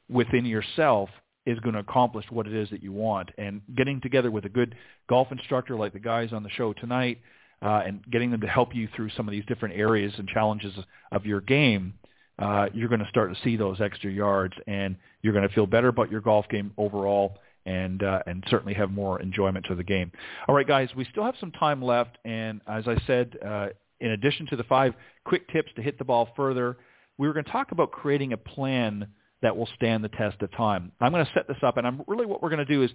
within 0.08 0.46
yourself 0.46 1.10
is 1.44 1.58
going 1.60 1.74
to 1.74 1.80
accomplish 1.80 2.24
what 2.30 2.46
it 2.46 2.54
is 2.54 2.70
that 2.70 2.82
you 2.82 2.92
want. 2.92 3.30
And 3.36 3.60
getting 3.76 4.00
together 4.00 4.30
with 4.30 4.46
a 4.46 4.48
good 4.48 4.74
golf 5.06 5.30
instructor 5.30 5.76
like 5.76 5.92
the 5.92 5.98
guys 5.98 6.32
on 6.32 6.42
the 6.42 6.50
show 6.50 6.72
tonight 6.72 7.20
uh, 7.60 7.82
and 7.84 8.02
getting 8.10 8.30
them 8.30 8.40
to 8.40 8.46
help 8.46 8.74
you 8.74 8.88
through 8.96 9.10
some 9.10 9.28
of 9.28 9.32
these 9.32 9.44
different 9.46 9.74
areas 9.76 10.14
and 10.16 10.26
challenges 10.28 10.72
of 11.12 11.26
your 11.26 11.42
game, 11.42 11.92
uh, 12.38 12.68
you're 12.72 12.88
going 12.88 13.02
to 13.02 13.08
start 13.10 13.34
to 13.34 13.42
see 13.42 13.56
those 13.56 13.82
extra 13.82 14.10
yards 14.10 14.54
and 14.66 14.96
you're 15.20 15.34
going 15.34 15.46
to 15.46 15.54
feel 15.54 15.66
better 15.66 15.88
about 15.88 16.10
your 16.10 16.22
golf 16.22 16.48
game 16.48 16.72
overall 16.78 17.36
and 17.66 18.02
uh, 18.02 18.20
and 18.26 18.44
certainly 18.48 18.74
have 18.74 18.90
more 18.90 19.20
enjoyment 19.20 19.66
to 19.66 19.74
the 19.74 19.84
game. 19.84 20.12
All 20.48 20.54
right, 20.54 20.66
guys, 20.66 20.88
we 20.96 21.06
still 21.10 21.24
have 21.24 21.34
some 21.40 21.50
time 21.52 21.82
left, 21.82 22.18
and 22.24 22.60
as 22.66 22.86
I 22.86 22.96
said, 23.06 23.36
uh, 23.44 23.68
in 24.00 24.10
addition 24.10 24.46
to 24.48 24.56
the 24.56 24.64
five 24.64 24.94
quick 25.24 25.48
tips 25.50 25.70
to 25.76 25.82
hit 25.82 25.98
the 25.98 26.04
ball 26.04 26.28
further, 26.36 26.76
we 27.18 27.26
were 27.26 27.32
going 27.32 27.44
to 27.44 27.50
talk 27.50 27.72
about 27.72 27.90
creating 27.92 28.32
a 28.32 28.36
plan 28.36 29.06
that 29.42 29.56
will 29.56 29.68
stand 29.76 30.02
the 30.02 30.08
test 30.08 30.40
of 30.42 30.50
time. 30.52 30.92
I'm 31.00 31.12
going 31.12 31.24
to 31.24 31.32
set 31.32 31.46
this 31.48 31.56
up, 31.62 31.76
and 31.76 31.86
I'm 31.86 32.02
really 32.06 32.26
what 32.26 32.42
we're 32.42 32.50
going 32.50 32.64
to 32.66 32.72
do 32.72 32.82
is 32.82 32.90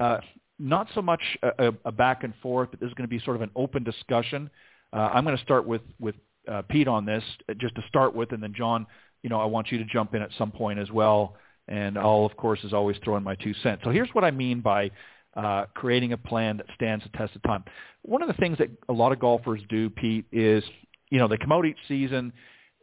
uh, 0.00 0.18
not 0.58 0.88
so 0.94 1.02
much 1.02 1.22
a, 1.42 1.72
a, 1.84 1.92
back 1.92 2.24
and 2.24 2.34
forth, 2.42 2.70
but 2.70 2.80
this 2.80 2.88
is 2.88 2.94
going 2.94 3.08
to 3.08 3.16
be 3.16 3.22
sort 3.24 3.36
of 3.36 3.42
an 3.42 3.50
open 3.56 3.84
discussion. 3.84 4.50
Uh, 4.92 5.10
I'm 5.12 5.24
going 5.24 5.36
to 5.36 5.42
start 5.42 5.66
with 5.66 5.82
with 5.98 6.14
uh, 6.50 6.62
Pete 6.68 6.88
on 6.88 7.04
this 7.04 7.22
just 7.58 7.74
to 7.76 7.82
start 7.88 8.14
with, 8.14 8.32
and 8.32 8.42
then 8.42 8.54
John, 8.54 8.86
you 9.22 9.30
know, 9.30 9.40
I 9.40 9.46
want 9.46 9.72
you 9.72 9.78
to 9.78 9.84
jump 9.84 10.14
in 10.14 10.22
at 10.22 10.30
some 10.36 10.50
point 10.50 10.78
as 10.78 10.90
well. 10.90 11.36
And 11.68 11.98
I'll, 11.98 12.26
of 12.26 12.36
course, 12.36 12.60
as 12.64 12.72
always, 12.72 12.96
throw 13.02 13.16
in 13.16 13.22
my 13.22 13.34
two 13.36 13.54
cents. 13.62 13.82
So 13.84 13.90
here's 13.90 14.10
what 14.12 14.24
I 14.24 14.30
mean 14.30 14.60
by 14.60 14.90
uh, 15.34 15.66
creating 15.74 16.12
a 16.12 16.18
plan 16.18 16.58
that 16.58 16.66
stands 16.74 17.04
the 17.04 17.16
test 17.16 17.34
of 17.34 17.42
time. 17.42 17.64
One 18.02 18.22
of 18.22 18.28
the 18.28 18.34
things 18.34 18.58
that 18.58 18.68
a 18.88 18.92
lot 18.92 19.12
of 19.12 19.18
golfers 19.18 19.62
do, 19.68 19.88
Pete, 19.90 20.26
is 20.30 20.62
you 21.10 21.18
know 21.18 21.28
they 21.28 21.38
come 21.38 21.52
out 21.52 21.64
each 21.64 21.78
season 21.88 22.32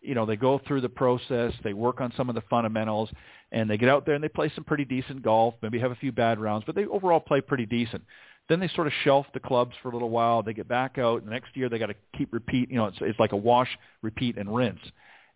you 0.02 0.16
know, 0.16 0.26
they 0.26 0.36
go 0.36 0.60
through 0.68 0.82
the 0.82 0.90
process, 0.90 1.54
they 1.64 1.74
work 1.74 2.02
on 2.02 2.12
some 2.18 2.28
of 2.28 2.36
the 2.36 2.42
fundamentals, 2.50 3.10
and 3.52 3.70
they 3.70 3.78
get 3.78 3.90
out 3.90 4.06
there 4.06 4.16
and 4.16 4.24
they 4.24 4.30
play 4.30 4.52
some 4.56 4.64
pretty 4.64 4.86
decent 4.86 5.22
golf, 5.22 5.54
maybe 5.62 5.80
have 5.80 5.92
a 5.92 5.96
few 5.96 6.12
bad 6.12 6.40
rounds, 6.40 6.64
but 6.66 6.76
they 6.76 6.86
overall 6.86 7.20
play 7.20 7.40
pretty 7.40 7.66
decent. 7.66 8.04
Then 8.50 8.60
they 8.60 8.68
sort 8.70 8.88
of 8.88 8.94
shelf 9.04 9.28
the 9.34 9.40
clubs 9.40 9.76
for 9.82 9.90
a 9.90 9.94
little 9.94 10.10
while. 10.10 10.44
They 10.44 10.54
get 10.54 10.68
back 10.68 10.98
out. 10.98 11.24
The 11.24 11.32
next 11.32 11.56
year 11.56 11.70
they 11.70 11.78
got 11.78 11.88
to 11.88 11.96
keep 12.18 12.34
repeat. 12.34 12.70
You 12.72 12.78
know, 12.78 12.88
it's, 12.88 12.98
it's 13.02 13.20
like 13.20 13.32
a 13.32 13.38
wash, 13.38 13.70
repeat, 14.02 14.38
and 14.38 14.54
rinse. 14.54 14.80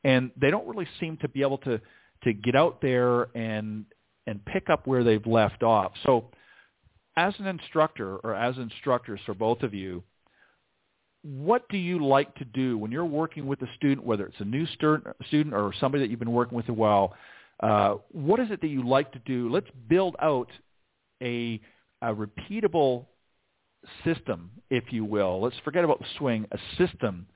And 0.04 0.32
they 0.36 0.52
don't 0.52 0.68
really 0.68 0.88
seem 1.00 1.18
to 1.18 1.30
be 1.30 1.42
able 1.42 1.60
to 1.60 1.80
to 2.26 2.34
get 2.34 2.56
out 2.56 2.82
there 2.82 3.28
and 3.36 3.86
and 4.28 4.44
pick 4.46 4.70
up 4.70 4.88
where 4.88 5.04
they've 5.04 5.26
left 5.26 5.64
off. 5.64 5.92
So, 6.04 6.26
as 7.16 7.34
an 7.38 7.46
instructor 7.46 8.18
or 8.18 8.34
as 8.34 8.58
instructors 8.58 9.20
for 9.26 9.34
both 9.34 9.62
of 9.62 9.74
you, 9.74 10.04
what 11.22 11.68
do 11.70 11.78
you 11.78 12.06
like 12.06 12.34
to 12.36 12.46
do 12.46 12.78
when 12.78 12.92
you're 12.92 13.06
working 13.06 13.46
with 13.46 13.62
a 13.62 13.68
student, 13.76 14.06
whether 14.06 14.26
it's 14.26 14.40
a 14.40 14.46
new 14.46 14.66
student 14.68 15.54
or 15.54 15.74
somebody 15.80 16.04
that 16.04 16.10
you've 16.10 16.20
been 16.20 16.32
working 16.32 16.58
with 16.58 16.68
a 16.70 16.74
while? 16.74 17.14
Uh, 17.62 17.96
what 18.12 18.40
is 18.40 18.52
it 18.52 18.62
that 18.62 18.68
you 18.68 18.88
like 18.88 19.12
to 19.14 19.20
do? 19.20 19.50
Let's 19.50 19.70
build 19.88 20.16
out 20.22 20.50
a, 21.24 21.62
a 22.02 22.14
repeatable 22.14 23.06
system, 24.04 24.52
if 24.70 24.92
you 24.92 25.06
will. 25.06 25.42
Let's 25.42 25.56
forget 25.64 25.84
about 25.84 26.00
the 26.00 26.06
swing, 26.18 26.46
a 26.52 26.58
system 26.78 27.28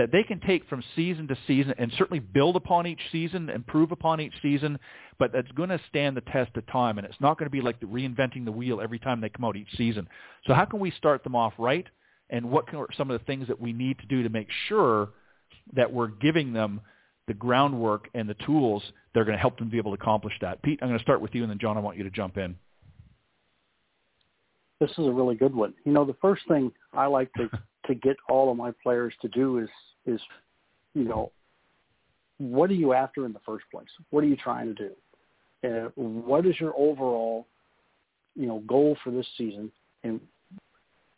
that 0.00 0.12
they 0.12 0.22
can 0.22 0.40
take 0.40 0.66
from 0.68 0.82
season 0.96 1.28
to 1.28 1.36
season 1.46 1.74
and 1.78 1.92
certainly 1.98 2.20
build 2.20 2.56
upon 2.56 2.86
each 2.86 3.00
season, 3.12 3.50
improve 3.50 3.92
upon 3.92 4.20
each 4.20 4.32
season, 4.40 4.78
but 5.18 5.30
that's 5.32 5.50
going 5.52 5.68
to 5.68 5.80
stand 5.88 6.16
the 6.16 6.22
test 6.22 6.56
of 6.56 6.66
time, 6.66 6.98
and 6.98 7.06
it's 7.06 7.20
not 7.20 7.38
going 7.38 7.46
to 7.46 7.50
be 7.50 7.60
like 7.60 7.78
the 7.80 7.86
reinventing 7.86 8.44
the 8.44 8.52
wheel 8.52 8.80
every 8.80 8.98
time 8.98 9.20
they 9.20 9.28
come 9.28 9.44
out 9.44 9.56
each 9.56 9.76
season. 9.76 10.08
So 10.46 10.54
how 10.54 10.64
can 10.64 10.80
we 10.80 10.90
start 10.92 11.22
them 11.22 11.36
off 11.36 11.52
right? 11.58 11.86
and 12.30 12.50
what 12.50 12.72
are 12.74 12.86
some 12.96 13.10
of 13.10 13.18
the 13.18 13.24
things 13.26 13.48
that 13.48 13.60
we 13.60 13.72
need 13.72 13.98
to 13.98 14.06
do 14.06 14.22
to 14.22 14.28
make 14.28 14.48
sure 14.68 15.10
that 15.74 15.92
we're 15.92 16.08
giving 16.08 16.52
them 16.52 16.80
the 17.26 17.34
groundwork 17.34 18.08
and 18.14 18.28
the 18.28 18.34
tools 18.46 18.82
that 19.12 19.20
are 19.20 19.24
going 19.24 19.36
to 19.36 19.40
help 19.40 19.58
them 19.58 19.68
be 19.68 19.78
able 19.78 19.94
to 19.94 20.00
accomplish 20.00 20.34
that. 20.40 20.62
Pete, 20.62 20.78
I'm 20.80 20.88
going 20.88 20.98
to 20.98 21.02
start 21.02 21.20
with 21.20 21.34
you, 21.34 21.42
and 21.42 21.50
then 21.50 21.58
John, 21.58 21.76
I 21.76 21.80
want 21.80 21.96
you 21.96 22.04
to 22.04 22.10
jump 22.10 22.38
in. 22.38 22.56
This 24.80 24.90
is 24.92 25.06
a 25.06 25.10
really 25.10 25.34
good 25.34 25.54
one. 25.54 25.74
You 25.84 25.92
know, 25.92 26.04
the 26.04 26.16
first 26.22 26.42
thing 26.48 26.72
I 26.94 27.06
like 27.06 27.30
to 27.34 27.50
to 27.86 27.94
get 27.94 28.16
all 28.28 28.50
of 28.50 28.56
my 28.56 28.72
players 28.82 29.12
to 29.22 29.28
do 29.28 29.58
is 29.58 29.68
is, 30.06 30.20
you 30.94 31.04
know, 31.04 31.32
what 32.38 32.70
are 32.70 32.74
you 32.74 32.92
after 32.92 33.26
in 33.26 33.32
the 33.32 33.40
first 33.44 33.64
place? 33.70 33.88
What 34.10 34.24
are 34.24 34.26
you 34.28 34.36
trying 34.36 34.74
to 34.74 34.74
do? 34.74 34.90
Uh, 35.62 35.90
what 35.94 36.46
is 36.46 36.58
your 36.58 36.72
overall, 36.76 37.46
you 38.34 38.46
know, 38.46 38.60
goal 38.66 38.96
for 39.04 39.10
this 39.10 39.26
season, 39.36 39.70
and 40.04 40.20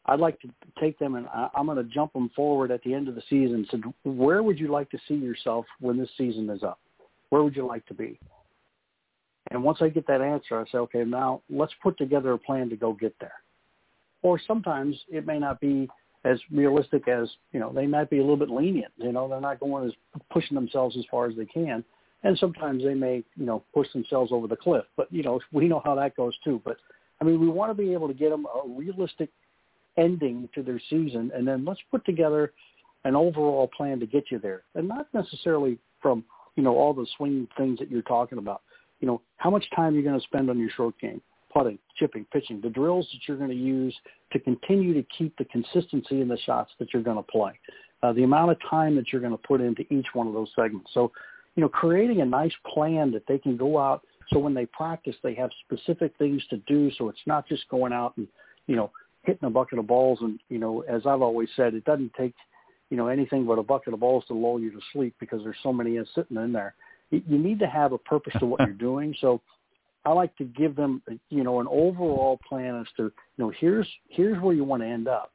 I'd 0.07 0.19
like 0.19 0.41
to 0.41 0.49
take 0.81 0.99
them 0.99 1.15
and 1.15 1.27
I, 1.29 1.49
I'm 1.55 1.67
going 1.67 1.79
to 1.79 1.85
jump 1.85 2.13
them 2.13 2.31
forward 2.35 2.71
at 2.71 2.83
the 2.83 2.93
end 2.93 3.09
of 3.09 3.15
the 3.15 3.23
season. 3.31 3.67
So 3.71 3.79
where 4.05 4.43
would 4.43 4.59
you 4.59 4.69
like 4.69 4.91
to 4.91 4.99
see 5.07 5.15
yourself 5.15 5.65
when 5.81 5.97
this 5.99 6.11
season 6.19 6.51
is 6.51 6.63
up? 6.63 6.81
Where 7.31 7.43
would 7.43 7.55
you 7.55 7.67
like 7.67 7.87
to 7.87 7.95
be? 7.95 8.19
And 9.51 9.63
once 9.63 9.79
I 9.81 9.89
get 9.89 10.07
that 10.09 10.21
answer, 10.21 10.61
I 10.61 10.65
say, 10.71 10.79
okay, 10.79 11.05
now 11.05 11.43
let's 11.49 11.73
put 11.83 11.99
together 11.99 12.33
a 12.33 12.39
plan 12.39 12.69
to 12.71 12.77
go 12.77 12.93
get 12.93 13.15
there. 13.21 13.35
Or 14.23 14.41
sometimes 14.47 14.97
it 15.09 15.27
may 15.27 15.39
not 15.39 15.61
be 15.61 15.89
as 16.25 16.39
realistic 16.51 17.09
as, 17.09 17.29
you 17.53 17.61
know, 17.61 17.73
they 17.73 17.87
might 17.87 18.11
be 18.11 18.19
a 18.19 18.23
little 18.23 18.37
bit 18.37 18.51
lenient. 18.51 18.93
You 18.97 19.13
know, 19.13 19.29
they're 19.29 19.41
not 19.41 19.61
going 19.61 19.87
as 19.89 19.93
pushing 20.31 20.55
themselves 20.55 20.97
as 20.97 21.05
far 21.11 21.27
as 21.27 21.37
they 21.37 21.47
can. 21.47 21.85
And 22.23 22.39
sometimes 22.39 22.85
they 22.85 22.95
may, 22.95 23.25
you 23.37 23.45
know, 23.47 23.65
push 23.75 23.93
themselves 23.93 24.31
over 24.33 24.47
the 24.47 24.57
cliff. 24.57 24.85
But, 24.97 25.13
you 25.13 25.25
know, 25.25 25.41
we 25.51 25.67
know 25.67 25.83
how 25.85 25.97
that 25.97 26.17
goes 26.17 26.35
too. 26.45 26.63
But, 26.65 26.77
I 27.21 27.25
mean, 27.25 27.41
we 27.41 27.49
want 27.49 27.71
to 27.71 27.75
be 27.75 27.93
able 27.93 28.07
to 28.07 28.15
get 28.15 28.31
them 28.31 28.47
a 28.47 28.69
realistic 28.69 29.31
ending 29.97 30.49
to 30.55 30.63
their 30.63 30.81
season, 30.91 31.31
and 31.35 31.47
then 31.47 31.65
let's 31.65 31.81
put 31.91 32.05
together 32.05 32.53
an 33.05 33.17
overall 33.17 33.69
plan 33.69 34.01
to 34.01 34.07
get 34.07 34.25
you 34.31 34.39
there, 34.39 34.63
and 34.75 34.89
not 34.89 35.07
necessarily 35.13 35.79
from 36.01 36.25
you 36.57 36.63
know 36.63 36.77
all 36.77 36.95
the 36.95 37.07
swing 37.17 37.49
things 37.57 37.79
that 37.79 37.91
you're 37.91 38.03
talking 38.03 38.39
about. 38.39 38.63
You 39.01 39.09
know, 39.09 39.21
how 39.37 39.51
much 39.51 39.65
time 39.75 39.95
you're 39.95 40.05
going 40.05 40.19
to 40.19 40.27
spend 40.27 40.49
on 40.49 40.59
your 40.59 40.71
short 40.71 40.99
game, 41.01 41.21
putting, 41.53 41.79
chipping, 41.97 42.27
pitching, 42.33 42.61
the 42.61 42.71
drills 42.71 43.07
that 43.13 43.21
you're 43.27 43.37
going 43.37 43.51
to 43.51 43.57
use 43.57 43.95
to 44.33 44.39
continue 44.39 44.95
to 44.95 45.07
keep 45.17 45.37
the 45.37 45.45
consistency 45.47 46.21
in 46.21 46.29
the 46.29 46.39
shots 46.39 46.71
that 46.79 46.89
you're 46.93 47.03
going 47.03 47.17
to 47.17 47.23
play, 47.23 47.53
uh, 48.03 48.13
the 48.13 48.23
amount 48.23 48.51
of 48.51 48.57
time 48.69 48.97
that 48.97 49.13
you're 49.13 49.21
going 49.21 49.33
to 49.33 49.43
put 49.47 49.61
into 49.61 49.83
each 49.93 50.07
one 50.15 50.27
of 50.27 50.33
those 50.33 50.49
segments. 50.57 50.91
So, 50.95 51.13
you 51.55 51.61
know, 51.61 51.69
creating 51.69 52.23
a 52.23 52.25
nice 52.25 52.53
plan 52.73 53.11
that 53.13 53.25
they 53.29 53.39
can 53.39 53.57
go 53.57 53.79
out 53.79 54.03
so 54.33 54.39
when 54.39 54.55
they 54.55 54.67
practice, 54.67 55.17
they 55.23 55.35
have 55.35 55.51
specific 55.67 56.17
things 56.19 56.43
to 56.51 56.57
do. 56.59 56.91
So 56.99 57.09
it's 57.09 57.21
not 57.27 57.47
just 57.47 57.69
going 57.69 57.93
out 57.93 58.17
and, 58.17 58.27
you 58.67 58.77
know, 58.77 58.91
hitting 59.23 59.45
a 59.45 59.51
bucket 59.51 59.79
of 59.79 59.87
balls. 59.87 60.19
And, 60.23 60.41
you 60.49 60.59
know, 60.59 60.81
as 60.83 61.07
I've 61.07 61.23
always 61.23 61.49
said, 61.57 61.75
it 61.75 61.85
doesn't 61.85 62.13
take, 62.15 62.35
you 62.91 62.97
know, 62.97 63.09
anything 63.09 63.47
but 63.47 63.59
a 63.59 63.63
bucket 63.63 63.95
of 63.95 64.01
balls 64.01 64.25
to 64.29 64.35
lull 64.35 64.61
you 64.61 64.71
to 64.71 64.81
sleep 64.93 65.15
because 65.21 65.43
there's 65.43 65.57
so 65.63 65.73
many 65.73 65.99
sitting 66.15 66.37
in 66.37 66.53
there. 66.53 66.75
You 67.11 67.39
need 67.39 67.59
to 67.59 67.67
have 67.67 67.93
a 67.93 67.99
purpose 67.99 68.35
to 68.39 68.47
what 68.47 68.61
you're 68.61 68.71
doing. 68.73 69.15
So 69.21 69.41
I 70.05 70.13
like 70.13 70.37
to 70.37 70.45
give 70.45 70.75
them, 70.75 71.03
you 71.29 71.45
know, 71.45 71.61
an 71.61 71.67
overall 71.71 72.41
plan 72.49 72.81
as 72.81 72.87
to, 72.97 73.05
you 73.05 73.13
know, 73.39 73.53
here's, 73.59 73.89
here's 74.09 74.41
where 74.43 74.55
you 74.55 74.65
want 74.65 74.83
to 74.83 74.89
end 74.89 75.09
up. 75.09 75.33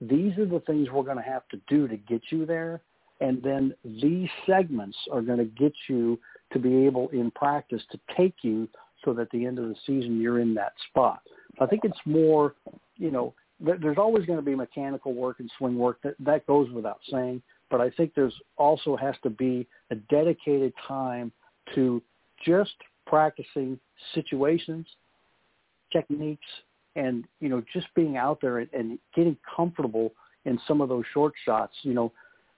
These 0.00 0.36
are 0.38 0.46
the 0.46 0.60
things 0.60 0.88
we're 0.90 1.02
going 1.02 1.16
to 1.16 1.22
have 1.22 1.46
to 1.48 1.60
do 1.68 1.88
to 1.88 1.96
get 1.96 2.22
you 2.30 2.46
there. 2.46 2.82
And 3.20 3.42
then 3.42 3.74
these 3.84 4.28
segments 4.46 4.96
are 5.12 5.20
going 5.20 5.38
to 5.38 5.44
get 5.44 5.72
you 5.88 6.18
to 6.52 6.58
be 6.58 6.86
able 6.86 7.08
in 7.08 7.30
practice 7.30 7.82
to 7.92 8.00
take 8.16 8.36
you 8.42 8.68
so 9.04 9.12
that 9.14 9.22
at 9.22 9.30
the 9.30 9.46
end 9.46 9.58
of 9.58 9.68
the 9.68 9.76
season 9.86 10.20
you're 10.20 10.40
in 10.40 10.54
that 10.54 10.72
spot. 10.88 11.20
I 11.60 11.66
think 11.66 11.84
it's 11.84 11.98
more 12.06 12.54
you 13.00 13.10
know, 13.10 13.34
there's 13.58 13.98
always 13.98 14.26
going 14.26 14.38
to 14.38 14.44
be 14.44 14.54
mechanical 14.54 15.14
work 15.14 15.40
and 15.40 15.50
swing 15.58 15.76
work 15.76 15.98
that 16.02 16.14
that 16.20 16.46
goes 16.46 16.70
without 16.70 17.00
saying. 17.10 17.42
But 17.70 17.80
I 17.80 17.90
think 17.90 18.12
there's 18.14 18.34
also 18.56 18.96
has 18.96 19.14
to 19.22 19.30
be 19.30 19.66
a 19.90 19.96
dedicated 19.96 20.72
time 20.86 21.32
to 21.74 22.02
just 22.44 22.74
practicing 23.06 23.78
situations, 24.14 24.86
techniques, 25.92 26.46
and 26.96 27.24
you 27.40 27.48
know 27.48 27.62
just 27.72 27.86
being 27.94 28.16
out 28.16 28.40
there 28.40 28.58
and, 28.58 28.68
and 28.72 28.98
getting 29.14 29.36
comfortable 29.56 30.12
in 30.44 30.58
some 30.66 30.80
of 30.80 30.88
those 30.88 31.04
short 31.12 31.32
shots. 31.44 31.74
You 31.82 31.94
know, 31.94 32.12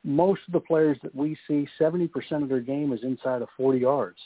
most 0.04 0.40
of 0.46 0.52
the 0.52 0.60
players 0.60 0.98
that 1.02 1.14
we 1.14 1.36
see, 1.46 1.68
70% 1.80 2.10
of 2.42 2.48
their 2.48 2.60
game 2.60 2.92
is 2.92 3.00
inside 3.02 3.42
of 3.42 3.48
40 3.56 3.78
yards. 3.78 4.18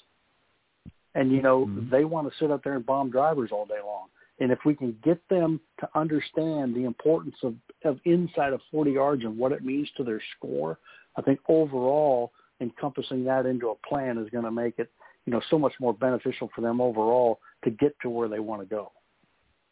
And, 1.15 1.33
you 1.33 1.43
know, 1.43 1.67
mm-hmm. 1.67 1.91
they 1.91 2.05
want 2.05 2.31
to 2.31 2.39
sit 2.39 2.51
up 2.51 2.63
there 2.63 2.75
and 2.75 2.85
bomb 2.85 3.11
drivers 3.11 3.51
all 3.53 3.67
day 3.67 3.81
long. 3.85 4.09
And 4.39 4.53
if 4.53 4.59
we 4.67 4.75
can 4.75 4.97
get 5.03 5.19
them 5.31 5.61
to 5.81 5.89
understand 5.95 6.75
the 6.75 6.85
importance 6.85 7.37
of, 7.43 7.55
of 7.85 7.99
inside 8.05 8.53
of 8.53 8.61
40 8.71 8.93
yards 8.93 9.25
and 9.25 9.39
what 9.39 9.53
it 9.53 9.65
means 9.65 9.89
to 9.97 10.05
their 10.05 10.21
score, 10.37 10.79
I 11.17 11.23
think 11.23 11.41
overall 11.49 12.33
encompassing 12.61 13.25
that 13.25 13.47
into 13.47 13.69
a 13.69 13.89
plan 13.89 14.19
is 14.19 14.29
going 14.29 14.45
to 14.45 14.51
make 14.51 14.79
it, 14.79 14.91
you 15.27 15.33
know, 15.33 15.41
so 15.51 15.59
much 15.59 15.73
more 15.81 15.93
beneficial 15.93 16.49
for 16.55 16.61
them 16.61 16.81
overall 16.81 17.41
to 17.65 17.71
get 17.71 17.95
to 18.03 18.11
where 18.11 18.29
they 18.29 18.39
want 18.39 18.63
to 18.63 18.67
go. 18.67 18.93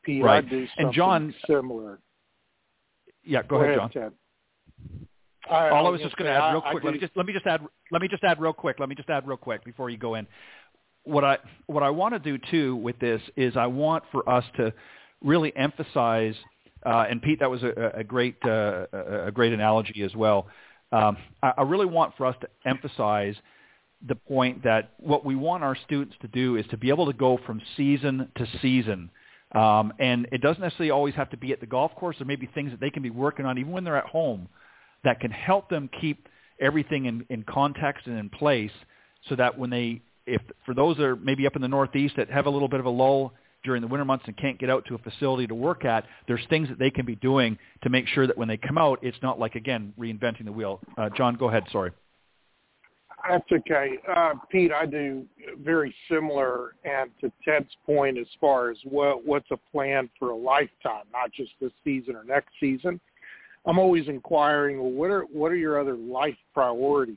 Pete, 0.05 0.22
right. 0.22 0.44
and 0.76 0.92
John, 0.92 1.34
similar. 1.46 1.98
Yeah, 3.24 3.42
go, 3.42 3.59
go 3.59 3.64
ahead, 3.64 3.78
John. 3.78 3.90
Ted. 3.90 4.12
I, 5.50 5.68
All 5.68 5.86
I 5.86 5.90
was 5.90 6.00
just 6.00 6.16
going 6.16 6.30
to 6.30 6.36
add 6.36 6.52
real 6.52 6.62
I, 6.64 6.70
quick. 6.72 6.84
I 6.84 6.86
let 6.86 6.94
me 6.94 7.00
just 7.00 7.16
let 7.16 7.26
me 7.26 7.32
just 7.32 7.46
add 7.46 7.61
let 7.90 8.02
me 8.02 8.09
just 8.09 8.24
add 8.24 8.40
real 8.40 8.52
quick. 8.52 8.80
Let 8.80 8.88
me 8.88 8.94
just 8.94 9.09
add 9.09 9.26
real 9.26 9.36
quick 9.36 9.64
before 9.64 9.90
you 9.90 9.96
go 9.96 10.14
in 10.14 10.26
what 11.05 11.24
I 11.24 11.38
what 11.66 11.82
I 11.82 11.90
want 11.90 12.14
to 12.14 12.18
do 12.18 12.38
too 12.50 12.76
with 12.76 12.98
this 12.98 13.20
is 13.36 13.57
I 13.57 13.66
want 13.66 14.05
for 14.11 14.28
us 14.28 14.44
to 14.57 14.72
really 15.22 15.55
emphasize. 15.57 16.34
Uh, 16.84 17.07
and 17.09 17.22
Pete, 17.22 17.40
that 17.40 17.50
was 17.50 17.62
a, 17.62 17.92
a 17.94 18.05
great 18.05 18.36
uh, 18.44 18.86
a 18.92 19.30
great 19.32 19.52
analogy 19.52 20.02
as 20.02 20.14
well. 20.14 20.48
Um, 20.92 21.16
I, 21.42 21.52
I 21.59 21.62
really 21.62 21.86
want 21.86 22.16
for 22.16 22.26
us 22.26 22.36
to 22.40 22.48
emphasize 22.66 23.34
the 24.07 24.14
point 24.14 24.64
that 24.64 24.92
what 24.98 25.24
we 25.24 25.34
want 25.34 25.62
our 25.62 25.76
students 25.86 26.14
to 26.20 26.28
do 26.28 26.57
is 26.57 26.66
to 26.70 26.76
be 26.76 26.90
able 26.90 27.07
to 27.07 27.12
go 27.12 27.38
from 27.46 27.61
season 27.76 28.28
to 28.36 28.46
season. 28.61 29.11
Um, 29.55 29.92
and 29.98 30.26
it 30.32 30.40
doesn't 30.40 30.61
necessarily 30.61 30.90
always 30.90 31.14
have 31.14 31.30
to 31.30 31.36
be 31.36 31.52
at 31.52 31.61
the 31.61 31.66
golf 31.66 31.94
course. 31.94 32.16
There 32.18 32.26
may 32.26 32.36
be 32.36 32.46
things 32.46 32.70
that 32.72 32.80
they 32.80 32.90
can 32.90 33.02
be 33.02 33.11
working 33.11 33.46
on 33.46 33.59
even 33.59 33.72
when 33.72 33.84
they're 33.84 33.96
at 33.96 34.07
home 34.07 34.48
that 35.05 35.20
can 35.20 35.30
help 35.30 35.68
them 35.68 35.88
keep 36.00 36.28
everything 36.61 37.07
in, 37.07 37.24
in 37.30 37.42
context 37.44 38.07
and 38.07 38.18
in 38.18 38.30
place 38.30 38.72
so 39.28 39.36
that 39.36 39.59
when 39.59 39.70
they, 39.70 40.02
if 40.26 40.42
for 40.66 40.74
those 40.74 40.96
that 40.96 41.05
are 41.05 41.16
maybe 41.16 41.46
up 41.46 41.57
in 41.57 41.62
the 41.62 41.68
Northeast 41.68 42.14
that 42.16 42.30
have 42.30 42.46
a 42.46 42.50
little 42.50 42.68
bit 42.68 42.80
of 42.80 42.86
a 42.86 42.90
lull 42.90 43.32
during 43.64 43.80
the 43.80 43.88
winter 43.88 44.05
months 44.05 44.24
and 44.26 44.36
can't 44.36 44.59
get 44.59 44.68
out 44.68 44.84
to 44.86 44.94
a 44.94 44.98
facility 44.98 45.46
to 45.46 45.55
work 45.55 45.84
at, 45.84 46.05
there's 46.26 46.44
things 46.50 46.68
that 46.68 46.78
they 46.78 46.90
can 46.90 47.07
be 47.07 47.16
doing 47.16 47.57
to 47.82 47.90
make 47.90 48.07
sure 48.09 48.26
that 48.26 48.36
when 48.36 48.48
they 48.48 48.57
come 48.57 48.76
out, 48.76 48.98
it's 49.02 49.16
not 49.22 49.38
like, 49.38 49.55
again, 49.55 49.94
reinventing 49.98 50.44
the 50.44 50.52
wheel. 50.52 50.80
Uh, 50.98 51.09
John, 51.16 51.36
go 51.36 51.48
ahead. 51.48 51.64
Sorry. 51.72 51.92
That's 53.29 53.51
okay. 53.51 53.99
Uh, 54.14 54.35
Pete, 54.51 54.72
I 54.72 54.87
do 54.87 55.25
very 55.62 55.95
similar. 56.11 56.75
And 56.85 57.11
to 57.20 57.33
Ted's 57.45 57.70
point, 57.87 58.18
as 58.18 58.27
far 58.41 58.70
as 58.70 58.77
what, 58.85 59.27
what's 59.27 59.51
a 59.51 59.57
plan 59.72 60.11
for 60.18 60.31
a 60.31 60.37
lifetime, 60.37 61.05
not 61.12 61.33
just 61.33 61.53
this 61.61 61.72
season 61.83 62.16
or 62.16 62.25
next 62.25 62.51
season, 62.61 63.01
I'm 63.66 63.79
always 63.79 64.09
inquiring, 64.09 64.79
well, 64.79 64.91
what 64.91 65.11
are, 65.11 65.22
what 65.22 65.51
are 65.51 65.57
your 65.57 65.81
other 65.81 65.97
life 65.97 66.37
priorities? 66.53 67.16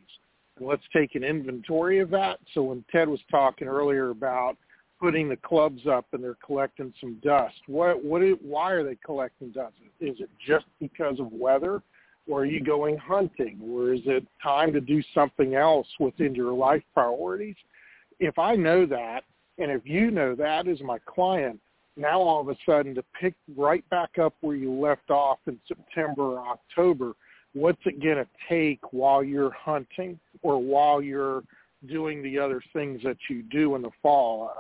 And 0.58 0.68
let's 0.68 0.84
take 0.96 1.16
an 1.16 1.24
inventory 1.24 2.00
of 2.00 2.10
that. 2.12 2.40
So 2.54 2.64
when 2.64 2.86
Ted 2.92 3.10
was 3.10 3.20
talking 3.30 3.68
earlier 3.68 4.10
about 4.10 4.56
putting 5.00 5.28
the 5.28 5.36
clubs 5.36 5.86
up 5.88 6.06
and 6.14 6.24
they're 6.24 6.38
collecting 6.44 6.94
some 7.02 7.18
dust, 7.24 7.56
what, 7.68 8.04
what, 8.04 8.22
why 8.42 8.72
are 8.72 8.84
they 8.84 8.98
collecting 9.06 9.52
dust? 9.52 9.76
Is 10.00 10.16
it 10.20 10.30
just 10.48 10.66
because 10.80 11.20
of 11.20 11.32
weather? 11.34 11.82
Or 12.30 12.42
are 12.42 12.46
you 12.46 12.64
going 12.64 12.98
hunting 12.98 13.60
or 13.72 13.94
is 13.94 14.02
it 14.06 14.26
time 14.42 14.74
to 14.74 14.82
do 14.82 15.02
something 15.14 15.56
else 15.56 15.88
within 16.00 16.36
your 16.36 16.54
life 16.54 16.84
priorities 16.94 17.56
if 18.20 18.38
i 18.38 18.56
know 18.56 18.86
that 18.86 19.24
and 19.58 19.72
if 19.72 19.82
you 19.86 20.12
know 20.12 20.36
that 20.36 20.68
as 20.68 20.82
my 20.82 20.98
client 21.06 21.60
now 21.96 22.20
all 22.20 22.42
of 22.42 22.50
a 22.50 22.56
sudden 22.66 22.94
to 22.94 23.04
pick 23.20 23.34
right 23.56 23.88
back 23.90 24.18
up 24.22 24.34
where 24.42 24.56
you 24.56 24.72
left 24.72 25.10
off 25.10 25.40
in 25.48 25.60
september 25.68 26.24
or 26.24 26.48
october 26.48 27.14
what's 27.54 27.82
it 27.86 28.02
going 28.02 28.18
to 28.18 28.28
take 28.48 28.80
while 28.92 29.24
you're 29.24 29.52
hunting 29.52 30.20
or 30.42 30.62
while 30.62 31.02
you're 31.02 31.44
doing 31.86 32.24
the 32.24 32.40
other 32.40 32.62
things 32.74 33.02
that 33.04 33.18
you 33.30 33.44
do 33.44 33.76
in 33.76 33.82
the 33.82 33.92
fall. 34.02 34.52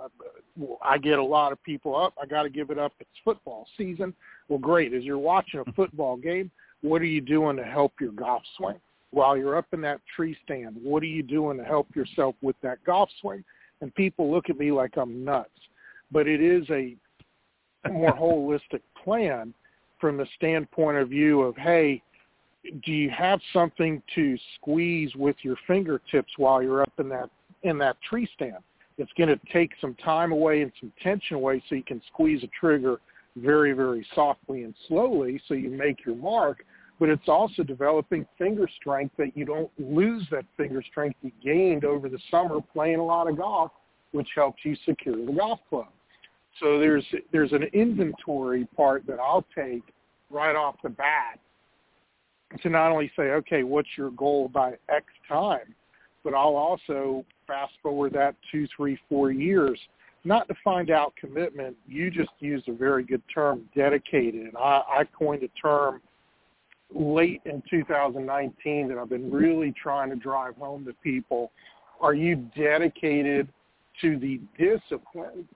I 0.83 0.97
get 0.97 1.19
a 1.19 1.23
lot 1.23 1.51
of 1.51 1.61
people 1.63 1.95
up. 1.95 2.13
I 2.21 2.25
got 2.25 2.43
to 2.43 2.49
give 2.49 2.69
it 2.69 2.77
up. 2.77 2.93
It's 2.99 3.09
football 3.23 3.67
season. 3.77 4.13
Well, 4.49 4.59
great. 4.59 4.93
As 4.93 5.03
you're 5.03 5.17
watching 5.17 5.59
a 5.65 5.71
football 5.73 6.17
game, 6.17 6.51
what 6.81 7.01
are 7.01 7.05
you 7.05 7.21
doing 7.21 7.57
to 7.57 7.63
help 7.63 7.93
your 7.99 8.11
golf 8.11 8.43
swing? 8.57 8.79
While 9.11 9.37
you're 9.37 9.57
up 9.57 9.67
in 9.73 9.81
that 9.81 10.01
tree 10.15 10.37
stand, 10.43 10.75
what 10.81 11.01
are 11.03 11.07
you 11.07 11.23
doing 11.23 11.57
to 11.57 11.63
help 11.63 11.87
yourself 11.95 12.35
with 12.41 12.55
that 12.61 12.83
golf 12.85 13.09
swing? 13.21 13.43
And 13.81 13.93
people 13.95 14.31
look 14.31 14.49
at 14.49 14.57
me 14.57 14.71
like 14.71 14.97
I'm 14.97 15.23
nuts. 15.23 15.49
But 16.11 16.27
it 16.27 16.41
is 16.41 16.69
a 16.69 16.95
more 17.89 18.13
holistic 18.13 18.81
plan 19.03 19.53
from 19.99 20.17
the 20.17 20.27
standpoint 20.35 20.97
of 20.97 21.09
view 21.09 21.41
of, 21.41 21.55
hey, 21.55 22.01
do 22.83 22.91
you 22.91 23.09
have 23.09 23.39
something 23.53 24.01
to 24.15 24.37
squeeze 24.55 25.15
with 25.15 25.35
your 25.41 25.55
fingertips 25.67 26.31
while 26.37 26.61
you're 26.61 26.81
up 26.81 26.93
in 26.99 27.07
that 27.09 27.29
in 27.63 27.77
that 27.77 27.97
tree 28.01 28.27
stand? 28.35 28.57
It's 28.97 29.11
going 29.17 29.29
to 29.29 29.39
take 29.53 29.71
some 29.79 29.95
time 29.95 30.31
away 30.31 30.63
and 30.63 30.71
some 30.79 30.91
tension 31.01 31.35
away 31.35 31.63
so 31.69 31.75
you 31.75 31.83
can 31.83 32.01
squeeze 32.11 32.43
a 32.43 32.47
trigger 32.59 32.99
very, 33.37 33.73
very 33.73 34.05
softly 34.15 34.63
and 34.63 34.73
slowly 34.87 35.41
so 35.47 35.53
you 35.53 35.69
make 35.69 36.05
your 36.05 36.15
mark, 36.15 36.63
but 36.99 37.09
it's 37.09 37.27
also 37.27 37.63
developing 37.63 38.25
finger 38.37 38.67
strength 38.79 39.15
that 39.17 39.35
you 39.35 39.45
don't 39.45 39.69
lose 39.77 40.25
that 40.31 40.45
finger 40.55 40.83
strength 40.89 41.17
you 41.21 41.31
gained 41.43 41.85
over 41.85 42.09
the 42.09 42.19
summer 42.31 42.59
playing 42.73 42.99
a 42.99 43.05
lot 43.05 43.29
of 43.29 43.37
golf, 43.37 43.71
which 44.11 44.29
helps 44.35 44.63
you 44.63 44.75
secure 44.85 45.25
the 45.25 45.31
golf 45.31 45.59
club. 45.69 45.87
So 46.59 46.79
there's 46.79 47.05
there's 47.31 47.51
an 47.51 47.63
inventory 47.73 48.65
part 48.75 49.05
that 49.05 49.19
I'll 49.19 49.45
take 49.55 49.83
right 50.31 50.55
off 50.55 50.75
the 50.81 50.89
bat 50.89 51.39
to 52.61 52.69
not 52.69 52.91
only 52.91 53.11
say, 53.15 53.23
okay, 53.23 53.63
what's 53.63 53.89
your 53.95 54.09
goal 54.11 54.47
by 54.47 54.73
X 54.89 55.05
time, 55.27 55.75
but 56.23 56.33
I'll 56.33 56.55
also 56.55 57.23
fast 57.45 57.73
forward 57.83 58.13
that 58.13 58.35
two, 58.51 58.67
three, 58.75 58.97
four 59.07 59.31
years 59.31 59.79
not 60.27 60.47
to 60.49 60.55
find 60.63 60.91
out 60.91 61.13
commitment. 61.15 61.75
You 61.87 62.11
just 62.11 62.31
used 62.39 62.67
a 62.67 62.73
very 62.73 63.03
good 63.03 63.21
term, 63.33 63.63
dedicated. 63.75 64.41
And 64.41 64.57
I, 64.57 64.81
I 64.87 65.03
coined 65.17 65.43
a 65.43 65.49
term 65.59 66.01
late 66.93 67.41
in 67.45 67.63
2019 67.69 68.89
that 68.89 68.97
I've 68.97 69.09
been 69.09 69.31
really 69.31 69.73
trying 69.81 70.09
to 70.09 70.15
drive 70.15 70.55
home 70.57 70.85
to 70.85 70.93
people. 71.03 71.51
Are 72.01 72.13
you 72.13 72.47
dedicated 72.55 73.47
to 74.01 74.19
the 74.19 74.39
discipline 74.57 75.47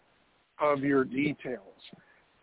of 0.59 0.80
your 0.80 1.03
details? 1.03 1.59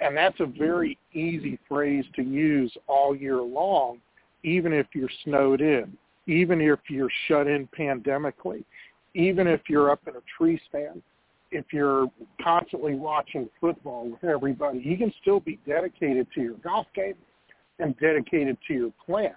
And 0.00 0.16
that's 0.16 0.38
a 0.40 0.46
very 0.46 0.98
easy 1.12 1.58
phrase 1.68 2.04
to 2.14 2.22
use 2.22 2.72
all 2.86 3.16
year 3.16 3.40
long, 3.40 3.98
even 4.44 4.72
if 4.72 4.86
you're 4.92 5.10
snowed 5.24 5.60
in, 5.60 5.96
even 6.26 6.60
if 6.60 6.78
you're 6.88 7.10
shut 7.26 7.48
in 7.48 7.66
pandemically, 7.76 8.64
even 9.14 9.46
if 9.48 9.62
you're 9.68 9.90
up 9.90 10.00
in 10.06 10.14
a 10.14 10.22
tree 10.36 10.60
stand 10.68 11.02
if 11.51 11.66
you're 11.72 12.07
constantly 12.42 12.94
watching 12.94 13.49
football 13.61 14.11
with 14.11 14.24
everybody, 14.24 14.80
you 14.80 14.96
can 14.96 15.12
still 15.20 15.40
be 15.40 15.59
dedicated 15.66 16.26
to 16.34 16.40
your 16.40 16.55
golf 16.55 16.86
game 16.94 17.14
and 17.78 17.96
dedicated 17.99 18.57
to 18.66 18.74
your 18.74 18.92
plan. 19.05 19.34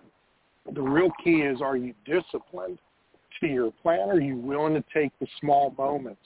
The 0.73 0.81
real 0.81 1.11
key 1.23 1.41
is 1.41 1.61
are 1.61 1.77
you 1.77 1.93
disciplined 2.05 2.79
to 3.39 3.47
your 3.47 3.71
plan? 3.81 4.09
Are 4.09 4.19
you 4.19 4.35
willing 4.37 4.73
to 4.73 4.83
take 4.93 5.11
the 5.19 5.27
small 5.39 5.73
moments 5.77 6.21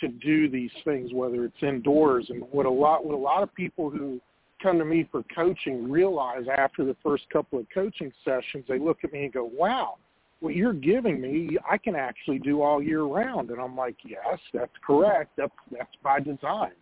to 0.00 0.08
do 0.08 0.48
these 0.48 0.70
things, 0.84 1.12
whether 1.12 1.44
it's 1.44 1.62
indoors? 1.62 2.26
And 2.30 2.42
what 2.50 2.66
a 2.66 2.70
lot 2.70 3.04
what 3.04 3.14
a 3.14 3.18
lot 3.18 3.42
of 3.42 3.54
people 3.54 3.90
who 3.90 4.20
come 4.62 4.78
to 4.78 4.84
me 4.84 5.08
for 5.10 5.22
coaching 5.34 5.90
realize 5.90 6.44
after 6.56 6.84
the 6.84 6.96
first 7.02 7.24
couple 7.30 7.58
of 7.58 7.66
coaching 7.72 8.12
sessions, 8.24 8.64
they 8.68 8.78
look 8.78 8.98
at 9.04 9.12
me 9.12 9.24
and 9.24 9.32
go, 9.32 9.48
Wow, 9.52 9.96
what 10.40 10.54
you're 10.54 10.72
giving 10.72 11.20
me, 11.20 11.56
I 11.68 11.78
can 11.78 11.96
actually 11.96 12.38
do 12.38 12.62
all 12.62 12.82
year 12.82 13.02
round. 13.02 13.50
And 13.50 13.60
I'm 13.60 13.76
like, 13.76 13.96
yes, 14.04 14.38
that's 14.52 14.72
correct. 14.86 15.32
That's, 15.36 15.52
that's 15.70 15.90
by 16.02 16.20
design 16.20 16.72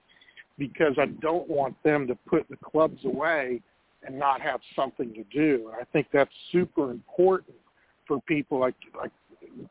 because 0.59 0.95
I 0.99 1.07
don't 1.21 1.49
want 1.49 1.81
them 1.83 2.07
to 2.07 2.15
put 2.27 2.49
the 2.49 2.57
clubs 2.57 3.05
away 3.05 3.61
and 4.03 4.19
not 4.19 4.41
have 4.41 4.61
something 4.75 5.13
to 5.15 5.25
do. 5.25 5.71
And 5.73 5.77
I 5.81 5.85
think 5.93 6.09
that's 6.13 6.31
super 6.53 6.91
important 6.91 7.57
for 8.07 8.21
people 8.23 8.61
like, 8.61 8.75
like 8.97 9.11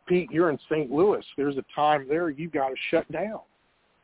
Pete, 0.07 0.29
you're 0.31 0.49
in 0.49 0.59
St. 0.69 0.91
Louis. 0.91 1.23
There's 1.37 1.57
a 1.57 1.65
time 1.75 2.07
there 2.07 2.29
you 2.29 2.49
got 2.49 2.69
to 2.69 2.75
shut 2.89 3.09
down 3.11 3.39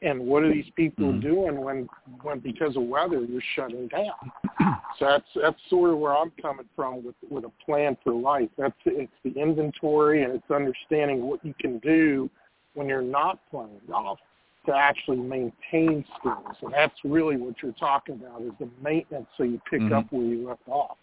and 0.01 0.19
what 0.19 0.43
are 0.43 0.51
these 0.51 0.69
people 0.75 1.05
mm-hmm. 1.05 1.19
doing 1.19 1.61
when 1.61 1.87
when 2.23 2.39
because 2.39 2.75
of 2.75 2.83
weather 2.83 3.23
you're 3.23 3.41
shutting 3.55 3.87
down? 3.87 4.31
So 4.99 5.05
that's 5.05 5.25
that's 5.41 5.59
sort 5.69 5.89
of 5.91 5.97
where 5.97 6.15
i'm 6.15 6.31
coming 6.41 6.67
from 6.75 7.03
with 7.03 7.15
with 7.29 7.45
a 7.45 7.51
plan 7.65 7.97
for 8.03 8.13
life. 8.13 8.49
That's 8.57 8.75
it's 8.85 9.11
the 9.23 9.31
inventory 9.31 10.23
and 10.23 10.33
it's 10.33 10.51
understanding 10.51 11.25
what 11.25 11.43
you 11.43 11.55
can 11.59 11.79
do 11.79 12.29
when 12.73 12.87
you're 12.87 13.01
not 13.01 13.39
playing 13.49 13.79
golf 13.89 14.19
to 14.67 14.75
actually 14.75 15.17
maintain 15.17 16.05
skills. 16.19 16.55
And 16.61 16.73
that's 16.73 16.93
really 17.03 17.37
what 17.37 17.55
you're 17.63 17.71
talking 17.73 18.15
about 18.15 18.41
is 18.41 18.51
the 18.59 18.69
maintenance 18.83 19.27
so 19.37 19.43
you 19.43 19.59
pick 19.69 19.81
mm-hmm. 19.81 19.93
up 19.93 20.05
where 20.11 20.23
you 20.23 20.47
left 20.47 20.67
off. 20.67 20.97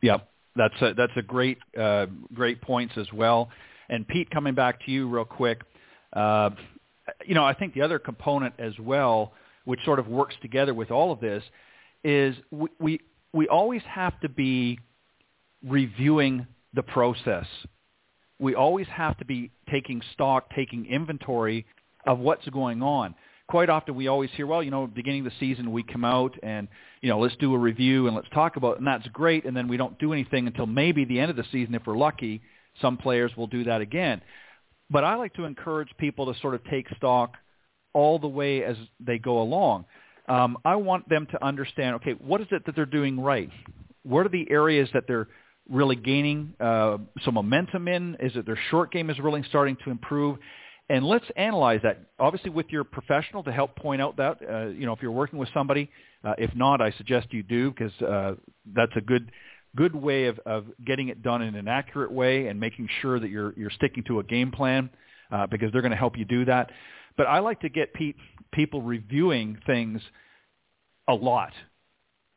Yep. 0.00 0.26
That's 0.56 0.80
a 0.80 0.94
that's 0.94 1.12
a 1.16 1.22
great 1.22 1.58
uh 1.78 2.06
great 2.32 2.62
points 2.62 2.94
as 2.96 3.12
well. 3.12 3.50
And 3.90 4.06
pete 4.06 4.30
coming 4.30 4.54
back 4.54 4.82
to 4.86 4.90
you 4.90 5.08
real 5.08 5.24
quick 5.24 5.62
uh, 6.14 6.50
you 7.26 7.34
know, 7.34 7.44
I 7.44 7.54
think 7.54 7.74
the 7.74 7.82
other 7.82 7.98
component 7.98 8.54
as 8.58 8.78
well, 8.78 9.32
which 9.64 9.80
sort 9.84 9.98
of 9.98 10.08
works 10.08 10.34
together 10.42 10.74
with 10.74 10.90
all 10.90 11.12
of 11.12 11.20
this, 11.20 11.42
is 12.02 12.36
we 12.50 12.68
we, 12.78 13.00
we 13.32 13.48
always 13.48 13.82
have 13.82 14.18
to 14.20 14.28
be 14.28 14.78
reviewing 15.66 16.46
the 16.74 16.82
process. 16.82 17.46
We 18.38 18.54
always 18.54 18.86
have 18.88 19.16
to 19.18 19.24
be 19.24 19.50
taking 19.70 20.02
stock, 20.12 20.50
taking 20.54 20.86
inventory 20.86 21.66
of 22.06 22.18
what's 22.18 22.46
going 22.48 22.82
on. 22.82 23.14
Quite 23.46 23.68
often 23.68 23.94
we 23.94 24.08
always 24.08 24.30
hear, 24.34 24.46
well, 24.46 24.62
you 24.62 24.70
know, 24.70 24.86
beginning 24.86 25.26
of 25.26 25.32
the 25.32 25.38
season 25.38 25.70
we 25.70 25.82
come 25.82 26.04
out 26.04 26.34
and, 26.42 26.66
you 27.02 27.10
know, 27.10 27.18
let's 27.18 27.36
do 27.36 27.54
a 27.54 27.58
review 27.58 28.06
and 28.06 28.16
let's 28.16 28.28
talk 28.30 28.56
about 28.56 28.72
it, 28.72 28.78
and 28.78 28.86
that's 28.86 29.06
great, 29.08 29.44
and 29.44 29.56
then 29.56 29.68
we 29.68 29.76
don't 29.76 29.98
do 29.98 30.12
anything 30.12 30.46
until 30.46 30.66
maybe 30.66 31.04
the 31.04 31.20
end 31.20 31.30
of 31.30 31.36
the 31.36 31.44
season 31.52 31.74
if 31.74 31.86
we're 31.86 31.96
lucky. 31.96 32.40
Some 32.80 32.96
players 32.96 33.30
will 33.36 33.46
do 33.46 33.64
that 33.64 33.80
again. 33.80 34.22
But 34.94 35.02
I 35.02 35.16
like 35.16 35.34
to 35.34 35.44
encourage 35.44 35.88
people 35.98 36.32
to 36.32 36.40
sort 36.40 36.54
of 36.54 36.62
take 36.70 36.86
stock 36.96 37.34
all 37.94 38.20
the 38.20 38.28
way 38.28 38.62
as 38.62 38.76
they 39.00 39.18
go 39.18 39.42
along. 39.42 39.86
Um, 40.28 40.56
I 40.64 40.76
want 40.76 41.08
them 41.08 41.26
to 41.32 41.44
understand, 41.44 41.96
okay, 41.96 42.12
what 42.12 42.40
is 42.40 42.46
it 42.52 42.64
that 42.64 42.76
they're 42.76 42.86
doing 42.86 43.18
right? 43.18 43.50
What 44.04 44.24
are 44.24 44.28
the 44.28 44.48
areas 44.48 44.88
that 44.94 45.08
they're 45.08 45.26
really 45.68 45.96
gaining 45.96 46.54
uh, 46.60 46.98
some 47.24 47.34
momentum 47.34 47.88
in? 47.88 48.16
Is 48.20 48.36
it 48.36 48.46
their 48.46 48.58
short 48.70 48.92
game 48.92 49.10
is 49.10 49.18
really 49.18 49.42
starting 49.48 49.76
to 49.84 49.90
improve? 49.90 50.38
And 50.88 51.04
let's 51.04 51.26
analyze 51.34 51.80
that. 51.82 51.98
Obviously, 52.20 52.50
with 52.50 52.66
your 52.68 52.84
professional 52.84 53.42
to 53.44 53.52
help 53.52 53.74
point 53.74 54.00
out 54.00 54.16
that, 54.18 54.38
uh, 54.48 54.66
you 54.66 54.86
know, 54.86 54.92
if 54.92 55.02
you're 55.02 55.10
working 55.10 55.40
with 55.40 55.48
somebody, 55.52 55.90
uh, 56.22 56.34
if 56.38 56.54
not, 56.54 56.80
I 56.80 56.92
suggest 56.92 57.32
you 57.32 57.42
do 57.42 57.72
because 57.72 58.00
uh, 58.00 58.34
that's 58.72 58.92
a 58.94 59.00
good 59.00 59.32
good 59.76 59.94
way 59.94 60.26
of, 60.26 60.38
of 60.46 60.66
getting 60.84 61.08
it 61.08 61.22
done 61.22 61.42
in 61.42 61.54
an 61.54 61.68
accurate 61.68 62.12
way 62.12 62.46
and 62.46 62.58
making 62.58 62.88
sure 63.00 63.18
that 63.18 63.28
you're 63.28 63.52
you're 63.56 63.70
sticking 63.70 64.04
to 64.04 64.20
a 64.20 64.22
game 64.22 64.50
plan 64.50 64.90
uh, 65.30 65.46
because 65.46 65.72
they're 65.72 65.82
going 65.82 65.90
to 65.90 65.96
help 65.96 66.16
you 66.16 66.24
do 66.24 66.44
that. 66.44 66.70
But 67.16 67.26
I 67.26 67.40
like 67.40 67.60
to 67.60 67.68
get 67.68 67.94
pe- 67.94 68.14
people 68.52 68.82
reviewing 68.82 69.58
things 69.66 70.00
a 71.08 71.14
lot 71.14 71.52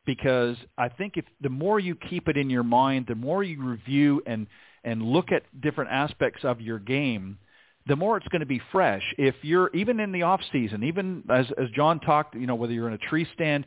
because 0.04 0.56
I 0.76 0.88
think 0.88 1.16
if 1.16 1.24
the 1.40 1.48
more 1.48 1.78
you 1.78 1.94
keep 1.94 2.28
it 2.28 2.36
in 2.36 2.48
your 2.48 2.62
mind, 2.62 3.06
the 3.08 3.14
more 3.14 3.42
you 3.42 3.62
review 3.62 4.22
and 4.26 4.46
and 4.84 5.02
look 5.02 5.32
at 5.32 5.42
different 5.60 5.90
aspects 5.90 6.44
of 6.44 6.60
your 6.60 6.78
game, 6.78 7.38
the 7.86 7.96
more 7.96 8.16
it's 8.16 8.28
going 8.28 8.40
to 8.40 8.46
be 8.46 8.60
fresh. 8.72 9.02
If 9.18 9.34
you're 9.42 9.70
even 9.74 10.00
in 10.00 10.12
the 10.12 10.22
off 10.22 10.40
season, 10.52 10.84
even 10.84 11.24
as 11.28 11.46
as 11.58 11.68
John 11.74 12.00
talked, 12.00 12.34
you 12.34 12.46
know, 12.46 12.54
whether 12.54 12.72
you're 12.72 12.88
in 12.88 12.94
a 12.94 12.98
tree 12.98 13.26
stand, 13.34 13.66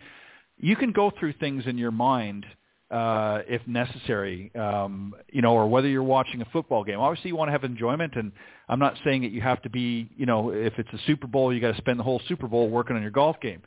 you 0.57 0.75
can 0.75 0.91
go 0.91 1.11
through 1.19 1.33
things 1.33 1.65
in 1.67 1.77
your 1.77 1.91
mind 1.91 2.45
uh, 2.91 3.41
if 3.47 3.65
necessary, 3.67 4.51
um, 4.55 5.15
you 5.31 5.41
know, 5.41 5.53
or 5.53 5.67
whether 5.67 5.87
you're 5.87 6.03
watching 6.03 6.41
a 6.41 6.45
football 6.51 6.83
game. 6.83 6.99
Obviously, 6.99 7.29
you 7.29 7.37
want 7.37 7.47
to 7.47 7.53
have 7.53 7.63
enjoyment, 7.63 8.15
and 8.15 8.33
I'm 8.67 8.79
not 8.79 8.95
saying 9.05 9.21
that 9.21 9.31
you 9.31 9.39
have 9.39 9.61
to 9.61 9.69
be, 9.69 10.09
you 10.17 10.25
know, 10.25 10.49
if 10.49 10.73
it's 10.77 10.89
a 10.91 10.99
Super 11.07 11.27
Bowl, 11.27 11.53
you 11.53 11.61
got 11.61 11.71
to 11.71 11.77
spend 11.77 11.97
the 11.97 12.03
whole 12.03 12.21
Super 12.27 12.47
Bowl 12.47 12.69
working 12.69 12.97
on 12.97 13.01
your 13.01 13.11
golf 13.11 13.39
game. 13.41 13.61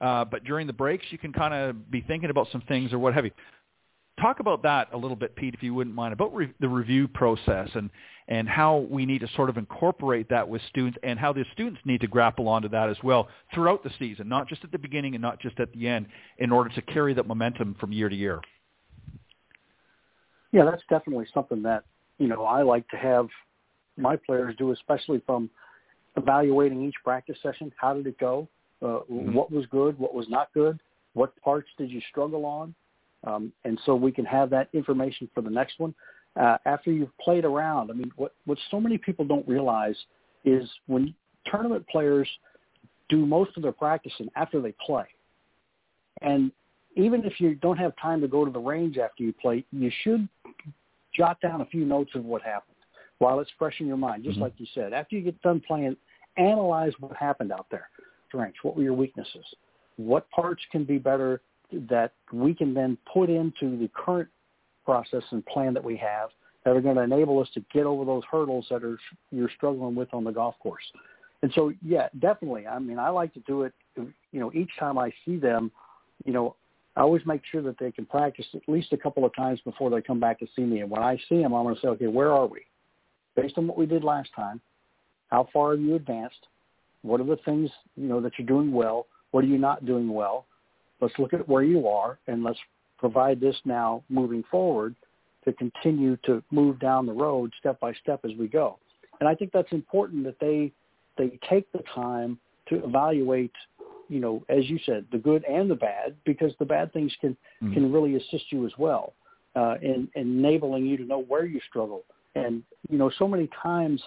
Uh, 0.00 0.24
but 0.24 0.44
during 0.44 0.66
the 0.66 0.72
breaks, 0.72 1.04
you 1.10 1.18
can 1.18 1.30
kind 1.30 1.52
of 1.52 1.90
be 1.90 2.00
thinking 2.00 2.30
about 2.30 2.48
some 2.50 2.62
things 2.62 2.92
or 2.94 2.98
what 2.98 3.12
have 3.12 3.26
you. 3.26 3.32
Talk 4.18 4.40
about 4.40 4.62
that 4.62 4.88
a 4.92 4.96
little 4.96 5.16
bit, 5.16 5.36
Pete, 5.36 5.54
if 5.54 5.62
you 5.62 5.74
wouldn't 5.74 5.94
mind, 5.94 6.14
about 6.14 6.34
re- 6.34 6.52
the 6.60 6.68
review 6.68 7.06
process 7.06 7.68
and 7.74 7.90
and 8.28 8.48
how 8.48 8.86
we 8.88 9.04
need 9.04 9.20
to 9.20 9.28
sort 9.34 9.50
of 9.50 9.58
incorporate 9.58 10.28
that 10.28 10.48
with 10.48 10.62
students 10.70 10.96
and 11.02 11.18
how 11.18 11.32
the 11.32 11.44
students 11.52 11.80
need 11.84 12.00
to 12.00 12.06
grapple 12.06 12.46
onto 12.46 12.68
that 12.68 12.88
as 12.88 12.96
well 13.02 13.28
throughout 13.52 13.82
the 13.82 13.90
season, 13.98 14.28
not 14.28 14.48
just 14.48 14.62
at 14.62 14.70
the 14.70 14.78
beginning 14.78 15.16
and 15.16 15.22
not 15.22 15.40
just 15.40 15.58
at 15.58 15.72
the 15.72 15.88
end, 15.88 16.06
in 16.38 16.52
order 16.52 16.70
to 16.70 16.80
carry 16.82 17.12
that 17.12 17.26
momentum 17.26 17.74
from 17.80 17.92
year 17.92 18.08
to 18.08 18.14
year. 18.14 18.40
Yeah, 20.52 20.64
that's 20.64 20.82
definitely 20.88 21.26
something 21.32 21.62
that 21.62 21.84
you 22.18 22.26
know 22.26 22.44
I 22.44 22.62
like 22.62 22.88
to 22.88 22.96
have 22.96 23.28
my 23.96 24.16
players 24.16 24.54
do, 24.56 24.72
especially 24.72 25.22
from 25.26 25.50
evaluating 26.16 26.82
each 26.82 26.96
practice 27.04 27.36
session. 27.42 27.72
How 27.76 27.94
did 27.94 28.06
it 28.06 28.18
go? 28.18 28.48
Uh, 28.82 29.00
mm-hmm. 29.10 29.32
What 29.32 29.52
was 29.52 29.66
good? 29.66 29.98
What 29.98 30.14
was 30.14 30.28
not 30.28 30.52
good? 30.54 30.80
What 31.14 31.36
parts 31.42 31.68
did 31.78 31.90
you 31.90 32.00
struggle 32.10 32.44
on? 32.46 32.74
Um, 33.24 33.52
and 33.64 33.78
so 33.84 33.94
we 33.94 34.12
can 34.12 34.24
have 34.24 34.50
that 34.50 34.68
information 34.72 35.28
for 35.34 35.42
the 35.42 35.50
next 35.50 35.78
one. 35.78 35.94
Uh, 36.40 36.56
after 36.64 36.90
you've 36.90 37.16
played 37.18 37.44
around, 37.44 37.90
I 37.90 37.94
mean, 37.94 38.10
what 38.16 38.34
what 38.46 38.58
so 38.70 38.80
many 38.80 38.98
people 38.98 39.24
don't 39.24 39.46
realize 39.46 39.96
is 40.44 40.68
when 40.86 41.14
tournament 41.46 41.86
players 41.88 42.28
do 43.08 43.26
most 43.26 43.56
of 43.56 43.62
their 43.62 43.72
practicing 43.72 44.28
after 44.36 44.60
they 44.60 44.72
play, 44.86 45.04
and 46.22 46.52
even 46.96 47.24
if 47.24 47.40
you 47.40 47.56
don't 47.56 47.76
have 47.76 47.92
time 48.00 48.20
to 48.20 48.28
go 48.28 48.44
to 48.44 48.50
the 48.50 48.58
range 48.58 48.96
after 48.96 49.22
you 49.22 49.32
play, 49.32 49.64
you 49.72 49.90
should 50.02 50.28
jot 51.16 51.40
down 51.40 51.60
a 51.60 51.66
few 51.66 51.84
notes 51.84 52.10
of 52.14 52.24
what 52.24 52.42
happened 52.42 52.76
while 53.18 53.40
it's 53.40 53.50
fresh 53.58 53.74
in 53.80 53.86
your 53.86 53.96
mind, 53.96 54.24
just 54.24 54.34
mm-hmm. 54.34 54.44
like 54.44 54.54
you 54.56 54.66
said. 54.74 54.92
After 54.92 55.16
you 55.16 55.22
get 55.22 55.40
done 55.42 55.60
playing, 55.66 55.96
analyze 56.36 56.92
what 57.00 57.16
happened 57.16 57.52
out 57.52 57.66
there. 57.70 57.88
Strengths, 58.28 58.58
what 58.62 58.76
were 58.76 58.82
your 58.82 58.94
weaknesses? 58.94 59.44
What 59.96 60.28
parts 60.30 60.62
can 60.72 60.84
be 60.84 60.98
better 60.98 61.42
that 61.88 62.12
we 62.32 62.54
can 62.54 62.74
then 62.74 62.96
put 63.12 63.28
into 63.28 63.78
the 63.78 63.90
current 63.94 64.28
process 64.84 65.22
and 65.30 65.44
plan 65.46 65.74
that 65.74 65.84
we 65.84 65.96
have 65.96 66.30
that 66.64 66.76
are 66.76 66.80
going 66.80 66.96
to 66.96 67.02
enable 67.02 67.40
us 67.40 67.48
to 67.54 67.64
get 67.72 67.84
over 67.84 68.04
those 68.04 68.22
hurdles 68.30 68.66
that 68.70 68.84
are 68.84 68.98
you're 69.30 69.50
struggling 69.56 69.94
with 69.94 70.12
on 70.12 70.24
the 70.24 70.30
golf 70.30 70.54
course. 70.60 70.82
And 71.42 71.50
so, 71.54 71.72
yeah, 71.82 72.08
definitely. 72.18 72.66
I 72.66 72.78
mean, 72.78 72.98
I 72.98 73.08
like 73.08 73.32
to 73.34 73.40
do 73.40 73.62
it. 73.62 73.72
You 73.96 74.12
know, 74.32 74.52
each 74.52 74.70
time 74.78 74.98
I 74.98 75.12
see 75.24 75.36
them, 75.36 75.70
you 76.24 76.32
know, 76.32 76.56
I 76.96 77.00
always 77.02 77.24
make 77.24 77.42
sure 77.50 77.62
that 77.62 77.78
they 77.78 77.92
can 77.92 78.04
practice 78.04 78.46
at 78.54 78.68
least 78.68 78.92
a 78.92 78.96
couple 78.96 79.24
of 79.24 79.34
times 79.34 79.60
before 79.64 79.90
they 79.90 80.02
come 80.02 80.20
back 80.20 80.38
to 80.40 80.46
see 80.56 80.62
me. 80.62 80.80
And 80.80 80.90
when 80.90 81.02
I 81.02 81.16
see 81.28 81.40
them, 81.40 81.54
I'm 81.54 81.62
going 81.64 81.74
to 81.74 81.80
say, 81.80 81.88
okay, 81.88 82.06
where 82.08 82.32
are 82.32 82.46
we? 82.46 82.60
Based 83.36 83.56
on 83.58 83.66
what 83.66 83.78
we 83.78 83.86
did 83.86 84.02
last 84.02 84.30
time, 84.34 84.60
how 85.28 85.48
far 85.52 85.72
have 85.72 85.80
you 85.80 85.94
advanced? 85.94 86.46
What 87.02 87.20
are 87.20 87.24
the 87.24 87.38
things 87.44 87.70
you 87.96 88.08
know 88.08 88.20
that 88.20 88.32
you're 88.38 88.46
doing 88.46 88.72
well? 88.72 89.06
What 89.30 89.44
are 89.44 89.46
you 89.46 89.58
not 89.58 89.86
doing 89.86 90.12
well? 90.12 90.46
Let's 91.00 91.14
look 91.18 91.32
at 91.32 91.48
where 91.48 91.62
you 91.62 91.88
are, 91.88 92.18
and 92.26 92.42
let's 92.42 92.58
provide 92.98 93.40
this 93.40 93.56
now 93.64 94.02
moving 94.08 94.44
forward 94.50 94.94
to 95.44 95.52
continue 95.54 96.16
to 96.26 96.42
move 96.50 96.78
down 96.78 97.06
the 97.06 97.12
road 97.12 97.52
step 97.58 97.80
by 97.80 97.92
step 97.94 98.20
as 98.24 98.32
we 98.38 98.48
go. 98.48 98.78
And 99.20 99.28
I 99.28 99.34
think 99.34 99.52
that's 99.52 99.72
important 99.72 100.24
that 100.24 100.38
they 100.40 100.72
they 101.16 101.38
take 101.48 101.70
the 101.72 101.82
time 101.94 102.38
to 102.68 102.84
evaluate, 102.84 103.52
you 104.10 104.20
know, 104.20 104.44
as 104.48 104.68
you 104.68 104.78
said, 104.84 105.06
the 105.12 105.18
good 105.18 105.44
and 105.44 105.70
the 105.70 105.74
bad, 105.76 106.16
because 106.24 106.52
the 106.58 106.64
bad 106.64 106.92
things 106.92 107.12
can 107.20 107.36
mm-hmm. 107.62 107.72
can 107.72 107.92
really 107.92 108.16
assist 108.16 108.44
you 108.50 108.66
as 108.66 108.72
well 108.76 109.14
uh, 109.54 109.76
in, 109.80 110.08
in 110.16 110.38
enabling 110.38 110.84
you 110.84 110.96
to 110.96 111.04
know 111.04 111.22
where 111.22 111.46
you 111.46 111.60
struggle. 111.68 112.02
And 112.34 112.62
you 112.88 112.98
know, 112.98 113.10
so 113.18 113.26
many 113.26 113.48
times 113.62 114.02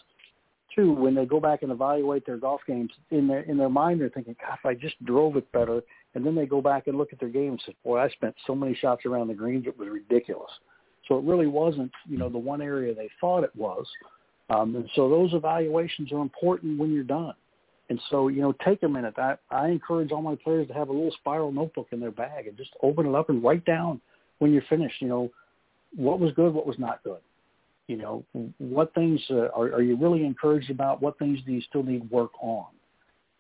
too, 0.75 0.91
when 0.91 1.15
they 1.15 1.25
go 1.25 1.39
back 1.39 1.63
and 1.63 1.71
evaluate 1.71 2.25
their 2.25 2.37
golf 2.37 2.61
games 2.67 2.91
in 3.11 3.27
their 3.27 3.41
in 3.41 3.57
their 3.57 3.69
mind, 3.69 4.01
they're 4.01 4.09
thinking, 4.09 4.35
"God, 4.41 4.57
if 4.59 4.65
I 4.65 4.73
just 4.73 5.03
drove 5.05 5.37
it 5.37 5.49
better," 5.53 5.81
and 6.15 6.25
then 6.25 6.35
they 6.35 6.45
go 6.45 6.61
back 6.61 6.87
and 6.87 6.97
look 6.97 7.13
at 7.13 7.19
their 7.19 7.29
game 7.29 7.51
and 7.51 7.63
say, 7.65 7.73
"Boy, 7.83 7.99
I 7.99 8.09
spent 8.09 8.35
so 8.45 8.53
many 8.53 8.75
shots 8.75 9.05
around 9.05 9.29
the 9.29 9.33
greens, 9.33 9.65
it 9.67 9.77
was 9.79 9.87
ridiculous." 9.87 10.51
So 11.07 11.17
it 11.17 11.23
really 11.25 11.47
wasn't, 11.47 11.91
you 12.07 12.17
know, 12.17 12.29
the 12.29 12.37
one 12.37 12.61
area 12.61 12.93
they 12.93 13.09
thought 13.19 13.43
it 13.43 13.55
was. 13.55 13.85
Um, 14.49 14.75
and 14.75 14.89
so 14.95 15.09
those 15.09 15.33
evaluations 15.33 16.11
are 16.11 16.21
important 16.21 16.79
when 16.79 16.93
you're 16.93 17.03
done. 17.03 17.33
And 17.89 17.99
so, 18.09 18.29
you 18.29 18.41
know, 18.41 18.53
take 18.65 18.84
a 18.84 18.88
minute. 18.88 19.15
I, 19.17 19.36
I 19.51 19.67
encourage 19.67 20.11
all 20.11 20.21
my 20.21 20.36
players 20.36 20.67
to 20.69 20.73
have 20.73 20.89
a 20.89 20.93
little 20.93 21.11
spiral 21.19 21.51
notebook 21.51 21.88
in 21.91 21.99
their 21.99 22.11
bag 22.11 22.47
and 22.47 22.57
just 22.57 22.71
open 22.81 23.05
it 23.05 23.15
up 23.15 23.29
and 23.29 23.43
write 23.43 23.65
down 23.65 23.99
when 24.39 24.51
you're 24.53 24.63
finished, 24.69 25.01
you 25.01 25.07
know, 25.07 25.31
what 25.95 26.19
was 26.19 26.31
good, 26.34 26.53
what 26.53 26.65
was 26.65 26.79
not 26.79 27.03
good. 27.03 27.19
You 27.88 27.97
know, 27.97 28.23
what 28.59 28.93
things 28.93 29.19
uh, 29.29 29.49
are, 29.53 29.73
are 29.73 29.81
you 29.81 29.97
really 29.97 30.25
encouraged 30.25 30.69
about? 30.69 31.01
What 31.01 31.19
things 31.19 31.39
do 31.45 31.51
you 31.51 31.61
still 31.61 31.84
need 31.84 32.09
work 32.09 32.31
on? 32.41 32.67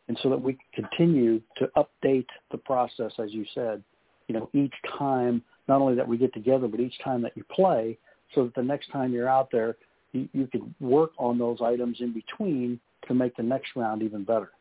And 0.09 0.19
so 0.21 0.29
that 0.29 0.41
we 0.41 0.57
continue 0.73 1.41
to 1.57 1.69
update 1.77 2.27
the 2.51 2.57
process, 2.57 3.13
as 3.19 3.31
you 3.31 3.45
said, 3.55 3.81
you 4.27 4.35
know, 4.35 4.49
each 4.53 4.73
time 4.97 5.41
not 5.69 5.79
only 5.79 5.95
that 5.95 6.07
we 6.07 6.17
get 6.17 6.33
together, 6.33 6.67
but 6.67 6.81
each 6.81 6.99
time 7.03 7.21
that 7.21 7.31
you 7.35 7.43
play, 7.51 7.97
so 8.35 8.43
that 8.43 8.55
the 8.55 8.63
next 8.63 8.91
time 8.91 9.13
you're 9.13 9.29
out 9.29 9.49
there, 9.51 9.77
you, 10.11 10.27
you 10.33 10.47
can 10.47 10.75
work 10.81 11.11
on 11.17 11.37
those 11.37 11.59
items 11.61 11.97
in 12.01 12.13
between 12.13 12.79
to 13.07 13.13
make 13.13 13.35
the 13.35 13.43
next 13.43 13.69
round 13.75 14.01
even 14.03 14.23
better. 14.23 14.51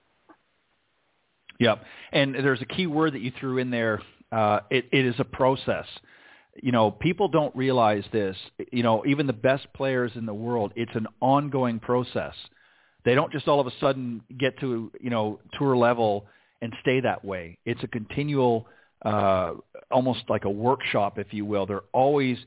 Yep. 1.58 1.84
And 2.12 2.34
there's 2.34 2.62
a 2.62 2.66
key 2.66 2.86
word 2.86 3.14
that 3.14 3.20
you 3.20 3.32
threw 3.38 3.58
in 3.58 3.70
there. 3.70 4.02
Uh, 4.30 4.60
it, 4.70 4.86
it 4.92 5.04
is 5.06 5.14
a 5.18 5.24
process. 5.24 5.86
You 6.62 6.72
know, 6.72 6.90
people 6.90 7.28
don't 7.28 7.54
realize 7.54 8.04
this. 8.12 8.36
You 8.72 8.82
know, 8.82 9.04
even 9.06 9.26
the 9.26 9.32
best 9.32 9.66
players 9.74 10.12
in 10.14 10.26
the 10.26 10.34
world, 10.34 10.72
it's 10.76 10.94
an 10.94 11.06
ongoing 11.20 11.78
process. 11.78 12.34
They 13.04 13.14
don't 13.14 13.32
just 13.32 13.48
all 13.48 13.60
of 13.60 13.66
a 13.66 13.72
sudden 13.80 14.22
get 14.38 14.58
to, 14.60 14.90
you 15.00 15.10
know, 15.10 15.40
tour 15.58 15.76
level 15.76 16.26
and 16.60 16.72
stay 16.80 17.00
that 17.00 17.24
way. 17.24 17.58
It's 17.64 17.82
a 17.82 17.88
continual 17.88 18.66
uh, 19.02 19.54
almost 19.90 20.24
like 20.28 20.44
a 20.44 20.50
workshop, 20.50 21.18
if 21.18 21.32
you 21.32 21.44
will. 21.44 21.66
They're 21.66 21.82
always, 21.92 22.38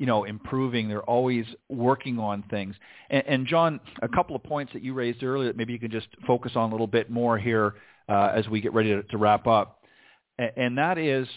you 0.00 0.06
know, 0.06 0.24
improving. 0.24 0.88
They're 0.88 1.02
always 1.02 1.44
working 1.68 2.18
on 2.18 2.42
things. 2.44 2.74
And, 3.10 3.22
and 3.26 3.46
John, 3.46 3.78
a 4.00 4.08
couple 4.08 4.34
of 4.34 4.42
points 4.42 4.72
that 4.72 4.82
you 4.82 4.94
raised 4.94 5.22
earlier 5.22 5.48
that 5.48 5.58
maybe 5.58 5.74
you 5.74 5.78
can 5.78 5.90
just 5.90 6.08
focus 6.26 6.52
on 6.56 6.70
a 6.70 6.72
little 6.72 6.86
bit 6.86 7.10
more 7.10 7.36
here 7.36 7.74
uh, 8.08 8.32
as 8.34 8.48
we 8.48 8.62
get 8.62 8.72
ready 8.72 8.88
to, 8.88 9.02
to 9.02 9.18
wrap 9.18 9.46
up. 9.46 9.82
And, 10.38 10.52
and 10.56 10.78
that 10.78 10.96
is 10.96 11.28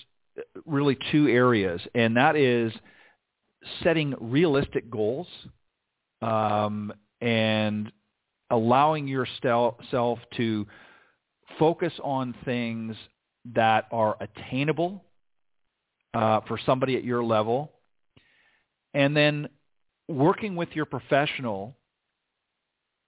really 0.65 0.97
two 1.11 1.27
areas, 1.27 1.81
and 1.93 2.15
that 2.15 2.37
is 2.37 2.71
setting 3.83 4.15
realistic 4.21 4.89
goals 4.89 5.27
um, 6.21 6.93
and 7.19 7.91
allowing 8.49 9.09
yourself 9.09 10.19
to 10.37 10.65
focus 11.59 11.91
on 12.01 12.33
things 12.45 12.95
that 13.55 13.87
are 13.91 14.15
attainable 14.21 15.03
uh, 16.13 16.39
for 16.47 16.57
somebody 16.65 16.95
at 16.95 17.03
your 17.03 17.25
level, 17.25 17.72
and 18.93 19.15
then 19.15 19.47
working 20.07 20.55
with 20.55 20.69
your 20.73 20.85
professional 20.85 21.75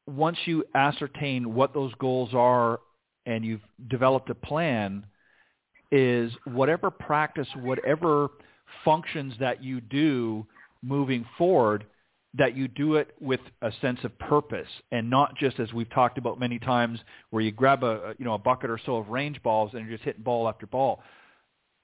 once 0.08 0.38
you 0.46 0.64
ascertain 0.76 1.54
what 1.54 1.74
those 1.74 1.94
goals 1.96 2.30
are 2.34 2.80
and 3.26 3.44
you've 3.44 3.62
developed 3.90 4.30
a 4.30 4.36
plan 4.36 5.06
is 5.92 6.32
whatever 6.46 6.92
practice, 6.92 7.48
whatever 7.62 8.30
functions 8.84 9.34
that 9.40 9.64
you 9.64 9.82
do 9.82 10.46
moving 10.84 11.26
forward, 11.38 11.86
that 12.38 12.56
you 12.56 12.68
do 12.68 12.96
it 12.96 13.16
with 13.22 13.40
a 13.62 13.72
sense 13.82 14.00
of 14.04 14.18
purpose 14.20 14.68
and 14.92 15.10
not 15.10 15.36
just 15.38 15.60
as 15.60 15.72
we've 15.74 15.90
talked 15.92 16.18
about 16.18 16.40
many 16.40 16.60
times 16.60 17.00
where 17.30 17.42
you 17.42 17.52
grab 17.52 17.84
a 17.84 18.14
you 18.20 18.26
know 18.26 18.34
a 18.34 18.38
bucket 18.38 18.70
or 18.70 18.80
so 18.86 18.98
of 18.98 19.08
range 19.08 19.42
balls 19.42 19.72
and 19.74 19.88
you're 19.88 19.96
just 19.96 20.04
hitting 20.04 20.24
ball 20.24 20.50
after 20.50 20.68
ball. 20.68 21.02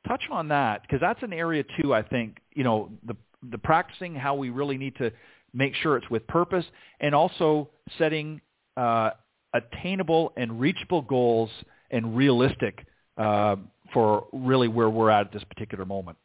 Touch 0.07 0.23
on 0.29 0.49
that 0.49 0.81
because 0.81 0.99
that's 0.99 1.23
an 1.23 1.31
area 1.31 1.63
too. 1.81 1.93
I 1.93 2.01
think 2.01 2.37
you 2.53 2.63
know 2.63 2.91
the 3.07 3.15
the 3.49 3.57
practicing 3.57 4.15
how 4.15 4.35
we 4.35 4.49
really 4.49 4.77
need 4.77 4.95
to 4.97 5.11
make 5.53 5.75
sure 5.75 5.97
it's 5.97 6.09
with 6.09 6.25
purpose 6.27 6.65
and 6.99 7.13
also 7.13 7.69
setting 7.97 8.39
uh, 8.77 9.11
attainable 9.53 10.33
and 10.37 10.59
reachable 10.59 11.01
goals 11.01 11.49
and 11.91 12.15
realistic 12.15 12.85
uh, 13.17 13.55
for 13.93 14.27
really 14.31 14.67
where 14.67 14.89
we're 14.89 15.09
at 15.09 15.27
at 15.27 15.33
this 15.33 15.43
particular 15.43 15.85
moment. 15.85 16.17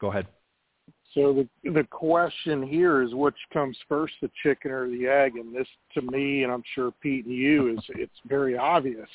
Go 0.00 0.10
ahead. 0.10 0.26
So 1.14 1.32
the 1.64 1.70
the 1.70 1.84
question 1.84 2.62
here 2.62 3.02
is 3.02 3.14
which 3.14 3.36
comes 3.52 3.76
first, 3.88 4.12
the 4.20 4.30
chicken 4.42 4.70
or 4.70 4.88
the 4.90 5.06
egg? 5.06 5.36
And 5.36 5.54
this, 5.54 5.66
to 5.94 6.02
me, 6.02 6.42
and 6.42 6.52
I'm 6.52 6.62
sure 6.74 6.92
Pete 7.02 7.24
and 7.24 7.34
you, 7.34 7.72
is 7.72 7.78
it's 7.88 8.12
very 8.28 8.58
obvious. 8.58 9.08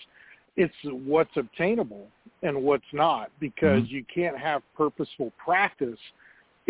It's 0.58 0.74
what's 0.84 1.36
obtainable 1.38 2.08
and 2.42 2.64
what's 2.64 2.84
not, 2.92 3.30
because 3.40 3.84
mm-hmm. 3.84 3.96
you 3.96 4.06
can't 4.14 4.38
have 4.38 4.64
purposeful 4.76 5.32
practice 5.44 6.00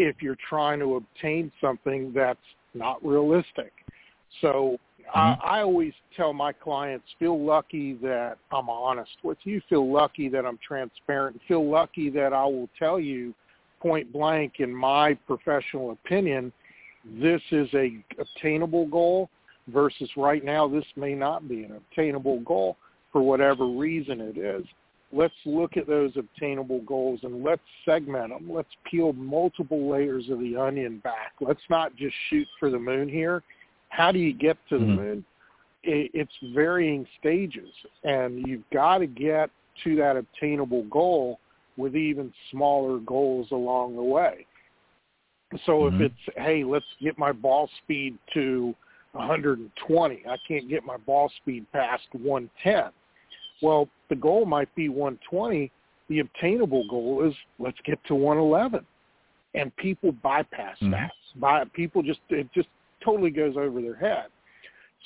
if 0.03 0.21
you're 0.21 0.37
trying 0.47 0.79
to 0.79 0.95
obtain 0.95 1.51
something 1.59 2.11
that's 2.13 2.39
not 2.73 3.03
realistic. 3.05 3.71
So 4.41 4.77
mm-hmm. 5.15 5.19
I, 5.19 5.59
I 5.59 5.61
always 5.61 5.93
tell 6.15 6.33
my 6.33 6.51
clients, 6.51 7.05
feel 7.19 7.43
lucky 7.43 7.93
that 8.01 8.37
I'm 8.51 8.69
honest 8.69 9.17
with 9.23 9.37
you. 9.43 9.61
Feel 9.69 9.91
lucky 9.91 10.29
that 10.29 10.45
I'm 10.45 10.59
transparent. 10.65 11.39
Feel 11.47 11.69
lucky 11.69 12.09
that 12.11 12.33
I 12.33 12.43
will 12.45 12.69
tell 12.77 12.99
you 12.99 13.33
point 13.81 14.13
blank, 14.13 14.53
in 14.59 14.73
my 14.73 15.15
professional 15.25 15.91
opinion, 15.91 16.53
this 17.19 17.41
is 17.51 17.67
a 17.73 17.97
obtainable 18.19 18.85
goal 18.87 19.29
versus 19.67 20.09
right 20.15 20.43
now 20.43 20.67
this 20.67 20.85
may 20.95 21.15
not 21.15 21.47
be 21.47 21.63
an 21.63 21.73
obtainable 21.73 22.39
goal 22.41 22.77
for 23.11 23.21
whatever 23.21 23.65
reason 23.65 24.21
it 24.21 24.37
is. 24.37 24.63
Let's 25.13 25.33
look 25.45 25.75
at 25.75 25.87
those 25.87 26.11
obtainable 26.15 26.81
goals 26.81 27.19
and 27.23 27.43
let's 27.43 27.61
segment 27.85 28.29
them. 28.29 28.49
Let's 28.49 28.69
peel 28.89 29.13
multiple 29.13 29.89
layers 29.89 30.29
of 30.29 30.39
the 30.39 30.55
onion 30.55 30.99
back. 31.03 31.33
Let's 31.41 31.61
not 31.69 31.95
just 31.95 32.15
shoot 32.29 32.47
for 32.59 32.69
the 32.69 32.79
moon 32.79 33.09
here. 33.09 33.43
How 33.89 34.11
do 34.11 34.19
you 34.19 34.33
get 34.33 34.57
to 34.69 34.79
the 34.79 34.85
mm-hmm. 34.85 34.95
moon? 34.95 35.25
It's 35.83 36.31
varying 36.53 37.07
stages, 37.19 37.69
and 38.03 38.45
you've 38.47 38.69
got 38.71 38.99
to 38.99 39.07
get 39.07 39.49
to 39.83 39.95
that 39.95 40.15
obtainable 40.15 40.83
goal 40.83 41.39
with 41.75 41.95
even 41.95 42.31
smaller 42.51 42.99
goals 42.99 43.47
along 43.51 43.95
the 43.95 44.03
way. 44.03 44.45
So 45.65 45.71
mm-hmm. 45.71 46.01
if 46.03 46.11
it's, 46.11 46.37
hey, 46.37 46.63
let's 46.63 46.85
get 47.01 47.17
my 47.17 47.31
ball 47.31 47.69
speed 47.83 48.17
to 48.33 48.75
120, 49.13 50.23
I 50.29 50.37
can't 50.47 50.69
get 50.69 50.85
my 50.85 50.97
ball 50.97 51.31
speed 51.41 51.65
past 51.73 52.03
110. 52.13 52.91
Well, 53.61 53.87
the 54.09 54.15
goal 54.15 54.45
might 54.45 54.73
be 54.75 54.89
120. 54.89 55.71
The 56.09 56.19
obtainable 56.19 56.87
goal 56.89 57.27
is 57.27 57.33
let's 57.59 57.77
get 57.85 57.99
to 58.07 58.15
111. 58.15 58.85
And 59.53 59.75
people 59.77 60.11
bypass 60.11 60.77
mm-hmm. 60.77 60.91
that. 60.91 61.11
By, 61.35 61.63
people 61.73 62.01
just, 62.01 62.19
it 62.29 62.47
just 62.53 62.67
totally 63.03 63.29
goes 63.29 63.55
over 63.57 63.81
their 63.81 63.95
head. 63.95 64.25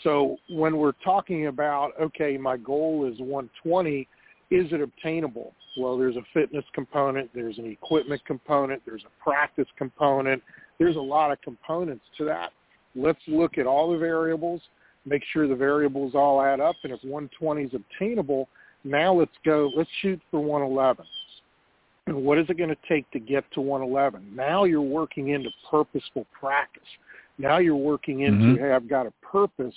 So 0.03 0.37
when 0.49 0.77
we're 0.77 0.93
talking 1.03 1.47
about, 1.47 1.91
okay, 2.01 2.37
my 2.37 2.57
goal 2.57 3.09
is 3.11 3.19
120, 3.19 4.07
is 4.51 4.71
it 4.71 4.81
obtainable? 4.81 5.53
Well, 5.77 5.97
there's 5.97 6.15
a 6.15 6.23
fitness 6.33 6.65
component, 6.73 7.29
there's 7.33 7.57
an 7.57 7.65
equipment 7.65 8.21
component, 8.25 8.81
there's 8.85 9.03
a 9.03 9.23
practice 9.23 9.67
component. 9.77 10.41
There's 10.79 10.95
a 10.95 11.01
lot 11.01 11.31
of 11.31 11.41
components 11.41 12.03
to 12.17 12.25
that. 12.25 12.51
Let's 12.95 13.19
look 13.27 13.57
at 13.57 13.65
all 13.65 13.91
the 13.91 13.97
variables, 13.97 14.61
make 15.05 15.23
sure 15.31 15.47
the 15.47 15.55
variables 15.55 16.15
all 16.15 16.41
add 16.41 16.59
up, 16.59 16.75
and 16.83 16.93
if 16.93 17.03
120 17.03 17.63
is 17.63 17.71
obtainable, 17.73 18.47
now 18.83 19.13
let's 19.13 19.31
go, 19.43 19.71
let's 19.75 19.89
shoot 20.01 20.21
for 20.31 20.39
111. 20.39 21.05
And 22.07 22.23
what 22.23 22.37
is 22.37 22.45
it 22.49 22.57
going 22.57 22.69
to 22.69 22.77
take 22.87 23.09
to 23.11 23.19
get 23.19 23.43
to 23.53 23.61
111? 23.61 24.35
Now 24.35 24.65
you're 24.65 24.81
working 24.81 25.29
into 25.29 25.49
purposeful 25.69 26.27
practice. 26.39 26.83
Now 27.37 27.57
you're 27.57 27.75
working 27.75 28.21
into, 28.21 28.45
mm-hmm. 28.45 28.63
hey, 28.63 28.71
I've 28.71 28.87
got 28.87 29.07
a 29.07 29.13
purpose 29.25 29.73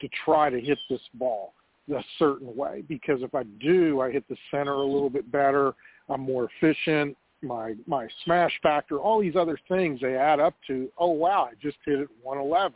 to 0.00 0.08
try 0.24 0.48
to 0.48 0.60
hit 0.60 0.78
this 0.88 1.00
ball 1.14 1.54
a 1.92 2.02
certain 2.18 2.54
way 2.56 2.82
because 2.88 3.22
if 3.22 3.34
I 3.34 3.42
do, 3.60 4.00
I 4.00 4.10
hit 4.10 4.26
the 4.28 4.36
center 4.50 4.74
a 4.74 4.86
little 4.86 5.10
bit 5.10 5.30
better. 5.30 5.74
I'm 6.08 6.20
more 6.20 6.48
efficient. 6.60 7.16
My 7.42 7.74
my 7.88 8.06
smash 8.24 8.52
factor, 8.62 8.98
all 8.98 9.20
these 9.20 9.34
other 9.34 9.58
things, 9.68 10.00
they 10.00 10.14
add 10.14 10.38
up 10.38 10.54
to. 10.68 10.88
Oh 10.96 11.10
wow, 11.10 11.48
I 11.50 11.54
just 11.60 11.76
hit 11.84 11.98
it 11.98 12.08
111. 12.22 12.72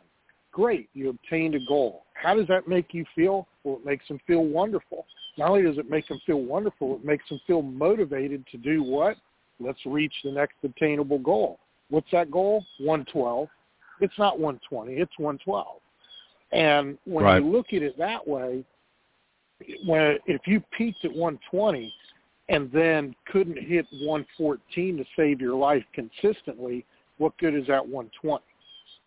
Great, 0.56 0.88
you 0.94 1.10
obtained 1.10 1.54
a 1.54 1.58
goal. 1.68 2.04
How 2.14 2.34
does 2.34 2.46
that 2.46 2.66
make 2.66 2.94
you 2.94 3.04
feel? 3.14 3.46
Well, 3.62 3.76
it 3.76 3.84
makes 3.84 4.08
them 4.08 4.18
feel 4.26 4.42
wonderful. 4.42 5.04
Not 5.36 5.50
only 5.50 5.62
does 5.64 5.76
it 5.76 5.90
make 5.90 6.08
them 6.08 6.18
feel 6.24 6.40
wonderful, 6.40 6.94
it 6.94 7.04
makes 7.04 7.28
them 7.28 7.38
feel 7.46 7.60
motivated 7.60 8.42
to 8.52 8.56
do 8.56 8.82
what? 8.82 9.18
Let's 9.60 9.84
reach 9.84 10.14
the 10.24 10.32
next 10.32 10.54
obtainable 10.64 11.18
goal. 11.18 11.58
What's 11.90 12.10
that 12.12 12.30
goal? 12.30 12.64
112. 12.78 13.48
It's 14.00 14.18
not 14.18 14.40
120. 14.40 14.94
It's 14.94 15.12
112. 15.18 15.66
And 16.52 16.96
when 17.04 17.24
right. 17.26 17.42
you 17.42 17.50
look 17.50 17.74
at 17.74 17.82
it 17.82 17.98
that 17.98 18.26
way, 18.26 18.64
when 19.84 20.16
if 20.24 20.40
you 20.46 20.62
peaked 20.78 21.04
at 21.04 21.12
120 21.12 21.92
and 22.48 22.72
then 22.72 23.14
couldn't 23.30 23.58
hit 23.58 23.84
114 23.90 24.96
to 24.96 25.04
save 25.16 25.38
your 25.38 25.54
life 25.54 25.84
consistently, 25.92 26.86
what 27.18 27.36
good 27.36 27.54
is 27.54 27.66
that 27.66 27.86
120? 27.86 28.42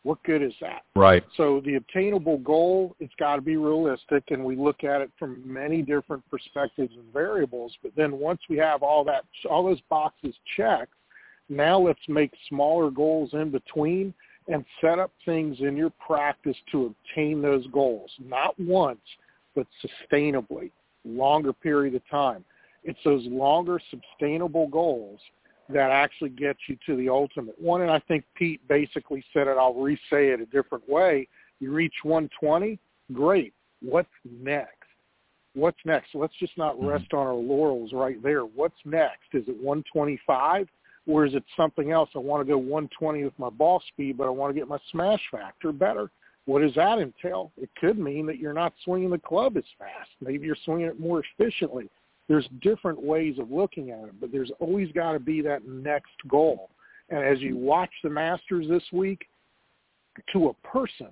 What 0.04 0.24
good 0.24 0.42
is 0.42 0.54
that? 0.62 0.84
Right. 0.96 1.24
So 1.36 1.62
the 1.66 1.76
obtainable 1.76 2.38
goal, 2.38 2.96
it's 3.00 3.14
got 3.20 3.36
to 3.36 3.42
be 3.42 3.58
realistic, 3.58 4.24
and 4.30 4.44
we 4.44 4.56
look 4.56 4.84
at 4.84 5.02
it 5.02 5.12
from 5.20 5.42
many 5.46 5.82
different 5.82 6.24
perspectives 6.30 6.94
and 6.96 7.12
variables. 7.12 7.74
But 7.84 7.92
then 7.98 8.14
once 8.18 8.40
we 8.50 8.58
have 8.58 8.82
all 8.82 9.04
that, 9.06 9.26
all 9.50 9.66
those 9.66 9.82
boxes 9.90 10.34
checked, 10.56 10.94
now 11.50 11.80
let's 11.80 12.00
make 12.08 12.32
smaller 12.48 12.90
goals 12.92 13.32
in 13.34 13.50
between 13.50 14.14
and 14.48 14.64
set 14.82 15.00
up 15.00 15.12
things 15.26 15.58
in 15.60 15.76
your 15.76 15.92
practice 15.92 16.58
to 16.72 16.94
obtain 16.94 17.42
those 17.42 17.68
goals. 17.68 18.10
Not 18.20 18.58
once, 18.60 19.02
but 19.56 19.68
sustainably, 20.12 20.72
longer 21.04 21.54
period 21.54 21.96
of 21.96 22.02
time. 22.10 22.46
It's 22.84 23.00
those 23.04 23.26
longer 23.26 23.80
sustainable 23.90 24.68
goals 24.68 25.20
that 25.70 25.92
actually 25.92 26.30
get 26.30 26.58
you 26.68 26.78
to 26.86 26.96
the 26.96 27.10
ultimate 27.10 27.60
one. 27.60 27.82
And 27.82 27.92
I 27.92 28.00
think 28.00 28.26
Pete 28.36 28.62
basically 28.68 29.24
said 29.34 29.48
it. 29.48 29.58
I'll 29.58 29.76
re-say 29.76 30.30
it 30.30 30.42
a 30.42 30.46
different 30.48 30.88
way. 30.90 31.28
You 31.60 31.72
reach 31.72 31.94
120, 32.04 32.80
great. 33.14 33.54
What's 33.82 34.10
next? 34.42 34.76
What's 35.54 35.78
next? 35.86 36.10
Let's 36.14 36.34
just 36.40 36.58
not 36.58 36.76
mm-hmm. 36.76 36.88
rest 36.88 37.14
on 37.14 37.26
our 37.26 37.34
laurels 37.34 37.92
right 37.94 38.22
there. 38.24 38.42
What's 38.42 38.80
next? 38.86 39.28
Is 39.34 39.44
it 39.48 39.56
125? 39.62 40.68
Or 41.08 41.26
is 41.26 41.34
it 41.34 41.44
something 41.58 41.92
else? 41.92 42.10
I 42.16 42.20
want 42.20 42.46
to 42.46 42.52
go 42.52 42.58
120 42.58 43.24
with 43.24 43.38
my 43.40 43.50
ball 43.50 43.82
speed, 43.88 44.18
but 44.18 44.28
I 44.28 44.30
want 44.30 44.54
to 44.54 44.60
get 44.60 44.68
my 44.68 44.78
smash 44.92 45.22
factor 45.32 45.72
better. 45.72 46.12
What 46.46 46.62
does 46.62 46.74
that 46.76 47.00
entail? 47.00 47.52
It 47.58 47.70
could 47.80 48.00
mean 48.00 48.26
that 48.28 48.38
you're 48.38 48.54
not 48.54 48.74
swinging 48.84 49.10
the 49.10 49.18
club 49.18 49.58
as 49.58 49.64
fast. 49.78 50.10
Maybe 50.22 50.46
you're 50.46 50.58
swinging 50.66 50.88
it 50.88 51.00
more 51.00 51.24
efficiently. 51.38 51.90
There's 52.30 52.48
different 52.62 53.02
ways 53.02 53.40
of 53.40 53.52
looking 53.52 53.92
at 53.92 54.06
it, 54.06 54.14
but 54.22 54.32
there's 54.32 54.52
always 54.60 54.92
got 54.94 55.14
to 55.14 55.20
be 55.20 55.42
that 55.42 55.68
next 55.68 56.14
goal. 56.30 56.70
And 57.10 57.20
as 57.20 57.42
you 57.42 57.58
watch 57.58 57.90
the 58.04 58.10
Masters 58.10 58.68
this 58.70 58.84
week, 58.94 59.26
to 60.32 60.50
a 60.50 60.68
person, 60.68 61.08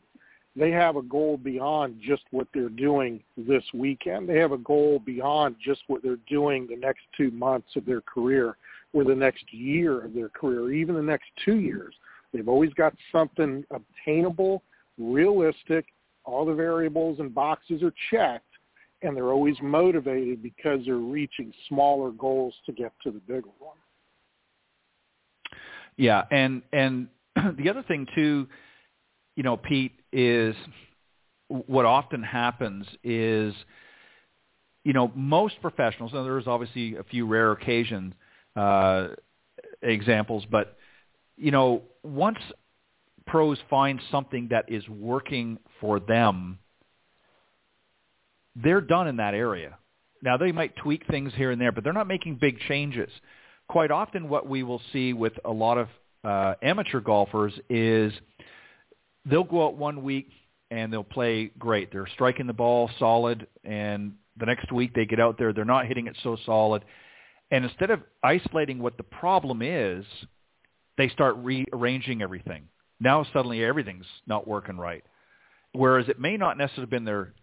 they 0.56 0.72
have 0.72 0.96
a 0.96 1.02
goal 1.02 1.38
beyond 1.38 2.00
just 2.06 2.24
what 2.32 2.48
they're 2.54 2.70
doing 2.70 3.24
this 3.36 3.64
weekend. 3.74 4.30
They 4.30 4.38
have 4.38 4.52
a 4.52 4.58
goal 4.58 5.00
beyond 5.06 5.56
just 5.64 5.82
what 5.88 6.04
they're 6.04 6.20
doing 6.30 6.68
the 6.68 6.78
next 6.78 7.02
two 7.18 7.32
months 7.32 7.76
of 7.76 7.86
their 7.86 8.02
career 8.02 8.58
or 8.94 9.04
the 9.04 9.16
next 9.16 9.52
year 9.52 10.06
of 10.06 10.14
their 10.14 10.30
career, 10.30 10.62
or 10.62 10.72
even 10.72 10.96
the 10.96 11.02
next 11.02 11.26
two 11.44 11.60
years. 11.60 11.94
They've 12.32 12.48
always 12.48 12.74
got 12.74 12.94
something 13.12 13.66
obtainable 13.72 14.64
realistic, 14.98 15.86
all 16.26 16.46
the 16.46 16.54
variables 16.54 17.20
and 17.20 17.34
boxes 17.34 17.84
are 17.84 17.94
checked, 18.12 18.46
and 19.02 19.16
they're 19.16 19.32
always 19.32 19.56
motivated 19.62 20.42
because 20.42 20.80
they're 20.86 20.96
reaching 20.96 21.54
smaller 21.68 22.12
goals 22.12 22.54
to 22.66 22.72
get 22.72 22.92
to 23.04 23.12
the 23.12 23.20
bigger 23.20 23.50
one. 23.60 23.78
Yeah, 25.98 26.24
and 26.32 26.62
and 26.74 27.08
the 27.58 27.70
other 27.70 27.84
thing 27.84 28.08
too, 28.16 28.48
you 29.36 29.44
know, 29.44 29.58
Pete 29.58 29.94
is 30.12 30.56
what 31.48 31.86
often 31.86 32.24
happens 32.24 32.86
is, 33.04 33.54
you 34.84 34.94
know, 34.94 35.12
most 35.16 35.62
professionals. 35.62 36.14
and 36.14 36.26
there's 36.26 36.48
obviously 36.48 36.96
a 36.98 37.04
few 37.04 37.26
rare 37.26 37.52
occasions 37.52 38.14
uh, 38.56 39.10
examples, 39.82 40.46
but 40.50 40.78
you 41.38 41.52
know, 41.52 41.84
once 42.04 42.40
pros 43.28 43.58
find 43.70 44.02
something 44.12 44.48
that 44.50 44.66
is 44.72 44.88
working 44.90 45.60
for 45.80 46.00
them, 46.00 46.58
they're 48.62 48.82
done 48.82 49.08
in 49.08 49.18
that 49.18 49.34
area. 49.34 49.78
Now 50.22 50.38
they 50.38 50.52
might 50.52 50.76
tweak 50.78 51.06
things 51.08 51.32
here 51.36 51.52
and 51.52 51.62
there, 51.62 51.72
but 51.72 51.84
they're 51.84 51.94
not 51.94 52.08
making 52.08 52.36
big 52.36 52.60
changes. 52.68 53.10
Quite 53.70 53.92
often 53.92 54.30
what 54.30 54.48
we 54.48 54.64
will 54.64 54.82
see 54.92 55.14
with 55.14 55.34
a 55.46 55.52
lot 55.52 55.78
of 55.78 55.88
uh, 56.24 56.56
amateur 56.62 57.00
golfers 57.00 57.54
is 57.70 58.12
they'll 59.26 59.44
go 59.44 59.68
out 59.68 59.76
one 59.76 60.04
week 60.04 60.30
and 60.72 60.92
they'll 60.92 61.04
play 61.04 61.52
great. 61.60 61.92
They're 61.92 62.08
striking 62.14 62.48
the 62.48 62.54
ball 62.54 62.90
solid 62.98 63.48
and 63.64 64.14
the 64.38 64.46
next 64.46 64.72
week 64.72 64.94
they 64.94 65.06
get 65.06 65.20
out 65.20 65.38
there, 65.38 65.52
they're 65.54 65.66
not 65.66 65.88
hitting 65.88 66.08
it 66.08 66.16
so 66.24 66.38
solid. 66.46 66.84
And 67.50 67.66
instead 67.66 67.92
of 67.92 68.02
isolating 68.24 68.80
what 68.80 68.98
the 68.98 69.04
problem 69.04 69.62
is, 69.62 70.06
they 70.98 71.10
start 71.10 71.36
rearranging 71.38 72.22
everything 72.22 72.68
now 73.00 73.26
suddenly 73.34 73.64
everything's 73.64 74.06
not 74.26 74.48
working 74.48 74.78
right. 74.78 75.04
Whereas 75.74 76.10
it 76.10 76.20
may 76.20 76.38
not 76.38 76.58
necessarily 76.58 76.84
have 76.84 76.90
been 76.90 77.06
their 77.06 77.34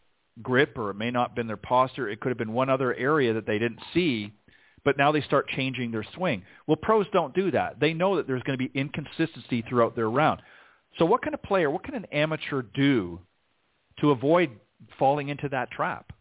grip 0.43 0.77
or 0.77 0.91
it 0.91 0.95
may 0.95 1.11
not 1.11 1.31
have 1.31 1.37
been 1.37 1.47
their 1.47 1.57
posture. 1.57 2.09
It 2.09 2.21
could 2.21 2.31
have 2.31 2.39
been 2.39 2.53
one 2.53 2.71
other 2.71 2.95
area 2.95 3.33
that 3.35 3.47
they 3.47 3.59
didn't 3.59 3.81
see, 3.93 4.33
but 4.85 4.99
now 4.99 5.13
they 5.13 5.21
start 5.21 5.49
changing 5.49 5.91
their 5.91 6.05
swing. 6.15 6.43
Well, 6.67 6.77
pros 6.77 7.07
don't 7.13 7.35
do 7.35 7.51
that. 7.53 7.81
They 7.81 7.95
know 7.95 8.17
that 8.17 8.27
there's 8.27 8.43
going 8.43 8.59
to 8.59 8.69
be 8.69 8.79
inconsistency 8.79 9.63
throughout 9.69 9.95
their 9.97 10.11
round. 10.11 10.43
So 10.99 11.05
what 11.05 11.23
can 11.23 11.35
a 11.35 11.39
player, 11.39 11.71
what 11.71 11.85
can 11.85 11.95
an 11.95 12.07
amateur 12.07 12.63
do 12.63 13.21
to 14.01 14.11
avoid 14.11 14.51
falling 14.99 15.29
into 15.29 15.49
that 15.51 15.71
trap? 15.71 16.13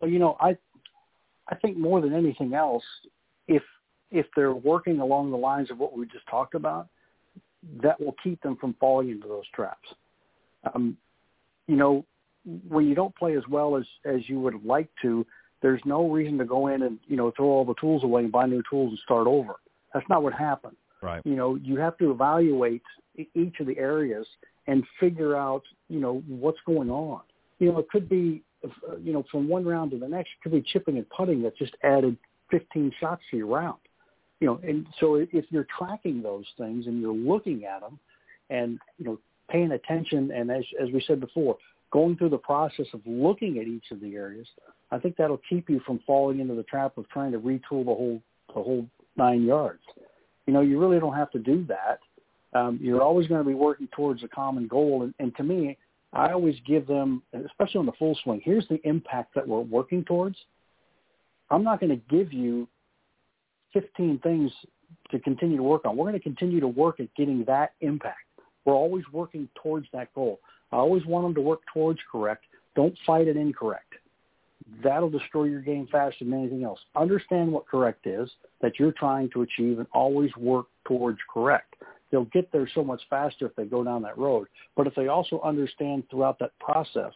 Well, 0.00 0.10
you 0.10 0.18
know, 0.18 0.36
I 0.40 0.56
I 1.48 1.54
think 1.56 1.76
more 1.76 2.00
than 2.00 2.14
anything 2.14 2.54
else, 2.54 2.84
if 3.48 3.62
if 4.10 4.26
they're 4.36 4.54
working 4.54 5.00
along 5.00 5.30
the 5.30 5.36
lines 5.36 5.70
of 5.70 5.78
what 5.78 5.96
we 5.96 6.06
just 6.06 6.26
talked 6.28 6.54
about, 6.54 6.88
that 7.82 8.00
will 8.00 8.14
keep 8.22 8.40
them 8.42 8.56
from 8.56 8.74
falling 8.78 9.10
into 9.10 9.26
those 9.26 9.46
traps. 9.54 9.88
Um, 10.74 10.96
you 11.66 11.76
know, 11.76 12.04
when 12.68 12.86
you 12.86 12.94
don't 12.94 13.14
play 13.16 13.36
as 13.36 13.42
well 13.48 13.76
as 13.76 13.84
as 14.04 14.28
you 14.28 14.38
would 14.40 14.64
like 14.64 14.88
to, 15.02 15.26
there's 15.62 15.80
no 15.84 16.10
reason 16.10 16.38
to 16.38 16.44
go 16.44 16.66
in 16.68 16.82
and 16.82 16.98
you 17.06 17.16
know 17.16 17.32
throw 17.36 17.46
all 17.46 17.64
the 17.64 17.74
tools 17.80 18.04
away 18.04 18.22
and 18.22 18.32
buy 18.32 18.46
new 18.46 18.62
tools 18.68 18.90
and 18.90 18.98
start 18.98 19.26
over. 19.26 19.54
That's 19.92 20.08
not 20.08 20.22
what 20.22 20.32
happened. 20.34 20.76
Right. 21.00 21.22
You 21.24 21.36
know, 21.36 21.56
you 21.56 21.76
have 21.78 21.96
to 21.98 22.10
evaluate 22.10 22.82
each 23.34 23.60
of 23.60 23.66
the 23.66 23.78
areas 23.78 24.26
and 24.66 24.84
figure 25.00 25.36
out 25.36 25.62
you 25.88 26.00
know 26.00 26.22
what's 26.26 26.58
going 26.66 26.90
on. 26.90 27.20
You 27.58 27.72
know, 27.72 27.78
it 27.78 27.88
could 27.88 28.08
be 28.08 28.42
uh, 28.64 28.96
you 28.96 29.12
know 29.12 29.24
from 29.30 29.48
one 29.48 29.64
round 29.64 29.92
to 29.92 29.98
the 29.98 30.08
next, 30.08 30.30
it 30.30 30.42
could 30.42 30.52
be 30.52 30.62
chipping 30.62 30.96
and 30.98 31.08
putting 31.10 31.42
that 31.42 31.56
just 31.56 31.74
added 31.82 32.16
15 32.50 32.92
shots 33.00 33.22
to 33.30 33.36
your 33.38 33.46
round. 33.46 33.78
You 34.40 34.48
know, 34.48 34.60
and 34.62 34.86
so 35.00 35.14
if 35.14 35.44
you're 35.48 35.66
tracking 35.78 36.22
those 36.22 36.44
things 36.58 36.86
and 36.86 37.00
you're 37.00 37.14
looking 37.14 37.64
at 37.64 37.80
them, 37.80 37.98
and 38.50 38.78
you 38.98 39.04
know 39.06 39.18
paying 39.50 39.72
attention, 39.72 40.30
and 40.30 40.50
as 40.50 40.64
as 40.80 40.90
we 40.90 41.02
said 41.06 41.20
before, 41.20 41.56
going 41.92 42.16
through 42.16 42.30
the 42.30 42.38
process 42.38 42.86
of 42.92 43.00
looking 43.06 43.58
at 43.58 43.66
each 43.66 43.90
of 43.90 44.00
the 44.00 44.14
areas, 44.14 44.46
I 44.90 44.98
think 44.98 45.16
that'll 45.16 45.40
keep 45.48 45.68
you 45.70 45.80
from 45.86 46.00
falling 46.06 46.40
into 46.40 46.54
the 46.54 46.62
trap 46.64 46.98
of 46.98 47.08
trying 47.08 47.32
to 47.32 47.38
retool 47.38 47.84
the 47.84 47.94
whole 47.94 48.20
the 48.48 48.62
whole 48.62 48.86
nine 49.16 49.44
yards. 49.44 49.82
You 50.46 50.52
know, 50.52 50.60
you 50.60 50.78
really 50.78 51.00
don't 51.00 51.14
have 51.14 51.30
to 51.32 51.38
do 51.38 51.64
that. 51.68 52.00
Um, 52.58 52.78
you're 52.80 53.02
always 53.02 53.26
going 53.26 53.42
to 53.42 53.48
be 53.48 53.54
working 53.54 53.88
towards 53.94 54.22
a 54.22 54.28
common 54.28 54.68
goal, 54.68 55.02
and, 55.02 55.14
and 55.18 55.34
to 55.36 55.42
me, 55.42 55.76
I 56.12 56.30
always 56.30 56.54
give 56.66 56.86
them, 56.86 57.22
especially 57.32 57.80
on 57.80 57.86
the 57.86 57.92
full 57.92 58.16
swing. 58.22 58.40
Here's 58.44 58.66
the 58.68 58.80
impact 58.84 59.34
that 59.34 59.46
we're 59.46 59.60
working 59.60 60.04
towards. 60.04 60.36
I'm 61.50 61.64
not 61.64 61.80
going 61.80 61.90
to 61.90 62.16
give 62.16 62.32
you 62.32 62.68
15 63.72 64.20
things 64.20 64.52
to 65.10 65.18
continue 65.18 65.56
to 65.56 65.62
work 65.62 65.84
on. 65.84 65.96
We're 65.96 66.04
going 66.04 66.14
to 66.14 66.22
continue 66.22 66.60
to 66.60 66.68
work 66.68 67.00
at 67.00 67.12
getting 67.16 67.44
that 67.46 67.72
impact. 67.80 68.18
We're 68.64 68.74
always 68.74 69.04
working 69.12 69.48
towards 69.62 69.86
that 69.92 70.12
goal. 70.14 70.40
I 70.72 70.76
always 70.76 71.04
want 71.06 71.26
them 71.26 71.34
to 71.34 71.40
work 71.40 71.60
towards 71.72 72.00
correct. 72.10 72.44
Don't 72.74 72.96
fight 73.06 73.28
it 73.28 73.36
incorrect. 73.36 73.94
That'll 74.82 75.10
destroy 75.10 75.44
your 75.44 75.60
game 75.60 75.86
faster 75.92 76.24
than 76.24 76.32
anything 76.34 76.64
else. 76.64 76.80
Understand 76.96 77.52
what 77.52 77.66
correct 77.68 78.06
is 78.06 78.30
that 78.62 78.78
you're 78.78 78.92
trying 78.92 79.30
to 79.30 79.42
achieve 79.42 79.78
and 79.78 79.86
always 79.92 80.34
work 80.36 80.66
towards 80.86 81.18
correct. 81.32 81.74
They'll 82.10 82.24
get 82.26 82.50
there 82.50 82.68
so 82.74 82.82
much 82.82 83.02
faster 83.10 83.46
if 83.46 83.54
they 83.56 83.64
go 83.64 83.84
down 83.84 84.02
that 84.02 84.16
road. 84.16 84.48
But 84.76 84.86
if 84.86 84.94
they 84.94 85.08
also 85.08 85.40
understand 85.42 86.04
throughout 86.10 86.38
that 86.38 86.58
process 86.58 87.12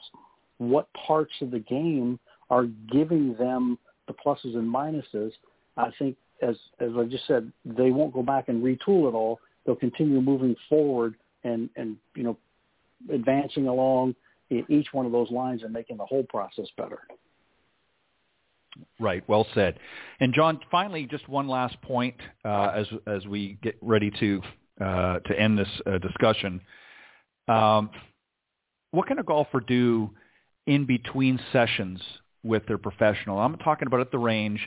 what 0.58 0.88
parts 0.94 1.32
of 1.40 1.50
the 1.50 1.60
game 1.60 2.18
are 2.50 2.66
giving 2.92 3.34
them 3.38 3.78
the 4.06 4.14
pluses 4.14 4.56
and 4.56 4.72
minuses, 4.72 5.32
I 5.76 5.90
think 5.98 6.16
as 6.42 6.56
as 6.80 6.90
I 6.98 7.04
just 7.04 7.26
said, 7.26 7.50
they 7.64 7.90
won't 7.90 8.12
go 8.12 8.22
back 8.22 8.48
and 8.48 8.62
retool 8.62 9.08
it 9.08 9.14
all. 9.14 9.40
They'll 9.64 9.76
continue 9.76 10.20
moving 10.20 10.56
forward 10.68 11.14
and 11.44 11.70
and 11.76 11.96
you 12.14 12.22
know 12.22 12.36
advancing 13.12 13.68
along 13.68 14.14
each 14.50 14.88
one 14.92 15.06
of 15.06 15.12
those 15.12 15.30
lines 15.30 15.62
and 15.62 15.72
making 15.72 15.96
the 15.96 16.06
whole 16.06 16.24
process 16.24 16.66
better. 16.76 17.00
Right. 19.00 19.22
Well 19.28 19.46
said. 19.54 19.78
And 20.20 20.32
John, 20.32 20.60
finally, 20.70 21.06
just 21.06 21.28
one 21.28 21.48
last 21.48 21.80
point 21.82 22.16
uh, 22.44 22.72
as 22.74 22.86
as 23.06 23.26
we 23.26 23.58
get 23.62 23.76
ready 23.80 24.10
to 24.20 24.42
uh, 24.80 25.18
to 25.20 25.38
end 25.38 25.58
this 25.58 25.68
uh, 25.86 25.98
discussion. 25.98 26.60
Um, 27.48 27.90
what 28.90 29.06
can 29.06 29.18
a 29.18 29.22
golfer 29.22 29.60
do 29.60 30.10
in 30.66 30.86
between 30.86 31.40
sessions 31.52 32.00
with 32.42 32.66
their 32.66 32.78
professional? 32.78 33.38
I'm 33.38 33.56
talking 33.56 33.86
about 33.86 34.00
at 34.00 34.10
the 34.10 34.18
range, 34.18 34.60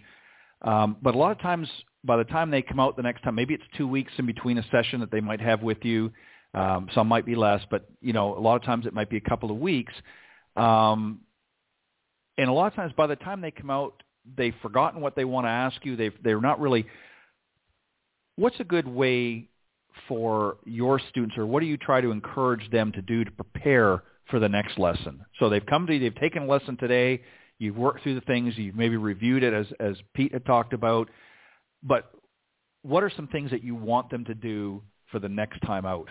um, 0.63 0.97
but 1.01 1.15
a 1.15 1.17
lot 1.17 1.32
of 1.32 1.39
times, 1.39 1.69
by 2.03 2.17
the 2.17 2.24
time 2.24 2.51
they 2.51 2.61
come 2.61 2.80
out 2.80 2.97
the 2.97 3.03
next 3.03 3.22
time, 3.22 3.36
maybe 3.36 3.53
it's 3.53 3.63
two 3.78 3.88
weeks 3.88 4.11
in 4.17 4.26
between 4.26 4.57
a 4.57 4.65
session 4.72 4.99
that 4.99 5.11
they 5.11 5.22
might 5.22 5.41
have 5.41 5.61
with 5.61 5.84
you. 5.84 6.11
Um, 6.54 6.89
some 6.93 7.08
might 7.08 7.26
be 7.26 7.36
less, 7.36 7.62
but 7.70 7.86
you 8.02 8.14
know, 8.14 8.38
a 8.38 8.39
lot 8.39 8.56
of 8.56 8.64
times 8.64 8.86
it 8.86 8.93
might 8.93 9.10
be 9.10 9.18
a 9.18 9.22
couple 9.22 9.52
of 9.52 9.58
weeks. 9.58 9.93
Um, 10.56 11.22
and 12.38 12.49
a 12.49 12.54
lot 12.54 12.68
of 12.68 12.74
times, 12.76 12.93
by 12.97 13.08
the 13.08 13.16
time 13.16 13.41
they 13.41 13.52
come 13.52 13.70
out, 13.70 14.04
they've 14.38 14.56
forgotten 14.62 15.02
what 15.02 15.16
they 15.16 15.26
want 15.26 15.45
to 15.45 15.49
ask 15.49 15.84
you. 15.86 15.95
They've 15.95 16.14
they're 16.24 16.41
not 16.41 16.60
really. 16.60 16.86
What's 18.36 18.60
a 18.60 18.64
good 18.64 18.88
way 18.88 19.49
for 20.08 20.58
your 20.66 20.99
students, 21.10 21.38
or 21.38 21.45
what 21.45 21.60
do 21.60 21.68
you 21.68 21.78
try 21.78 22.02
to 22.02 22.12
encourage 22.12 22.70
them 22.72 22.91
to 22.93 23.02
do 23.02 23.24
to 23.24 23.32
prepare 23.32 24.04
for 24.30 24.39
the 24.39 24.49
next 24.49 24.80
lesson? 24.80 25.24
So 25.39 25.49
they've 25.49 25.66
come 25.66 25.86
to 25.88 25.93
you, 25.93 25.99
they've 25.99 26.16
taken 26.20 26.43
a 26.43 26.47
lesson 26.47 26.78
today. 26.78 27.22
You've 27.60 27.78
worked 27.78 28.02
through 28.02 28.16
the 28.16 28.22
things. 28.22 28.58
You've 28.58 28.76
maybe 28.76 28.97
reviewed 28.97 29.43
it 29.43 29.54
as 29.54 29.68
as 29.80 29.95
Pete 30.14 30.34
had 30.34 30.45
talked 30.45 30.74
about. 30.74 31.10
But 31.84 32.12
what 32.82 33.04
are 33.04 33.12
some 33.16 33.28
things 33.28 33.52
that 33.52 33.64
you 33.64 33.76
want 33.76 34.10
them 34.10 34.26
to 34.26 34.34
do 34.34 34.82
for 35.12 35.20
the 35.20 35.30
next 35.30 35.60
time 35.62 35.86
out? 35.86 36.10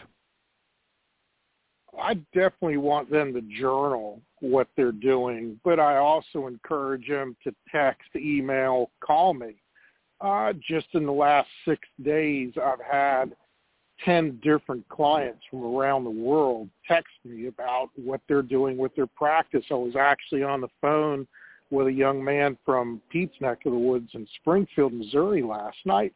I 1.98 2.14
definitely 2.32 2.76
want 2.76 3.10
them 3.10 3.32
to 3.34 3.40
journal 3.40 4.20
what 4.40 4.68
they're 4.76 4.92
doing, 4.92 5.58
but 5.64 5.80
I 5.80 5.96
also 5.96 6.46
encourage 6.46 7.08
them 7.08 7.36
to 7.44 7.54
text, 7.70 8.08
email, 8.16 8.90
call 9.00 9.34
me. 9.34 9.56
Uh, 10.20 10.52
just 10.66 10.86
in 10.92 11.06
the 11.06 11.12
last 11.12 11.48
six 11.64 11.80
days, 12.02 12.52
I've 12.62 12.80
had 12.80 13.34
10 14.04 14.40
different 14.42 14.88
clients 14.88 15.40
from 15.50 15.64
around 15.64 16.04
the 16.04 16.10
world 16.10 16.68
text 16.86 17.12
me 17.24 17.46
about 17.46 17.90
what 17.96 18.20
they're 18.28 18.42
doing 18.42 18.76
with 18.76 18.94
their 18.94 19.06
practice. 19.06 19.64
I 19.70 19.74
was 19.74 19.96
actually 19.96 20.42
on 20.42 20.60
the 20.60 20.68
phone 20.80 21.26
with 21.70 21.86
a 21.86 21.92
young 21.92 22.22
man 22.22 22.56
from 22.64 23.00
Pete's 23.10 23.34
neck 23.40 23.58
of 23.66 23.72
the 23.72 23.78
woods 23.78 24.10
in 24.14 24.26
Springfield, 24.40 24.92
Missouri 24.92 25.42
last 25.42 25.78
night. 25.84 26.12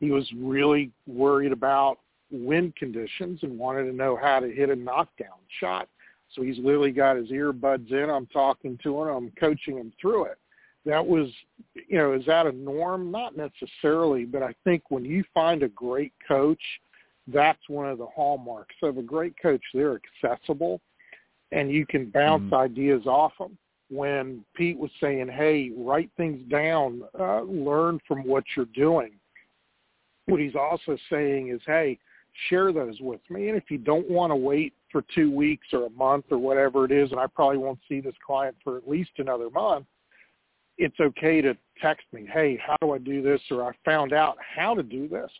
He 0.00 0.10
was 0.10 0.28
really 0.36 0.90
worried 1.06 1.52
about 1.52 1.98
wind 2.30 2.76
conditions 2.76 3.40
and 3.42 3.58
wanted 3.58 3.84
to 3.84 3.92
know 3.92 4.18
how 4.20 4.40
to 4.40 4.50
hit 4.50 4.70
a 4.70 4.76
knockdown 4.76 5.38
shot. 5.60 5.88
So 6.34 6.42
he's 6.42 6.58
literally 6.58 6.92
got 6.92 7.16
his 7.16 7.28
earbuds 7.30 7.90
in. 7.90 8.10
I'm 8.10 8.26
talking 8.26 8.78
to 8.82 9.02
him. 9.02 9.08
I'm 9.08 9.32
coaching 9.38 9.78
him 9.78 9.92
through 10.00 10.26
it. 10.26 10.38
That 10.84 11.04
was, 11.06 11.28
you 11.74 11.98
know, 11.98 12.12
is 12.12 12.24
that 12.26 12.46
a 12.46 12.52
norm? 12.52 13.10
Not 13.10 13.34
necessarily, 13.36 14.24
but 14.24 14.42
I 14.42 14.54
think 14.64 14.90
when 14.90 15.04
you 15.04 15.24
find 15.34 15.62
a 15.62 15.68
great 15.68 16.12
coach, 16.26 16.60
that's 17.26 17.68
one 17.68 17.88
of 17.88 17.98
the 17.98 18.06
hallmarks 18.06 18.74
of 18.82 18.96
a 18.96 19.02
great 19.02 19.34
coach. 19.40 19.60
They're 19.74 20.00
accessible, 20.24 20.80
and 21.52 21.70
you 21.70 21.84
can 21.84 22.10
bounce 22.10 22.44
mm-hmm. 22.44 22.54
ideas 22.54 23.06
off 23.06 23.32
them. 23.38 23.58
When 23.90 24.44
Pete 24.54 24.78
was 24.78 24.90
saying, 25.00 25.28
"Hey, 25.28 25.72
write 25.76 26.10
things 26.16 26.42
down, 26.50 27.02
uh, 27.18 27.42
learn 27.42 28.00
from 28.06 28.24
what 28.24 28.44
you're 28.56 28.66
doing," 28.66 29.12
what 30.26 30.40
he's 30.40 30.54
also 30.54 30.96
saying 31.10 31.48
is, 31.48 31.60
"Hey, 31.66 31.98
share 32.48 32.72
those 32.72 33.00
with 33.00 33.20
me. 33.30 33.48
And 33.48 33.56
if 33.56 33.70
you 33.70 33.78
don't 33.78 34.08
want 34.08 34.30
to 34.30 34.36
wait 34.36 34.74
for 34.90 35.04
two 35.14 35.30
weeks 35.30 35.66
or 35.72 35.86
a 35.86 35.90
month 35.90 36.26
or 36.30 36.38
whatever 36.38 36.84
it 36.84 36.92
is, 36.92 37.10
and 37.10 37.20
I 37.20 37.26
probably 37.26 37.58
won't 37.58 37.80
see 37.88 38.00
this 38.00 38.14
client 38.24 38.56
for 38.62 38.76
at 38.76 38.88
least 38.88 39.10
another 39.18 39.50
month, 39.50 39.86
it's 40.78 40.98
okay 41.00 41.40
to 41.40 41.56
text 41.82 42.06
me, 42.12 42.28
hey, 42.32 42.60
how 42.64 42.76
do 42.80 42.92
I 42.92 42.98
do 42.98 43.22
this? 43.22 43.40
Or 43.50 43.64
I 43.64 43.72
found 43.84 44.12
out 44.12 44.36
how 44.56 44.74
to 44.74 44.82
do 44.82 45.08
this. 45.08 45.30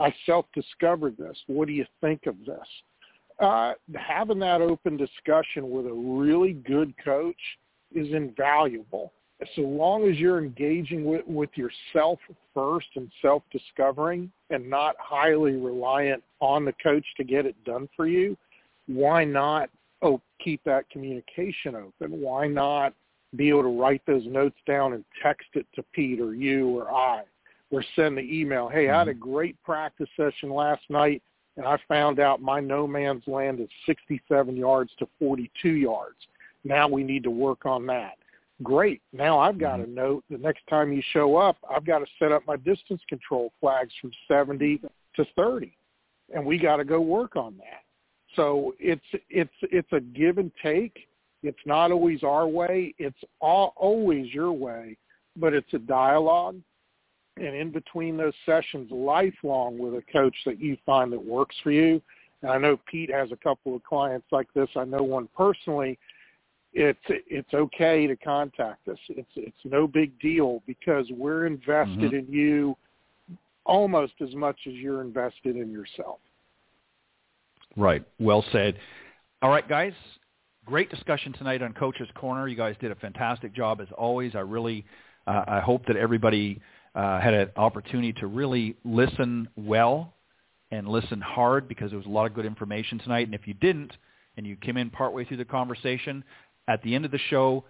I 0.00 0.12
self-discovered 0.24 1.16
this. 1.16 1.36
What 1.46 1.68
do 1.68 1.74
you 1.74 1.84
think 2.00 2.26
of 2.26 2.36
this? 2.46 2.66
Uh, 3.38 3.74
having 3.94 4.38
that 4.38 4.62
open 4.62 4.96
discussion 4.96 5.70
with 5.70 5.86
a 5.86 5.92
really 5.92 6.54
good 6.54 6.94
coach 7.04 7.36
is 7.94 8.08
invaluable 8.12 9.12
so 9.54 9.62
long 9.62 10.08
as 10.08 10.16
you're 10.16 10.38
engaging 10.38 11.04
with, 11.04 11.26
with 11.26 11.50
yourself 11.56 12.18
first 12.54 12.86
and 12.96 13.10
self-discovering 13.20 14.30
and 14.50 14.68
not 14.68 14.96
highly 14.98 15.52
reliant 15.52 16.22
on 16.40 16.64
the 16.64 16.72
coach 16.82 17.04
to 17.18 17.24
get 17.24 17.44
it 17.44 17.54
done 17.64 17.88
for 17.94 18.06
you, 18.06 18.36
why 18.86 19.24
not 19.24 19.68
oh, 20.02 20.20
keep 20.42 20.62
that 20.64 20.88
communication 20.90 21.74
open? 21.74 22.20
Why 22.20 22.46
not 22.46 22.94
be 23.34 23.48
able 23.48 23.62
to 23.62 23.80
write 23.80 24.02
those 24.06 24.24
notes 24.26 24.56
down 24.66 24.92
and 24.92 25.04
text 25.22 25.48
it 25.54 25.66
to 25.74 25.82
Pete 25.92 26.20
or 26.20 26.34
you 26.34 26.68
or 26.68 26.90
I 26.90 27.22
or 27.70 27.84
send 27.96 28.16
the 28.16 28.22
email, 28.22 28.68
hey, 28.68 28.88
I 28.88 28.98
had 28.98 29.08
a 29.08 29.12
mm-hmm. 29.12 29.32
great 29.32 29.62
practice 29.64 30.08
session 30.16 30.50
last 30.50 30.82
night 30.88 31.22
and 31.56 31.66
I 31.66 31.78
found 31.88 32.20
out 32.20 32.40
my 32.40 32.60
no 32.60 32.86
man's 32.86 33.24
land 33.26 33.60
is 33.60 33.68
67 33.86 34.56
yards 34.56 34.92
to 34.98 35.08
42 35.18 35.70
yards. 35.70 36.16
Now 36.64 36.88
we 36.88 37.02
need 37.02 37.24
to 37.24 37.30
work 37.30 37.66
on 37.66 37.86
that 37.86 38.14
great. 38.62 39.02
Now 39.12 39.38
I've 39.38 39.58
got 39.58 39.80
mm-hmm. 39.80 39.92
a 39.92 39.94
note 39.94 40.24
the 40.30 40.38
next 40.38 40.66
time 40.68 40.92
you 40.92 41.02
show 41.12 41.36
up, 41.36 41.56
I've 41.70 41.86
got 41.86 41.98
to 42.00 42.06
set 42.18 42.32
up 42.32 42.42
my 42.46 42.56
distance 42.56 43.00
control 43.08 43.52
flags 43.60 43.92
from 44.00 44.10
70 44.28 44.80
to 45.16 45.26
30, 45.36 45.76
and 46.34 46.44
we 46.44 46.58
got 46.58 46.76
to 46.76 46.84
go 46.84 47.00
work 47.00 47.36
on 47.36 47.56
that. 47.58 47.82
So 48.34 48.74
it's 48.78 49.04
it's 49.30 49.50
it's 49.62 49.92
a 49.92 50.00
give 50.00 50.38
and 50.38 50.52
take. 50.62 51.06
It's 51.42 51.58
not 51.64 51.90
always 51.92 52.22
our 52.22 52.48
way. 52.48 52.94
It's 52.98 53.18
all, 53.40 53.72
always 53.76 54.32
your 54.32 54.52
way. 54.52 54.96
but 55.36 55.54
it's 55.54 55.72
a 55.74 55.78
dialogue. 55.78 56.56
And 57.36 57.54
in 57.54 57.70
between 57.70 58.16
those 58.16 58.32
sessions, 58.46 58.90
lifelong 58.90 59.78
with 59.78 59.94
a 59.94 60.02
coach 60.10 60.34
that 60.46 60.58
you 60.58 60.76
find 60.86 61.12
that 61.12 61.22
works 61.22 61.54
for 61.62 61.70
you. 61.70 62.00
And 62.42 62.50
I 62.50 62.58
know 62.58 62.80
Pete 62.90 63.10
has 63.12 63.30
a 63.30 63.36
couple 63.36 63.76
of 63.76 63.84
clients 63.84 64.26
like 64.32 64.48
this. 64.54 64.68
I 64.74 64.84
know 64.84 65.02
one 65.02 65.28
personally. 65.36 65.98
It's 66.78 66.98
it's 67.08 67.54
okay 67.54 68.06
to 68.06 68.14
contact 68.16 68.86
us. 68.86 68.98
It's 69.08 69.26
it's 69.34 69.56
no 69.64 69.86
big 69.86 70.18
deal 70.20 70.62
because 70.66 71.06
we're 71.10 71.46
invested 71.46 72.12
mm-hmm. 72.12 72.16
in 72.16 72.26
you 72.28 72.76
almost 73.64 74.12
as 74.20 74.34
much 74.34 74.58
as 74.66 74.74
you're 74.74 75.00
invested 75.00 75.56
in 75.56 75.70
yourself. 75.70 76.18
Right. 77.78 78.04
Well 78.18 78.44
said. 78.52 78.78
All 79.40 79.48
right, 79.48 79.66
guys. 79.66 79.94
Great 80.66 80.90
discussion 80.90 81.32
tonight 81.32 81.62
on 81.62 81.72
Coach's 81.72 82.08
Corner. 82.14 82.46
You 82.46 82.56
guys 82.56 82.76
did 82.78 82.90
a 82.90 82.96
fantastic 82.96 83.54
job 83.54 83.80
as 83.80 83.88
always. 83.96 84.34
I 84.34 84.40
really, 84.40 84.84
uh, 85.26 85.44
I 85.46 85.60
hope 85.60 85.86
that 85.86 85.96
everybody 85.96 86.60
uh, 86.94 87.20
had 87.20 87.32
an 87.32 87.50
opportunity 87.56 88.12
to 88.14 88.26
really 88.26 88.76
listen 88.84 89.48
well 89.56 90.12
and 90.72 90.86
listen 90.86 91.22
hard 91.22 91.68
because 91.68 91.90
there 91.90 91.98
was 91.98 92.06
a 92.06 92.10
lot 92.10 92.26
of 92.26 92.34
good 92.34 92.44
information 92.44 92.98
tonight. 92.98 93.26
And 93.26 93.34
if 93.34 93.46
you 93.46 93.54
didn't, 93.54 93.92
and 94.36 94.46
you 94.46 94.56
came 94.56 94.76
in 94.76 94.90
partway 94.90 95.24
through 95.24 95.38
the 95.38 95.44
conversation, 95.44 96.22
at 96.68 96.82
the 96.82 96.94
end 96.94 97.04
of 97.04 97.10
the 97.10 97.20
show, 97.30 97.64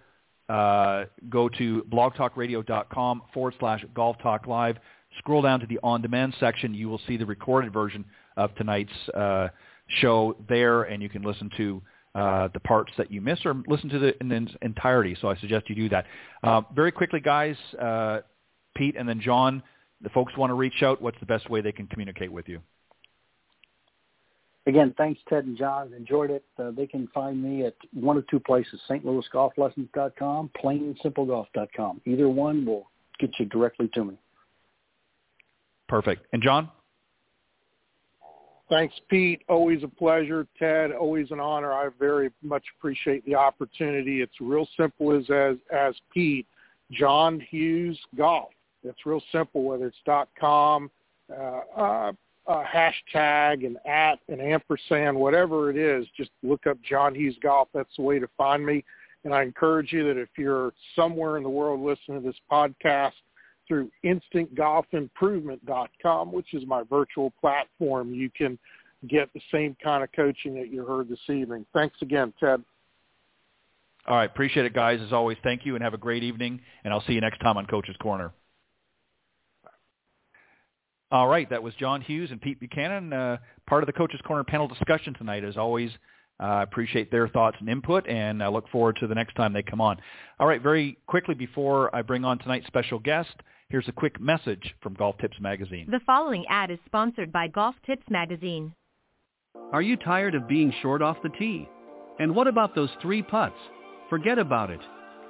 uh, 0.49 1.05
go 1.29 1.49
to 1.49 1.83
blogtalkradio.com 1.91 3.21
forward 3.33 3.53
slash 3.59 3.83
golf 3.93 4.17
talk 4.21 4.47
live. 4.47 4.77
Scroll 5.19 5.41
down 5.41 5.59
to 5.59 5.67
the 5.67 5.79
on-demand 5.83 6.35
section. 6.39 6.73
You 6.73 6.89
will 6.89 7.01
see 7.07 7.17
the 7.17 7.25
recorded 7.25 7.73
version 7.73 8.05
of 8.35 8.53
tonight's 8.55 8.91
uh, 9.13 9.47
show 9.87 10.35
there, 10.47 10.83
and 10.83 11.01
you 11.01 11.09
can 11.09 11.23
listen 11.23 11.49
to 11.57 11.81
uh, 12.15 12.49
the 12.53 12.59
parts 12.59 12.91
that 12.97 13.11
you 13.11 13.21
miss 13.21 13.39
or 13.45 13.55
listen 13.67 13.89
to 13.89 13.99
the 13.99 14.19
in 14.19 14.49
entirety. 14.61 15.15
So 15.21 15.29
I 15.29 15.35
suggest 15.37 15.69
you 15.69 15.75
do 15.75 15.89
that. 15.89 16.05
Uh, 16.43 16.61
very 16.75 16.91
quickly, 16.91 17.19
guys, 17.19 17.55
uh, 17.79 18.19
Pete 18.75 18.95
and 18.97 19.07
then 19.07 19.21
John, 19.21 19.63
the 20.01 20.09
folks 20.09 20.35
want 20.37 20.49
to 20.51 20.55
reach 20.55 20.83
out. 20.83 21.01
What's 21.01 21.19
the 21.19 21.25
best 21.25 21.49
way 21.49 21.61
they 21.61 21.71
can 21.71 21.87
communicate 21.87 22.31
with 22.31 22.47
you? 22.47 22.61
Again, 24.67 24.93
thanks, 24.97 25.19
Ted 25.29 25.45
and 25.45 25.57
John. 25.57 25.93
Enjoyed 25.93 26.29
it. 26.29 26.43
Uh, 26.59 26.71
they 26.71 26.85
can 26.85 27.07
find 27.13 27.41
me 27.41 27.65
at 27.65 27.73
one 27.93 28.17
of 28.17 28.27
two 28.27 28.39
places, 28.39 28.81
stlouisgolflessons.com, 28.89 30.51
plainandsimplegolf.com. 30.61 32.01
Either 32.05 32.27
one 32.27 32.65
will 32.65 32.91
get 33.17 33.31
you 33.39 33.45
directly 33.45 33.89
to 33.93 34.03
me. 34.03 34.19
Perfect. 35.87 36.25
And 36.33 36.43
John? 36.43 36.69
Thanks, 38.69 38.93
Pete. 39.09 39.41
Always 39.47 39.83
a 39.83 39.87
pleasure. 39.87 40.45
Ted, 40.59 40.91
always 40.91 41.31
an 41.31 41.39
honor. 41.39 41.71
I 41.71 41.87
very 41.97 42.29
much 42.43 42.63
appreciate 42.77 43.25
the 43.25 43.35
opportunity. 43.35 44.21
It's 44.21 44.33
real 44.41 44.67
simple 44.75 45.17
as 45.17 45.23
as, 45.29 45.55
as 45.73 45.95
Pete, 46.13 46.45
John 46.91 47.39
Hughes 47.49 47.97
Golf. 48.17 48.49
It's 48.83 49.05
real 49.05 49.21
simple, 49.31 49.63
whether 49.63 49.87
it's 49.87 49.97
dot 50.05 50.27
com, 50.37 50.91
uh, 51.31 51.59
uh, 51.77 52.11
uh, 52.47 52.63
hashtag, 52.63 53.65
and 53.65 53.77
at, 53.85 54.19
and 54.29 54.41
ampersand, 54.41 55.17
whatever 55.17 55.69
it 55.69 55.77
is, 55.77 56.07
just 56.15 56.31
look 56.43 56.65
up 56.67 56.77
John 56.87 57.13
Hughes 57.13 57.37
Golf. 57.41 57.67
That's 57.73 57.95
the 57.97 58.03
way 58.03 58.19
to 58.19 58.27
find 58.37 58.65
me. 58.65 58.83
And 59.23 59.33
I 59.33 59.43
encourage 59.43 59.91
you 59.91 60.07
that 60.07 60.19
if 60.19 60.29
you're 60.37 60.71
somewhere 60.95 61.37
in 61.37 61.43
the 61.43 61.49
world 61.49 61.81
listening 61.81 62.21
to 62.21 62.27
this 62.27 62.37
podcast, 62.51 63.13
through 63.67 63.91
instantgolfimprovement.com, 64.05 66.31
which 66.31 66.53
is 66.53 66.63
my 66.65 66.83
virtual 66.89 67.33
platform. 67.41 68.13
You 68.13 68.29
can 68.29 68.57
get 69.07 69.33
the 69.33 69.41
same 69.51 69.75
kind 69.83 70.01
of 70.03 70.11
coaching 70.13 70.55
that 70.55 70.71
you 70.71 70.85
heard 70.85 71.09
this 71.09 71.19
evening. 71.29 71.65
Thanks 71.73 71.97
again, 72.01 72.33
Ted. 72.39 72.63
All 74.07 74.15
right. 74.15 74.29
Appreciate 74.29 74.65
it, 74.65 74.73
guys. 74.73 75.01
As 75.05 75.11
always, 75.11 75.37
thank 75.43 75.65
you 75.65 75.75
and 75.75 75.83
have 75.83 75.93
a 75.93 75.97
great 75.97 76.23
evening. 76.23 76.61
And 76.83 76.93
I'll 76.93 77.03
see 77.05 77.13
you 77.13 77.21
next 77.21 77.39
time 77.39 77.57
on 77.57 77.65
Coach's 77.65 77.97
Corner. 77.97 78.31
All 81.11 81.27
right. 81.27 81.49
That 81.49 81.63
was 81.63 81.73
John 81.75 82.01
Hughes 82.01 82.31
and 82.31 82.41
Pete 82.41 82.59
Buchanan, 82.59 83.13
uh, 83.13 83.37
part 83.67 83.83
of 83.83 83.87
the 83.87 83.93
Coach's 83.93 84.21
Corner 84.21 84.43
panel 84.43 84.67
discussion 84.67 85.13
tonight. 85.13 85.43
As 85.43 85.57
always, 85.57 85.91
I 86.39 86.59
uh, 86.59 86.63
appreciate 86.63 87.11
their 87.11 87.27
thoughts 87.27 87.57
and 87.59 87.69
input, 87.69 88.07
and 88.07 88.43
I 88.43 88.47
look 88.47 88.69
forward 88.69 88.97
to 88.99 89.07
the 89.07 89.15
next 89.15 89.35
time 89.35 89.53
they 89.53 89.63
come 89.63 89.81
on. 89.81 89.97
All 90.39 90.47
right, 90.47 90.61
very 90.61 90.97
quickly 91.07 91.33
before 91.33 91.95
I 91.95 92.01
bring 92.01 92.25
on 92.25 92.37
tonight's 92.39 92.67
special 92.67 92.99
guest, 92.99 93.35
Here's 93.69 93.89
a 93.89 93.91
quick 93.91 94.17
message 94.21 94.73
from 94.81 94.93
Golf 94.93 95.17
Tips 95.17 95.35
Magazine. 95.41 95.87
The 95.91 95.99
following 96.05 96.45
ad 96.47 96.71
is 96.71 96.79
sponsored 96.85 97.33
by 97.33 97.49
Golf 97.49 97.75
Tips 97.85 98.05
Magazine. 98.09 98.73
Are 99.73 99.81
you 99.81 99.97
tired 99.97 100.35
of 100.35 100.47
being 100.47 100.73
short 100.81 101.01
off 101.01 101.17
the 101.21 101.29
tee? 101.37 101.67
And 102.17 102.33
what 102.33 102.47
about 102.47 102.75
those 102.75 102.89
three 103.01 103.21
putts? 103.21 103.57
Forget 104.09 104.39
about 104.39 104.69
it. 104.69 104.79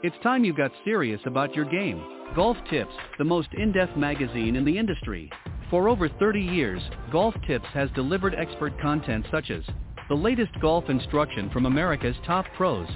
It's 0.03 0.15
time 0.21 0.43
you 0.45 0.53
got 0.53 0.71
serious 0.85 1.19
about 1.25 1.55
your 1.55 1.65
game. 1.65 1.99
Golf 2.35 2.57
Tips, 2.69 2.93
the 3.17 3.23
most 3.23 3.49
in-depth 3.53 3.97
magazine 3.97 4.55
in 4.55 4.63
the 4.63 4.77
industry. 4.77 5.31
For 5.69 5.89
over 5.89 6.07
30 6.07 6.39
years, 6.39 6.81
Golf 7.11 7.35
Tips 7.45 7.67
has 7.73 7.89
delivered 7.93 8.33
expert 8.33 8.79
content 8.79 9.25
such 9.29 9.51
as 9.51 9.63
the 10.07 10.15
latest 10.15 10.51
golf 10.61 10.85
instruction 10.89 11.49
from 11.49 11.65
America's 11.65 12.15
top 12.25 12.45
pros, 12.55 12.87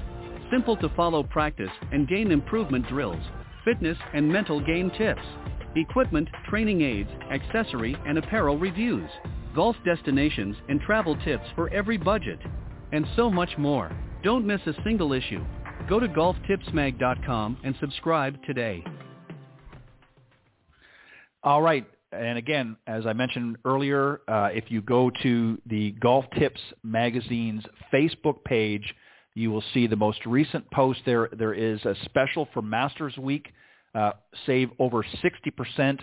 simple 0.49 0.77
to 0.77 0.87
follow 0.95 1.23
practice 1.23 1.71
and 1.91 2.07
game 2.07 2.31
improvement 2.31 2.87
drills, 2.87 3.21
fitness 3.65 3.97
and 4.13 4.25
mental 4.25 4.61
game 4.61 4.89
tips, 4.97 5.21
equipment, 5.75 6.29
training 6.49 6.81
aids, 6.81 7.09
accessory, 7.29 7.97
and 8.07 8.17
apparel 8.17 8.57
reviews, 8.57 9.09
golf 9.53 9.75
destinations 9.83 10.55
and 10.69 10.79
travel 10.79 11.17
tips 11.25 11.45
for 11.55 11.69
every 11.73 11.97
budget, 11.97 12.39
and 12.93 13.05
so 13.17 13.29
much 13.29 13.57
more. 13.57 13.91
Don't 14.23 14.45
miss 14.45 14.61
a 14.65 14.83
single 14.83 15.11
issue. 15.11 15.43
Go 15.89 15.99
to 15.99 16.07
golftipsmag.com 16.07 17.57
and 17.65 17.75
subscribe 17.81 18.41
today. 18.45 18.81
All 21.43 21.61
right. 21.61 21.85
And 22.11 22.37
again, 22.37 22.75
as 22.87 23.05
I 23.05 23.13
mentioned 23.13 23.57
earlier, 23.63 24.21
uh, 24.27 24.49
if 24.53 24.65
you 24.69 24.81
go 24.81 25.09
to 25.23 25.57
the 25.65 25.91
Golf 25.93 26.25
Tips 26.37 26.59
Magazine's 26.83 27.63
Facebook 27.93 28.43
page, 28.43 28.93
you 29.33 29.49
will 29.49 29.63
see 29.73 29.87
the 29.87 29.95
most 29.95 30.25
recent 30.25 30.69
post 30.71 30.99
there. 31.05 31.29
There 31.31 31.53
is 31.53 31.83
a 31.85 31.95
special 32.05 32.49
for 32.53 32.61
Masters 32.61 33.17
Week. 33.17 33.53
Uh, 33.95 34.11
save 34.45 34.69
over 34.79 35.03
60% 35.03 35.99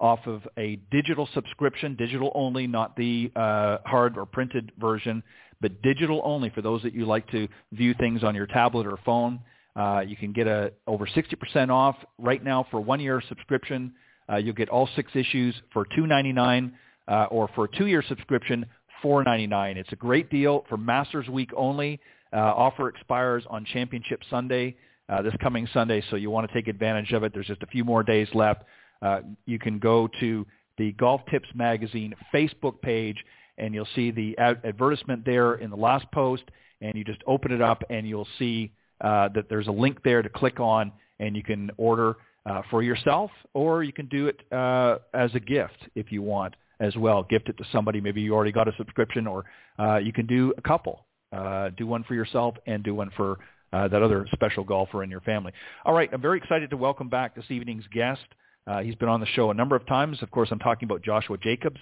off 0.00 0.20
of 0.26 0.42
a 0.56 0.76
digital 0.90 1.28
subscription, 1.34 1.94
digital 1.94 2.32
only, 2.34 2.66
not 2.66 2.96
the 2.96 3.30
uh, 3.36 3.78
hard 3.84 4.16
or 4.16 4.26
printed 4.26 4.72
version, 4.80 5.22
but 5.60 5.82
digital 5.82 6.22
only 6.24 6.50
for 6.50 6.62
those 6.62 6.82
that 6.82 6.94
you 6.94 7.04
like 7.06 7.28
to 7.30 7.46
view 7.72 7.94
things 7.94 8.24
on 8.24 8.34
your 8.34 8.46
tablet 8.46 8.86
or 8.86 8.98
phone. 9.04 9.40
Uh, 9.76 10.02
you 10.06 10.16
can 10.16 10.32
get 10.32 10.46
a 10.46 10.72
over 10.86 11.06
60% 11.06 11.70
off 11.70 11.96
right 12.18 12.42
now 12.42 12.66
for 12.70 12.80
one 12.80 12.98
year 12.98 13.22
subscription. 13.28 13.92
Uh, 14.30 14.36
you'll 14.36 14.54
get 14.54 14.68
all 14.68 14.88
six 14.94 15.10
issues 15.14 15.54
for 15.72 15.86
$2.99 15.86 16.72
uh, 17.08 17.24
or 17.30 17.48
for 17.54 17.64
a 17.64 17.68
two-year 17.76 18.02
subscription, 18.08 18.64
$4.99. 19.02 19.76
It's 19.76 19.92
a 19.92 19.96
great 19.96 20.30
deal 20.30 20.64
for 20.68 20.76
Masters 20.76 21.28
Week 21.28 21.50
only. 21.56 22.00
Uh, 22.32 22.36
offer 22.36 22.88
expires 22.88 23.42
on 23.50 23.64
Championship 23.64 24.20
Sunday, 24.30 24.76
uh, 25.08 25.20
this 25.22 25.34
coming 25.42 25.66
Sunday, 25.74 26.02
so 26.10 26.16
you 26.16 26.30
want 26.30 26.46
to 26.48 26.54
take 26.54 26.68
advantage 26.68 27.12
of 27.12 27.24
it. 27.24 27.32
There's 27.34 27.48
just 27.48 27.62
a 27.62 27.66
few 27.66 27.84
more 27.84 28.04
days 28.04 28.28
left. 28.34 28.62
Uh, 29.02 29.20
you 29.46 29.58
can 29.58 29.78
go 29.80 30.08
to 30.20 30.46
the 30.78 30.92
Golf 30.92 31.22
Tips 31.30 31.48
Magazine 31.54 32.14
Facebook 32.32 32.80
page, 32.80 33.16
and 33.58 33.74
you'll 33.74 33.88
see 33.96 34.12
the 34.12 34.38
ad- 34.38 34.60
advertisement 34.64 35.24
there 35.24 35.54
in 35.54 35.70
the 35.70 35.76
last 35.76 36.06
post, 36.12 36.44
and 36.80 36.94
you 36.94 37.02
just 37.02 37.20
open 37.26 37.50
it 37.50 37.60
up, 37.60 37.82
and 37.90 38.08
you'll 38.08 38.28
see 38.38 38.70
uh, 39.00 39.28
that 39.34 39.48
there's 39.48 39.66
a 39.66 39.72
link 39.72 40.02
there 40.04 40.22
to 40.22 40.28
click 40.28 40.60
on, 40.60 40.92
and 41.18 41.34
you 41.34 41.42
can 41.42 41.70
order 41.76 42.16
uh, 42.46 42.62
for 42.70 42.82
yourself, 42.82 43.30
or 43.54 43.82
you 43.82 43.92
can 43.92 44.06
do 44.06 44.26
it 44.26 44.40
uh, 44.52 44.98
as 45.14 45.30
a 45.34 45.40
gift 45.40 45.88
if 45.94 46.10
you 46.10 46.22
want 46.22 46.54
as 46.80 46.96
well. 46.96 47.22
Gift 47.22 47.48
it 47.48 47.58
to 47.58 47.64
somebody. 47.72 48.00
Maybe 48.00 48.20
you 48.20 48.34
already 48.34 48.52
got 48.52 48.68
a 48.68 48.72
subscription, 48.76 49.26
or 49.26 49.44
uh, 49.78 49.98
you 49.98 50.12
can 50.12 50.26
do 50.26 50.52
a 50.56 50.62
couple 50.62 51.04
uh, 51.32 51.70
do 51.76 51.86
one 51.86 52.04
for 52.04 52.14
yourself 52.14 52.54
and 52.66 52.82
do 52.82 52.94
one 52.94 53.10
for 53.16 53.38
uh, 53.72 53.86
that 53.88 54.02
other 54.02 54.26
special 54.32 54.64
golfer 54.64 55.04
in 55.04 55.10
your 55.10 55.20
family. 55.20 55.52
All 55.84 55.94
right, 55.94 56.10
I'm 56.12 56.20
very 56.20 56.38
excited 56.38 56.70
to 56.70 56.76
welcome 56.76 57.08
back 57.08 57.36
this 57.36 57.44
evening's 57.50 57.86
guest. 57.92 58.24
Uh, 58.66 58.80
he's 58.80 58.96
been 58.96 59.08
on 59.08 59.20
the 59.20 59.26
show 59.26 59.50
a 59.50 59.54
number 59.54 59.76
of 59.76 59.86
times. 59.86 60.22
Of 60.22 60.30
course, 60.30 60.48
I'm 60.50 60.58
talking 60.58 60.86
about 60.86 61.02
Joshua 61.02 61.38
Jacobs, 61.38 61.80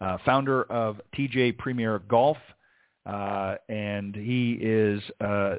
uh, 0.00 0.18
founder 0.24 0.64
of 0.64 1.00
TGA 1.16 1.56
Premier 1.58 2.00
Golf, 2.00 2.36
uh, 3.06 3.54
and 3.68 4.14
he 4.14 4.58
is 4.60 5.00
uh, 5.20 5.56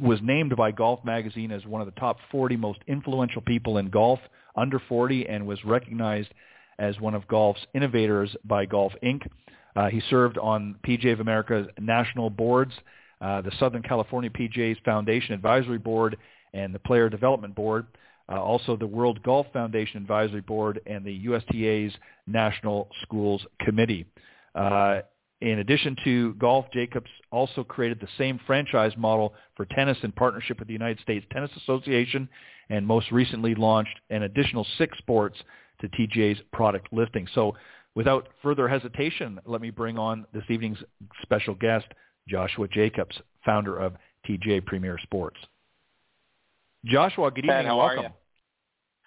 was 0.00 0.18
named 0.22 0.54
by 0.56 0.72
Golf 0.72 1.04
Magazine 1.04 1.52
as 1.52 1.64
one 1.64 1.80
of 1.80 1.86
the 1.86 2.00
top 2.00 2.18
40 2.30 2.56
most 2.56 2.80
influential 2.86 3.40
people 3.40 3.78
in 3.78 3.88
golf 3.88 4.18
under 4.56 4.80
40, 4.88 5.28
and 5.28 5.46
was 5.46 5.62
recognized 5.64 6.32
as 6.78 6.98
one 7.00 7.14
of 7.14 7.26
golf's 7.28 7.64
innovators 7.74 8.34
by 8.44 8.64
Golf 8.64 8.92
Inc. 9.02 9.26
Uh, 9.76 9.88
he 9.88 10.00
served 10.08 10.38
on 10.38 10.76
PGA 10.86 11.12
of 11.12 11.20
America's 11.20 11.66
national 11.78 12.30
boards, 12.30 12.72
uh, 13.20 13.42
the 13.42 13.52
Southern 13.58 13.82
California 13.82 14.30
PGA's 14.30 14.78
Foundation 14.84 15.34
Advisory 15.34 15.78
Board, 15.78 16.16
and 16.54 16.74
the 16.74 16.78
Player 16.78 17.08
Development 17.08 17.54
Board. 17.54 17.86
Uh, 18.28 18.42
also 18.42 18.76
the 18.76 18.86
World 18.86 19.22
Golf 19.22 19.46
Foundation 19.52 19.98
Advisory 19.98 20.40
Board 20.40 20.80
and 20.86 21.04
the 21.04 21.26
USTA's 21.26 21.94
National 22.26 22.88
Schools 23.02 23.44
Committee. 23.60 24.04
In 25.42 25.58
addition 25.58 25.96
to 26.04 26.34
golf, 26.34 26.64
Jacobs 26.72 27.10
also 27.30 27.62
created 27.62 28.00
the 28.00 28.08
same 28.16 28.40
franchise 28.46 28.92
model 28.96 29.34
for 29.54 29.66
tennis 29.66 29.98
in 30.02 30.12
partnership 30.12 30.58
with 30.58 30.68
the 30.68 30.72
United 30.72 30.98
States 31.00 31.26
Tennis 31.30 31.50
Association 31.58 32.28
and 32.70 32.86
most 32.86 33.12
recently 33.12 33.54
launched 33.54 34.00
an 34.10 34.22
additional 34.22 34.66
six 34.78 34.96
sports 34.98 35.36
to 35.80 35.88
TGA's 35.88 36.40
product 36.52 36.90
listing. 36.90 37.26
So 37.34 37.54
without 37.94 38.28
further 38.42 38.66
hesitation, 38.66 39.38
let 39.44 39.60
me 39.60 39.70
bring 39.70 39.98
on 39.98 40.26
this 40.32 40.44
evening's 40.48 40.78
special 41.20 41.54
guest, 41.54 41.86
Joshua 42.28 42.66
Jacobs, 42.68 43.16
founder 43.44 43.76
of 43.78 43.94
TGA 44.26 44.64
Premier 44.64 44.98
Sports. 45.02 45.36
Joshua, 46.86 47.30
good 47.30 47.44
evening 47.44 47.56
Ted, 47.58 47.66
how 47.66 47.78
welcome. 47.78 48.12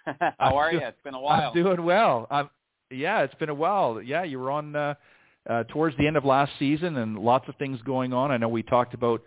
Are 0.05 0.13
you? 0.13 0.13
how 0.39 0.57
are 0.57 0.71
you? 0.71 0.80
It's 0.80 1.01
been 1.03 1.15
a 1.15 1.19
while. 1.19 1.49
I'm 1.49 1.53
doing 1.53 1.84
well. 1.84 2.27
I'm, 2.30 2.49
yeah, 2.91 3.21
it's 3.21 3.36
been 3.36 3.49
a 3.49 3.53
while. 3.53 4.01
Yeah, 4.01 4.23
you 4.23 4.39
were 4.39 4.51
on 4.51 4.75
uh, 4.75 4.93
uh, 5.49 5.63
towards 5.65 5.97
the 5.97 6.05
end 6.05 6.15
of 6.15 6.23
last 6.23 6.51
season, 6.59 6.97
and 6.97 7.17
lots 7.17 7.49
of 7.49 7.55
things 7.55 7.81
going 7.81 8.13
on. 8.13 8.31
I 8.31 8.37
know 8.37 8.47
we 8.47 8.63
talked 8.63 8.93
about 8.93 9.21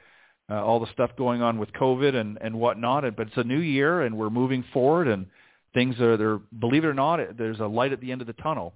uh, 0.49 0.63
all 0.63 0.81
the 0.81 0.91
stuff 0.93 1.11
going 1.19 1.43
on 1.43 1.59
with 1.59 1.73
COVID 1.73 2.15
and 2.15 2.39
and 2.41 2.55
whatnot, 2.55 3.05
but 3.17 3.27
it's 3.27 3.37
a 3.37 3.45
new 3.45 3.59
year, 3.59 4.03
and 4.03 4.17
we're 4.17 4.31
moving 4.31 4.65
forward, 4.73 5.09
and 5.09 5.27
things 5.75 6.01
are 6.01 6.17
there. 6.17 6.39
Believe 6.59 6.85
it 6.85 6.89
or 6.89 6.95
not, 6.95 7.37
there's 7.37 7.61
a 7.61 7.67
light 7.67 7.93
at 7.93 8.01
the 8.01 8.13
end 8.13 8.21
of 8.21 8.29
the 8.29 8.35
tunnel, 8.35 8.73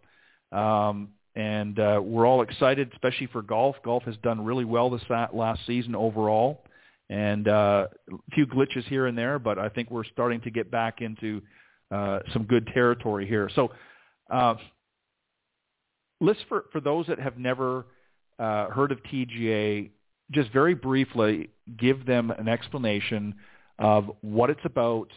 um, 0.51 1.11
and 1.36 1.78
uh, 1.78 2.01
we're 2.03 2.26
all 2.26 2.42
excited, 2.42 2.90
especially 2.94 3.26
for 3.28 3.42
golf. 3.42 3.76
Golf 3.84 4.03
has 4.05 4.16
done 4.22 4.44
really 4.44 4.64
well 4.64 4.90
this 4.90 5.03
last 5.32 5.61
season 5.66 5.94
overall, 5.94 6.64
and 7.09 7.47
uh, 7.47 7.86
a 8.12 8.34
few 8.34 8.47
glitches 8.47 8.84
here 8.88 9.07
and 9.07 9.16
there, 9.16 9.38
but 9.38 9.59
I 9.59 9.68
think 9.68 9.90
we're 9.90 10.05
starting 10.05 10.40
to 10.40 10.51
get 10.51 10.70
back 10.70 11.01
into 11.01 11.40
uh, 11.92 12.18
some 12.32 12.42
good 12.44 12.68
territory 12.74 13.26
here. 13.26 13.49
So. 13.55 13.70
Let's 16.21 16.39
for 16.49 16.64
for 16.73 16.81
those 16.81 17.07
that 17.07 17.19
have 17.19 17.39
never 17.39 17.87
uh, 18.39 18.69
heard 18.71 18.93
of 18.93 19.03
TGA, 19.05 19.91
just 20.31 20.51
very 20.53 20.75
briefly 20.75 21.51
give 21.79 22.07
them 22.07 22.31
an 22.31 22.49
explanation 22.49 23.35
of 23.79 24.11
what 24.23 24.51
it's 24.51 24.64
about. 24.64 25.09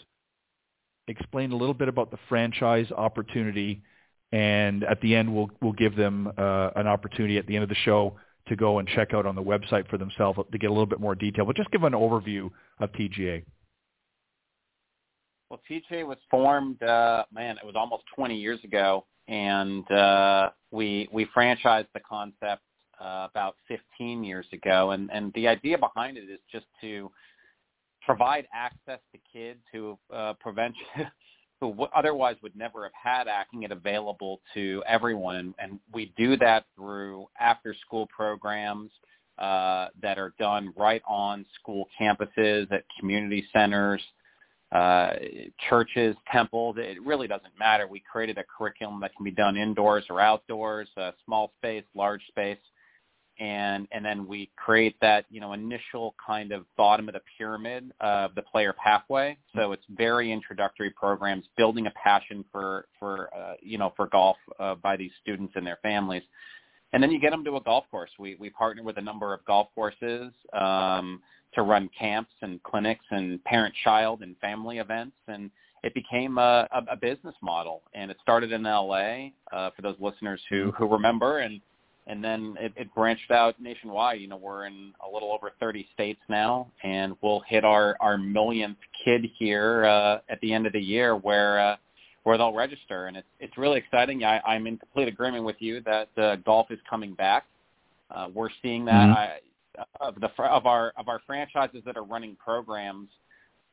Explain 1.07 1.51
a 1.51 1.55
little 1.55 1.73
bit 1.73 1.87
about 1.87 2.11
the 2.11 2.17
franchise 2.27 2.91
opportunity, 2.91 3.81
and 4.31 4.83
at 4.83 5.01
the 5.01 5.15
end 5.15 5.33
we'll 5.33 5.49
we'll 5.61 5.73
give 5.73 5.95
them 5.95 6.31
uh, 6.37 6.71
an 6.75 6.87
opportunity 6.87 7.37
at 7.37 7.47
the 7.47 7.55
end 7.55 7.63
of 7.63 7.69
the 7.69 7.75
show 7.75 8.15
to 8.47 8.55
go 8.55 8.79
and 8.79 8.87
check 8.87 9.13
out 9.13 9.25
on 9.25 9.35
the 9.35 9.41
website 9.41 9.87
for 9.89 9.97
themselves 9.97 10.39
to 10.51 10.57
get 10.57 10.67
a 10.67 10.73
little 10.73 10.85
bit 10.85 10.99
more 10.99 11.15
detail. 11.15 11.45
But 11.45 11.55
just 11.55 11.71
give 11.71 11.83
an 11.83 11.93
overview 11.93 12.49
of 12.79 12.91
TGA. 12.91 13.43
Well, 15.49 15.61
TGA 15.69 16.05
was 16.05 16.17
formed, 16.29 16.81
uh, 16.83 17.23
man, 17.33 17.57
it 17.57 17.65
was 17.65 17.75
almost 17.75 18.03
20 18.15 18.35
years 18.35 18.63
ago 18.63 19.05
and 19.29 19.89
uh, 19.91 20.49
we 20.71 21.07
we 21.13 21.27
franchised 21.35 21.87
the 21.93 21.99
concept 21.99 22.63
uh, 22.99 23.27
about 23.29 23.55
15 23.67 24.23
years 24.23 24.45
ago, 24.51 24.91
and 24.91 25.09
and 25.13 25.31
the 25.33 25.47
idea 25.47 25.77
behind 25.77 26.17
it 26.17 26.29
is 26.29 26.39
just 26.51 26.65
to 26.81 27.11
provide 28.01 28.47
access 28.53 28.99
to 29.13 29.19
kids 29.31 29.59
who 29.71 29.97
uh, 30.13 30.33
prevention 30.39 30.81
who 31.61 31.69
w- 31.69 31.89
otherwise 31.95 32.35
would 32.41 32.55
never 32.55 32.83
have 32.83 32.91
had 33.01 33.27
acting 33.27 33.63
it 33.63 33.71
available 33.71 34.41
to 34.53 34.83
everyone, 34.87 35.35
and, 35.35 35.53
and 35.59 35.79
we 35.93 36.11
do 36.17 36.35
that 36.37 36.65
through 36.75 37.27
after 37.39 37.75
school 37.85 38.07
programs. 38.07 38.91
Uh, 39.37 39.87
that 40.01 40.19
are 40.19 40.33
done 40.37 40.73
right 40.75 41.01
on 41.07 41.45
school 41.57 41.87
campuses, 41.97 42.69
at 42.73 42.83
community 42.99 43.47
centers, 43.53 44.01
uh, 44.71 45.13
churches, 45.69 46.15
temples. 46.31 46.75
It 46.77 47.03
really 47.03 47.27
doesn't 47.27 47.57
matter. 47.57 47.87
We 47.87 48.01
created 48.11 48.37
a 48.37 48.43
curriculum 48.43 48.99
that 49.01 49.15
can 49.15 49.23
be 49.23 49.31
done 49.31 49.57
indoors 49.57 50.05
or 50.09 50.21
outdoors, 50.21 50.87
uh, 50.95 51.11
small 51.25 51.51
space, 51.57 51.83
large 51.95 52.21
space, 52.27 52.59
and 53.39 53.87
and 53.91 54.03
then 54.05 54.27
we 54.27 54.51
create 54.57 54.95
that 55.01 55.25
you 55.31 55.41
know 55.41 55.53
initial 55.53 56.13
kind 56.25 56.51
of 56.51 56.65
bottom 56.77 57.07
of 57.07 57.13
the 57.13 57.21
pyramid 57.37 57.91
of 58.01 58.35
the 58.35 58.43
player 58.43 58.73
pathway. 58.73 59.37
So 59.55 59.71
it's 59.71 59.85
very 59.89 60.31
introductory 60.31 60.91
programs, 60.91 61.45
building 61.57 61.87
a 61.87 61.91
passion 61.91 62.45
for 62.51 62.85
for 62.99 63.29
uh, 63.35 63.53
you 63.61 63.77
know 63.77 63.93
for 63.95 64.07
golf 64.07 64.37
uh, 64.59 64.75
by 64.75 64.97
these 64.97 65.11
students 65.21 65.53
and 65.55 65.65
their 65.65 65.79
families. 65.81 66.23
And 66.91 67.01
then 67.03 67.11
you 67.11 67.19
get 67.19 67.31
them 67.31 67.43
to 67.45 67.55
a 67.55 67.61
golf 67.61 67.85
course. 67.89 68.11
We 68.19 68.35
we 68.35 68.49
partner 68.49 68.83
with 68.83 68.97
a 68.97 69.01
number 69.01 69.33
of 69.33 69.43
golf 69.45 69.69
courses. 69.73 70.31
Um, 70.53 71.21
to 71.53 71.61
run 71.63 71.89
camps 71.97 72.31
and 72.41 72.61
clinics 72.63 73.05
and 73.11 73.43
parent-child 73.43 74.21
and 74.21 74.37
family 74.37 74.77
events, 74.77 75.15
and 75.27 75.49
it 75.83 75.93
became 75.93 76.37
a, 76.37 76.67
a, 76.71 76.93
a 76.93 76.95
business 76.95 77.35
model. 77.41 77.81
And 77.93 78.11
it 78.11 78.17
started 78.21 78.51
in 78.51 78.63
LA 78.63 79.29
uh, 79.51 79.71
for 79.75 79.81
those 79.81 79.95
listeners 79.99 80.41
who 80.49 80.71
who 80.77 80.87
remember, 80.87 81.39
and 81.39 81.61
and 82.07 82.23
then 82.23 82.55
it, 82.59 82.73
it 82.75 82.93
branched 82.95 83.31
out 83.31 83.59
nationwide. 83.61 84.19
You 84.19 84.27
know, 84.27 84.37
we're 84.37 84.65
in 84.65 84.93
a 85.07 85.11
little 85.11 85.31
over 85.31 85.51
30 85.59 85.87
states 85.93 86.19
now, 86.27 86.71
and 86.83 87.15
we'll 87.21 87.41
hit 87.47 87.63
our 87.63 87.95
our 87.99 88.17
millionth 88.17 88.77
kid 89.05 89.25
here 89.37 89.85
uh, 89.85 90.19
at 90.29 90.41
the 90.41 90.53
end 90.53 90.65
of 90.65 90.73
the 90.73 90.81
year, 90.81 91.15
where 91.15 91.59
uh, 91.59 91.75
where 92.23 92.37
they'll 92.37 92.53
register, 92.53 93.07
and 93.07 93.15
it's 93.15 93.27
it's 93.39 93.57
really 93.57 93.77
exciting. 93.77 94.23
I, 94.23 94.39
I'm 94.39 94.67
in 94.67 94.77
complete 94.77 95.07
agreement 95.07 95.45
with 95.45 95.57
you 95.59 95.81
that 95.81 96.09
uh, 96.17 96.35
golf 96.37 96.71
is 96.71 96.79
coming 96.89 97.13
back. 97.13 97.45
Uh, 98.11 98.27
we're 98.33 98.49
seeing 98.61 98.85
that. 98.85 98.91
Mm-hmm. 98.91 99.13
I, 99.13 99.39
of 99.99 100.19
the 100.19 100.29
of 100.43 100.65
our 100.65 100.93
of 100.97 101.07
our 101.07 101.21
franchises 101.25 101.81
that 101.85 101.97
are 101.97 102.03
running 102.03 102.35
programs, 102.35 103.09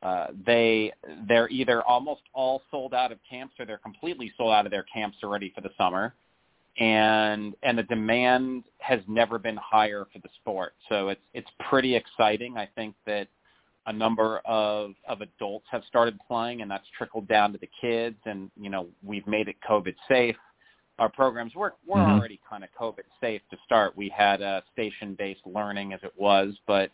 uh, 0.03 0.27
they 0.45 0.91
they're 1.27 1.49
either 1.49 1.83
almost 1.83 2.21
all 2.33 2.61
sold 2.71 2.93
out 2.93 3.11
of 3.11 3.19
camps 3.29 3.55
or 3.59 3.65
they're 3.65 3.77
completely 3.77 4.31
sold 4.37 4.53
out 4.53 4.65
of 4.65 4.71
their 4.71 4.85
camps 4.93 5.17
already 5.23 5.51
for 5.53 5.61
the 5.61 5.71
summer, 5.77 6.13
and 6.79 7.55
and 7.63 7.77
the 7.77 7.83
demand 7.83 8.63
has 8.79 8.99
never 9.07 9.39
been 9.39 9.57
higher 9.57 10.07
for 10.11 10.19
the 10.19 10.29
sport. 10.41 10.73
So 10.89 11.09
it's 11.09 11.21
it's 11.33 11.49
pretty 11.69 11.95
exciting. 11.95 12.57
I 12.57 12.67
think 12.75 12.95
that 13.05 13.27
a 13.87 13.93
number 13.93 14.39
of 14.45 14.91
of 15.07 15.21
adults 15.21 15.65
have 15.71 15.83
started 15.87 16.19
playing, 16.27 16.61
and 16.61 16.69
that's 16.69 16.87
trickled 16.97 17.27
down 17.27 17.51
to 17.53 17.57
the 17.57 17.69
kids. 17.81 18.17
And 18.25 18.51
you 18.59 18.69
know 18.69 18.87
we've 19.03 19.27
made 19.27 19.47
it 19.47 19.55
COVID 19.67 19.95
safe 20.07 20.35
our 20.99 21.09
programs 21.09 21.55
were 21.55 21.75
were 21.85 21.97
mm-hmm. 21.97 22.11
already 22.11 22.39
kind 22.49 22.63
of 22.63 22.69
COVID 22.79 23.03
safe 23.21 23.41
to 23.51 23.57
start. 23.65 23.95
We 23.95 24.09
had 24.15 24.41
a 24.41 24.63
station 24.73 25.15
based 25.17 25.41
learning 25.45 25.93
as 25.93 25.99
it 26.03 26.13
was, 26.17 26.53
but 26.65 26.91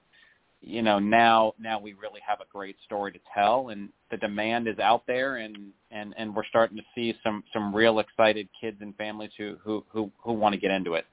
you 0.61 0.81
know 0.81 0.99
now 0.99 1.53
now 1.59 1.79
we 1.79 1.93
really 1.93 2.21
have 2.27 2.39
a 2.41 2.45
great 2.51 2.75
story 2.85 3.11
to 3.11 3.19
tell, 3.33 3.69
and 3.69 3.89
the 4.11 4.17
demand 4.17 4.67
is 4.67 4.79
out 4.79 5.03
there, 5.07 5.37
and 5.37 5.57
and 5.91 6.13
and 6.17 6.35
we're 6.35 6.45
starting 6.45 6.77
to 6.77 6.83
see 6.95 7.17
some 7.23 7.43
some 7.53 7.73
real 7.73 7.99
excited 7.99 8.49
kids 8.59 8.77
and 8.81 8.95
families 8.95 9.31
who 9.37 9.57
who 9.63 9.85
who, 9.89 10.11
who 10.23 10.33
want 10.33 10.53
to 10.53 10.59
get 10.59 10.71
into 10.71 10.95
it. 10.95 11.05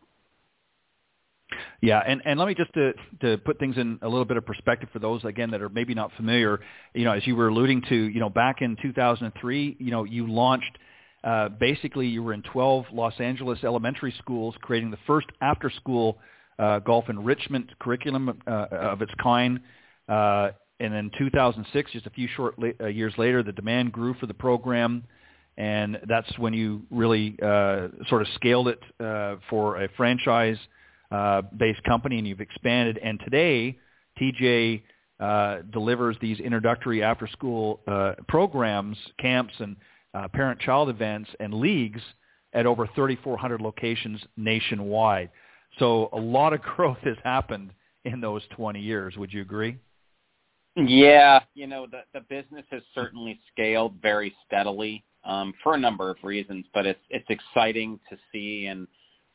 Yeah, 1.80 2.00
and, 2.06 2.22
and 2.24 2.38
let 2.38 2.46
me 2.46 2.54
just 2.54 2.72
to, 2.74 2.92
to 3.22 3.38
put 3.38 3.58
things 3.58 3.76
in 3.76 3.98
a 4.02 4.08
little 4.08 4.24
bit 4.24 4.36
of 4.36 4.46
perspective 4.46 4.88
for 4.92 4.98
those 4.98 5.24
again 5.24 5.50
that 5.50 5.62
are 5.62 5.68
maybe 5.68 5.94
not 5.94 6.12
familiar. 6.16 6.60
You 6.94 7.04
know, 7.04 7.12
as 7.12 7.26
you 7.26 7.34
were 7.34 7.48
alluding 7.48 7.82
to, 7.88 7.94
you 7.94 8.20
know, 8.20 8.28
back 8.28 8.60
in 8.60 8.76
2003, 8.80 9.76
you 9.78 9.90
know, 9.90 10.04
you 10.04 10.30
launched 10.30 10.78
uh, 11.22 11.48
basically, 11.48 12.06
you 12.06 12.22
were 12.22 12.32
in 12.32 12.42
12 12.42 12.86
Los 12.92 13.14
Angeles 13.20 13.58
elementary 13.62 14.14
schools 14.18 14.54
creating 14.62 14.90
the 14.90 14.98
first 15.06 15.26
after-school 15.40 16.18
uh, 16.58 16.78
golf 16.80 17.08
enrichment 17.08 17.70
curriculum 17.78 18.40
uh, 18.46 18.50
of 18.70 19.02
its 19.02 19.12
kind. 19.22 19.60
Uh, 20.08 20.50
and 20.78 20.94
in 20.94 21.10
2006, 21.18 21.92
just 21.92 22.06
a 22.06 22.10
few 22.10 22.26
short 22.36 22.58
la- 22.58 22.70
uh, 22.80 22.86
years 22.86 23.12
later, 23.18 23.42
the 23.42 23.52
demand 23.52 23.92
grew 23.92 24.14
for 24.14 24.26
the 24.26 24.34
program, 24.34 25.04
and 25.58 25.98
that's 26.08 26.38
when 26.38 26.54
you 26.54 26.82
really 26.90 27.36
uh, 27.42 27.88
sort 28.08 28.22
of 28.22 28.28
scaled 28.34 28.68
it 28.68 28.80
uh, 28.98 29.36
for 29.50 29.82
a 29.82 29.88
franchise-based 29.96 30.60
uh, 31.12 31.88
company, 31.88 32.18
and 32.18 32.26
you've 32.26 32.40
expanded. 32.40 32.98
And 33.02 33.20
today, 33.20 33.78
TGA 34.18 34.82
uh, 35.20 35.58
delivers 35.70 36.16
these 36.22 36.40
introductory 36.40 37.02
after-school 37.02 37.80
uh, 37.86 38.14
programs, 38.26 38.96
camps, 39.18 39.52
and 39.58 39.76
uh, 40.14 40.28
parent-child 40.28 40.88
events 40.88 41.30
and 41.40 41.54
leagues 41.54 42.00
at 42.52 42.66
over 42.66 42.86
3,400 42.94 43.60
locations 43.60 44.20
nationwide. 44.36 45.30
So 45.78 46.08
a 46.12 46.18
lot 46.18 46.52
of 46.52 46.62
growth 46.76 46.98
has 47.04 47.16
happened 47.22 47.72
in 48.04 48.20
those 48.20 48.42
20 48.56 48.80
years. 48.80 49.16
Would 49.16 49.32
you 49.32 49.42
agree? 49.42 49.78
Yeah, 50.76 51.40
you 51.54 51.66
know 51.66 51.86
the 51.90 52.02
the 52.14 52.20
business 52.20 52.64
has 52.70 52.82
certainly 52.94 53.40
scaled 53.52 53.94
very 54.00 54.32
steadily 54.46 55.04
um, 55.24 55.52
for 55.64 55.74
a 55.74 55.78
number 55.78 56.10
of 56.10 56.16
reasons, 56.22 56.64
but 56.72 56.86
it's 56.86 57.00
it's 57.10 57.26
exciting 57.28 57.98
to 58.08 58.16
see 58.30 58.66
and 58.66 58.86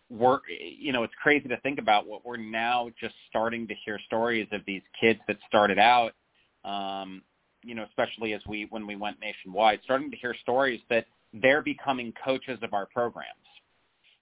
we're 0.09 0.39
you 0.47 0.93
know 0.93 1.03
it's 1.03 1.13
crazy 1.21 1.47
to 1.49 1.59
think 1.61 1.79
about 1.79 2.07
what 2.07 2.25
we're 2.25 2.37
now 2.37 2.89
just 2.99 3.15
starting 3.29 3.67
to 3.67 3.73
hear 3.85 3.99
stories 4.05 4.47
of 4.51 4.61
these 4.67 4.83
kids 4.99 5.19
that 5.27 5.37
started 5.47 5.79
out 5.79 6.13
um, 6.63 7.21
you 7.65 7.75
know, 7.75 7.83
especially 7.83 8.33
as 8.33 8.41
we 8.47 8.67
when 8.69 8.85
we 8.85 8.95
went 8.95 9.19
nationwide, 9.19 9.79
starting 9.83 10.11
to 10.11 10.17
hear 10.17 10.35
stories 10.41 10.79
that 10.89 11.05
they're 11.33 11.61
becoming 11.61 12.13
coaches 12.23 12.59
of 12.61 12.73
our 12.73 12.85
programs. 12.85 13.29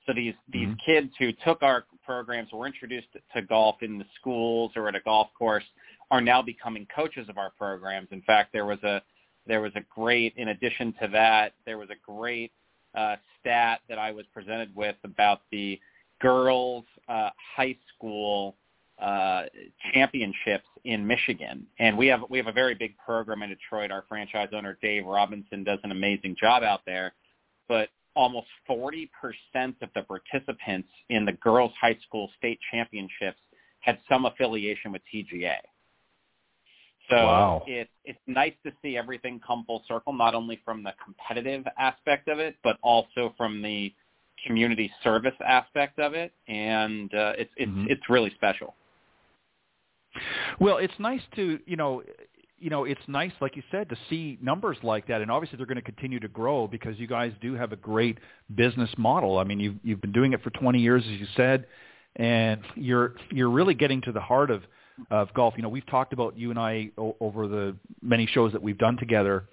So 0.06 0.14
these 0.14 0.34
these 0.52 0.68
mm-hmm. 0.68 0.92
kids 0.92 1.14
who 1.20 1.32
took 1.46 1.62
our 1.64 1.86
programs 2.06 2.52
were 2.52 2.68
introduced 2.68 3.08
to 3.14 3.42
golf 3.42 3.78
in 3.82 3.98
the 3.98 4.06
schools 4.20 4.72
or 4.76 4.88
at 4.88 4.96
a 4.96 5.00
golf 5.02 5.30
course 5.38 5.64
are 6.12 6.22
now 6.22 6.42
becoming 6.42 6.88
coaches 6.94 7.28
of 7.30 7.38
our 7.38 7.52
programs. 7.52 8.10
In 8.12 8.22
fact, 8.22 8.52
there 8.54 8.66
was 8.66 8.82
a 8.84 9.02
there 9.48 9.62
was 9.62 9.72
a 9.76 9.82
great 9.94 10.34
in 10.38 10.50
addition 10.50 10.94
to 11.02 11.08
that, 11.10 11.54
there 11.66 11.78
was 11.78 11.90
a 11.90 12.12
great 12.12 12.52
uh, 12.96 13.16
stat 13.40 13.82
that 13.90 13.98
I 13.98 14.12
was 14.12 14.26
presented 14.34 14.76
with 14.76 14.96
about 15.04 15.42
the 15.52 15.80
girls 16.22 16.86
uh, 17.08 17.30
high 17.56 17.76
school 17.96 18.56
uh, 19.04 19.44
championships 19.94 20.68
in 20.86 21.06
Michigan, 21.06 21.68
and 21.80 21.98
we 21.98 22.08
have 22.08 22.22
we 22.30 22.38
have 22.38 22.48
a 22.48 22.54
very 22.54 22.74
big 22.74 22.96
program 22.98 23.44
in 23.44 23.50
Detroit. 23.50 23.92
Our 23.92 24.06
franchise 24.08 24.50
owner 24.54 24.78
Dave 24.82 25.06
Robinson 25.06 25.64
does 25.64 25.80
an 25.84 25.92
amazing 25.92 26.38
job 26.40 26.64
out 26.64 26.82
there, 26.86 27.14
but 27.68 27.90
almost 28.16 28.48
40% 28.70 29.10
of 29.82 29.90
the 29.96 30.04
participants 30.04 30.88
in 31.10 31.26
the 31.26 31.34
girls 31.34 31.72
high 31.82 31.98
school 32.08 32.30
state 32.38 32.60
championships 32.72 33.40
had 33.80 33.98
some 34.08 34.26
affiliation 34.26 34.92
with 34.92 35.02
TGA. 35.14 35.58
So 37.10 37.16
wow. 37.18 37.64
it, 37.68 37.90
it's 38.06 38.20
nice 38.28 38.54
to 38.66 38.72
see 38.82 38.96
everything 38.96 39.42
come 39.46 39.66
full 39.66 39.84
circle, 39.88 40.14
not 40.14 40.36
only 40.36 40.62
from 40.64 40.84
the 40.84 40.94
competitive 41.04 41.66
aspect 41.78 42.30
of 42.30 42.40
it, 42.40 42.56
but 42.64 42.78
also 42.82 43.34
from 43.36 43.62
the 43.62 43.94
community 44.48 44.90
service 45.04 45.36
aspect 45.46 46.00
of 46.00 46.14
it, 46.14 46.32
and 46.48 47.14
uh, 47.14 47.34
it's 47.38 47.52
it's 47.58 47.70
mm-hmm. 47.70 47.86
it's 47.90 48.10
really 48.10 48.32
special. 48.36 48.76
Well, 50.60 50.78
it's 50.78 50.94
nice 51.00 51.22
to 51.36 51.60
you 51.66 51.76
know 51.76 52.04
you 52.64 52.70
know, 52.70 52.86
it's 52.86 53.02
nice, 53.10 53.34
like 53.42 53.58
you 53.58 53.64
said, 53.70 53.90
to 53.90 53.98
see 54.10 54.38
numbers 54.42 54.78
like 54.84 55.08
that, 55.08 55.22
and 55.22 55.30
obviously 55.30 55.58
they're 55.58 55.66
going 55.66 55.76
to 55.76 55.82
continue 55.82 56.18
to 56.22 56.30
grow 56.30 56.66
because 56.66 56.98
you 56.98 57.08
guys 57.08 57.34
do 57.42 57.56
have 57.56 57.74
a 57.74 57.76
great 57.76 58.20
business 58.56 58.90
model. 58.98 59.38
I 59.38 59.44
mean, 59.44 59.60
you've 59.60 59.76
you've 59.84 60.00
been 60.00 60.14
doing 60.14 60.32
it 60.32 60.42
for 60.42 60.50
20 60.50 60.80
years, 60.80 61.04
as 61.04 61.20
you 61.20 61.28
said, 61.36 61.66
and 62.16 62.62
you're 62.76 63.16
you're 63.32 63.50
really 63.50 63.74
getting 63.74 64.00
to 64.04 64.14
the 64.14 64.22
heart 64.22 64.50
of 64.50 64.64
of 65.12 65.34
golf. 65.34 65.56
You 65.58 65.64
know, 65.64 65.68
we've 65.68 65.86
talked 65.86 66.14
about 66.14 66.38
you 66.38 66.52
and 66.52 66.58
I 66.60 66.92
o- 66.98 67.18
over 67.20 67.50
the 67.50 67.76
many 68.02 68.28
shows 68.28 68.54
that 68.54 68.62
we've 68.62 68.78
done 68.78 68.96
together 68.96 69.44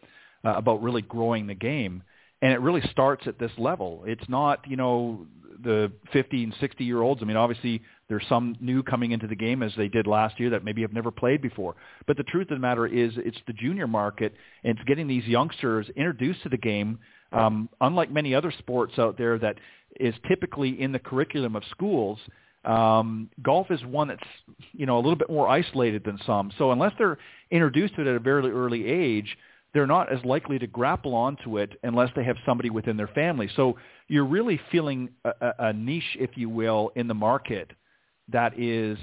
uh, 0.44 0.50
about 0.50 0.80
really 0.80 1.02
growing 1.02 1.48
the 1.48 1.54
game, 1.54 2.04
and 2.42 2.52
it 2.52 2.60
really 2.60 2.82
starts 2.92 3.26
at 3.26 3.40
this 3.40 3.50
level. 3.58 4.04
It's 4.06 4.28
not 4.28 4.60
you 4.68 4.76
know 4.76 5.26
the 5.64 5.90
50 6.12 6.44
and 6.44 6.54
60 6.60 6.84
year 6.84 7.02
olds. 7.02 7.22
I 7.22 7.24
mean, 7.24 7.36
obviously 7.36 7.82
there's 8.10 8.26
some 8.28 8.56
new 8.60 8.82
coming 8.82 9.12
into 9.12 9.28
the 9.28 9.36
game 9.36 9.62
as 9.62 9.70
they 9.76 9.86
did 9.86 10.08
last 10.08 10.40
year 10.40 10.50
that 10.50 10.64
maybe 10.64 10.82
have 10.82 10.92
never 10.92 11.12
played 11.12 11.40
before. 11.40 11.76
But 12.08 12.16
the 12.16 12.24
truth 12.24 12.50
of 12.50 12.56
the 12.56 12.60
matter 12.60 12.84
is 12.84 13.12
it's 13.16 13.38
the 13.46 13.52
junior 13.52 13.86
market 13.86 14.34
and 14.64 14.76
it's 14.76 14.86
getting 14.86 15.06
these 15.06 15.24
youngsters 15.26 15.88
introduced 15.96 16.42
to 16.42 16.48
the 16.48 16.58
game. 16.58 16.98
Um, 17.32 17.68
unlike 17.80 18.10
many 18.10 18.34
other 18.34 18.52
sports 18.58 18.94
out 18.98 19.16
there 19.16 19.38
that 19.38 19.54
is 20.00 20.12
typically 20.26 20.80
in 20.82 20.90
the 20.90 20.98
curriculum 20.98 21.54
of 21.54 21.62
schools, 21.70 22.18
um, 22.64 23.30
golf 23.42 23.70
is 23.70 23.82
one 23.84 24.08
that's 24.08 24.20
you 24.72 24.86
know 24.86 24.96
a 24.96 25.00
little 25.00 25.14
bit 25.14 25.30
more 25.30 25.48
isolated 25.48 26.02
than 26.04 26.18
some. 26.26 26.50
So 26.58 26.72
unless 26.72 26.92
they're 26.98 27.18
introduced 27.52 27.94
to 27.94 28.00
it 28.00 28.08
at 28.08 28.16
a 28.16 28.18
very 28.18 28.50
early 28.50 28.86
age, 28.86 29.38
they're 29.72 29.86
not 29.86 30.12
as 30.12 30.22
likely 30.24 30.58
to 30.58 30.66
grapple 30.66 31.14
onto 31.14 31.58
it 31.58 31.78
unless 31.84 32.10
they 32.16 32.24
have 32.24 32.36
somebody 32.44 32.70
within 32.70 32.96
their 32.96 33.08
family. 33.08 33.48
So 33.54 33.76
you're 34.08 34.26
really 34.26 34.60
feeling 34.72 35.10
a, 35.24 35.52
a 35.60 35.72
niche, 35.72 36.16
if 36.18 36.30
you 36.34 36.48
will, 36.48 36.90
in 36.96 37.06
the 37.06 37.14
market 37.14 37.70
that 38.32 38.58
is 38.58 38.98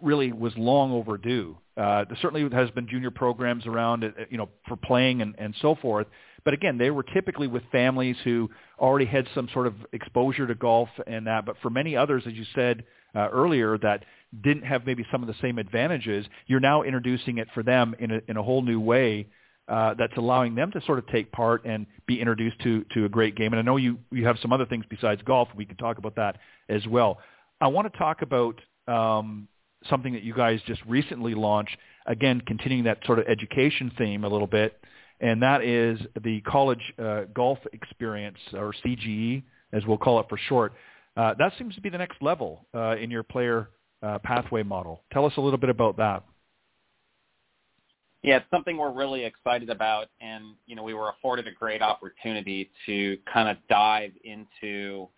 really 0.00 0.32
was 0.32 0.52
long 0.56 0.92
overdue. 0.92 1.56
Uh, 1.76 2.04
there 2.04 2.18
certainly 2.20 2.48
has 2.54 2.70
been 2.70 2.88
junior 2.88 3.10
programs 3.10 3.66
around, 3.66 4.04
uh, 4.04 4.08
you 4.28 4.36
know, 4.36 4.48
for 4.68 4.76
playing 4.76 5.22
and, 5.22 5.34
and 5.38 5.54
so 5.60 5.74
forth. 5.74 6.06
But 6.44 6.54
again, 6.54 6.78
they 6.78 6.90
were 6.90 7.02
typically 7.02 7.46
with 7.46 7.62
families 7.70 8.16
who 8.24 8.50
already 8.78 9.06
had 9.06 9.26
some 9.34 9.48
sort 9.52 9.66
of 9.66 9.74
exposure 9.92 10.46
to 10.46 10.54
golf 10.54 10.88
and 11.06 11.26
that. 11.26 11.44
But 11.44 11.56
for 11.62 11.70
many 11.70 11.96
others, 11.96 12.22
as 12.26 12.32
you 12.34 12.44
said 12.54 12.84
uh, 13.14 13.28
earlier, 13.30 13.78
that 13.78 14.04
didn't 14.42 14.64
have 14.64 14.86
maybe 14.86 15.04
some 15.10 15.22
of 15.22 15.26
the 15.26 15.34
same 15.42 15.58
advantages, 15.58 16.26
you're 16.46 16.60
now 16.60 16.82
introducing 16.82 17.38
it 17.38 17.48
for 17.54 17.62
them 17.62 17.94
in 17.98 18.10
a, 18.10 18.20
in 18.28 18.36
a 18.36 18.42
whole 18.42 18.62
new 18.62 18.80
way 18.80 19.26
uh, 19.68 19.94
that's 19.94 20.16
allowing 20.16 20.54
them 20.54 20.70
to 20.72 20.80
sort 20.82 20.98
of 20.98 21.06
take 21.08 21.30
part 21.30 21.64
and 21.64 21.86
be 22.06 22.20
introduced 22.20 22.58
to 22.60 22.84
to 22.92 23.04
a 23.04 23.08
great 23.08 23.36
game. 23.36 23.52
And 23.52 23.60
I 23.60 23.62
know 23.62 23.76
you 23.76 23.98
you 24.10 24.26
have 24.26 24.36
some 24.42 24.52
other 24.52 24.66
things 24.66 24.84
besides 24.90 25.22
golf. 25.22 25.48
We 25.54 25.64
can 25.64 25.76
talk 25.76 25.98
about 25.98 26.16
that 26.16 26.38
as 26.68 26.86
well. 26.86 27.18
I 27.60 27.68
want 27.68 27.92
to 27.92 27.98
talk 27.98 28.22
about 28.22 28.60
um, 28.88 29.48
something 29.88 30.12
that 30.14 30.22
you 30.22 30.34
guys 30.34 30.60
just 30.66 30.80
recently 30.86 31.34
launched. 31.34 31.76
Again, 32.06 32.40
continuing 32.46 32.84
that 32.84 32.98
sort 33.06 33.18
of 33.18 33.26
education 33.26 33.92
theme 33.98 34.24
a 34.24 34.28
little 34.28 34.46
bit, 34.46 34.80
and 35.20 35.42
that 35.42 35.62
is 35.62 36.00
the 36.22 36.40
college 36.42 36.80
uh, 36.98 37.22
golf 37.34 37.58
experience 37.72 38.38
or 38.54 38.74
CGE, 38.84 39.42
as 39.72 39.84
we'll 39.86 39.98
call 39.98 40.18
it 40.20 40.26
for 40.28 40.38
short. 40.48 40.72
Uh, 41.16 41.34
that 41.38 41.52
seems 41.58 41.74
to 41.74 41.80
be 41.80 41.90
the 41.90 41.98
next 41.98 42.22
level 42.22 42.66
uh, 42.74 42.96
in 42.96 43.10
your 43.10 43.22
player 43.22 43.68
uh, 44.02 44.18
pathway 44.24 44.62
model. 44.62 45.02
Tell 45.12 45.26
us 45.26 45.32
a 45.36 45.40
little 45.40 45.58
bit 45.58 45.70
about 45.70 45.98
that. 45.98 46.24
Yeah, 48.22 48.36
it's 48.36 48.46
something 48.50 48.76
we're 48.76 48.92
really 48.92 49.24
excited 49.24 49.70
about, 49.70 50.08
and 50.20 50.54
you 50.66 50.76
know 50.76 50.82
we 50.82 50.94
were 50.94 51.10
afforded 51.10 51.46
a 51.46 51.52
great 51.52 51.80
opportunity 51.80 52.70
to 52.86 53.18
kind 53.32 53.48
of 53.48 53.56
dive 53.68 54.12
into 54.24 55.08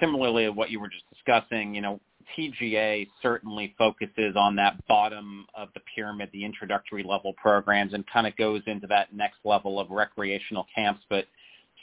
similarly 0.00 0.48
what 0.48 0.70
you 0.70 0.80
were 0.80 0.88
just 0.88 1.04
discussing. 1.12 1.74
You 1.74 1.80
know, 1.80 2.00
TGA 2.38 3.08
certainly 3.22 3.74
focuses 3.76 4.36
on 4.36 4.56
that 4.56 4.86
bottom 4.86 5.46
of 5.54 5.68
the 5.74 5.80
pyramid, 5.94 6.30
the 6.32 6.44
introductory 6.44 7.02
level 7.02 7.32
programs, 7.34 7.92
and 7.94 8.04
kind 8.06 8.26
of 8.26 8.36
goes 8.36 8.62
into 8.66 8.86
that 8.88 9.12
next 9.12 9.38
level 9.44 9.80
of 9.80 9.90
recreational 9.90 10.66
camps. 10.74 11.02
But 11.08 11.26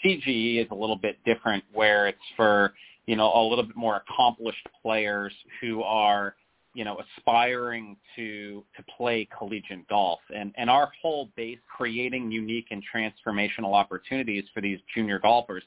CGE 0.03 0.63
is 0.63 0.67
a 0.71 0.75
little 0.75 0.95
bit 0.95 1.17
different, 1.25 1.63
where 1.73 2.07
it's 2.07 2.17
for 2.35 2.73
you 3.05 3.15
know 3.15 3.31
a 3.33 3.43
little 3.47 3.65
bit 3.65 3.75
more 3.75 4.01
accomplished 4.07 4.67
players 4.81 5.33
who 5.61 5.83
are 5.83 6.35
you 6.77 6.85
know, 6.85 6.99
aspiring 7.17 7.97
to 8.15 8.63
to 8.75 8.83
play 8.95 9.27
collegiate 9.35 9.87
golf, 9.87 10.19
and 10.29 10.53
and 10.57 10.69
our 10.69 10.91
whole 11.01 11.27
base 11.35 11.57
creating 11.75 12.31
unique 12.31 12.67
and 12.69 12.83
transformational 12.95 13.73
opportunities 13.73 14.43
for 14.53 14.61
these 14.61 14.77
junior 14.93 15.17
golfers, 15.17 15.63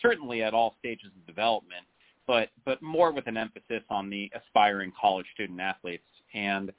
certainly 0.00 0.42
at 0.42 0.54
all 0.54 0.74
stages 0.78 1.10
of 1.16 1.26
development, 1.26 1.84
but 2.26 2.50
but 2.64 2.80
more 2.82 3.12
with 3.12 3.26
an 3.26 3.36
emphasis 3.36 3.82
on 3.90 4.10
the 4.10 4.30
aspiring 4.34 4.92
college 5.00 5.26
student 5.34 5.60
athletes, 5.60 6.04
and 6.34 6.72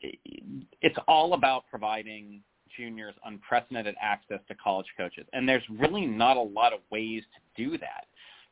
it's 0.00 0.96
all 1.08 1.34
about 1.34 1.64
providing 1.70 2.42
juniors 2.76 3.14
unprecedented 3.24 3.94
access 4.00 4.40
to 4.48 4.54
college 4.54 4.86
coaches, 4.96 5.26
and 5.32 5.48
there's 5.48 5.62
really 5.78 6.06
not 6.06 6.36
a 6.36 6.42
lot 6.42 6.72
of 6.72 6.80
ways 6.90 7.22
to 7.34 7.64
do 7.64 7.78
that 7.78 8.06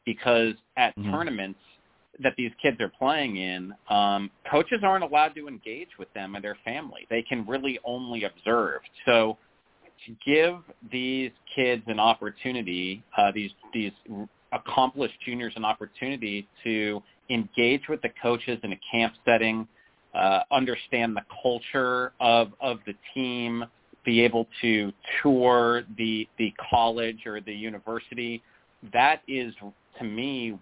because 0.04 0.54
at 0.76 0.96
mm-hmm. 0.96 1.10
tournaments 1.10 1.60
that 2.22 2.34
these 2.36 2.52
kids 2.62 2.80
are 2.80 2.92
playing 2.96 3.36
in, 3.36 3.74
um, 3.90 4.30
coaches 4.50 4.80
aren't 4.82 5.02
allowed 5.02 5.34
to 5.34 5.48
engage 5.48 5.88
with 5.98 6.12
them 6.14 6.34
and 6.36 6.44
their 6.44 6.56
family. 6.64 7.06
They 7.10 7.22
can 7.22 7.46
really 7.46 7.78
only 7.84 8.24
observe. 8.24 8.80
So 9.04 9.36
to 10.06 10.14
give 10.24 10.56
these 10.90 11.30
kids 11.54 11.82
an 11.86 11.98
opportunity, 11.98 13.02
uh, 13.16 13.32
these 13.34 13.50
these 13.72 13.92
accomplished 14.52 15.14
juniors 15.24 15.52
an 15.56 15.64
opportunity 15.64 16.46
to 16.62 17.02
engage 17.30 17.82
with 17.88 18.00
the 18.02 18.10
coaches 18.22 18.58
in 18.62 18.72
a 18.72 18.80
camp 18.90 19.14
setting, 19.24 19.66
uh, 20.14 20.40
understand 20.50 21.16
the 21.16 21.22
culture 21.42 22.12
of 22.20 22.52
of 22.60 22.78
the 22.86 22.94
team, 23.14 23.64
be 24.04 24.20
able 24.20 24.46
to 24.60 24.92
tour 25.22 25.82
the 25.96 26.28
the 26.38 26.52
college 26.70 27.26
or 27.26 27.40
the 27.40 27.54
university. 27.54 28.42
That 28.92 29.22
is 29.26 29.54
to 29.98 30.04
me 30.04 30.58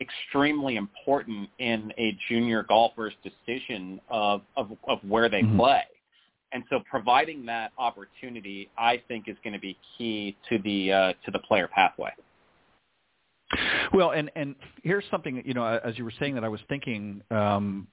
extremely 0.00 0.76
important 0.76 1.48
in 1.58 1.92
a 1.98 2.16
junior 2.28 2.62
golfer's 2.64 3.14
decision 3.22 4.00
of 4.08 4.42
of, 4.56 4.70
of 4.88 4.98
where 5.06 5.28
they 5.28 5.42
mm-hmm. 5.42 5.58
play. 5.58 5.82
And 6.54 6.62
so 6.70 6.78
providing 6.88 7.44
that 7.46 7.72
opportunity, 7.78 8.70
I 8.78 9.02
think, 9.08 9.28
is 9.28 9.36
going 9.42 9.54
to 9.54 9.60
be 9.60 9.76
key 9.98 10.36
to 10.48 10.58
the 10.58 10.92
uh, 10.92 11.12
to 11.24 11.30
the 11.32 11.40
player 11.40 11.68
pathway. 11.68 12.10
Well, 13.92 14.12
and 14.12 14.30
and 14.36 14.54
here's 14.82 15.04
something 15.10 15.42
you 15.44 15.52
know, 15.52 15.64
as 15.66 15.98
you 15.98 16.04
were 16.04 16.12
saying 16.18 16.36
that 16.36 16.44
I 16.44 16.48
was 16.48 16.60
thinking 16.68 17.22
um, 17.30 17.88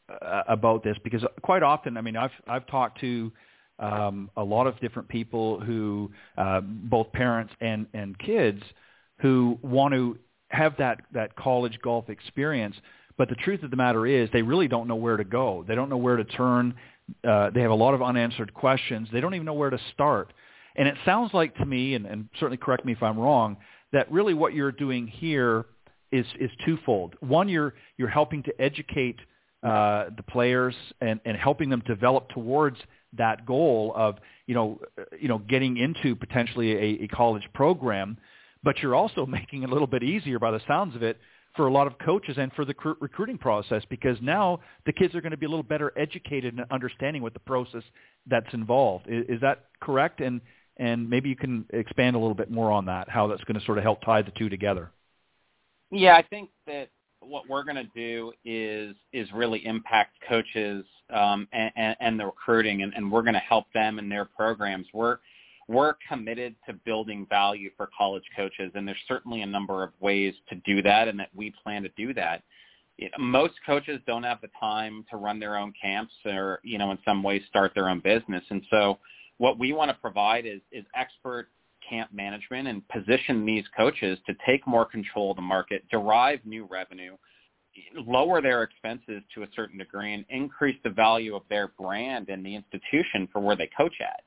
about 0.48 0.84
this 0.84 0.96
because 1.04 1.24
quite 1.42 1.64
often, 1.64 1.98
I 1.98 2.02
mean, 2.02 2.16
I've 2.16 2.32
I've 2.48 2.68
talked 2.68 3.02
to 3.02 3.32
um, 3.80 4.30
a 4.38 4.44
lot 4.44 4.68
of 4.68 4.80
different 4.80 5.10
people 5.10 5.60
who, 5.60 6.12
uh, 6.38 6.62
both 6.62 7.12
parents 7.14 7.54
and 7.62 7.88
and 7.96 8.18
kids, 8.20 8.62
who 9.22 9.58
want 9.64 9.94
to 9.96 10.20
have 10.50 10.76
that 10.78 11.02
that 11.14 11.36
college 11.36 11.80
golf 11.84 12.10
experience. 12.10 12.76
But 13.18 13.28
the 13.30 13.36
truth 13.36 13.62
of 13.64 13.72
the 13.72 13.78
matter 13.78 14.08
is, 14.08 14.30
they 14.32 14.42
really 14.42 14.68
don't 14.68 14.88
know 14.88 14.96
where 14.96 15.18
to 15.18 15.24
go. 15.24 15.66
They 15.68 15.76
don't 15.76 15.90
know 15.90 15.98
where 15.98 16.16
to 16.16 16.24
turn. 16.24 16.76
Uh, 17.28 17.50
they 17.52 17.62
have 17.62 17.72
a 17.72 17.76
lot 17.76 17.94
of 17.94 18.02
unanswered 18.02 18.54
questions. 18.54 19.08
They 19.12 19.22
don't 19.22 19.34
even 19.36 19.46
know 19.46 19.54
where 19.54 19.70
to 19.70 19.80
start. 19.94 20.34
And 20.76 20.88
it 20.88 20.96
sounds 21.06 21.34
like 21.34 21.56
to 21.58 21.66
me, 21.66 21.96
and, 21.96 22.06
and 22.06 22.30
certainly 22.36 22.58
correct 22.58 22.86
me 22.86 22.94
if 22.94 23.04
I'm 23.04 23.20
wrong, 23.20 23.58
that 23.92 24.12
really 24.12 24.34
what 24.34 24.54
you're 24.54 24.72
doing 24.72 25.08
here 25.08 25.66
is 26.12 26.26
is 26.40 26.50
twofold. 26.66 27.16
One, 27.20 27.50
you're 27.50 27.74
you're 27.98 28.10
helping 28.10 28.44
to 28.44 28.62
educate 28.62 29.18
uh, 29.64 30.06
the 30.16 30.24
players 30.24 30.76
and, 31.02 31.20
and 31.26 31.38
helping 31.38 31.70
them 31.70 31.84
develop 31.86 32.30
towards 32.30 32.78
that 33.18 33.46
goal 33.46 33.94
of 33.96 34.16
you 34.48 34.56
know 34.56 34.80
you 35.20 35.28
know 35.28 35.38
getting 35.38 35.78
into 35.78 36.16
potentially 36.16 36.72
a, 36.72 37.04
a 37.04 37.08
college 37.10 37.44
program 37.54 38.18
but 38.64 38.80
you're 38.80 38.96
also 38.96 39.26
making 39.28 39.64
it 39.64 39.70
a 39.70 39.72
little 39.72 39.88
bit 39.88 40.02
easier 40.02 40.40
by 40.40 40.50
the 40.50 40.62
sounds 40.68 40.96
of 40.96 41.04
it 41.04 41.20
for 41.56 41.68
a 41.68 41.72
lot 41.72 41.88
of 41.88 41.98
coaches 42.00 42.38
and 42.38 42.52
for 42.54 42.66
the 42.66 42.74
cr- 42.74 42.92
recruiting 43.00 43.38
process 43.38 43.84
because 43.90 44.18
now 44.22 44.60
the 44.86 44.94
kids 44.94 45.14
are 45.16 45.22
going 45.22 45.32
to 45.32 45.38
be 45.38 45.46
a 45.46 45.50
little 45.50 45.64
better 45.64 45.92
educated 45.98 46.58
and 46.58 46.66
understanding 46.72 47.22
what 47.22 47.34
the 47.34 47.40
process 47.40 47.84
that's 48.28 48.54
involved. 48.54 49.08
Is, 49.08 49.26
is 49.28 49.42
that 49.42 49.66
correct? 49.82 50.22
And 50.22 50.42
and 50.78 51.10
maybe 51.10 51.30
you 51.30 51.36
can 51.36 51.66
expand 51.74 52.16
a 52.16 52.20
little 52.20 52.34
bit 52.34 52.50
more 52.50 52.72
on 52.72 52.86
that, 52.86 53.10
how 53.10 53.28
that's 53.28 53.44
going 53.44 53.60
to 53.60 53.66
sort 53.66 53.78
of 53.78 53.84
help 53.84 54.02
tie 54.02 54.22
the 54.22 54.32
two 54.32 54.50
together. 54.50 54.92
Yeah, 55.92 56.16
I 56.16 56.24
think 56.24 56.50
that 56.66 56.90
what 57.20 57.48
we're 57.48 57.64
going 57.64 57.76
to 57.76 57.90
do 57.96 58.32
is 58.46 58.96
is 59.14 59.28
really 59.34 59.66
impact 59.66 60.16
coaches 60.28 60.86
um, 61.14 61.48
and, 61.52 61.96
and 62.00 62.20
the 62.20 62.26
recruiting, 62.26 62.82
and, 62.82 62.94
and 62.96 63.12
we're 63.12 63.22
going 63.22 63.34
to 63.34 63.40
help 63.40 63.66
them 63.74 64.00
in 64.00 64.10
their 64.10 64.26
programs. 64.26 64.88
We're 64.94 65.18
we're 65.68 65.96
committed 66.10 66.56
to 66.68 66.74
building 66.74 67.26
value 67.30 67.70
for 67.78 67.90
college 67.98 68.24
coaches, 68.36 68.72
and 68.76 68.88
there's 68.88 68.98
certainly 69.08 69.42
a 69.42 69.46
number 69.46 69.84
of 69.84 69.92
ways 70.00 70.34
to 70.50 70.56
do 70.56 70.82
that, 70.82 71.08
and 71.08 71.20
that 71.20 71.30
we 71.36 71.54
plan 71.64 71.84
to 71.84 71.90
do 71.98 72.14
that. 72.14 72.44
Most 73.18 73.54
coaches 73.66 74.00
don't 74.06 74.24
have 74.24 74.42
the 74.42 74.50
time 74.60 75.06
to 75.10 75.18
run 75.18 75.40
their 75.40 75.58
own 75.58 75.74
camps, 75.82 76.14
or 76.26 76.60
you 76.64 76.78
know, 76.78 76.92
in 76.92 76.98
some 77.06 77.24
ways, 77.24 77.42
start 77.48 77.72
their 77.74 77.90
own 77.90 78.00
business, 78.00 78.44
and 78.50 78.62
so 78.70 79.00
what 79.38 79.58
we 79.58 79.74
want 79.74 79.90
to 79.90 79.98
provide 80.02 80.46
is 80.46 80.62
is 80.72 80.86
expert 80.96 81.48
camp 81.88 82.12
management 82.14 82.68
and 82.68 82.88
position 82.90 83.46
these 83.46 83.66
coaches 83.76 84.20
to 84.28 84.34
take 84.46 84.66
more 84.68 84.86
control 84.86 85.32
of 85.32 85.36
the 85.36 85.42
market, 85.42 85.84
derive 85.90 86.40
new 86.46 86.66
revenue, 86.66 87.18
lower 87.96 88.42
their 88.42 88.64
expenses 88.64 89.24
to 89.34 89.44
a 89.44 89.48
certain 89.56 89.80
degree, 89.80 90.14
and 90.14 90.26
increase 90.30 90.78
the 90.84 90.90
value 90.90 91.36
of 91.36 91.42
their 91.50 91.70
brand 91.70 92.30
and 92.30 92.46
the 92.46 92.56
institution 92.56 93.28
for 93.32 93.40
where 93.42 93.56
they 93.56 93.70
coach 93.76 93.96
at. 94.02 94.24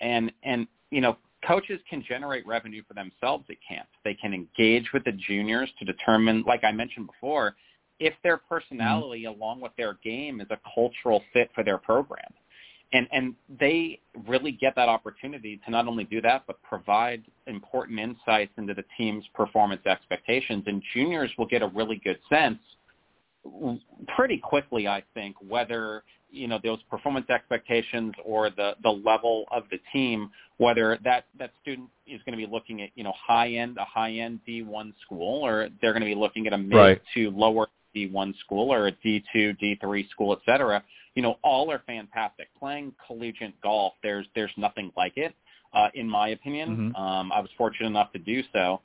And 0.00 0.32
and 0.42 0.66
you 0.90 1.00
know, 1.00 1.16
coaches 1.46 1.80
can 1.88 2.04
generate 2.06 2.46
revenue 2.46 2.82
for 2.86 2.94
themselves 2.94 3.44
at 3.48 3.56
camp. 3.66 3.88
They 4.04 4.14
can 4.14 4.34
engage 4.34 4.92
with 4.92 5.04
the 5.04 5.12
juniors 5.12 5.70
to 5.78 5.84
determine, 5.84 6.42
like 6.46 6.64
I 6.64 6.72
mentioned 6.72 7.06
before, 7.06 7.54
if 7.98 8.14
their 8.22 8.38
personality 8.38 9.24
mm-hmm. 9.24 9.40
along 9.40 9.60
with 9.60 9.72
their 9.76 9.94
game 10.02 10.40
is 10.40 10.48
a 10.50 10.58
cultural 10.74 11.22
fit 11.32 11.50
for 11.54 11.62
their 11.62 11.78
program 11.78 12.32
and 12.92 13.06
and 13.12 13.34
they 13.60 14.00
really 14.26 14.52
get 14.52 14.74
that 14.76 14.88
opportunity 14.88 15.60
to 15.64 15.70
not 15.70 15.86
only 15.86 16.04
do 16.04 16.20
that 16.20 16.44
but 16.46 16.60
provide 16.62 17.22
important 17.46 17.98
insights 17.98 18.52
into 18.56 18.74
the 18.74 18.84
team's 18.96 19.24
performance 19.34 19.84
expectations 19.86 20.64
and 20.66 20.82
juniors 20.94 21.30
will 21.38 21.46
get 21.46 21.62
a 21.62 21.68
really 21.68 22.00
good 22.02 22.18
sense 22.28 22.58
pretty 24.16 24.38
quickly 24.38 24.88
i 24.88 25.02
think 25.14 25.36
whether 25.46 26.02
you 26.30 26.48
know 26.48 26.58
those 26.62 26.82
performance 26.90 27.28
expectations 27.30 28.12
or 28.24 28.50
the 28.50 28.72
the 28.82 28.90
level 28.90 29.44
of 29.50 29.64
the 29.70 29.78
team 29.92 30.30
whether 30.58 30.98
that 31.04 31.24
that 31.38 31.52
student 31.62 31.88
is 32.06 32.20
going 32.24 32.38
to 32.38 32.46
be 32.46 32.50
looking 32.50 32.82
at 32.82 32.90
you 32.94 33.04
know 33.04 33.12
high 33.26 33.50
end 33.50 33.76
a 33.78 33.84
high 33.84 34.12
end 34.12 34.40
d1 34.48 34.92
school 35.04 35.44
or 35.44 35.68
they're 35.80 35.92
going 35.92 36.02
to 36.02 36.06
be 36.06 36.14
looking 36.14 36.46
at 36.46 36.52
a 36.52 36.58
mid 36.58 36.76
right. 36.76 37.02
to 37.14 37.30
lower 37.30 37.68
d1 37.94 38.32
school 38.38 38.72
or 38.72 38.86
a 38.86 38.92
d2 38.92 39.56
d3 39.60 40.08
school 40.10 40.32
et 40.32 40.38
cetera 40.44 40.82
you 41.14 41.22
know, 41.22 41.38
all 41.42 41.70
are 41.70 41.82
fantastic. 41.86 42.48
Playing 42.58 42.92
collegiate 43.06 43.60
golf, 43.60 43.94
there's 44.02 44.26
there's 44.34 44.52
nothing 44.56 44.92
like 44.96 45.14
it, 45.16 45.34
uh, 45.74 45.88
in 45.94 46.08
my 46.08 46.28
opinion. 46.28 46.92
Mm-hmm. 46.94 46.96
Um, 46.96 47.32
I 47.32 47.40
was 47.40 47.50
fortunate 47.58 47.88
enough 47.88 48.12
to 48.12 48.18
do 48.18 48.42
so, 48.52 48.80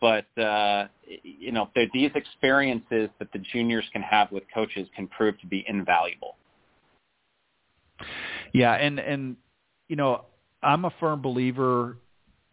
but 0.00 0.26
uh, 0.38 0.88
you 1.22 1.52
know, 1.52 1.70
these 1.92 2.10
experiences 2.14 3.08
that 3.18 3.32
the 3.32 3.38
juniors 3.52 3.84
can 3.92 4.02
have 4.02 4.30
with 4.30 4.44
coaches 4.52 4.88
can 4.94 5.08
prove 5.08 5.38
to 5.40 5.46
be 5.46 5.64
invaluable. 5.68 6.36
Yeah, 8.52 8.72
and 8.72 8.98
and 8.98 9.36
you 9.88 9.96
know, 9.96 10.24
I'm 10.62 10.84
a 10.84 10.92
firm 11.00 11.22
believer. 11.22 11.96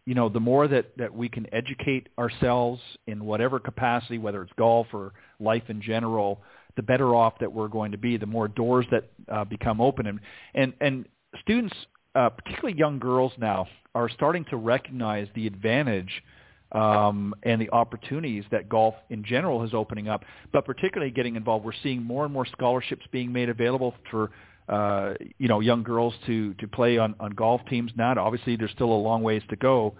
You 0.06 0.14
know, 0.14 0.28
the 0.28 0.40
more 0.40 0.66
that 0.68 0.96
that 0.96 1.14
we 1.14 1.28
can 1.28 1.46
educate 1.52 2.08
ourselves 2.18 2.80
in 3.06 3.24
whatever 3.24 3.58
capacity, 3.58 4.18
whether 4.18 4.42
it's 4.42 4.52
golf 4.56 4.86
or 4.92 5.12
life 5.38 5.64
in 5.68 5.82
general, 5.82 6.40
the 6.78 6.82
better 6.82 7.14
off 7.14 7.34
that 7.40 7.52
we're 7.52 7.68
going 7.68 7.90
to 7.90 7.98
be, 7.98 8.16
the 8.16 8.24
more 8.24 8.46
doors 8.46 8.86
that 8.92 9.10
uh, 9.30 9.44
become 9.44 9.80
open. 9.80 10.06
And, 10.06 10.20
and, 10.54 10.72
and 10.80 11.06
students, 11.40 11.74
uh, 12.14 12.30
particularly 12.30 12.78
young 12.78 13.00
girls 13.00 13.32
now, 13.36 13.66
are 13.96 14.08
starting 14.08 14.44
to 14.50 14.56
recognize 14.56 15.26
the 15.34 15.48
advantage 15.48 16.22
um, 16.70 17.34
and 17.42 17.60
the 17.60 17.68
opportunities 17.70 18.44
that 18.52 18.68
golf 18.68 18.94
in 19.10 19.24
general 19.24 19.64
is 19.64 19.74
opening 19.74 20.08
up, 20.08 20.24
but 20.52 20.64
particularly 20.64 21.10
getting 21.10 21.34
involved. 21.34 21.64
We're 21.64 21.72
seeing 21.82 22.00
more 22.02 22.24
and 22.24 22.32
more 22.32 22.46
scholarships 22.46 23.02
being 23.10 23.32
made 23.32 23.48
available 23.48 23.92
for 24.08 24.30
uh, 24.68 25.14
you 25.38 25.48
know 25.48 25.60
young 25.60 25.82
girls 25.82 26.14
to 26.26 26.54
to 26.54 26.68
play 26.68 26.98
on 26.98 27.14
on 27.20 27.30
golf 27.30 27.60
teams 27.68 27.90
now. 27.96 28.14
Obviously, 28.18 28.56
there's 28.56 28.70
still 28.72 28.92
a 28.92 29.02
long 29.02 29.22
ways 29.22 29.42
to 29.48 29.56
go, 29.56 29.94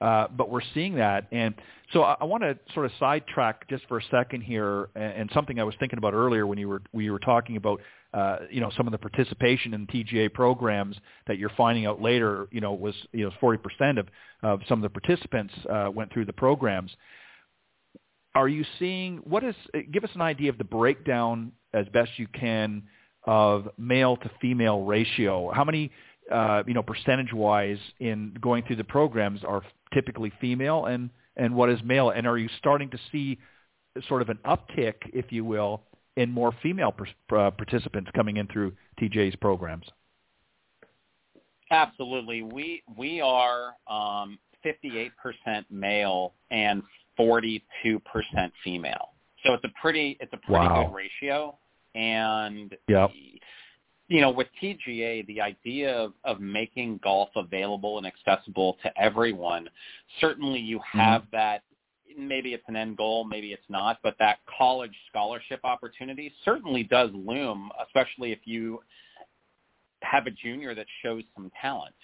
uh, 0.00 0.28
but 0.36 0.50
we're 0.50 0.62
seeing 0.74 0.96
that. 0.96 1.26
And 1.32 1.54
so 1.92 2.04
I, 2.04 2.16
I 2.20 2.24
want 2.24 2.42
to 2.42 2.56
sort 2.72 2.86
of 2.86 2.92
sidetrack 3.00 3.68
just 3.68 3.86
for 3.88 3.98
a 3.98 4.02
second 4.10 4.42
here, 4.42 4.88
and, 4.94 5.12
and 5.12 5.30
something 5.34 5.58
I 5.58 5.64
was 5.64 5.74
thinking 5.80 5.98
about 5.98 6.14
earlier 6.14 6.46
when 6.46 6.58
you 6.58 6.68
were 6.68 6.82
we 6.92 7.10
were 7.10 7.18
talking 7.18 7.56
about 7.56 7.80
uh, 8.14 8.38
you 8.50 8.60
know 8.60 8.70
some 8.76 8.86
of 8.86 8.92
the 8.92 8.98
participation 8.98 9.74
in 9.74 9.86
TGA 9.88 10.32
programs 10.32 10.96
that 11.26 11.38
you're 11.38 11.52
finding 11.56 11.86
out 11.86 12.00
later. 12.00 12.46
You 12.52 12.60
know 12.60 12.74
was 12.74 12.94
you 13.12 13.24
know 13.24 13.32
40% 13.42 13.98
of 13.98 14.06
of 14.42 14.60
some 14.68 14.78
of 14.78 14.82
the 14.82 15.00
participants 15.00 15.54
uh, 15.68 15.90
went 15.92 16.12
through 16.12 16.26
the 16.26 16.32
programs. 16.32 16.92
Are 18.36 18.48
you 18.48 18.64
seeing 18.78 19.18
what 19.18 19.42
is? 19.42 19.56
Give 19.92 20.04
us 20.04 20.10
an 20.14 20.22
idea 20.22 20.50
of 20.50 20.58
the 20.58 20.64
breakdown 20.64 21.52
as 21.74 21.86
best 21.88 22.12
you 22.18 22.28
can 22.28 22.84
of 23.24 23.68
male 23.78 24.16
to 24.16 24.30
female 24.40 24.82
ratio. 24.82 25.50
How 25.52 25.64
many 25.64 25.90
uh, 26.30 26.62
you 26.66 26.74
know, 26.74 26.82
percentage-wise 26.82 27.78
in 27.98 28.34
going 28.40 28.64
through 28.64 28.76
the 28.76 28.84
programs 28.84 29.42
are 29.44 29.62
typically 29.92 30.32
female 30.40 30.86
and, 30.86 31.10
and 31.36 31.54
what 31.54 31.68
is 31.68 31.80
male? 31.84 32.10
And 32.10 32.26
are 32.26 32.38
you 32.38 32.48
starting 32.58 32.90
to 32.90 32.98
see 33.10 33.38
sort 34.08 34.22
of 34.22 34.28
an 34.28 34.38
uptick, 34.44 34.94
if 35.12 35.32
you 35.32 35.44
will, 35.44 35.82
in 36.16 36.30
more 36.30 36.52
female 36.62 36.92
per, 36.92 37.06
uh, 37.36 37.50
participants 37.50 38.10
coming 38.14 38.36
in 38.36 38.46
through 38.46 38.72
TGA's 39.00 39.36
programs? 39.36 39.86
Absolutely. 41.70 42.42
We 42.42 42.82
we 42.98 43.22
are 43.22 43.74
um, 43.90 44.38
58% 44.64 45.10
male 45.70 46.34
and 46.50 46.82
42% 47.18 47.62
female. 48.62 49.08
So 49.44 49.54
it's 49.54 49.64
a 49.64 49.72
pretty 49.80 50.18
it's 50.20 50.32
a 50.34 50.36
pretty 50.36 50.66
wow. 50.66 50.86
good 50.86 50.94
ratio. 50.94 51.58
And 51.94 52.74
yep 52.88 53.10
you 54.12 54.20
know, 54.20 54.30
with 54.30 54.48
TGA, 54.62 55.26
the 55.26 55.40
idea 55.40 55.90
of, 55.94 56.12
of 56.24 56.38
making 56.38 57.00
golf 57.02 57.30
available 57.34 57.96
and 57.96 58.06
accessible 58.06 58.76
to 58.82 59.00
everyone, 59.00 59.68
certainly 60.20 60.60
you 60.60 60.78
mm-hmm. 60.78 60.98
have 60.98 61.22
mm-hmm. 61.22 61.36
that. 61.36 61.62
Maybe 62.18 62.52
it's 62.52 62.64
an 62.68 62.76
end 62.76 62.98
goal, 62.98 63.24
maybe 63.24 63.54
it's 63.54 63.62
not, 63.70 64.00
but 64.02 64.16
that 64.18 64.40
college 64.58 64.92
scholarship 65.08 65.60
opportunity 65.64 66.30
certainly 66.44 66.82
does 66.82 67.08
loom, 67.14 67.70
especially 67.86 68.32
if 68.32 68.40
you 68.44 68.80
have 70.02 70.26
a 70.26 70.30
junior 70.30 70.74
that 70.74 70.84
shows 71.02 71.22
some 71.34 71.50
talent. 71.58 71.94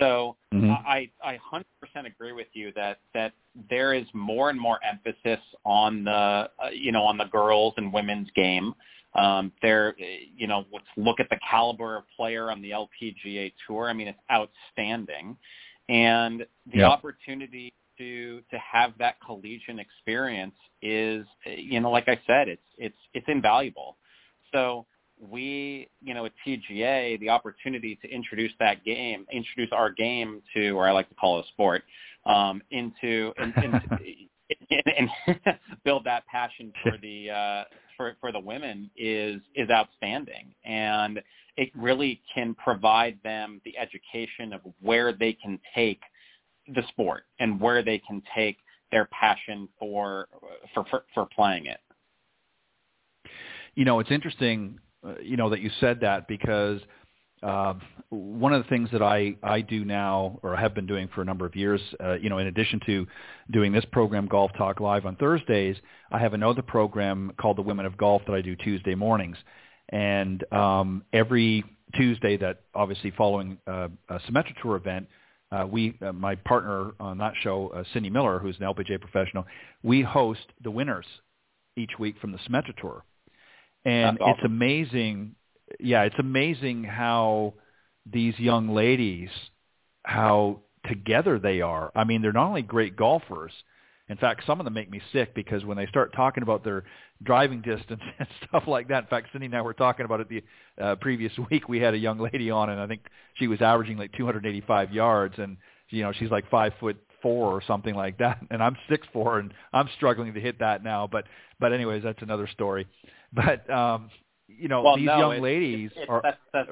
So 0.00 0.36
mm-hmm. 0.52 0.72
I, 0.84 1.08
I 1.22 1.38
100% 1.52 1.62
agree 2.06 2.32
with 2.32 2.48
you 2.54 2.72
that, 2.74 2.98
that 3.14 3.32
there 3.68 3.94
is 3.94 4.06
more 4.14 4.50
and 4.50 4.58
more 4.58 4.80
emphasis 4.82 5.38
on 5.64 6.02
the, 6.02 6.10
uh, 6.10 6.48
you 6.72 6.90
know, 6.90 7.04
on 7.04 7.16
the 7.16 7.26
girls 7.26 7.74
and 7.76 7.92
women's 7.92 8.30
game. 8.34 8.74
Um, 9.14 9.52
there, 9.60 9.96
you 10.36 10.46
know, 10.46 10.64
let's 10.72 10.86
look 10.96 11.18
at 11.18 11.28
the 11.30 11.38
caliber 11.48 11.96
of 11.96 12.04
player 12.16 12.50
on 12.50 12.62
the 12.62 12.70
LPGA 12.70 13.52
tour. 13.66 13.88
I 13.88 13.92
mean, 13.92 14.08
it's 14.08 14.18
outstanding, 14.30 15.36
and 15.88 16.46
the 16.72 16.78
yep. 16.78 16.90
opportunity 16.90 17.72
to 17.98 18.40
to 18.50 18.58
have 18.58 18.92
that 18.98 19.16
collegiate 19.24 19.80
experience 19.80 20.54
is, 20.80 21.26
you 21.44 21.80
know, 21.80 21.90
like 21.90 22.08
I 22.08 22.20
said, 22.26 22.48
it's 22.48 22.62
it's 22.78 22.98
it's 23.12 23.26
invaluable. 23.28 23.96
So 24.52 24.86
we, 25.28 25.88
you 26.02 26.14
know, 26.14 26.24
at 26.24 26.32
TGA, 26.46 27.20
the 27.20 27.28
opportunity 27.28 27.98
to 28.02 28.08
introduce 28.08 28.52
that 28.58 28.84
game, 28.84 29.26
introduce 29.32 29.70
our 29.72 29.90
game 29.90 30.42
to, 30.54 30.70
or 30.70 30.88
I 30.88 30.92
like 30.92 31.08
to 31.08 31.14
call 31.14 31.38
it 31.38 31.44
a 31.44 31.48
sport, 31.48 31.82
um, 32.26 32.62
into, 32.70 33.32
in, 33.38 33.52
into 33.64 33.98
and, 34.70 35.10
and 35.26 35.58
build 35.84 36.04
that 36.04 36.26
passion 36.26 36.72
for 36.82 36.92
the 37.00 37.30
uh, 37.30 37.64
for 37.96 38.16
for 38.20 38.32
the 38.32 38.40
women 38.40 38.90
is 38.96 39.40
is 39.54 39.70
outstanding, 39.70 40.54
and 40.64 41.20
it 41.56 41.70
really 41.74 42.20
can 42.34 42.54
provide 42.54 43.18
them 43.22 43.60
the 43.64 43.76
education 43.76 44.52
of 44.52 44.60
where 44.80 45.12
they 45.12 45.32
can 45.32 45.58
take 45.74 46.00
the 46.74 46.82
sport 46.88 47.24
and 47.38 47.60
where 47.60 47.82
they 47.82 47.98
can 47.98 48.22
take 48.34 48.58
their 48.90 49.06
passion 49.06 49.68
for 49.78 50.28
for 50.74 50.84
for, 50.90 51.04
for 51.14 51.26
playing 51.34 51.66
it. 51.66 51.80
You 53.74 53.84
know, 53.84 54.00
it's 54.00 54.10
interesting, 54.10 54.78
uh, 55.06 55.14
you 55.22 55.36
know, 55.36 55.48
that 55.50 55.60
you 55.60 55.70
said 55.80 56.00
that 56.00 56.26
because 56.28 56.80
uh, 57.42 57.74
one 58.10 58.52
of 58.52 58.62
the 58.62 58.68
things 58.68 58.90
that 58.92 59.02
I, 59.02 59.36
I 59.42 59.60
do 59.62 59.84
now, 59.84 60.38
or 60.42 60.54
have 60.56 60.74
been 60.74 60.86
doing 60.86 61.08
for 61.14 61.22
a 61.22 61.24
number 61.24 61.46
of 61.46 61.56
years, 61.56 61.80
uh, 62.02 62.14
you 62.14 62.28
know, 62.28 62.38
in 62.38 62.48
addition 62.48 62.80
to 62.86 63.06
doing 63.50 63.72
this 63.72 63.84
program, 63.92 64.26
Golf 64.26 64.50
Talk 64.58 64.80
Live 64.80 65.06
on 65.06 65.16
Thursdays, 65.16 65.76
I 66.10 66.18
have 66.18 66.34
another 66.34 66.62
program 66.62 67.32
called 67.40 67.56
the 67.56 67.62
Women 67.62 67.86
of 67.86 67.96
Golf 67.96 68.22
that 68.26 68.34
I 68.34 68.42
do 68.42 68.56
Tuesday 68.56 68.94
mornings. 68.94 69.36
And 69.88 70.44
um, 70.52 71.04
every 71.12 71.64
Tuesday, 71.96 72.36
that 72.36 72.60
obviously 72.74 73.10
following 73.12 73.58
uh, 73.66 73.88
a 74.08 74.18
Symetra 74.20 74.60
Tour 74.62 74.76
event, 74.76 75.08
uh, 75.50 75.66
we, 75.68 75.96
uh, 76.06 76.12
my 76.12 76.34
partner 76.34 76.92
on 77.00 77.18
that 77.18 77.32
show, 77.42 77.68
uh, 77.68 77.82
Cindy 77.92 78.10
Miller, 78.10 78.38
who's 78.38 78.56
an 78.60 78.66
LPGA 78.66 79.00
professional, 79.00 79.46
we 79.82 80.02
host 80.02 80.46
the 80.62 80.70
winners 80.70 81.06
each 81.76 81.90
week 81.98 82.16
from 82.20 82.32
the 82.32 82.38
Symetra 82.38 82.76
Tour. 82.80 83.04
And 83.84 84.18
awesome. 84.20 84.34
it's 84.34 84.44
amazing 84.44 85.34
yeah, 85.78 86.02
it's 86.02 86.18
amazing 86.18 86.84
how 86.84 87.54
these 88.10 88.38
young 88.38 88.68
ladies, 88.68 89.30
how 90.04 90.60
together 90.86 91.38
they 91.38 91.60
are. 91.60 91.92
I 91.94 92.04
mean, 92.04 92.22
they're 92.22 92.32
not 92.32 92.48
only 92.48 92.62
great 92.62 92.96
golfers. 92.96 93.52
In 94.08 94.16
fact, 94.16 94.42
some 94.46 94.58
of 94.60 94.64
them 94.64 94.74
make 94.74 94.90
me 94.90 95.00
sick 95.12 95.34
because 95.34 95.64
when 95.64 95.76
they 95.76 95.86
start 95.86 96.12
talking 96.14 96.42
about 96.42 96.64
their 96.64 96.84
driving 97.22 97.60
distance 97.60 98.00
and 98.18 98.28
stuff 98.48 98.64
like 98.66 98.88
that. 98.88 99.04
In 99.04 99.08
fact, 99.08 99.28
Cindy 99.32 99.46
and 99.46 99.54
I 99.54 99.62
were 99.62 99.74
talking 99.74 100.04
about 100.04 100.20
it 100.20 100.28
the 100.28 100.42
uh, 100.82 100.96
previous 100.96 101.32
week. 101.50 101.68
We 101.68 101.78
had 101.78 101.94
a 101.94 101.98
young 101.98 102.18
lady 102.18 102.50
on, 102.50 102.70
and 102.70 102.80
I 102.80 102.86
think 102.86 103.06
she 103.34 103.46
was 103.46 103.60
averaging 103.60 103.98
like 103.98 104.12
285 104.12 104.92
yards, 104.92 105.34
and 105.38 105.56
you 105.90 106.02
know 106.02 106.12
she's 106.12 106.30
like 106.30 106.48
five 106.50 106.72
foot 106.80 106.96
four 107.22 107.52
or 107.52 107.62
something 107.66 107.94
like 107.94 108.18
that, 108.18 108.40
and 108.50 108.62
I'm 108.62 108.76
six 108.88 109.06
four, 109.12 109.38
and 109.38 109.52
I'm 109.72 109.88
struggling 109.96 110.34
to 110.34 110.40
hit 110.40 110.58
that 110.60 110.82
now. 110.82 111.08
But 111.10 111.24
but 111.58 111.72
anyways, 111.72 112.02
that's 112.02 112.22
another 112.22 112.46
story. 112.46 112.86
But 113.32 113.68
um, 113.70 114.10
you 114.58 114.68
know 114.68 114.82
well, 114.82 114.96
these 114.96 115.06
no, 115.06 115.18
young 115.18 115.32
it's, 115.32 115.42
ladies 115.42 115.90
it's, 115.92 116.00
it's, 116.02 116.10
are. 116.10 116.22
That's, 116.22 116.38
that's, 116.52 116.68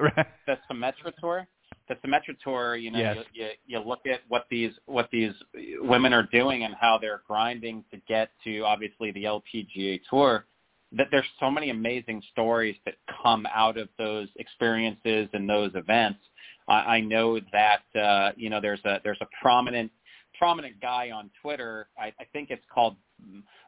the 0.47 0.57
Symetra 0.73 1.13
tour. 1.19 1.47
The 1.87 1.95
Symetra 1.95 2.37
tour, 2.43 2.75
you 2.75 2.91
know, 2.91 2.99
Yes. 2.99 3.17
you, 3.33 3.45
you 3.45 3.49
you 3.65 3.79
look 3.79 4.05
at 4.05 4.21
what 4.27 4.45
these 4.49 4.71
what 4.85 5.09
these 5.11 5.33
women 5.81 6.13
are 6.13 6.27
doing 6.31 6.63
and 6.63 6.75
how 6.79 6.97
they're 6.99 7.21
grinding 7.27 7.83
to 7.91 7.97
get 8.07 8.29
to 8.43 8.61
obviously 8.61 9.11
the 9.11 9.23
LPGA 9.23 10.01
tour. 10.09 10.45
That 10.91 11.07
there's 11.11 11.25
so 11.39 11.51
many 11.51 11.69
amazing 11.69 12.23
stories 12.31 12.75
that 12.85 12.95
come 13.23 13.45
out 13.53 13.77
of 13.77 13.89
those 13.97 14.27
experiences 14.37 15.29
and 15.33 15.47
those 15.47 15.71
events. 15.75 16.19
I, 16.67 16.73
I 16.73 17.01
know 17.01 17.39
that 17.51 17.99
uh, 17.99 18.31
you 18.35 18.49
know 18.49 18.61
there's 18.61 18.83
a 18.85 18.99
there's 19.03 19.21
a 19.21 19.27
prominent 19.41 19.91
prominent 20.39 20.79
guy 20.81 21.11
on 21.11 21.29
Twitter. 21.41 21.87
I, 21.99 22.05
I 22.19 22.25
think 22.33 22.49
it's 22.49 22.63
called 22.73 22.95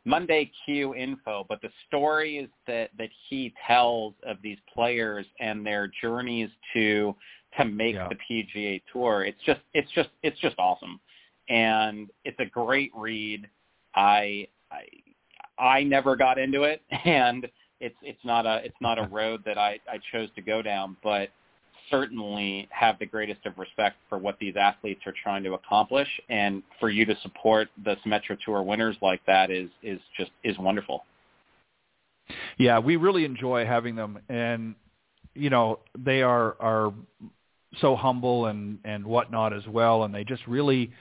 Monday 0.06 0.50
Q 0.66 0.96
Info, 0.96 1.46
but 1.48 1.62
the 1.62 1.70
stories 1.88 2.48
that 2.66 2.90
that 2.98 3.10
he 3.30 3.54
tells 3.68 4.14
of 4.26 4.38
these 4.42 4.58
players 4.74 5.26
and 5.40 5.66
their 5.66 5.92
journeys 6.02 6.50
to 6.74 7.16
to 7.58 7.66
make 7.66 7.96
Yeah. 7.96 8.08
the 8.08 8.16
PGA 8.16 8.82
Tour, 8.92 9.26
it's 9.26 9.42
just 9.46 9.60
it's 9.74 9.92
just 9.92 10.10
it's 10.24 10.40
just 10.40 10.56
awesome, 10.58 11.00
and 11.50 12.10
it's 12.24 12.40
a 12.40 12.46
great 12.46 12.92
read. 12.96 13.48
I 13.94 14.48
I 14.72 14.84
I 15.60 15.84
never 15.84 16.16
got 16.16 16.40
into 16.40 16.64
it, 16.64 16.82
and 17.06 17.48
it's 17.82 17.98
it's 18.02 18.24
not 18.24 18.46
a 18.46 18.62
it's 18.64 18.80
not 18.80 18.98
a 18.98 19.04
road 19.12 19.44
that 19.46 19.58
I 19.58 19.80
I 19.92 20.00
chose 20.12 20.30
to 20.36 20.42
go 20.42 20.62
down, 20.62 20.96
but 21.04 21.30
certainly 21.92 22.68
have 22.72 22.98
the 22.98 23.06
greatest 23.06 23.46
of 23.46 23.58
respect 23.58 23.98
for 24.10 24.18
what 24.18 24.38
these 24.40 24.56
athletes 24.56 25.02
are 25.06 25.14
trying 25.22 25.44
to 25.44 25.54
accomplish. 25.54 26.08
And 26.30 26.64
for 26.80 26.90
you 26.90 27.06
to 27.06 27.16
support 27.22 27.68
the 27.84 27.96
Symetra 28.06 28.38
Tour 28.44 28.64
winners 28.64 28.96
like 29.02 29.22
that 29.28 29.52
is 29.52 29.70
is 29.84 30.00
just 30.18 30.32
is 30.44 30.58
wonderful. 30.58 31.04
Yeah, 32.58 32.80
we 32.80 32.96
really 32.96 33.26
enjoy 33.26 33.66
having 33.66 33.96
them, 33.96 34.20
and 34.30 34.76
you 35.36 35.50
know 35.50 35.80
they 35.98 36.22
are 36.22 36.56
are 36.60 36.94
so 37.80 37.96
humble 37.96 38.48
and 38.48 38.80
and 38.84 39.06
whatnot 39.06 39.54
as 39.54 39.66
well, 39.68 40.04
and 40.04 40.14
they 40.14 40.24
just 40.24 40.46
really, 40.48 40.92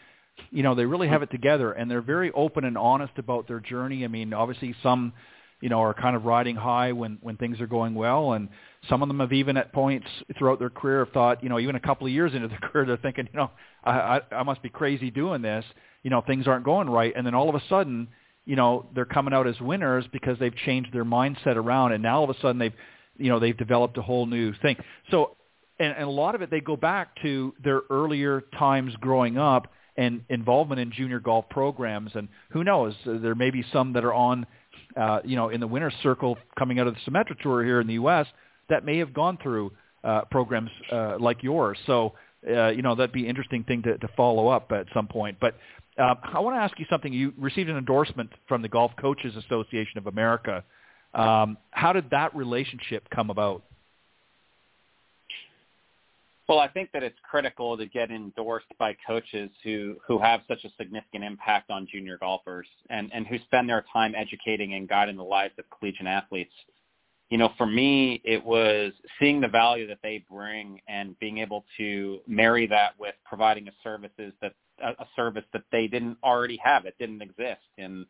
you 0.50 0.62
know, 0.62 0.74
they 0.74 0.84
really 0.84 1.08
have 1.08 1.22
it 1.22 1.30
together, 1.30 1.72
and 1.72 1.90
they're 1.90 2.02
very 2.02 2.30
open 2.32 2.64
and 2.64 2.76
honest 2.78 3.12
about 3.16 3.48
their 3.48 3.60
journey. 3.60 4.04
I 4.04 4.08
mean, 4.08 4.32
obviously 4.32 4.74
some, 4.82 5.12
you 5.60 5.68
know, 5.68 5.80
are 5.80 5.94
kind 5.94 6.16
of 6.16 6.24
riding 6.24 6.56
high 6.56 6.92
when 6.92 7.18
when 7.22 7.36
things 7.36 7.60
are 7.60 7.66
going 7.66 7.94
well, 7.94 8.32
and 8.32 8.48
some 8.88 9.02
of 9.02 9.08
them 9.08 9.20
have 9.20 9.32
even 9.32 9.56
at 9.56 9.72
points 9.72 10.06
throughout 10.38 10.58
their 10.58 10.70
career 10.70 11.04
have 11.04 11.12
thought, 11.12 11.42
you 11.42 11.48
know, 11.48 11.58
even 11.58 11.76
a 11.76 11.80
couple 11.80 12.06
of 12.06 12.12
years 12.12 12.32
into 12.34 12.48
their 12.48 12.58
career, 12.62 12.86
they're 12.86 12.96
thinking, 12.96 13.28
you 13.32 13.38
know, 13.38 13.50
I 13.84 13.90
I, 13.90 14.20
I 14.36 14.42
must 14.42 14.62
be 14.62 14.68
crazy 14.68 15.10
doing 15.10 15.42
this. 15.42 15.64
You 16.02 16.10
know, 16.10 16.22
things 16.22 16.46
aren't 16.46 16.64
going 16.64 16.88
right, 16.88 17.12
and 17.14 17.26
then 17.26 17.34
all 17.34 17.48
of 17.48 17.54
a 17.54 17.62
sudden 17.68 18.08
you 18.46 18.56
know 18.56 18.86
they're 18.94 19.04
coming 19.04 19.34
out 19.34 19.46
as 19.46 19.60
winners 19.60 20.04
because 20.12 20.38
they've 20.38 20.54
changed 20.54 20.92
their 20.92 21.04
mindset 21.04 21.56
around. 21.56 21.92
And 21.92 22.02
now 22.02 22.18
all 22.18 22.24
of 22.24 22.30
a 22.30 22.40
sudden 22.40 22.58
they've 22.58 22.74
you 23.16 23.28
know 23.28 23.38
they've 23.38 23.56
developed 23.56 23.96
a 23.98 24.02
whole 24.02 24.26
new 24.26 24.52
thing. 24.54 24.76
So 25.10 25.36
and, 25.78 25.94
and 25.94 26.04
a 26.04 26.10
lot 26.10 26.34
of 26.34 26.42
it 26.42 26.50
they 26.50 26.60
go 26.60 26.76
back 26.76 27.14
to 27.22 27.54
their 27.62 27.82
earlier 27.90 28.42
times 28.58 28.94
growing 29.00 29.38
up 29.38 29.72
and 29.96 30.22
involvement 30.30 30.80
in 30.80 30.90
junior 30.90 31.20
golf 31.20 31.48
programs. 31.50 32.12
And 32.14 32.28
who 32.50 32.64
knows? 32.64 32.94
There 33.04 33.34
may 33.34 33.50
be 33.50 33.64
some 33.72 33.92
that 33.92 34.04
are 34.04 34.14
on 34.14 34.46
uh, 34.96 35.20
you 35.24 35.36
know 35.36 35.50
in 35.50 35.60
the 35.60 35.68
winner's 35.68 35.94
circle 36.02 36.38
coming 36.58 36.80
out 36.80 36.86
of 36.86 36.94
the 36.94 37.10
Symetra 37.10 37.38
tour 37.40 37.62
here 37.64 37.80
in 37.80 37.86
the 37.86 37.94
US 37.94 38.26
that 38.70 38.84
may 38.84 38.98
have 38.98 39.12
gone 39.12 39.38
through 39.42 39.70
uh, 40.02 40.22
programs 40.30 40.70
uh, 40.90 41.16
like 41.18 41.42
yours 41.42 41.76
so 41.86 42.14
uh, 42.48 42.68
you 42.68 42.80
know 42.80 42.94
that'd 42.94 43.12
be 43.12 43.24
an 43.24 43.28
interesting 43.28 43.62
thing 43.64 43.82
to, 43.82 43.98
to 43.98 44.08
follow 44.16 44.48
up 44.48 44.72
at 44.72 44.86
some 44.94 45.06
point 45.06 45.36
but 45.40 45.54
uh, 45.98 46.14
I 46.22 46.40
want 46.40 46.56
to 46.56 46.60
ask 46.60 46.78
you 46.78 46.86
something. 46.88 47.12
You 47.12 47.32
received 47.36 47.68
an 47.68 47.76
endorsement 47.76 48.30
from 48.48 48.62
the 48.62 48.68
Golf 48.68 48.92
Coaches 49.00 49.34
Association 49.36 49.98
of 49.98 50.06
America. 50.06 50.64
Um, 51.14 51.58
how 51.72 51.92
did 51.92 52.10
that 52.10 52.34
relationship 52.34 53.08
come 53.10 53.30
about? 53.30 53.62
Well, 56.48 56.58
I 56.58 56.68
think 56.68 56.90
that 56.92 57.04
it's 57.04 57.18
critical 57.28 57.76
to 57.76 57.86
get 57.86 58.10
endorsed 58.10 58.66
by 58.78 58.96
coaches 59.06 59.50
who 59.62 59.96
who 60.06 60.18
have 60.18 60.40
such 60.48 60.64
a 60.64 60.70
significant 60.76 61.22
impact 61.22 61.70
on 61.70 61.86
junior 61.90 62.18
golfers 62.18 62.66
and 62.88 63.10
and 63.12 63.26
who 63.26 63.38
spend 63.38 63.68
their 63.68 63.84
time 63.92 64.14
educating 64.16 64.74
and 64.74 64.88
guiding 64.88 65.16
the 65.16 65.22
lives 65.22 65.54
of 65.58 65.64
collegiate 65.78 66.08
athletes. 66.08 66.52
You 67.30 67.38
know, 67.38 67.50
for 67.56 67.66
me, 67.66 68.20
it 68.24 68.44
was 68.44 68.92
seeing 69.20 69.40
the 69.40 69.48
value 69.48 69.86
that 69.86 69.98
they 70.02 70.24
bring 70.28 70.80
and 70.88 71.18
being 71.20 71.38
able 71.38 71.64
to 71.78 72.20
marry 72.26 72.66
that 72.66 72.94
with 72.98 73.14
providing 73.24 73.68
a 73.68 73.72
services 73.84 74.32
that 74.42 74.54
a, 74.82 75.06
service 75.14 75.44
that 75.52 75.62
they 75.70 75.86
didn't 75.86 76.16
already 76.24 76.58
have, 76.62 76.86
it 76.86 76.94
didn't 76.98 77.22
exist. 77.22 77.62
And 77.78 78.06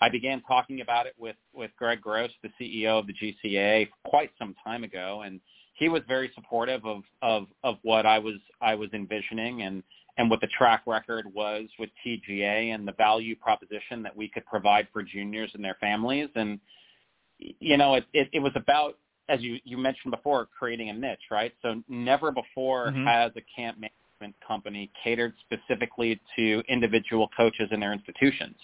I 0.00 0.08
began 0.08 0.42
talking 0.42 0.80
about 0.80 1.06
it 1.06 1.14
with 1.18 1.36
with 1.52 1.70
Gregg 1.76 2.00
Grost, 2.00 2.34
the 2.42 2.50
CEO 2.60 2.98
of 2.98 3.06
the 3.06 3.14
GCA, 3.14 3.88
quite 4.04 4.30
some 4.38 4.54
time 4.64 4.84
ago, 4.84 5.22
and 5.24 5.40
he 5.74 5.88
was 5.88 6.02
very 6.08 6.30
supportive 6.34 6.84
of 6.86 7.02
of 7.20 7.46
of 7.62 7.76
what 7.82 8.06
I 8.06 8.18
was 8.18 8.36
I 8.60 8.74
was 8.74 8.88
envisioning 8.94 9.62
and 9.62 9.82
and 10.18 10.30
what 10.30 10.40
the 10.40 10.48
track 10.56 10.82
record 10.86 11.26
was 11.34 11.66
with 11.78 11.90
TGA 12.06 12.74
and 12.74 12.86
the 12.86 12.92
value 12.92 13.36
proposition 13.36 14.02
that 14.02 14.16
we 14.16 14.28
could 14.28 14.44
provide 14.46 14.86
for 14.92 15.02
juniors 15.02 15.50
and 15.54 15.64
their 15.64 15.76
families 15.80 16.28
and 16.34 16.60
you 17.60 17.76
know 17.76 17.94
it 17.94 18.04
it, 18.12 18.28
it 18.32 18.40
was 18.40 18.52
about 18.56 18.98
as 19.28 19.40
you 19.40 19.58
you 19.64 19.76
mentioned 19.76 20.10
before 20.10 20.48
creating 20.58 20.90
a 20.90 20.92
niche 20.92 21.26
right? 21.30 21.52
So 21.62 21.82
never 21.88 22.30
before 22.32 22.92
Mhm. 22.92 23.06
has 23.06 23.32
a 23.36 23.42
camp 23.56 23.78
management 23.78 24.36
company 24.46 24.90
catered 25.02 25.34
specifically 25.40 26.20
to 26.36 26.62
individual 26.68 27.28
coaches 27.36 27.68
in 27.72 27.80
their 27.80 27.92
institutions. 27.92 28.56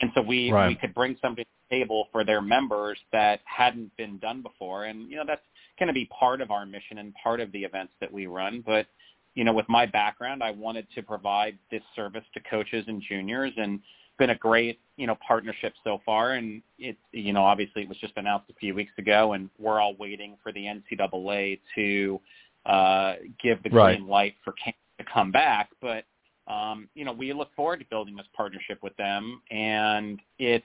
And 0.00 0.10
so 0.14 0.22
we 0.22 0.52
Right. 0.52 0.68
we 0.68 0.74
could 0.76 0.94
bring 0.94 1.16
something 1.20 1.44
to 1.44 1.50
the 1.68 1.76
table 1.76 2.08
for 2.12 2.24
their 2.24 2.40
members 2.40 2.98
that 3.12 3.40
hadn't 3.44 3.96
been 3.96 4.18
done 4.18 4.42
before. 4.42 4.84
And 4.84 5.10
you 5.10 5.16
know 5.16 5.24
that's 5.26 5.46
going 5.78 5.88
to 5.88 5.92
be 5.92 6.06
part 6.06 6.40
of 6.40 6.50
our 6.50 6.66
mission 6.66 6.98
and 6.98 7.14
part 7.14 7.40
of 7.40 7.50
the 7.52 7.64
events 7.64 7.94
that 8.00 8.12
we 8.12 8.26
run. 8.26 8.60
But 8.60 8.86
you 9.34 9.44
know 9.44 9.52
with 9.52 9.68
my 9.68 9.86
background 9.86 10.42
I 10.42 10.50
wanted 10.52 10.86
to 10.94 11.02
provide 11.02 11.58
this 11.70 11.82
service 11.96 12.24
to 12.34 12.40
coaches 12.40 12.84
and 12.88 13.02
juniors. 13.02 13.52
And 13.56 13.80
been 14.18 14.30
a 14.30 14.34
great 14.36 14.80
you 14.96 15.06
know 15.06 15.16
partnership 15.26 15.72
so 15.84 16.00
far. 16.04 16.32
And 16.32 16.62
it 16.78 16.96
you 17.12 17.32
know 17.32 17.42
obviously 17.44 17.82
it 17.82 17.88
was 17.88 17.98
just 17.98 18.12
announced 18.16 18.50
a 18.50 18.54
few 18.54 18.74
weeks 18.74 18.92
ago 18.98 19.32
and 19.32 19.48
we're 19.58 19.80
all 19.80 19.94
waiting 19.98 20.36
for 20.42 20.52
the 20.52 20.64
NCAA 20.66 21.60
to 21.76 22.20
uh 22.66 23.14
give 23.42 23.62
the 23.62 23.70
Right. 23.70 23.96
green 23.96 24.08
light 24.08 24.34
for 24.44 24.52
camp 24.62 24.76
to 24.98 25.04
come 25.12 25.30
back. 25.32 25.70
But 25.80 26.04
um 26.46 26.88
you 26.94 27.04
know 27.04 27.12
we 27.12 27.32
look 27.32 27.54
forward 27.54 27.78
to 27.80 27.86
building 27.86 28.16
this 28.16 28.26
partnership 28.36 28.82
with 28.82 28.96
them. 28.96 29.40
And 29.50 30.20
it's 30.38 30.64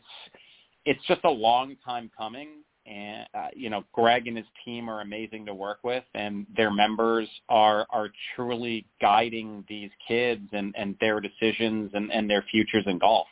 it's 0.86 1.06
just 1.08 1.22
a 1.24 1.32
long 1.32 1.78
time 1.86 2.12
coming. 2.18 2.50
And 2.86 3.26
uh, 3.34 3.48
you 3.56 3.70
know 3.70 3.86
Greg 3.94 4.28
and 4.28 4.36
his 4.36 4.46
team 4.66 4.90
are 4.90 5.00
amazing 5.02 5.46
to 5.46 5.54
work 5.54 5.80
with 5.84 6.04
and 6.16 6.46
their 6.58 6.72
members 6.72 7.30
are 7.48 7.86
are 7.92 8.10
truly 8.36 8.86
guiding 9.00 9.64
these 9.70 9.92
kids 10.06 10.50
and 10.52 10.74
and 10.78 10.98
their 11.00 11.22
decisions 11.22 11.92
and 11.94 12.12
and 12.12 12.30
their 12.30 12.44
futures 12.52 12.84
in 12.88 12.98
golf 12.98 13.28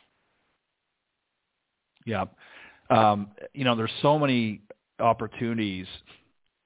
Yeah. 2.04 2.24
Um, 2.90 3.30
you 3.54 3.64
know, 3.64 3.74
there's 3.74 3.92
so 4.02 4.18
many 4.18 4.62
opportunities 4.98 5.86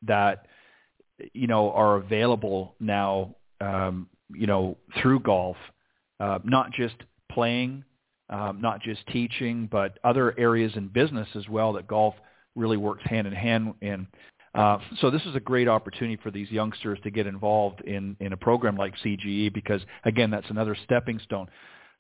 that, 0.03 0.47
you 1.33 1.47
know, 1.47 1.71
are 1.73 1.97
available 1.97 2.75
now, 2.81 3.35
um, 3.61 4.09
you 4.35 4.47
know, 4.47 4.77
through 5.01 5.21
golf, 5.21 5.57
uh, 6.21 6.39
not 6.45 6.73
just 6.73 6.97
playing, 7.31 7.85
um, 8.29 8.61
not 8.61 8.81
just 8.81 9.07
teaching, 9.09 9.69
but 9.71 9.99
other 10.05 10.39
areas 10.39 10.73
in 10.75 10.89
business 10.89 11.29
as 11.35 11.49
well 11.49 11.73
that 11.75 11.87
golf 11.87 12.15
really 12.55 12.77
works 12.77 13.05
hand 13.05 13.27
in 13.27 13.33
hand 13.33 13.75
in. 13.81 14.07
Uh, 14.55 14.79
so 15.01 15.11
this 15.11 15.23
is 15.27 15.37
a 15.37 15.41
great 15.41 15.69
opportunity 15.69 16.19
for 16.23 16.31
these 16.31 16.51
youngsters 16.51 16.99
to 17.03 17.11
get 17.11 17.27
involved 17.27 17.83
in, 17.83 18.17
in 18.21 18.33
a 18.33 18.37
program 18.37 18.75
like 18.75 18.95
CGE 19.05 19.53
because, 19.53 19.83
again, 20.05 20.31
that's 20.31 20.49
another 20.49 20.75
stepping 20.85 21.19
stone. 21.21 21.47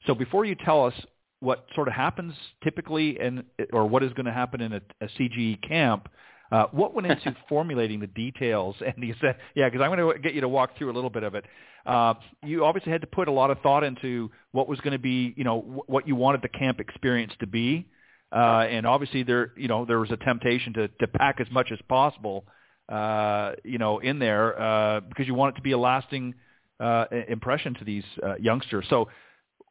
So 0.07 0.15
before 0.15 0.47
you 0.47 0.55
tell 0.55 0.85
us 0.85 0.95
what 1.41 1.67
sort 1.75 1.89
of 1.89 1.95
happens 1.95 2.35
typically 2.65 3.19
and 3.21 3.45
or 3.73 3.87
what 3.87 4.03
is 4.03 4.13
going 4.15 4.27
to 4.27 4.33
happen 4.33 4.61
in 4.61 4.73
a, 4.73 4.81
a 5.01 5.07
CGE 5.07 5.67
camp, 5.67 6.09
uh, 6.51 6.67
what 6.73 6.95
went 6.95 7.07
into 7.07 7.35
formulating 7.49 8.01
the 8.01 8.07
details 8.07 8.77
and 8.81 8.95
the 8.99 9.15
yeah? 9.55 9.69
Because 9.69 9.81
I'm 9.83 9.95
going 9.95 10.15
to 10.15 10.19
get 10.21 10.35
you 10.35 10.41
to 10.41 10.49
walk 10.49 10.77
through 10.79 10.91
a 10.91 10.95
little 10.95 11.11
bit 11.11 11.23
of 11.23 11.35
it. 11.35 11.45
Uh, 11.85 12.15
you 12.43 12.65
obviously 12.65 12.91
had 12.91 13.01
to 13.01 13.07
put 13.07 13.29
a 13.29 13.33
lot 13.33 13.51
of 13.51 13.61
thought 13.61 13.85
into 13.85 14.31
what 14.53 14.69
was 14.69 14.81
going 14.81 14.93
to 14.93 14.99
be, 14.99 15.35
you 15.37 15.45
know, 15.45 15.61
wh- 15.61 15.89
what 15.89 16.09
you 16.09 16.17
wanted 16.17 16.43
the 16.43 16.49
camp 16.49 16.81
experience 16.81 17.33
to 17.39 17.47
be, 17.47 17.87
uh, 18.33 18.67
and 18.69 18.87
obviously 18.87 19.23
there, 19.23 19.53
you 19.57 19.69
know, 19.69 19.85
there 19.85 20.01
was 20.01 20.11
a 20.11 20.17
temptation 20.17 20.73
to 20.73 20.89
to 20.89 21.07
pack 21.07 21.41
as 21.41 21.47
much 21.51 21.71
as 21.71 21.79
possible, 21.89 22.45
uh, 22.89 23.53
you 23.63 23.79
know, 23.79 23.99
in 23.99 24.19
there 24.19 24.61
uh, 24.61 25.01
because 25.01 25.27
you 25.27 25.35
want 25.35 25.55
it 25.55 25.57
to 25.57 25.63
be 25.63 25.73
a 25.73 25.79
lasting 25.79 26.35
uh, 26.81 27.05
impression 27.29 27.75
to 27.75 27.85
these 27.85 28.05
uh, 28.23 28.35
youngsters. 28.41 28.85
So 28.91 29.09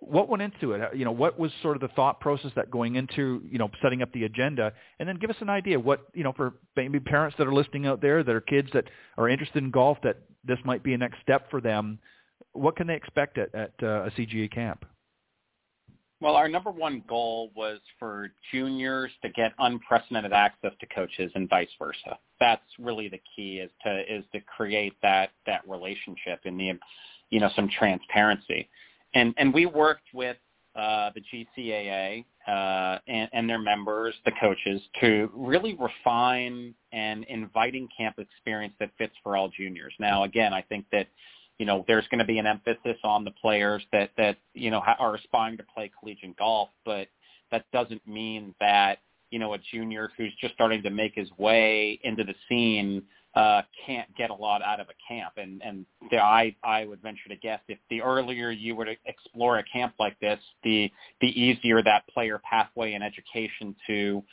what 0.08 0.30
went 0.30 0.42
into 0.42 0.74
it? 0.74 0.96
You 0.96 1.06
know, 1.06 1.12
what 1.12 1.40
was 1.40 1.52
sort 1.62 1.76
of 1.76 1.82
the 1.82 1.88
thought 1.90 2.20
process 2.20 2.52
that 2.56 2.72
going 2.72 2.96
into 2.96 3.42
you 3.50 3.58
know 3.58 3.70
setting 3.82 4.02
up 4.02 4.12
the 4.14 4.24
agenda, 4.24 4.74
and 5.00 5.08
then 5.08 5.18
give 5.18 5.30
us 5.30 5.36
an 5.40 5.50
idea 5.50 5.80
what 5.80 6.08
you 6.14 6.24
know 6.24 6.34
for 6.34 6.54
maybe 6.76 7.00
parents 7.00 7.36
that 7.38 7.48
are 7.48 7.54
listening 7.54 7.86
out 7.88 8.02
there 8.02 8.24
that 8.24 8.36
are 8.36 8.42
kids 8.42 8.70
that 8.74 8.86
are 9.18 9.30
interested 9.30 9.64
in 9.64 9.72
golf 9.72 9.98
that 10.04 10.18
this 10.44 10.60
might 10.64 10.84
be 10.84 10.94
a 10.94 10.98
next 10.98 11.22
step 11.22 11.50
for 11.50 11.62
them. 11.62 12.00
What 12.54 12.76
can 12.76 12.88
they 12.88 12.96
expect 12.96 13.38
at, 13.38 13.54
at 13.56 13.74
uh, 13.82 14.04
a 14.04 14.12
CGE 14.12 14.52
camp? 14.54 14.86
Well, 16.22 16.36
our 16.36 16.48
number 16.48 16.72
one 16.72 17.04
goal 17.08 17.52
was 17.56 17.80
for 18.00 18.32
juniors 18.52 19.12
to 19.22 19.30
get 19.30 19.54
unprecedented 19.60 20.32
access 20.32 20.72
to 20.80 20.86
coaches 20.88 21.32
and 21.36 21.50
vice 21.50 21.70
versa. 21.78 22.18
That's 22.40 22.64
really 22.80 23.10
the 23.10 23.20
key 23.36 23.58
is 23.58 23.70
to 23.84 24.02
is 24.12 24.24
to 24.34 24.40
create 24.42 24.94
that 25.02 25.32
that 25.46 25.68
relationship 25.68 26.42
and 26.46 26.60
the 26.60 26.74
you 27.30 27.40
know 27.40 27.50
some 27.56 27.70
transparency. 27.70 28.70
And 29.16 29.34
and 29.38 29.54
we 29.54 29.66
worked 29.66 30.08
with 30.14 30.38
uh, 30.76 31.10
the 31.16 31.22
GCAA 31.22 32.26
uh, 32.48 33.00
and, 33.08 33.30
and 33.32 33.50
their 33.50 33.60
members, 33.60 34.14
the 34.26 34.32
coaches, 34.42 34.82
to 35.00 35.32
really 35.34 35.76
refine 35.80 36.76
an 36.92 37.26
inviting 37.30 37.88
camp 37.98 38.18
experience 38.20 38.74
that 38.80 38.92
fits 38.98 39.14
for 39.24 39.38
all 39.38 39.50
juniors. 39.50 39.94
Now, 40.00 40.24
again, 40.24 40.54
I 40.54 40.62
think 40.62 40.86
that 40.92 41.08
you 41.58 41.66
know, 41.66 41.86
there's 41.88 42.06
going 42.10 42.20
to 42.20 42.26
be 42.26 42.38
an 42.38 42.46
emphasis 42.46 42.98
on 43.04 43.24
the 43.24 43.32
players 43.32 43.82
that 43.92 44.12
that 44.18 44.38
you 44.54 44.70
know 44.70 44.82
are 45.00 45.16
aspiring 45.16 45.58
to 45.58 45.64
play 45.74 45.90
collegiate 46.00 46.38
golf, 46.38 46.70
but 46.86 47.08
that 47.52 47.66
doesn't 47.72 48.06
mean 48.08 48.54
that 48.60 49.00
you 49.32 49.40
know 49.40 49.54
a 49.54 49.58
junior 49.72 50.12
who's 50.18 50.34
just 50.42 50.54
starting 50.54 50.84
to 50.84 50.90
make 50.90 51.14
his 51.16 51.30
way 51.38 52.00
into 52.04 52.24
the 52.24 52.36
scene 52.50 53.04
uh, 53.36 53.62
can't 53.86 54.14
get 54.16 54.30
a 54.30 54.34
lot 54.34 54.62
out 54.62 54.80
of 54.80 54.88
a 54.88 55.14
camp. 55.14 55.34
And 55.38 55.62
and 55.64 55.86
the, 56.12 56.18
I 56.18 56.56
I 56.64 56.86
would 56.86 57.02
venture 57.02 57.30
to 57.30 57.36
guess 57.36 57.60
if 57.68 57.80
the 57.90 58.02
earlier 58.02 58.52
you 58.52 58.76
were 58.76 58.86
to 58.86 58.96
explore 59.06 59.60
a 59.60 59.64
camp 59.64 59.94
like 60.00 60.20
this, 60.20 60.40
the 60.64 60.92
the 61.22 61.40
easier 61.40 61.84
that 61.84 62.08
player 62.14 62.40
pathway 62.50 62.94
and 62.94 63.04
education 63.04 63.76
to 63.88 64.24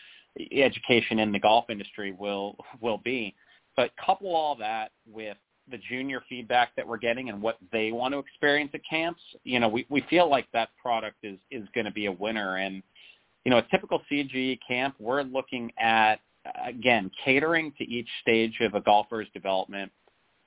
education 0.52 1.18
in 1.18 1.32
the 1.32 1.38
golf 1.38 1.68
industry 1.68 2.12
will 2.12 2.56
will 2.80 2.98
be. 2.98 3.34
But 3.76 3.90
couple 3.96 4.34
all 4.34 4.54
that 4.56 4.92
with 5.10 5.36
the 5.70 5.78
junior 5.88 6.22
feedback 6.28 6.74
that 6.76 6.86
we're 6.86 6.98
getting 6.98 7.28
and 7.28 7.40
what 7.40 7.56
they 7.72 7.92
want 7.92 8.12
to 8.12 8.18
experience 8.18 8.70
at 8.74 8.80
camps, 8.88 9.20
you 9.44 9.60
know, 9.60 9.68
we, 9.68 9.86
we 9.88 10.02
feel 10.10 10.28
like 10.28 10.46
that 10.52 10.70
product 10.80 11.16
is, 11.22 11.38
is 11.50 11.66
going 11.74 11.84
to 11.84 11.92
be 11.92 12.06
a 12.06 12.12
winner. 12.12 12.56
And, 12.56 12.82
you 13.44 13.50
know, 13.50 13.58
a 13.58 13.66
typical 13.70 14.02
CGE 14.10 14.58
camp, 14.66 14.94
we're 14.98 15.22
looking 15.22 15.72
at, 15.78 16.16
again, 16.66 17.10
catering 17.24 17.72
to 17.78 17.84
each 17.84 18.08
stage 18.20 18.58
of 18.60 18.74
a 18.74 18.80
golfer's 18.80 19.28
development, 19.32 19.92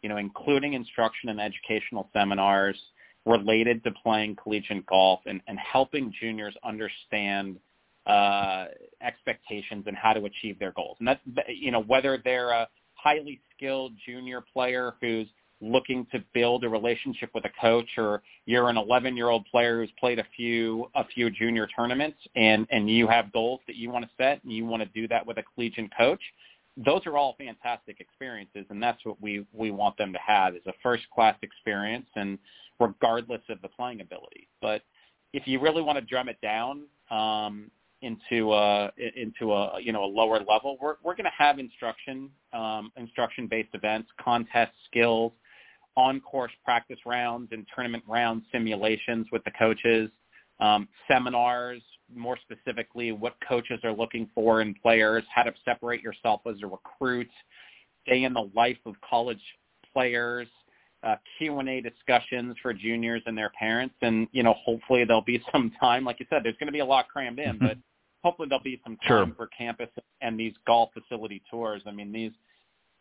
you 0.02 0.10
know, 0.10 0.18
including 0.18 0.74
instruction 0.74 1.30
and 1.30 1.40
educational 1.40 2.10
seminars 2.14 2.78
related 3.26 3.84
to 3.84 3.92
playing 4.04 4.36
collegiate 4.36 4.86
golf 4.86 5.20
and, 5.26 5.42
and 5.48 5.58
helping 5.58 6.14
juniors 6.20 6.56
understand 6.64 7.58
uh, 8.06 8.66
expectations 9.02 9.86
and 9.88 9.98
how 9.98 10.14
to 10.14 10.26
achieve 10.26 10.60
their 10.60 10.72
goals. 10.74 10.98
And 11.00 11.08
that's, 11.08 11.22
you 11.48 11.72
know, 11.72 11.82
whether 11.82 12.22
they're 12.24 12.52
a 12.52 12.68
highly 12.94 13.40
skilled 13.56 13.94
junior 14.06 14.42
player 14.54 14.94
who's 15.02 15.28
looking 15.61 16.06
to 16.11 16.23
build 16.34 16.64
a 16.64 16.69
relationship 16.69 17.30
with 17.34 17.45
a 17.45 17.52
coach 17.61 17.88
or 17.98 18.22
you're 18.45 18.69
an 18.69 18.77
11 18.77 19.15
year 19.15 19.30
old 19.30 19.45
player 19.45 19.80
who's 19.80 19.91
played 19.99 20.19
a 20.19 20.26
few 20.36 20.90
a 20.95 21.06
few 21.06 21.30
junior 21.30 21.68
tournaments 21.76 22.18
and 22.36 22.68
and 22.72 22.90
you 22.90 23.07
have 23.07 23.32
goals 23.32 23.61
that 23.68 23.76
you 23.76 23.90
want 23.90 24.03
to 24.03 24.11
set 24.18 24.44
and 24.44 24.52
you 24.52 24.65
want 24.65 24.84
to 24.84 24.90
do 24.90 25.07
that 25.07 25.26
with 25.26 25.38
a 25.38 25.44
collegiate 25.53 25.90
coach 25.98 26.22
those 26.86 27.06
are 27.06 27.18
all 27.18 27.36
fantastic 27.38 28.02
experiences 28.02 28.65
and 28.69 28.84
that's 28.84 29.03
what 29.06 29.19
we 29.22 29.45
we 29.53 29.72
want 29.72 29.98
them 29.98 30.11
to 30.11 30.19
have 30.19 30.56
is 30.56 30.61
a 30.68 30.73
first 30.84 31.03
class 31.14 31.38
experience 31.41 32.07
and 32.15 32.38
regardless 32.80 33.41
of 33.49 33.61
the 33.61 33.69
playing 33.69 34.02
ability. 34.02 34.48
But 34.61 34.82
if 35.34 35.48
you 35.48 35.60
really 35.60 35.82
want 35.82 35.98
to 35.98 36.06
drum 36.06 36.30
it 36.30 36.40
down 36.41 36.84
um 37.11 37.69
into 38.02 38.53
a 38.53 38.91
into 39.15 39.53
a 39.53 39.80
you 39.82 39.91
know 39.91 40.03
a 40.03 40.06
lower 40.06 40.40
level, 40.40 40.77
we're 40.82 40.95
we're 41.03 41.15
going 41.15 41.26
to 41.26 41.32
have 41.38 41.60
instruction 41.60 42.30
um, 42.53 42.91
instruction 42.98 43.48
based 43.48 43.69
events, 43.73 44.10
contest 44.19 44.73
skills, 44.86 45.32
on 45.96 46.20
course 46.22 46.52
practice 46.64 47.00
rounds 47.06 47.50
and 47.52 47.66
tournament 47.74 48.04
round 48.08 48.44
simulations 48.52 49.28
with 49.32 49.44
the 49.44 49.52
coaches, 49.52 50.10
um, 50.60 50.88
seminars 51.08 51.82
more 52.14 52.38
specifically 52.42 53.12
what 53.12 53.36
coaches 53.48 53.80
are 53.84 53.94
looking 53.94 54.30
for 54.36 54.62
in 54.62 54.74
players, 54.76 55.24
how 55.34 55.44
to 55.44 55.54
separate 55.64 56.02
yourself 56.02 56.42
as 56.48 56.56
a 56.64 56.68
recruit, 56.68 57.30
day 58.06 58.24
in 58.24 58.34
the 58.34 58.50
life 58.56 58.78
of 58.86 58.96
college 59.08 59.42
players. 59.94 60.48
Uh, 61.04 61.16
Q&A 61.38 61.82
discussions 61.82 62.56
for 62.64 62.74
juniors 62.74 63.22
and 63.28 63.38
their 63.38 63.52
parents, 63.52 63.94
and 64.02 64.28
you 64.32 64.42
know, 64.42 64.56
hopefully 64.66 65.04
there'll 65.06 65.22
be 65.22 65.40
some 65.52 65.72
time. 65.80 66.04
Like 66.04 66.20
you 66.20 66.26
said, 66.32 66.40
there's 66.44 66.56
going 66.58 66.68
to 66.68 66.74
be 66.74 66.80
a 66.80 66.86
lot 66.86 67.08
crammed 67.10 67.38
in, 67.38 67.60
but 67.60 67.78
hopefully 68.24 68.48
there'll 68.50 68.64
be 68.64 68.82
some 68.84 68.98
time 68.98 69.28
sure. 69.28 69.36
for 69.36 69.48
campus 69.56 69.90
and 70.22 70.40
these 70.40 70.54
golf 70.66 70.90
facility 70.94 71.44
tours. 71.50 71.84
I 71.86 71.92
mean, 71.92 72.12
these 72.12 72.32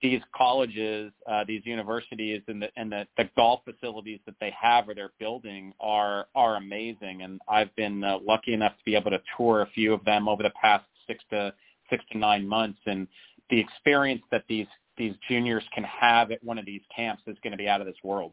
these 0.02 0.20
colleges, 0.36 1.12
uh, 1.30 1.44
these 1.46 1.62
universities, 1.64 2.42
and 2.48 2.62
the 2.62 2.68
and 2.76 2.92
the, 2.92 3.06
the 3.16 3.28
golf 3.36 3.60
facilities 3.64 4.20
that 4.26 4.34
they 4.40 4.52
have 4.60 4.88
or 4.88 4.94
they're 4.94 5.12
building 5.18 5.72
are 5.80 6.26
are 6.34 6.56
amazing. 6.56 7.22
And 7.22 7.40
I've 7.48 7.74
been 7.76 8.04
uh, 8.04 8.18
lucky 8.26 8.54
enough 8.54 8.72
to 8.72 8.84
be 8.84 8.94
able 8.96 9.10
to 9.10 9.20
tour 9.36 9.62
a 9.62 9.66
few 9.70 9.94
of 9.94 10.04
them 10.04 10.28
over 10.28 10.42
the 10.42 10.52
past 10.60 10.84
six 11.06 11.24
to 11.30 11.54
six 11.90 12.04
to 12.12 12.18
nine 12.18 12.46
months, 12.46 12.80
and 12.86 13.06
the 13.50 13.58
experience 13.58 14.22
that 14.30 14.44
these 14.48 14.66
these 14.96 15.14
juniors 15.28 15.64
can 15.74 15.84
have 15.84 16.30
at 16.30 16.42
one 16.44 16.58
of 16.58 16.66
these 16.66 16.82
camps 16.94 17.22
is 17.26 17.36
going 17.42 17.52
to 17.52 17.56
be 17.56 17.68
out 17.68 17.80
of 17.80 17.86
this 17.86 17.96
world. 18.04 18.32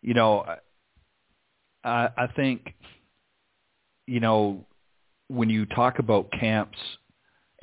You 0.00 0.14
know, 0.14 0.44
I, 1.82 2.08
I 2.16 2.26
think 2.36 2.74
you 4.06 4.20
know, 4.20 4.64
when 5.28 5.48
you 5.48 5.66
talk 5.66 5.98
about 5.98 6.30
camps 6.32 6.78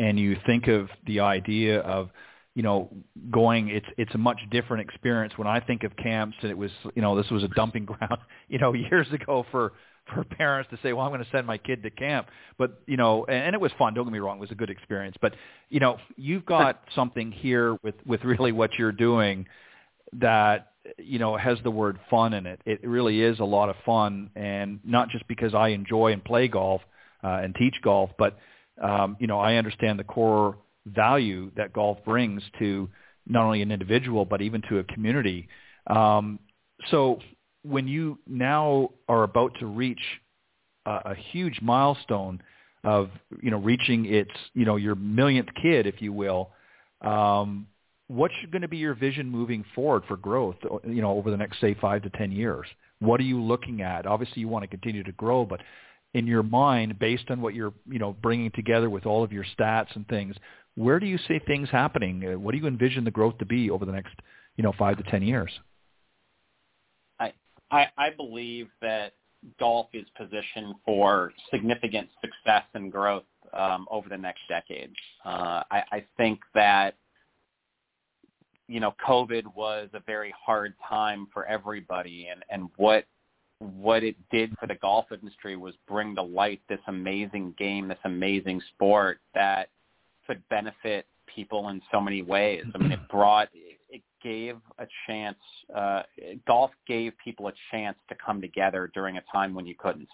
and 0.02 0.20
you 0.20 0.36
think 0.46 0.68
of 0.68 0.90
the 1.06 1.20
idea 1.20 1.80
of, 1.82 2.10
you 2.56 2.64
know, 2.64 2.90
going, 3.30 3.70
it's 3.70 3.86
it's 3.98 4.14
a 4.16 4.18
much 4.18 4.40
different 4.50 4.90
experience. 4.90 5.38
When 5.38 5.48
I 5.48 5.60
think 5.60 5.84
of 5.84 5.96
camps, 5.96 6.36
and 6.42 6.50
it 6.50 6.58
was, 6.58 6.72
you 6.96 7.02
know, 7.02 7.16
this 7.16 7.30
was 7.30 7.44
a 7.44 7.48
dumping 7.50 7.86
ground, 7.92 8.18
you 8.50 8.58
know, 8.58 8.74
years 8.74 9.08
ago 9.12 9.46
for 9.52 9.74
for 10.14 10.24
parents 10.24 10.70
to 10.72 10.80
say, 10.82 10.92
well, 10.92 11.06
I'm 11.06 11.12
going 11.12 11.24
to 11.24 11.30
send 11.32 11.46
my 11.46 11.58
kid 11.58 11.84
to 11.84 11.92
camp. 11.92 12.28
But, 12.58 12.82
you 12.88 12.98
know, 12.98 13.24
and, 13.26 13.46
and 13.46 13.56
it 13.56 13.62
was 13.62 13.72
fun. 13.78 13.94
Don't 13.94 14.06
get 14.06 14.12
me 14.12 14.20
wrong. 14.20 14.38
It 14.38 14.42
was 14.42 14.52
a 14.52 14.56
good 14.56 14.72
experience. 14.72 15.16
But, 15.22 15.36
you 15.70 15.80
know, 15.80 15.98
you've 16.18 16.46
got 16.46 16.82
something 16.96 17.32
here 17.32 17.78
with, 17.84 17.96
with 18.06 18.24
really 18.24 18.52
what 18.52 18.72
you're 18.80 18.92
doing 18.92 19.46
that 20.14 20.72
you 20.98 21.20
know 21.20 21.38
has 21.38 21.60
the 21.64 21.72
word 21.72 22.00
fun 22.10 22.34
in 22.34 22.46
it. 22.48 22.60
It 22.66 22.86
really 22.86 23.22
is 23.22 23.40
a 23.40 23.46
lot 23.46 23.70
of 23.70 23.76
fun, 23.86 24.32
and 24.36 24.80
not 24.84 25.10
just 25.10 25.28
because 25.28 25.54
I 25.54 25.70
enjoy 25.70 26.12
and 26.12 26.24
play 26.24 26.48
golf 26.48 26.82
uh, 27.24 27.40
and 27.44 27.56
teach 27.56 27.76
golf, 27.84 28.10
but 28.18 28.38
um, 28.82 29.18
you 29.20 29.28
know 29.28 29.40
I 29.40 29.56
understand 29.56 30.00
the 30.00 30.04
core 30.04 30.58
value 30.86 31.52
that 31.56 31.74
golf 31.74 31.98
brings 32.04 32.42
to 32.60 32.90
not 33.28 33.46
only 33.46 33.62
an 33.62 33.72
individual 33.72 34.26
but 34.26 34.42
even 34.42 34.62
to 34.70 34.80
a 34.80 34.84
community. 34.84 35.48
Um, 35.88 36.40
so 36.90 37.20
when 37.64 37.88
you 37.88 38.18
now 38.28 38.90
are 39.08 39.24
about 39.24 39.54
to 39.60 39.68
reach 39.68 40.02
a, 40.86 40.92
a 41.06 41.16
huge 41.16 41.60
milestone 41.62 42.42
of 42.84 43.10
you 43.42 43.52
know 43.52 43.60
reaching 43.60 44.06
its 44.06 44.32
you 44.54 44.66
know 44.66 44.76
your 44.76 44.96
millionth 44.96 45.50
kid, 45.62 45.86
if 45.86 46.02
you 46.02 46.12
will, 46.12 46.50
um, 47.02 47.68
what's 48.12 48.34
going 48.52 48.62
to 48.62 48.68
be 48.68 48.78
your 48.78 48.94
vision 48.94 49.30
moving 49.30 49.64
forward 49.74 50.04
for 50.08 50.18
growth, 50.18 50.58
you 50.86 51.02
know, 51.02 51.12
over 51.12 51.32
the 51.32 51.38
next, 51.38 51.62
say, 51.62 51.76
five 51.80 52.02
to 52.04 52.10
10 52.10 52.32
years? 52.32 52.68
What 53.00 53.20
are 53.20 53.24
you 53.24 53.42
looking 53.42 53.82
at? 53.82 54.06
Obviously, 54.06 54.42
you 54.42 54.48
want 54.48 54.64
to 54.64 54.68
continue 54.68 55.04
to 55.04 55.12
grow, 55.14 55.46
but 55.46 55.62
in 56.14 56.28
your 56.28 56.44
mind, 56.44 57.00
based 57.00 57.30
on 57.30 57.42
what 57.42 57.54
you're, 57.54 57.74
you 57.90 58.00
know, 58.00 58.14
bringing 58.22 58.52
together 58.52 58.90
with 58.90 59.06
all 59.06 59.24
of 59.24 59.32
your 59.32 59.46
stats 59.58 59.96
and 59.96 60.08
things, 60.08 60.36
where 60.76 61.00
do 61.00 61.06
you 61.06 61.18
see 61.28 61.40
things 61.48 61.70
happening? 61.70 62.26
Uh, 62.26 62.38
what 62.38 62.52
do 62.52 62.58
you 62.58 62.68
envision 62.68 63.04
the 63.04 63.12
growth 63.12 63.38
to 63.38 63.46
be 63.46 63.70
over 63.70 63.86
the 63.86 63.92
next, 63.92 64.14
you 64.58 64.64
know, 64.64 64.74
five 64.78 64.98
to 64.98 65.04
10 65.04 65.22
years? 65.22 65.52
I, 67.20 67.34
I, 67.72 67.88
I 67.98 68.10
believe 68.10 68.68
that 68.82 69.14
golf 69.60 69.88
is 69.94 70.06
positioned 70.18 70.76
for 70.86 71.34
significant 71.52 72.10
success 72.22 72.64
and 72.74 72.92
growth 72.92 73.24
um, 73.54 73.88
over 73.90 74.08
the 74.10 74.18
next 74.18 74.42
decade. 74.48 74.92
Uh, 75.26 75.64
I, 75.72 75.84
I 75.92 76.06
think 76.18 76.40
that 76.54 76.96
you 78.68 78.80
know, 78.80 78.96
COVID 79.06 79.54
was 79.54 79.90
a 79.94 80.00
very 80.00 80.34
hard 80.46 80.74
time 80.88 81.28
for 81.34 81.46
everybody, 81.46 82.30
and 82.32 82.42
and 82.50 82.70
what 82.78 83.04
what 83.62 84.04
it 84.04 84.16
did 84.32 84.58
for 84.60 84.66
the 84.66 84.76
golf 84.76 85.06
industry 85.12 85.56
was 85.56 85.76
bring 85.88 86.16
to 86.16 86.22
light 86.22 86.62
this 86.68 86.80
amazing 86.88 87.54
game, 87.58 87.88
this 87.88 88.00
amazing 88.06 88.62
sport 88.74 89.20
that 89.36 89.70
could 90.26 90.42
benefit 90.50 91.06
people 91.34 91.70
in 91.70 91.82
so 91.92 92.02
many 92.02 92.24
ways. 92.24 92.64
I 92.74 92.78
mean, 92.80 92.92
it 92.92 93.00
brought, 93.10 93.50
it 93.54 94.02
gave 94.24 94.58
a 94.80 94.88
chance, 95.06 95.38
uh, 95.76 96.04
golf 96.48 96.72
gave 96.88 97.14
people 97.24 97.48
a 97.48 97.54
chance 97.70 97.98
to 98.10 98.16
come 98.24 98.42
together 98.42 98.90
during 98.94 99.18
a 99.18 99.24
time 99.32 99.54
when 99.54 99.68
you 99.68 99.76
couldn't. 99.78 100.10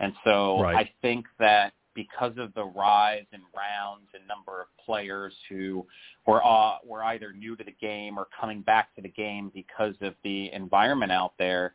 And 0.00 0.12
so 0.24 0.60
right. 0.60 0.74
I 0.74 0.90
think 1.00 1.26
that 1.38 1.74
because 1.94 2.32
of 2.38 2.52
the 2.54 2.64
rise 2.64 3.26
in 3.32 3.40
rounds 3.54 4.08
and 4.14 4.26
number 4.26 4.62
of 4.62 4.66
players 4.84 5.32
who 5.48 5.86
were 6.26 6.44
uh, 6.44 6.78
were 6.84 7.04
either 7.04 7.32
new 7.32 7.54
to 7.54 7.62
the 7.62 7.74
game 7.80 8.18
or 8.18 8.26
coming 8.38 8.62
back 8.62 8.94
to 8.96 9.02
the 9.02 9.10
game 9.10 9.52
because 9.54 9.94
of 10.00 10.14
the 10.24 10.50
environment 10.52 11.12
out 11.12 11.34
there, 11.38 11.74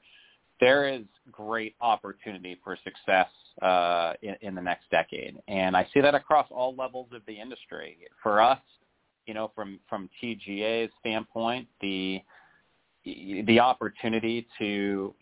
there 0.59 0.87
is 0.87 1.03
great 1.31 1.75
opportunity 1.81 2.59
for 2.63 2.77
success 2.83 3.27
uh, 3.61 4.13
in, 4.21 4.35
in 4.41 4.55
the 4.55 4.61
next 4.61 4.89
decade, 4.91 5.37
and 5.47 5.75
I 5.75 5.87
see 5.93 6.01
that 6.01 6.15
across 6.15 6.47
all 6.51 6.75
levels 6.75 7.07
of 7.13 7.21
the 7.27 7.39
industry. 7.39 7.97
For 8.21 8.41
us, 8.41 8.59
you 9.25 9.33
know, 9.33 9.51
from 9.55 9.79
from 9.89 10.09
TGA's 10.21 10.91
standpoint, 10.99 11.67
the 11.81 12.21
the 13.03 13.59
opportunity 13.59 14.47
to 14.59 15.13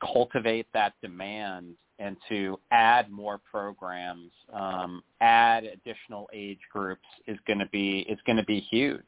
cultivate 0.00 0.66
that 0.74 0.94
demand 1.02 1.74
and 2.02 2.16
to 2.28 2.58
add 2.72 3.10
more 3.10 3.38
programs, 3.38 4.32
um, 4.52 5.02
add 5.20 5.64
additional 5.64 6.28
age 6.32 6.58
groups 6.72 7.06
is 7.28 7.38
going 7.46 7.60
to 7.60 7.68
be 7.68 8.00
is 8.08 8.18
going 8.26 8.36
to 8.36 8.44
be 8.44 8.58
huge, 8.58 9.00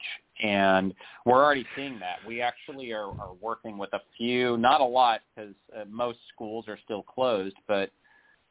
and 0.42 0.94
we're 1.26 1.42
already 1.42 1.66
seeing 1.74 1.98
that. 1.98 2.18
We 2.26 2.40
actually 2.40 2.92
are, 2.92 3.08
are 3.08 3.34
working 3.40 3.78
with 3.78 3.92
a 3.94 4.00
few, 4.16 4.56
not 4.58 4.80
a 4.80 4.84
lot, 4.84 5.22
because 5.34 5.54
uh, 5.76 5.84
most 5.90 6.18
schools 6.32 6.66
are 6.68 6.78
still 6.84 7.02
closed, 7.02 7.56
but 7.66 7.90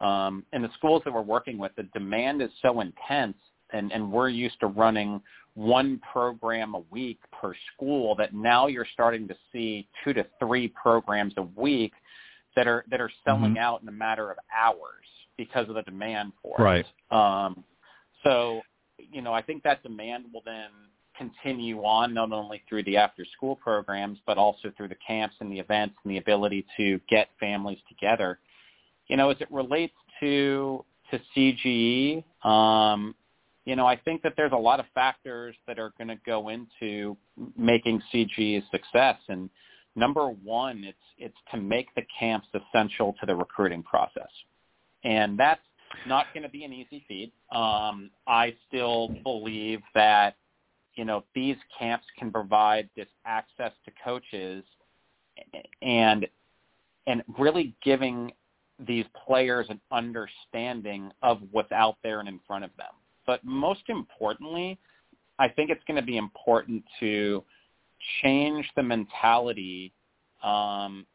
um, 0.01 0.43
in 0.51 0.61
the 0.61 0.69
schools 0.77 1.01
that 1.05 1.13
we're 1.13 1.21
working 1.21 1.57
with, 1.57 1.71
the 1.77 1.83
demand 1.93 2.41
is 2.41 2.49
so 2.61 2.81
intense, 2.81 3.37
and, 3.71 3.93
and 3.93 4.11
we're 4.11 4.29
used 4.29 4.59
to 4.59 4.67
running 4.67 5.21
one 5.55 6.01
program 6.11 6.73
a 6.73 6.81
week 6.89 7.19
per 7.31 7.53
school 7.73 8.15
that 8.15 8.33
now 8.33 8.67
you're 8.67 8.87
starting 8.91 9.27
to 9.27 9.35
see 9.51 9.87
two 10.03 10.11
to 10.13 10.25
three 10.39 10.67
programs 10.67 11.33
a 11.37 11.43
week 11.55 11.93
that 12.55 12.67
are 12.67 12.85
that 12.89 13.01
are 13.01 13.11
selling 13.23 13.51
mm-hmm. 13.51 13.57
out 13.57 13.81
in 13.81 13.87
a 13.87 13.91
matter 13.91 14.31
of 14.31 14.37
hours 14.55 15.05
because 15.37 15.67
of 15.69 15.75
the 15.75 15.81
demand 15.83 16.33
for 16.41 16.55
right. 16.59 16.85
it. 16.85 17.15
Um, 17.15 17.63
so, 18.23 18.61
you 18.97 19.21
know, 19.21 19.33
I 19.33 19.41
think 19.41 19.63
that 19.63 19.83
demand 19.83 20.25
will 20.33 20.43
then 20.45 20.69
continue 21.17 21.79
on 21.83 22.13
not 22.13 22.31
only 22.31 22.63
through 22.67 22.83
the 22.83 22.97
after 22.97 23.23
school 23.37 23.55
programs 23.55 24.17
but 24.25 24.37
also 24.37 24.71
through 24.75 24.87
the 24.87 24.97
camps 25.05 25.35
and 25.39 25.51
the 25.51 25.59
events 25.59 25.95
and 26.03 26.11
the 26.11 26.17
ability 26.17 26.65
to 26.77 26.99
get 27.09 27.29
families 27.39 27.79
together. 27.87 28.39
You 29.07 29.17
know, 29.17 29.29
as 29.29 29.37
it 29.39 29.51
relates 29.51 29.93
to 30.21 30.83
to 31.11 31.19
CGE, 31.35 32.23
um, 32.47 33.13
you 33.65 33.75
know, 33.75 33.85
I 33.85 33.95
think 33.95 34.21
that 34.23 34.33
there's 34.35 34.51
a 34.51 34.57
lot 34.57 34.79
of 34.79 34.85
factors 34.93 35.55
that 35.67 35.79
are 35.79 35.93
going 35.97 36.07
to 36.07 36.17
go 36.25 36.49
into 36.49 37.15
making 37.57 38.01
CGE 38.13 38.61
a 38.61 38.69
success 38.71 39.17
and 39.29 39.49
number 39.95 40.27
one, 40.27 40.83
it's 40.83 40.97
it's 41.17 41.37
to 41.51 41.57
make 41.57 41.93
the 41.95 42.03
camps 42.19 42.47
essential 42.53 43.15
to 43.19 43.25
the 43.25 43.35
recruiting 43.35 43.83
process, 43.83 44.29
and 45.03 45.37
that's 45.37 45.61
not 46.07 46.27
going 46.33 46.43
to 46.43 46.49
be 46.49 46.63
an 46.63 46.73
easy 46.73 47.03
feat. 47.07 47.33
Um, 47.51 48.09
I 48.27 48.55
still 48.67 49.09
believe 49.23 49.81
that 49.93 50.35
you 50.95 51.05
know 51.05 51.23
these 51.35 51.57
camps 51.77 52.05
can 52.17 52.31
provide 52.31 52.89
this 52.95 53.07
access 53.25 53.71
to 53.85 53.91
coaches 54.03 54.63
and 55.81 56.27
and 57.07 57.23
really 57.37 57.75
giving 57.83 58.31
these 58.79 59.05
players 59.25 59.67
an 59.69 59.79
understanding 59.91 61.11
of 61.21 61.39
what's 61.51 61.71
out 61.71 61.97
there 62.03 62.19
and 62.19 62.27
in 62.27 62.39
front 62.47 62.63
of 62.63 62.71
them. 62.77 62.91
But 63.25 63.43
most 63.43 63.83
importantly, 63.87 64.79
I 65.39 65.47
think 65.47 65.69
it's 65.69 65.83
going 65.87 65.99
to 65.99 66.05
be 66.05 66.17
important 66.17 66.83
to 66.99 67.43
change 68.21 68.65
the 68.75 68.83
mentality 68.83 69.93
um, 70.43 71.05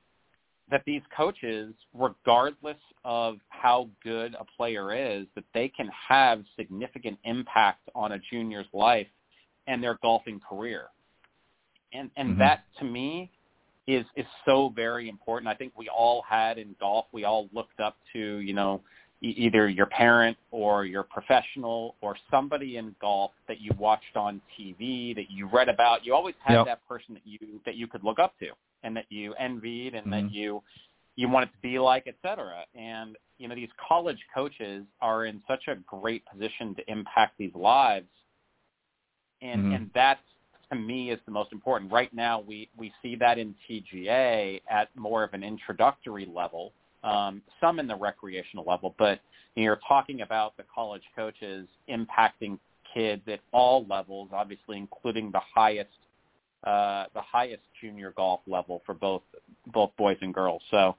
that 0.71 0.83
these 0.87 1.03
coaches, 1.17 1.75
regardless 1.95 2.77
of 3.05 3.37
how 3.49 3.89
good 4.03 4.35
a 4.39 4.45
player 4.57 4.95
is, 4.95 5.27
that 5.35 5.45
they 5.55 5.69
can 5.69 5.89
have 6.09 6.43
significant 6.57 7.19
impact 7.25 7.89
on 7.95 8.13
a 8.13 8.19
junior's 8.31 8.67
life 8.73 9.07
and 9.67 9.83
their 9.83 9.99
golfing 10.03 10.41
career. 10.47 10.87
And 11.93 12.11
and 12.17 12.31
mm-hmm. 12.31 12.41
that 12.41 12.65
to 12.79 12.85
me 12.85 13.31
is 13.87 14.05
is 14.17 14.27
so 14.45 14.73
very 14.75 15.09
important. 15.09 15.49
I 15.49 15.55
think 15.55 15.73
we 15.77 15.89
all 15.89 16.23
had 16.29 16.59
in 16.59 16.77
golf, 16.79 17.07
we 17.13 17.25
all 17.25 17.49
looked 17.53 17.81
up 17.81 17.97
to, 18.13 18.39
you 18.39 18.53
know, 18.53 18.83
either 19.21 19.69
your 19.69 19.87
parent 19.87 20.37
or 20.51 20.85
your 20.85 21.03
professional 21.03 21.97
or 22.01 22.17
somebody 22.31 22.77
in 22.77 22.95
golf 23.01 23.33
that 23.49 23.61
you 23.61 23.71
watched 23.79 24.17
on 24.17 24.41
TV 24.59 25.15
that 25.15 25.31
you 25.31 25.49
read 25.53 25.69
about. 25.69 26.05
You 26.05 26.15
always 26.15 26.37
had 26.45 26.55
yep. 26.55 26.67
that 26.67 26.89
person 26.89 27.15
that 27.15 27.23
you 27.25 27.61
that 27.67 27.75
you 27.75 27.87
could 27.87 28.05
look 28.05 28.19
up 28.19 28.39
to 28.39 28.49
and 28.83 28.97
that 28.97 29.07
you 29.09 29.35
envied 29.35 29.95
and 29.95 30.07
mm-hmm. 30.07 30.27
that 30.27 30.33
you 30.33 30.63
you 31.17 31.29
wanted 31.29 31.47
to 31.47 31.59
be 31.63 31.81
like, 31.81 32.05
et 32.07 32.15
cetera. 32.23 32.65
And 32.77 33.17
you 33.39 33.49
know 33.49 33.55
these 33.55 33.71
college 33.89 34.19
coaches 34.33 34.85
are 35.01 35.27
in 35.27 35.43
such 35.49 35.65
a 35.69 35.75
great 35.87 36.23
position 36.27 36.75
to 36.77 36.91
impact 36.91 37.39
these 37.39 37.55
lives, 37.55 38.07
and 39.43 39.63
mm-hmm. 39.63 39.73
and 39.73 39.91
that 39.95 40.19
to 40.71 40.79
me 40.79 41.11
is 41.11 41.19
the 41.27 41.33
most 41.33 41.53
important. 41.53 41.91
Right 41.91 42.13
now, 42.15 42.41
we 42.41 42.69
we 42.77 42.93
see 43.03 43.17
that 43.17 43.37
in 43.37 43.55
TGA 43.69 44.61
at 44.71 44.95
more 44.97 45.25
of 45.25 45.35
an 45.35 45.43
introductory 45.43 46.27
level 46.33 46.73
um, 47.05 47.43
some 47.61 47.79
in 47.79 47.87
the 47.87 47.97
recreational 47.97 48.65
level, 48.65 48.95
but 48.99 49.21
you're 49.55 49.81
talking 49.89 50.21
about 50.21 50.57
the 50.57 50.65
college 50.73 51.03
coaches 51.17 51.67
impacting 51.89 52.59
kids 52.95 53.23
at 53.27 53.41
all 53.53 53.85
levels, 53.89 54.31
obviously 54.33 54.77
including 54.77 55.31
the 55.33 55.41
highest 55.55 55.91
uh, 56.65 57.05
the 57.15 57.21
highest 57.21 57.63
junior 57.81 58.13
golf 58.17 58.41
level 58.49 58.83
for 58.85 58.95
both 58.95 59.23
both 59.69 59.91
boys 59.97 60.17
and 60.23 60.35
girls. 60.35 60.61
So, 60.73 60.97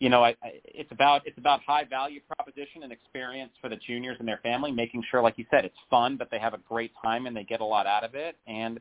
you 0.00 0.08
know, 0.08 0.24
I, 0.24 0.30
I, 0.42 0.60
it's 0.64 0.90
about 0.90 1.22
it's 1.26 1.38
about 1.38 1.60
high 1.64 1.84
value 1.84 2.20
proposition 2.36 2.82
and 2.82 2.92
experience 2.92 3.52
for 3.60 3.68
the 3.68 3.76
juniors 3.76 4.16
and 4.18 4.26
their 4.26 4.40
family, 4.42 4.72
making 4.72 5.04
sure, 5.10 5.22
like 5.22 5.38
you 5.38 5.46
said, 5.50 5.64
it's 5.64 5.76
fun, 5.90 6.16
but 6.16 6.28
they 6.30 6.38
have 6.38 6.54
a 6.54 6.60
great 6.68 6.90
time 7.00 7.26
and 7.26 7.36
they 7.36 7.44
get 7.44 7.60
a 7.60 7.64
lot 7.64 7.86
out 7.86 8.02
of 8.02 8.14
it. 8.14 8.36
And 8.48 8.80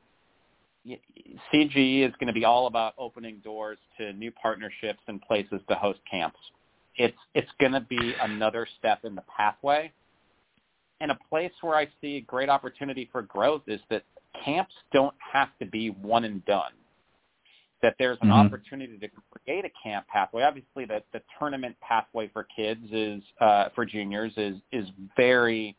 CGE 1.54 2.08
is 2.08 2.14
going 2.20 2.28
to 2.28 2.34
be 2.34 2.46
all 2.46 2.68
about 2.68 2.94
opening 2.98 3.42
doors 3.44 3.78
to 3.98 4.14
new 4.14 4.32
partnerships 4.32 5.00
and 5.08 5.22
places 5.22 5.60
to 5.70 5.76
host 5.76 6.00
camps 6.10 6.38
it's 6.98 7.18
it's 7.34 7.50
going 7.60 7.74
to 7.74 7.82
be 7.82 8.14
another 8.22 8.68
step 8.80 9.04
in 9.04 9.16
the 9.16 9.24
pathway. 9.36 9.92
And 11.02 11.12
a 11.12 11.18
place 11.30 11.52
where 11.62 11.76
I 11.76 11.88
see 12.00 12.22
great 12.22 12.50
opportunity 12.50 13.10
for 13.12 13.22
growth 13.22 13.64
is 13.68 13.82
that 13.90 14.04
camps 14.46 14.74
don't 14.94 15.16
have 15.34 15.50
to 15.60 15.66
be 15.66 15.90
one 15.90 16.24
and 16.24 16.44
done. 16.46 16.72
That 17.82 17.96
there's 18.00 18.18
an 18.22 18.30
mm-hmm. 18.30 18.48
opportunity 18.48 18.98
to 18.98 19.08
create 19.30 19.66
a 19.66 19.70
camp 19.84 20.08
pathway. 20.08 20.44
Obviously, 20.44 20.86
the, 20.86 21.04
the 21.12 21.22
tournament 21.38 21.76
pathway 21.82 22.30
for 22.30 22.48
kids 22.56 22.82
is 22.92 23.22
uh, 23.42 23.70
for 23.76 23.86
juniors 23.86 24.32
is 24.38 24.56
is 24.72 24.88
very 25.18 25.76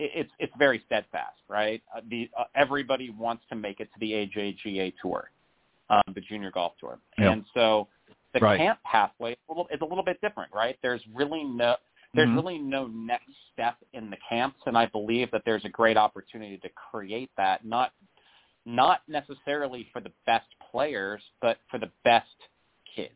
it's 0.00 0.30
it's 0.38 0.52
very 0.58 0.82
steadfast, 0.86 1.40
right? 1.48 1.82
Uh, 1.94 2.00
the 2.08 2.30
uh, 2.38 2.44
everybody 2.54 3.10
wants 3.10 3.44
to 3.50 3.56
make 3.56 3.80
it 3.80 3.88
to 3.92 4.00
the 4.00 4.12
AJGA 4.12 4.94
tour, 5.00 5.30
um, 5.90 6.02
the 6.14 6.20
junior 6.20 6.50
golf 6.50 6.72
tour, 6.80 6.98
yep. 7.18 7.32
and 7.32 7.44
so 7.54 7.88
the 8.34 8.40
right. 8.40 8.58
camp 8.58 8.78
pathway 8.84 9.32
is 9.32 9.38
a, 9.48 9.52
little, 9.52 9.68
is 9.72 9.80
a 9.80 9.84
little 9.84 10.04
bit 10.04 10.20
different, 10.20 10.50
right? 10.54 10.78
There's 10.82 11.02
really 11.14 11.44
no 11.44 11.76
there's 12.14 12.26
mm-hmm. 12.28 12.36
really 12.36 12.58
no 12.58 12.86
next 12.86 13.30
step 13.52 13.76
in 13.92 14.10
the 14.10 14.16
camps, 14.28 14.58
and 14.66 14.76
I 14.76 14.86
believe 14.86 15.30
that 15.30 15.42
there's 15.44 15.64
a 15.64 15.68
great 15.68 15.96
opportunity 15.96 16.58
to 16.58 16.68
create 16.90 17.30
that, 17.36 17.64
not 17.64 17.92
not 18.66 19.00
necessarily 19.08 19.88
for 19.92 20.00
the 20.00 20.12
best 20.26 20.46
players, 20.70 21.22
but 21.40 21.58
for 21.70 21.78
the 21.78 21.90
best 22.04 22.26
kids, 22.94 23.12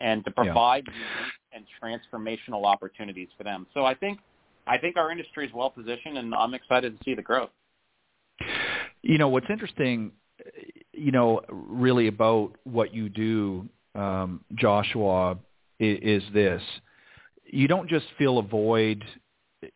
and 0.00 0.24
to 0.24 0.30
provide 0.30 0.84
yeah. 0.86 0.94
unique 0.94 1.32
and 1.52 1.64
transformational 1.82 2.64
opportunities 2.66 3.28
for 3.36 3.44
them. 3.44 3.66
So 3.74 3.84
I 3.84 3.94
think 3.94 4.20
I 4.66 4.78
think 4.78 4.96
our 4.96 5.10
industry 5.10 5.46
is 5.46 5.52
well 5.52 5.70
positioned, 5.70 6.18
and 6.18 6.34
I'm 6.34 6.54
excited 6.54 6.98
to 6.98 7.04
see 7.04 7.14
the 7.14 7.22
growth. 7.22 7.50
You 9.02 9.18
know 9.18 9.28
what's 9.28 9.46
interesting, 9.48 10.12
you 10.92 11.12
know, 11.12 11.42
really 11.48 12.08
about 12.08 12.56
what 12.64 12.92
you 12.92 13.08
do 13.08 13.68
um, 13.94 14.44
Joshua, 14.54 15.38
is, 15.78 16.22
is 16.22 16.32
this: 16.34 16.62
you 17.44 17.68
don't 17.68 17.88
just 17.88 18.06
fill 18.18 18.38
a 18.38 18.42
void, 18.42 19.04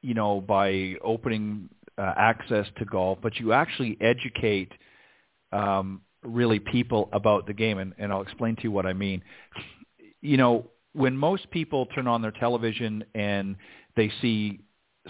you 0.02 0.14
know, 0.14 0.40
by 0.40 0.96
opening 1.02 1.68
uh, 1.96 2.12
access 2.16 2.66
to 2.78 2.84
golf, 2.84 3.18
but 3.22 3.36
you 3.36 3.52
actually 3.52 3.96
educate 4.00 4.72
um, 5.52 6.00
really 6.22 6.58
people 6.58 7.08
about 7.12 7.46
the 7.46 7.52
game, 7.52 7.78
and, 7.78 7.94
and 7.98 8.12
I'll 8.12 8.22
explain 8.22 8.56
to 8.56 8.62
you 8.62 8.72
what 8.72 8.86
I 8.86 8.92
mean. 8.92 9.22
You 10.20 10.36
know, 10.36 10.66
when 10.92 11.16
most 11.16 11.50
people 11.50 11.86
turn 11.86 12.06
on 12.06 12.22
their 12.22 12.32
television 12.32 13.04
and 13.14 13.56
they 13.96 14.10
see 14.20 14.60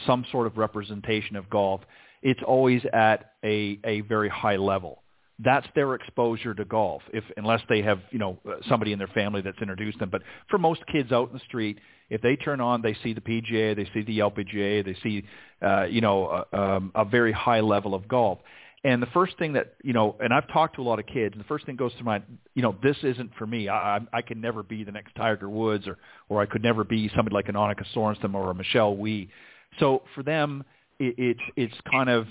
some 0.07 0.25
sort 0.31 0.47
of 0.47 0.57
representation 0.57 1.37
of 1.37 1.49
golf, 1.51 1.81
it's 2.23 2.41
always 2.47 2.83
at 2.93 3.33
a, 3.45 3.79
a 3.85 4.01
very 4.03 4.29
high 4.29 4.57
level. 4.57 5.03
That's 5.43 5.67
their 5.75 5.95
exposure 5.95 6.53
to 6.55 6.65
golf. 6.67 7.03
If 7.15 7.25
unless 7.39 7.63
they 7.69 7.81
have 7.83 8.01
you 8.11 8.19
know 8.19 8.39
somebody 8.69 8.93
in 8.93 8.99
their 8.99 9.09
family 9.09 9.41
that's 9.41 9.61
introduced 9.61 9.99
them. 9.99 10.11
But 10.11 10.23
for 10.51 10.59
most 10.59 10.83
kids 10.93 11.13
out 11.13 11.29
in 11.29 11.35
the 11.35 11.45
street 11.47 11.79
if 12.11 12.21
they 12.21 12.37
turn 12.37 12.61
on 12.61 12.83
they 12.83 12.95
see 13.03 13.15
the 13.15 13.23
PGA 13.23 13.75
they 13.75 13.89
see 13.95 14.03
the 14.03 14.19
LPGA 14.19 14.85
they 14.85 14.97
see 15.03 15.25
uh, 15.63 15.85
you 15.85 16.03
know 16.03 16.45
a, 16.53 16.59
um, 16.59 16.93
a 16.95 17.07
very 17.07 17.33
high 17.33 17.61
level 17.61 17.95
of 17.95 18.07
golf. 18.07 18.39
And 18.83 19.03
the 19.03 19.09
first 19.09 19.39
thing 19.39 19.55
that 19.55 19.77
you 19.83 19.95
know 19.95 20.15
and 20.21 20.35
I've 20.35 20.47
talked 20.53 20.77
to 20.77 20.83
a 20.83 20.85
lot 20.85 20.99
of 20.99 21.07
kids 21.07 21.33
and 21.33 21.43
the 21.43 21.49
first 21.49 21.65
thing 21.65 21.77
goes 21.77 21.93
through 21.95 22.05
mind 22.05 22.25
you 22.55 22.61
know 22.61 22.77
this 22.83 22.99
isn't 23.03 23.31
for 23.39 23.47
me. 23.47 23.71
I 23.71 23.97
I, 23.97 24.01
I 24.13 24.23
can 24.23 24.43
never 24.43 24.63
be 24.63 24.85
the 24.85 24.93
next 24.93 25.15
Tiger 25.15 25.49
Woods 25.49 25.89
or 25.89 25.97
or 26.29 26.43
I 26.43 26.47
could 26.47 26.63
never 26.63 26.85
be 26.85 27.11
somebody 27.17 27.33
like 27.33 27.49
an 27.49 27.55
Annika 27.55 27.87
Sorenstam 27.95 28.35
or 28.35 28.51
a 28.51 28.55
Michelle 28.55 28.95
Wie 28.95 29.31
so 29.79 30.03
for 30.15 30.23
them 30.23 30.65
it, 30.99 31.15
it's 31.19 31.41
it's 31.57 31.81
kind 31.91 32.11
of 32.11 32.27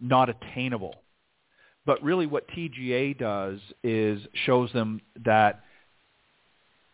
not 0.00 0.28
attainable 0.28 0.94
but 1.86 2.02
really 2.02 2.26
what 2.26 2.48
TGA 2.48 3.16
does 3.16 3.60
is 3.84 4.20
shows 4.44 4.72
them 4.72 5.00
that 5.24 5.62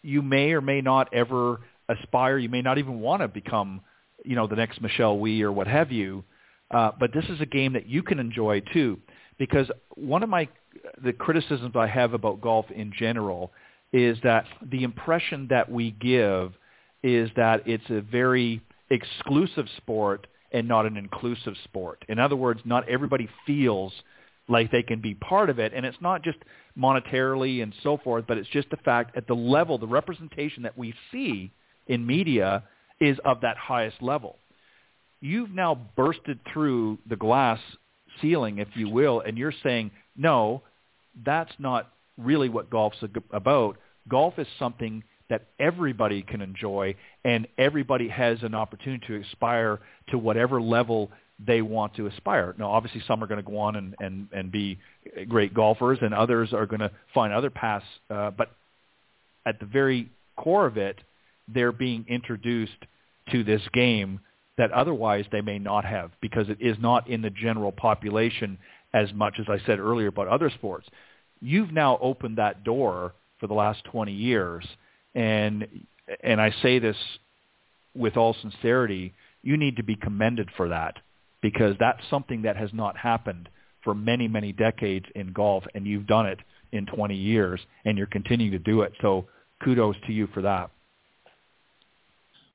you 0.02 0.20
may 0.20 0.52
or 0.52 0.60
may 0.60 0.82
not 0.82 1.12
ever 1.14 1.60
aspire. 1.88 2.38
You 2.38 2.50
may 2.50 2.62
not 2.62 2.78
even 2.78 3.00
want 3.00 3.22
to 3.22 3.28
become, 3.28 3.80
you 4.24 4.36
know, 4.36 4.46
the 4.46 4.56
next 4.56 4.80
Michelle 4.80 5.18
Wie 5.18 5.42
or 5.42 5.50
what 5.50 5.66
have 5.66 5.90
you. 5.90 6.24
Uh, 6.70 6.90
but 6.98 7.12
this 7.12 7.24
is 7.26 7.40
a 7.40 7.46
game 7.46 7.72
that 7.72 7.86
you 7.86 8.02
can 8.02 8.18
enjoy 8.18 8.60
too, 8.72 8.98
because 9.38 9.70
one 9.94 10.22
of 10.22 10.28
my 10.28 10.48
the 11.04 11.12
criticisms 11.12 11.74
I 11.74 11.86
have 11.86 12.14
about 12.14 12.40
golf 12.40 12.66
in 12.70 12.92
general 12.98 13.52
is 13.92 14.16
that 14.24 14.46
the 14.62 14.84
impression 14.84 15.48
that 15.50 15.70
we 15.70 15.90
give 15.90 16.54
is 17.02 17.30
that 17.36 17.68
it's 17.68 17.84
a 17.90 18.00
very 18.00 18.62
exclusive 18.92 19.66
sport 19.78 20.26
and 20.52 20.68
not 20.68 20.86
an 20.86 20.96
inclusive 20.96 21.54
sport. 21.64 22.04
In 22.08 22.18
other 22.18 22.36
words, 22.36 22.60
not 22.64 22.88
everybody 22.88 23.28
feels 23.46 23.92
like 24.48 24.70
they 24.70 24.82
can 24.82 25.00
be 25.00 25.14
part 25.14 25.50
of 25.50 25.58
it. 25.58 25.72
And 25.74 25.86
it's 25.86 26.00
not 26.00 26.22
just 26.22 26.38
monetarily 26.78 27.62
and 27.62 27.74
so 27.82 27.96
forth, 27.96 28.24
but 28.28 28.38
it's 28.38 28.48
just 28.50 28.70
the 28.70 28.76
fact 28.78 29.16
at 29.16 29.26
the 29.26 29.34
level, 29.34 29.78
the 29.78 29.86
representation 29.86 30.62
that 30.64 30.76
we 30.76 30.94
see 31.10 31.52
in 31.86 32.06
media 32.06 32.64
is 33.00 33.18
of 33.24 33.40
that 33.40 33.56
highest 33.56 34.02
level. 34.02 34.36
You've 35.20 35.50
now 35.50 35.78
bursted 35.96 36.40
through 36.52 36.98
the 37.08 37.16
glass 37.16 37.60
ceiling, 38.20 38.58
if 38.58 38.68
you 38.74 38.88
will, 38.88 39.20
and 39.20 39.38
you're 39.38 39.54
saying, 39.62 39.90
no, 40.16 40.62
that's 41.24 41.52
not 41.58 41.92
really 42.18 42.48
what 42.48 42.68
golf's 42.68 42.98
about. 43.30 43.78
Golf 44.08 44.38
is 44.38 44.46
something 44.58 45.02
that 45.32 45.46
everybody 45.58 46.20
can 46.20 46.42
enjoy 46.42 46.94
and 47.24 47.48
everybody 47.56 48.06
has 48.06 48.42
an 48.42 48.54
opportunity 48.54 49.02
to 49.06 49.18
aspire 49.22 49.80
to 50.10 50.18
whatever 50.18 50.60
level 50.60 51.10
they 51.46 51.62
want 51.62 51.94
to 51.94 52.06
aspire. 52.06 52.54
Now, 52.58 52.70
obviously, 52.70 53.02
some 53.08 53.24
are 53.24 53.26
going 53.26 53.42
to 53.42 53.50
go 53.50 53.56
on 53.56 53.76
and, 53.76 53.94
and, 53.98 54.28
and 54.30 54.52
be 54.52 54.78
great 55.30 55.54
golfers, 55.54 55.98
and 56.02 56.12
others 56.12 56.52
are 56.52 56.66
going 56.66 56.80
to 56.80 56.90
find 57.14 57.32
other 57.32 57.48
paths. 57.48 57.86
Uh, 58.10 58.30
but 58.30 58.50
at 59.46 59.58
the 59.58 59.64
very 59.64 60.10
core 60.36 60.66
of 60.66 60.76
it, 60.76 60.98
they're 61.48 61.72
being 61.72 62.04
introduced 62.10 62.76
to 63.30 63.42
this 63.42 63.62
game 63.72 64.20
that 64.58 64.70
otherwise 64.72 65.24
they 65.32 65.40
may 65.40 65.58
not 65.58 65.86
have 65.86 66.10
because 66.20 66.50
it 66.50 66.58
is 66.60 66.76
not 66.78 67.08
in 67.08 67.22
the 67.22 67.30
general 67.30 67.72
population 67.72 68.58
as 68.92 69.10
much 69.14 69.36
as 69.40 69.46
I 69.48 69.64
said 69.64 69.78
earlier 69.78 70.08
about 70.08 70.28
other 70.28 70.50
sports. 70.50 70.86
You've 71.40 71.72
now 71.72 71.98
opened 72.02 72.36
that 72.36 72.64
door 72.64 73.14
for 73.40 73.46
the 73.46 73.54
last 73.54 73.82
20 73.86 74.12
years, 74.12 74.64
and 75.14 75.66
and 76.22 76.40
I 76.40 76.54
say 76.62 76.78
this 76.78 76.96
with 77.94 78.16
all 78.16 78.34
sincerity, 78.40 79.14
you 79.42 79.56
need 79.56 79.76
to 79.76 79.82
be 79.82 79.96
commended 79.96 80.48
for 80.56 80.68
that 80.68 80.96
because 81.40 81.76
that's 81.78 82.00
something 82.08 82.42
that 82.42 82.56
has 82.56 82.70
not 82.72 82.96
happened 82.96 83.48
for 83.82 83.94
many, 83.94 84.28
many 84.28 84.52
decades 84.52 85.06
in 85.14 85.32
golf, 85.32 85.64
and 85.74 85.86
you've 85.86 86.06
done 86.06 86.26
it 86.26 86.38
in 86.70 86.86
20 86.86 87.14
years, 87.14 87.60
and 87.84 87.98
you're 87.98 88.06
continuing 88.06 88.52
to 88.52 88.58
do 88.58 88.82
it. 88.82 88.92
So 89.02 89.26
kudos 89.62 89.96
to 90.06 90.12
you 90.12 90.28
for 90.28 90.42
that. 90.42 90.70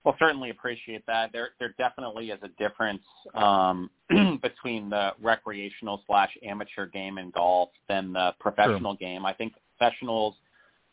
Well, 0.03 0.15
certainly 0.19 0.51
appreciate 0.51 1.05
that. 1.07 1.33
There, 1.33 1.49
there 1.59 1.75
definitely 1.77 2.29
is 2.29 2.39
a 2.41 2.47
difference 2.57 3.01
um, 3.33 3.89
between 4.41 4.89
the 4.89 5.11
recreational 5.21 6.01
slash 6.07 6.29
amateur 6.43 6.85
game 6.85 7.17
in 7.17 7.29
golf 7.31 7.69
than 7.89 8.13
the 8.13 8.33
professional 8.39 8.93
sure. 8.93 9.07
game. 9.07 9.25
I 9.25 9.33
think 9.33 9.53
professionals 9.77 10.35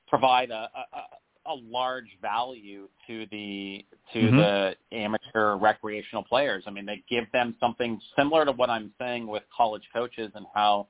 provide 0.09 0.51
a, 0.51 0.69
a, 0.75 1.01
a 1.47 1.55
large 1.55 2.09
value 2.23 2.89
to 3.07 3.27
the 3.31 3.85
to 4.13 4.19
mm-hmm. 4.19 4.37
the 4.37 4.75
amateur 4.93 5.57
recreational 5.57 6.23
players. 6.23 6.65
I 6.67 6.71
mean, 6.71 6.87
they 6.87 7.03
give 7.09 7.25
them 7.33 7.55
something 7.61 8.01
similar 8.17 8.45
to 8.45 8.53
what 8.53 8.71
I'm 8.71 8.93
saying 8.99 9.27
with 9.27 9.43
college 9.55 9.83
coaches 9.93 10.33
and 10.35 10.47
how 10.55 10.89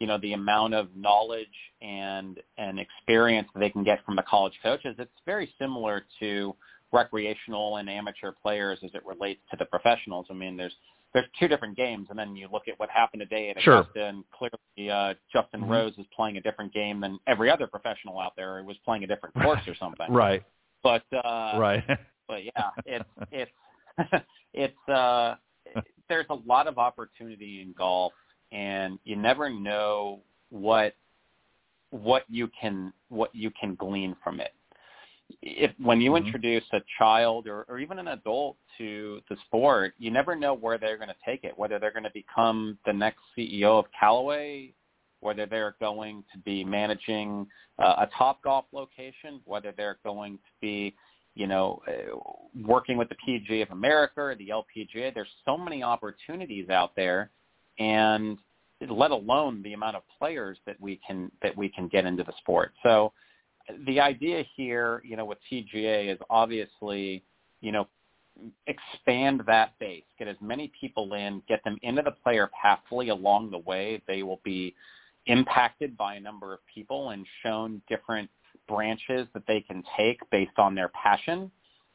you 0.00 0.06
know 0.06 0.18
the 0.18 0.32
amount 0.32 0.74
of 0.74 0.88
knowledge 0.94 1.46
and 1.80 2.40
and 2.58 2.78
experience 2.78 3.48
that 3.54 3.60
they 3.60 3.70
can 3.70 3.84
get 3.84 4.04
from 4.04 4.16
the 4.16 4.22
college 4.22 4.54
coaches. 4.62 4.96
It's 4.98 5.10
very 5.24 5.52
similar 5.58 6.04
to 6.20 6.54
recreational 6.92 7.78
and 7.78 7.90
amateur 7.90 8.32
players 8.32 8.78
as 8.84 8.90
it 8.94 9.04
relates 9.04 9.40
to 9.50 9.56
the 9.56 9.64
professionals. 9.64 10.26
I 10.30 10.34
mean, 10.34 10.56
there's 10.56 10.76
there's 11.14 11.26
two 11.38 11.46
different 11.46 11.76
games, 11.76 12.08
and 12.10 12.18
then 12.18 12.34
you 12.34 12.48
look 12.52 12.64
at 12.66 12.78
what 12.78 12.90
happened 12.90 13.20
today 13.20 13.50
at 13.50 13.62
sure. 13.62 13.78
Augusta, 13.78 14.04
and 14.04 14.24
clearly 14.32 14.90
uh, 14.90 15.14
Justin 15.32 15.60
mm-hmm. 15.62 15.70
Rose 15.70 15.92
is 15.96 16.06
playing 16.14 16.36
a 16.36 16.40
different 16.40 16.74
game 16.74 17.00
than 17.00 17.20
every 17.28 17.48
other 17.48 17.68
professional 17.68 18.18
out 18.18 18.32
there. 18.36 18.58
He 18.58 18.66
was 18.66 18.76
playing 18.84 19.04
a 19.04 19.06
different 19.06 19.34
course 19.36 19.60
or 19.68 19.76
something. 19.76 20.06
right. 20.12 20.42
But 20.82 21.04
uh, 21.12 21.58
right. 21.58 21.84
but 22.28 22.44
yeah, 22.44 22.70
it's 22.84 23.04
it's 23.30 23.50
it's 24.52 24.88
uh, 24.88 25.36
there's 26.08 26.26
a 26.30 26.38
lot 26.46 26.66
of 26.66 26.78
opportunity 26.78 27.62
in 27.62 27.72
golf, 27.78 28.12
and 28.50 28.98
you 29.04 29.14
never 29.14 29.48
know 29.48 30.20
what 30.50 30.96
what 31.90 32.24
you 32.28 32.50
can 32.60 32.92
what 33.08 33.30
you 33.32 33.52
can 33.58 33.76
glean 33.76 34.16
from 34.22 34.40
it 34.40 34.52
if 35.42 35.70
when 35.78 36.00
you 36.00 36.12
mm-hmm. 36.12 36.26
introduce 36.26 36.64
a 36.72 36.80
child 36.98 37.46
or, 37.46 37.64
or 37.68 37.78
even 37.78 37.98
an 37.98 38.08
adult 38.08 38.56
to 38.78 39.20
the 39.28 39.36
sport, 39.46 39.94
you 39.98 40.10
never 40.10 40.34
know 40.34 40.54
where 40.54 40.78
they're 40.78 40.96
going 40.96 41.08
to 41.08 41.14
take 41.24 41.44
it. 41.44 41.52
Whether 41.56 41.78
they're 41.78 41.92
going 41.92 42.04
to 42.04 42.10
become 42.12 42.78
the 42.86 42.92
next 42.92 43.20
CEO 43.36 43.78
of 43.78 43.86
Callaway, 43.98 44.72
whether 45.20 45.46
they're 45.46 45.76
going 45.80 46.24
to 46.32 46.38
be 46.40 46.64
managing 46.64 47.46
uh, 47.78 47.94
a 47.98 48.08
top 48.16 48.42
golf 48.42 48.66
location, 48.72 49.40
whether 49.44 49.72
they're 49.76 49.98
going 50.04 50.34
to 50.34 50.50
be, 50.60 50.94
you 51.34 51.46
know, 51.46 51.80
uh, 51.88 52.16
working 52.66 52.96
with 52.96 53.08
the 53.08 53.16
PGA 53.26 53.62
of 53.62 53.70
America 53.70 54.20
or 54.20 54.34
the 54.34 54.48
LPGA. 54.48 55.14
There's 55.14 55.28
so 55.44 55.56
many 55.56 55.82
opportunities 55.82 56.68
out 56.68 56.94
there, 56.94 57.30
and 57.78 58.38
let 58.88 59.10
alone 59.10 59.62
the 59.62 59.72
amount 59.72 59.96
of 59.96 60.02
players 60.18 60.58
that 60.66 60.80
we 60.80 61.00
can 61.06 61.30
that 61.42 61.56
we 61.56 61.68
can 61.68 61.88
get 61.88 62.04
into 62.04 62.22
the 62.22 62.34
sport. 62.38 62.72
So 62.82 63.12
the 63.86 64.00
idea 64.00 64.44
here, 64.56 65.02
you 65.04 65.16
know, 65.16 65.24
with 65.24 65.38
TGA 65.50 66.12
is 66.12 66.18
obviously, 66.30 67.22
you 67.60 67.72
know, 67.72 67.88
expand 68.66 69.42
that 69.46 69.78
base, 69.78 70.02
get 70.18 70.28
as 70.28 70.36
many 70.40 70.70
people 70.78 71.14
in, 71.14 71.42
get 71.48 71.62
them 71.64 71.78
into 71.82 72.02
the 72.02 72.10
player 72.10 72.50
pathway 72.60 73.08
along 73.08 73.50
the 73.50 73.58
way. 73.58 74.02
They 74.06 74.22
will 74.22 74.40
be 74.44 74.74
impacted 75.26 75.96
by 75.96 76.16
a 76.16 76.20
number 76.20 76.52
of 76.52 76.60
people 76.72 77.10
and 77.10 77.24
shown 77.42 77.80
different 77.88 78.28
branches 78.68 79.26
that 79.34 79.44
they 79.46 79.60
can 79.60 79.82
take 79.96 80.18
based 80.30 80.58
on 80.58 80.74
their 80.74 80.88
passion. 80.88 81.50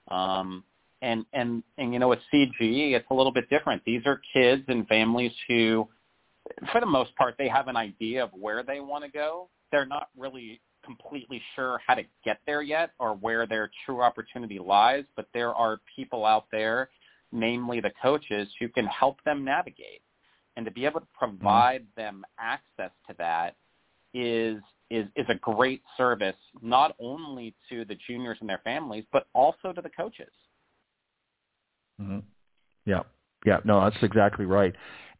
Um, 0.09 0.63
and, 1.01 1.25
and, 1.33 1.63
and, 1.77 1.93
you 1.93 1.99
know, 1.99 2.09
with 2.09 2.19
CGE, 2.33 2.93
it's 2.93 3.05
a 3.09 3.13
little 3.13 3.31
bit 3.31 3.49
different. 3.49 3.83
These 3.85 4.01
are 4.05 4.21
kids 4.33 4.63
and 4.67 4.87
families 4.87 5.31
who, 5.47 5.87
for 6.71 6.81
the 6.81 6.87
most 6.87 7.15
part, 7.15 7.35
they 7.37 7.47
have 7.47 7.67
an 7.67 7.77
idea 7.77 8.23
of 8.23 8.31
where 8.33 8.63
they 8.63 8.79
want 8.79 9.03
to 9.03 9.09
go. 9.09 9.49
They're 9.71 9.85
not 9.85 10.09
really 10.17 10.59
completely 10.89 11.41
sure 11.55 11.79
how 11.85 11.93
to 11.93 12.03
get 12.25 12.39
there 12.47 12.63
yet 12.63 12.91
or 12.99 13.13
where 13.13 13.45
their 13.45 13.69
true 13.85 14.01
opportunity 14.01 14.57
lies, 14.57 15.03
but 15.15 15.27
there 15.33 15.53
are 15.53 15.79
people 15.95 16.25
out 16.25 16.45
there, 16.51 16.89
namely 17.31 17.79
the 17.79 17.91
coaches, 18.01 18.47
who 18.59 18.67
can 18.69 18.87
help 18.87 19.23
them 19.23 19.45
navigate. 19.45 20.01
And 20.55 20.65
to 20.65 20.71
be 20.71 20.85
able 20.85 20.99
to 21.01 21.07
provide 21.17 21.81
mm-hmm. 21.81 22.01
them 22.01 22.25
access 22.39 22.91
to 23.07 23.15
that 23.19 23.55
is 24.13 24.61
is 24.89 25.05
is 25.15 25.27
a 25.29 25.35
great 25.35 25.83
service 25.95 26.35
not 26.63 26.95
only 26.99 27.53
to 27.69 27.85
the 27.85 27.95
juniors 28.07 28.37
and 28.41 28.49
their 28.49 28.61
families, 28.63 29.05
but 29.13 29.27
also 29.33 29.71
to 29.71 29.81
the 29.81 29.89
coaches. 29.89 30.33
Mm-hmm. 32.01 32.19
Yeah, 32.85 33.03
yeah, 33.45 33.59
no, 33.63 33.81
that's 33.81 34.03
exactly 34.03 34.45
right. 34.45 34.73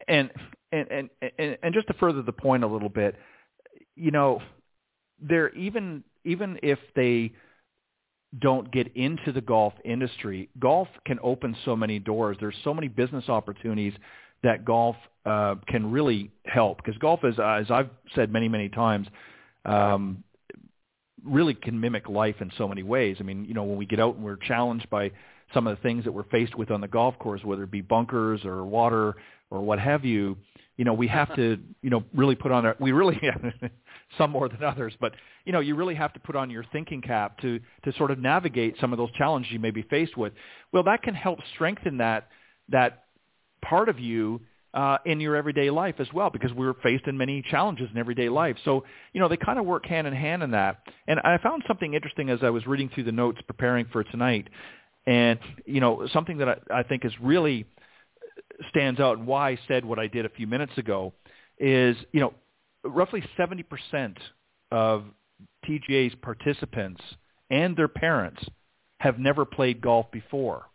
And 0.07 0.31
and 0.71 0.87
and 0.89 1.09
and, 1.37 1.57
and 1.61 1.73
just 1.73 1.87
to 1.87 1.93
further 1.93 2.23
the 2.23 2.33
point 2.33 2.63
a 2.63 2.67
little 2.67 2.89
bit, 2.89 3.15
you 3.95 4.09
know, 4.09 4.41
they're 5.21 5.53
even 5.55 6.03
even 6.23 6.59
if 6.61 6.79
they 6.95 7.31
don't 8.39 8.71
get 8.71 8.95
into 8.95 9.31
the 9.31 9.41
golf 9.41 9.73
industry, 9.83 10.49
golf 10.59 10.87
can 11.05 11.17
open 11.23 11.55
so 11.65 11.75
many 11.75 11.97
doors. 11.97 12.37
There's 12.39 12.55
so 12.63 12.73
many 12.73 12.87
business 12.87 13.27
opportunities 13.27 13.93
that 14.43 14.65
golf 14.65 14.95
uh, 15.25 15.55
can 15.67 15.91
really 15.91 16.29
help 16.45 16.77
because 16.77 16.97
golf 16.99 17.23
is, 17.23 17.39
uh, 17.39 17.59
as 17.61 17.71
I've 17.71 17.89
said 18.15 18.31
many 18.31 18.47
many 18.47 18.69
times, 18.69 19.07
um, 19.65 20.23
really 21.25 21.53
can 21.53 21.79
mimic 21.79 22.07
life 22.07 22.35
in 22.39 22.51
so 22.57 22.67
many 22.67 22.83
ways. 22.83 23.17
I 23.19 23.23
mean, 23.23 23.45
you 23.45 23.53
know, 23.53 23.63
when 23.63 23.77
we 23.77 23.85
get 23.85 23.99
out 23.99 24.15
and 24.15 24.23
we're 24.23 24.37
challenged 24.37 24.89
by 24.89 25.11
some 25.53 25.67
of 25.67 25.75
the 25.75 25.81
things 25.81 26.03
that 26.03 26.11
we're 26.11 26.23
faced 26.23 26.55
with 26.55 26.71
on 26.71 26.81
the 26.81 26.87
golf 26.87 27.17
course, 27.19 27.43
whether 27.43 27.63
it 27.63 27.71
be 27.71 27.81
bunkers 27.81 28.45
or 28.45 28.63
water 28.63 29.15
or 29.49 29.61
what 29.61 29.79
have 29.79 30.05
you, 30.05 30.37
you 30.77 30.85
know, 30.85 30.93
we 30.93 31.07
have 31.07 31.35
to, 31.35 31.57
you 31.81 31.89
know, 31.89 32.03
really 32.13 32.35
put 32.35 32.51
on 32.51 32.65
our, 32.65 32.75
we 32.79 32.91
really, 32.91 33.19
some 34.17 34.31
more 34.31 34.47
than 34.49 34.63
others, 34.63 34.93
but 34.99 35.13
you 35.45 35.51
know, 35.51 35.59
you 35.59 35.75
really 35.75 35.95
have 35.95 36.13
to 36.13 36.19
put 36.19 36.35
on 36.35 36.49
your 36.49 36.63
thinking 36.71 37.01
cap 37.01 37.39
to 37.39 37.59
to 37.83 37.93
sort 37.93 38.11
of 38.11 38.19
navigate 38.19 38.75
some 38.79 38.93
of 38.93 38.97
those 38.97 39.11
challenges 39.13 39.51
you 39.51 39.59
may 39.59 39.71
be 39.71 39.81
faced 39.83 40.15
with. 40.15 40.33
Well, 40.71 40.83
that 40.83 41.01
can 41.01 41.13
help 41.13 41.39
strengthen 41.53 41.97
that 41.97 42.29
that 42.69 43.05
part 43.61 43.89
of 43.89 43.99
you 43.99 44.41
uh, 44.73 44.97
in 45.05 45.19
your 45.19 45.35
everyday 45.35 45.69
life 45.69 45.95
as 45.99 46.07
well, 46.13 46.29
because 46.29 46.53
we're 46.53 46.75
faced 46.75 47.07
in 47.07 47.17
many 47.17 47.41
challenges 47.49 47.89
in 47.91 47.97
everyday 47.97 48.29
life. 48.29 48.55
So, 48.63 48.83
you 49.13 49.19
know, 49.19 49.27
they 49.27 49.37
kind 49.37 49.57
of 49.57 49.65
work 49.65 49.85
hand 49.85 50.05
in 50.05 50.13
hand 50.13 50.43
in 50.43 50.51
that. 50.51 50.81
And 51.07 51.19
I 51.21 51.37
found 51.41 51.63
something 51.67 51.93
interesting 51.93 52.29
as 52.29 52.39
I 52.43 52.51
was 52.51 52.67
reading 52.67 52.89
through 52.93 53.05
the 53.05 53.11
notes 53.11 53.39
preparing 53.47 53.87
for 53.91 54.03
tonight, 54.03 54.47
and 55.09 55.39
you 55.65 55.81
know, 55.81 56.07
something 56.13 56.37
that 56.37 56.47
I, 56.69 56.79
I 56.79 56.83
think 56.83 57.03
is 57.03 57.11
really 57.19 57.65
stands 58.69 58.99
out 58.99 59.17
and 59.17 59.25
why 59.25 59.49
I 59.49 59.59
said 59.67 59.83
what 59.83 59.97
I 59.97 60.05
did 60.05 60.25
a 60.25 60.29
few 60.29 60.45
minutes 60.45 60.77
ago 60.77 61.13
is, 61.57 61.97
you 62.11 62.19
know, 62.19 62.33
roughly 62.83 63.23
70% 63.37 64.17
of 64.71 65.05
TGA's 65.67 66.13
participants 66.21 67.01
and 67.49 67.75
their 67.75 67.87
parents 67.87 68.43
have 68.99 69.17
never 69.17 69.45
played 69.45 69.81
golf 69.81 70.05
before, 70.11 70.65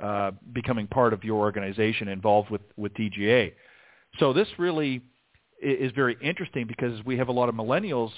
uh, 0.00 0.32
becoming 0.52 0.88
part 0.88 1.12
of 1.12 1.22
your 1.22 1.38
organization 1.38 2.08
involved 2.08 2.50
with, 2.50 2.62
with 2.76 2.92
TGA. 2.94 3.52
So 4.18 4.32
this 4.32 4.48
really 4.58 5.02
is 5.62 5.92
very 5.92 6.16
interesting 6.20 6.66
because 6.66 7.04
we 7.04 7.16
have 7.18 7.28
a 7.28 7.32
lot 7.32 7.48
of 7.48 7.54
millennials. 7.54 8.10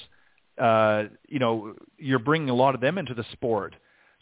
Uh, 0.57 1.05
you 1.29 1.39
know, 1.39 1.75
you're 1.99 2.19
bringing 2.19 2.49
a 2.49 2.55
lot 2.55 2.75
of 2.75 2.81
them 2.81 2.97
into 2.97 3.13
the 3.13 3.25
sport. 3.33 3.77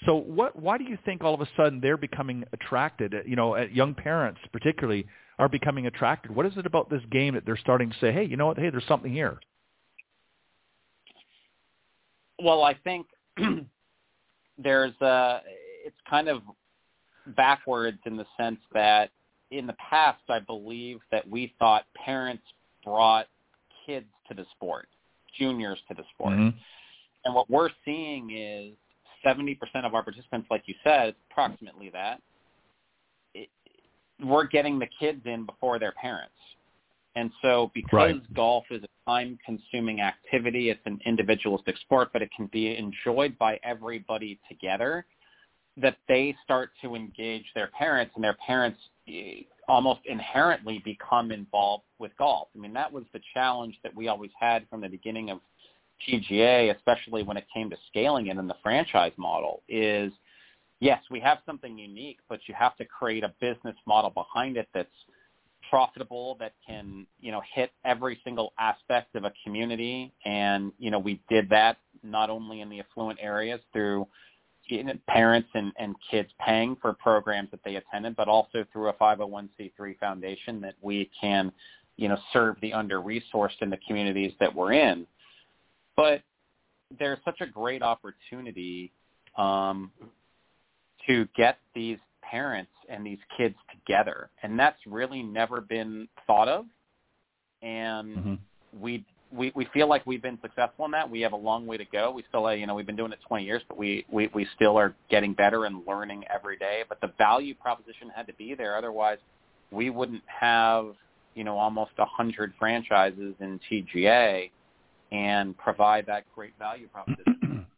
So 0.07 0.15
what? 0.15 0.57
Why 0.57 0.79
do 0.79 0.85
you 0.85 0.99
think 1.05 1.25
all 1.25 1.35
of 1.35 1.41
a 1.41 1.49
sudden 1.57 1.81
they're 1.81 1.97
becoming 1.97 2.45
attracted? 2.53 3.15
You 3.27 3.37
know, 3.37 3.57
young 3.57 3.95
parents 3.95 4.41
particularly 4.53 5.07
are 5.39 5.49
becoming 5.49 5.87
attracted. 5.87 6.35
What 6.35 6.47
is 6.47 6.53
it 6.57 6.67
about 6.67 6.91
this 6.91 7.03
game 7.11 7.35
that 7.35 7.45
they're 7.45 7.57
starting 7.57 7.91
to 7.91 7.97
say, 8.01 8.13
hey, 8.13 8.25
you 8.25 8.37
know 8.37 8.47
what? 8.47 8.59
Hey, 8.59 8.71
there's 8.71 8.87
something 8.87 9.13
here. 9.13 9.41
Well, 12.43 12.63
I 12.63 12.75
think 12.75 13.07
there's 14.59 14.95
a. 15.01 15.41
It's 15.85 15.97
kind 16.09 16.29
of 16.29 16.43
backwards 17.37 17.99
in 18.07 18.17
the 18.17 18.27
sense 18.37 18.59
that 18.73 19.11
in 19.51 19.67
the 19.67 19.75
past, 19.91 20.21
I 20.29 20.39
believe 20.39 21.01
that 21.11 21.29
we 21.29 21.55
thought 21.59 21.85
parents 21.95 22.43
brought 22.85 23.27
kids 23.87 24.07
to 24.29 24.35
the 24.35 24.45
sport, 24.55 24.89
juniors 25.39 25.79
to 25.89 25.95
the 25.95 26.03
sport. 26.15 26.35
Mm-hmm. 26.35 26.57
And 27.25 27.35
what 27.35 27.49
we're 27.51 27.71
seeing 27.85 28.31
is 28.31 28.75
70% 29.25 29.59
of 29.85 29.95
our 29.95 30.03
participants, 30.03 30.49
like 30.51 30.63
you 30.67 30.75
said, 30.85 31.15
approximately 31.31 31.91
that, 31.91 32.21
it, 33.35 33.49
we're 34.23 34.47
getting 34.47 34.79
the 34.79 34.89
kids 34.99 35.21
in 35.25 35.47
before 35.47 35.79
their 35.79 35.93
parents. 35.93 36.35
And 37.17 37.31
so 37.43 37.71
because 37.75 37.93
right. 37.93 38.35
golf 38.35 38.65
is 38.71 38.83
a 38.85 39.11
time-consuming 39.11 40.01
activity, 40.01 40.71
it's 40.71 40.81
an 40.85 41.01
individualistic 41.05 41.77
sport, 41.79 42.11
but 42.13 42.23
it 42.23 42.31
can 42.37 42.47
be 42.53 42.77
enjoyed 42.77 43.37
by 43.39 43.59
everybody 43.65 44.39
together, 44.49 45.05
that 45.77 45.97
they 46.07 46.37
start 46.45 46.71
to 46.83 46.95
engage 46.95 47.45
their 47.55 47.69
parents, 47.69 48.13
and 48.15 48.23
their 48.23 48.37
parents 48.47 48.79
eh, 49.09 49.41
almost 49.69 50.01
inherently 50.07 50.81
become 50.85 51.31
involved 51.31 51.85
with 51.99 52.17
golf. 52.19 52.49
I 52.55 52.59
mean, 52.59 52.73
that 52.75 52.93
was 52.93 53.05
the 53.13 53.21
challenge 53.35 53.77
that 53.83 53.95
we 53.95 54.09
always 54.09 54.31
had 54.39 54.69
from 54.69 54.81
the 54.81 54.89
beginning 54.89 55.31
of 55.31 55.41
TGA, 56.07 56.75
especially 56.77 57.23
when 57.23 57.37
it 57.37 57.47
came 57.53 57.71
to 57.71 57.77
scaling 57.89 58.29
it 58.29 58.37
in 58.37 58.47
the 58.47 58.57
franchise 58.63 59.13
model, 59.17 59.63
is 59.69 60.13
yes, 60.81 61.03
we 61.11 61.21
have 61.21 61.39
something 61.47 61.79
unique, 61.79 62.19
but 62.29 62.41
you 62.47 62.55
have 62.55 62.77
to 62.77 62.85
create 62.85 63.25
a 63.25 63.33
business 63.41 63.77
model 63.87 64.11
behind 64.11 64.57
it 64.57 64.69
that's 64.73 64.89
profitable, 65.69 66.37
that 66.41 66.53
can, 66.67 67.07
you 67.21 67.31
know, 67.31 67.43
hit 67.55 67.71
every 67.85 68.21
single 68.25 68.53
aspect 68.59 69.15
of 69.15 69.25
a 69.25 69.33
community. 69.45 70.13
And, 70.25 70.73
you 70.79 70.91
know, 70.91 70.99
we 70.99 71.21
did 71.29 71.49
that 71.51 71.77
not 72.03 72.31
only 72.31 72.61
in 72.61 72.71
the 72.71 72.81
affluent 72.81 73.19
areas 73.21 73.61
through 73.73 74.07
parents 75.07 75.49
and, 75.55 75.73
and 75.79 75.95
kids 76.11 76.29
paying 76.45 76.77
for 76.81 76.93
programs 76.93 77.51
that 77.51 77.61
they 77.65 77.77
attended, 77.77 78.15
but 78.17 78.29
also 78.29 78.65
through 78.73 78.89
a 78.89 78.93
501c3 78.95 79.99
foundation 79.99 80.61
that 80.61 80.75
we 80.81 81.11
can, 81.19 81.51
you 81.97 82.09
know, 82.09 82.19
serve 82.33 82.57
the 82.61 82.73
under-resourced 82.73 83.61
in 83.61 83.71
the 83.71 83.79
communities 83.87 84.33
that 84.41 84.55
we're 84.55 84.73
in. 84.73 85.07
But 85.99 86.23
there's 86.97 87.19
such 87.25 87.41
a 87.41 87.47
great 87.47 87.83
opportunity 87.83 88.93
um, 89.37 89.91
to 91.09 91.27
get 91.37 91.59
these 91.75 91.99
parents 92.23 92.71
and 92.89 93.05
these 93.05 93.19
kids 93.37 93.57
together, 93.73 94.31
and 94.45 94.57
that's 94.57 94.79
really 94.87 95.25
never 95.25 95.61
been 95.61 96.07
thought 96.25 96.47
of. 96.47 96.67
And 97.63 98.17
mm-hmm. 98.17 98.35
we 98.81 99.05
we 99.33 99.51
we 99.57 99.67
feel 99.75 99.89
like 99.89 100.07
we've 100.07 100.23
been 100.23 100.39
successful 100.41 100.85
in 100.85 100.93
that. 100.93 101.11
We 101.11 101.21
have 101.23 101.33
a 101.33 101.37
long 101.37 101.67
way 101.67 101.77
to 101.77 101.85
go. 101.85 102.13
We 102.13 102.23
still, 102.29 102.55
you 102.55 102.69
know, 102.69 102.77
we've 102.77 102.87
been 102.87 102.95
doing 102.95 103.11
it 103.11 103.19
20 103.27 103.45
years, 103.45 103.63
but 103.69 103.77
we 103.77 104.07
we 104.09 104.31
we 104.33 104.47
still 104.55 104.77
are 104.79 104.95
getting 105.11 105.33
better 105.33 105.65
and 105.65 105.83
learning 105.85 106.23
every 106.33 106.59
day. 106.59 106.85
But 106.89 107.01
the 107.01 107.13
value 107.19 107.55
proposition 107.55 108.09
had 108.15 108.29
to 108.29 108.35
be 108.35 108.55
there, 108.55 108.77
otherwise, 108.77 109.19
we 109.73 109.91
wouldn't 109.91 110.23
have 110.27 110.95
you 111.35 111.43
know 111.43 111.59
almost 111.59 111.91
a 111.99 112.05
hundred 112.05 112.53
franchises 112.57 113.35
in 113.41 113.59
TGA 113.69 114.51
and 115.13 115.57
provide 115.57 116.07
that 116.07 116.25
great 116.35 116.53
value 116.59 116.89
proposition. 116.89 117.67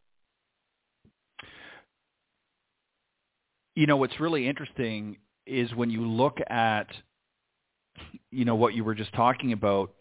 you 3.74 3.86
know 3.86 3.96
what's 3.96 4.18
really 4.20 4.48
interesting 4.48 5.16
is 5.46 5.72
when 5.74 5.90
you 5.90 6.02
look 6.06 6.38
at 6.48 6.86
you 8.30 8.44
know 8.44 8.54
what 8.54 8.74
you 8.74 8.84
were 8.84 8.94
just 8.94 9.12
talking 9.14 9.52
about 9.52 9.92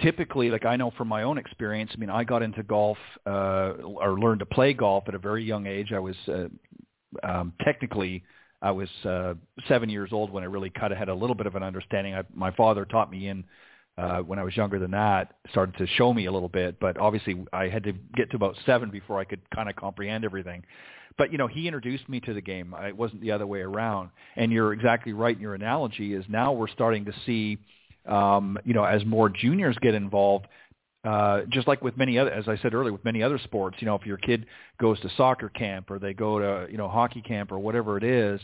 typically, 0.00 0.50
like 0.50 0.64
I 0.64 0.76
know 0.76 0.90
from 0.96 1.08
my 1.08 1.22
own 1.22 1.38
experience, 1.38 1.90
I 1.94 1.98
mean, 1.98 2.10
I 2.10 2.24
got 2.24 2.42
into 2.42 2.62
golf 2.62 2.98
uh, 3.26 3.72
or 3.82 4.18
learned 4.18 4.40
to 4.40 4.46
play 4.46 4.72
golf 4.72 5.04
at 5.08 5.14
a 5.14 5.18
very 5.18 5.44
young 5.44 5.66
age. 5.66 5.92
I 5.92 5.98
was 5.98 6.16
uh, 6.28 6.46
um, 7.22 7.52
technically 7.62 8.24
I 8.62 8.70
was 8.70 8.88
uh, 9.04 9.34
seven 9.68 9.88
years 9.88 10.10
old 10.12 10.30
when 10.30 10.42
I 10.42 10.46
really 10.46 10.70
kind 10.70 10.92
of 10.92 10.98
had 10.98 11.08
a 11.08 11.14
little 11.14 11.36
bit 11.36 11.46
of 11.46 11.54
an 11.54 11.62
understanding. 11.62 12.14
I, 12.14 12.22
my 12.34 12.50
father 12.52 12.84
taught 12.84 13.10
me 13.10 13.28
in 13.28 13.44
uh, 13.98 14.18
when 14.18 14.38
I 14.38 14.44
was 14.44 14.56
younger 14.56 14.78
than 14.78 14.90
that, 14.92 15.34
started 15.50 15.76
to 15.78 15.86
show 15.86 16.12
me 16.12 16.26
a 16.26 16.32
little 16.32 16.48
bit, 16.48 16.78
but 16.80 16.98
obviously 16.98 17.44
I 17.52 17.68
had 17.68 17.84
to 17.84 17.92
get 18.14 18.30
to 18.30 18.36
about 18.36 18.56
seven 18.66 18.90
before 18.90 19.18
I 19.18 19.24
could 19.24 19.40
kind 19.54 19.68
of 19.68 19.76
comprehend 19.76 20.24
everything. 20.24 20.64
But 21.18 21.32
you 21.32 21.38
know, 21.38 21.46
he 21.46 21.66
introduced 21.66 22.08
me 22.08 22.20
to 22.20 22.34
the 22.34 22.42
game. 22.42 22.74
It 22.78 22.96
wasn't 22.96 23.22
the 23.22 23.32
other 23.32 23.46
way 23.46 23.60
around. 23.60 24.10
And 24.36 24.52
you're 24.52 24.74
exactly 24.74 25.14
right 25.14 25.34
in 25.34 25.40
your 25.40 25.54
analogy. 25.54 26.12
Is 26.12 26.24
now 26.28 26.52
we're 26.52 26.68
starting 26.68 27.06
to 27.06 27.12
see 27.24 27.58
um, 28.06 28.58
you 28.64 28.74
know, 28.74 28.84
as 28.84 29.04
more 29.04 29.28
juniors 29.28 29.76
get 29.80 29.94
involved, 29.94 30.46
uh, 31.04 31.42
just 31.48 31.68
like 31.68 31.82
with 31.82 31.96
many 31.96 32.18
other, 32.18 32.30
as 32.30 32.48
I 32.48 32.56
said 32.58 32.74
earlier, 32.74 32.92
with 32.92 33.04
many 33.04 33.22
other 33.22 33.38
sports, 33.38 33.76
you 33.80 33.86
know, 33.86 33.94
if 33.94 34.06
your 34.06 34.16
kid 34.16 34.46
goes 34.80 34.98
to 35.00 35.10
soccer 35.16 35.48
camp 35.48 35.90
or 35.90 35.98
they 35.98 36.14
go 36.14 36.38
to, 36.38 36.70
you 36.70 36.78
know, 36.78 36.88
hockey 36.88 37.22
camp 37.22 37.52
or 37.52 37.58
whatever 37.58 37.96
it 37.96 38.04
is, 38.04 38.40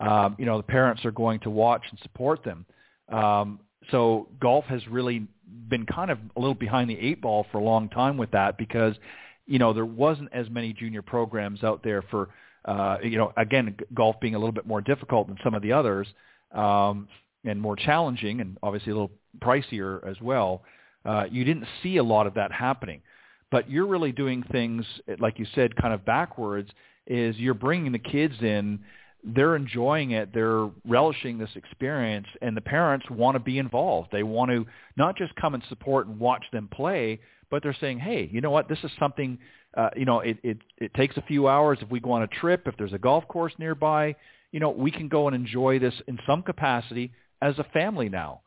um, 0.00 0.34
you 0.38 0.46
know, 0.46 0.56
the 0.56 0.62
parents 0.62 1.04
are 1.04 1.10
going 1.10 1.40
to 1.40 1.50
watch 1.50 1.82
and 1.90 1.98
support 2.00 2.42
them. 2.42 2.64
Um, 3.10 3.60
so 3.90 4.28
golf 4.40 4.64
has 4.66 4.86
really 4.88 5.26
been 5.68 5.86
kind 5.86 6.10
of 6.10 6.18
a 6.36 6.40
little 6.40 6.54
behind 6.54 6.90
the 6.90 6.98
eight 6.98 7.20
ball 7.20 7.46
for 7.50 7.58
a 7.58 7.64
long 7.64 7.88
time 7.88 8.16
with 8.16 8.30
that 8.32 8.58
because, 8.58 8.94
you 9.46 9.58
know, 9.58 9.72
there 9.72 9.86
wasn't 9.86 10.28
as 10.32 10.48
many 10.50 10.72
junior 10.72 11.02
programs 11.02 11.64
out 11.64 11.82
there 11.82 12.02
for, 12.02 12.28
uh, 12.66 12.98
you 13.02 13.16
know, 13.18 13.32
again, 13.36 13.76
golf 13.94 14.16
being 14.20 14.34
a 14.34 14.38
little 14.38 14.52
bit 14.52 14.66
more 14.66 14.80
difficult 14.80 15.26
than 15.28 15.38
some 15.42 15.54
of 15.54 15.62
the 15.62 15.72
others. 15.72 16.06
Um, 16.52 17.08
and 17.44 17.60
more 17.60 17.76
challenging 17.76 18.40
and 18.40 18.58
obviously 18.62 18.92
a 18.92 18.94
little 18.94 19.10
pricier 19.40 20.06
as 20.08 20.20
well, 20.20 20.62
uh, 21.04 21.24
you 21.30 21.44
didn't 21.44 21.66
see 21.82 21.96
a 21.96 22.02
lot 22.02 22.26
of 22.26 22.34
that 22.34 22.52
happening. 22.52 23.00
But 23.50 23.68
you're 23.70 23.86
really 23.86 24.12
doing 24.12 24.44
things, 24.52 24.84
like 25.18 25.38
you 25.38 25.46
said, 25.54 25.74
kind 25.74 25.92
of 25.92 26.04
backwards, 26.04 26.70
is 27.06 27.36
you're 27.36 27.54
bringing 27.54 27.90
the 27.90 27.98
kids 27.98 28.34
in, 28.40 28.78
they're 29.22 29.56
enjoying 29.56 30.12
it, 30.12 30.32
they're 30.32 30.68
relishing 30.86 31.38
this 31.38 31.50
experience, 31.54 32.26
and 32.40 32.56
the 32.56 32.60
parents 32.60 33.06
want 33.10 33.34
to 33.34 33.40
be 33.40 33.58
involved. 33.58 34.08
They 34.12 34.22
want 34.22 34.50
to 34.50 34.66
not 34.96 35.16
just 35.16 35.34
come 35.36 35.54
and 35.54 35.62
support 35.68 36.06
and 36.06 36.18
watch 36.18 36.44
them 36.52 36.68
play, 36.72 37.20
but 37.50 37.62
they're 37.62 37.76
saying, 37.80 37.98
hey, 37.98 38.28
you 38.32 38.40
know 38.40 38.50
what, 38.50 38.68
this 38.68 38.78
is 38.82 38.90
something, 38.98 39.38
uh, 39.76 39.90
you 39.96 40.04
know, 40.04 40.20
it, 40.20 40.38
it, 40.42 40.58
it 40.78 40.94
takes 40.94 41.16
a 41.16 41.22
few 41.22 41.48
hours 41.48 41.78
if 41.82 41.90
we 41.90 42.00
go 42.00 42.12
on 42.12 42.22
a 42.22 42.28
trip, 42.28 42.62
if 42.66 42.76
there's 42.76 42.92
a 42.92 42.98
golf 42.98 43.26
course 43.28 43.52
nearby, 43.58 44.14
you 44.52 44.60
know, 44.60 44.70
we 44.70 44.90
can 44.90 45.08
go 45.08 45.26
and 45.26 45.36
enjoy 45.36 45.78
this 45.78 45.94
in 46.06 46.18
some 46.26 46.42
capacity 46.42 47.12
as 47.42 47.58
a 47.58 47.64
family 47.72 48.08
now. 48.08 48.40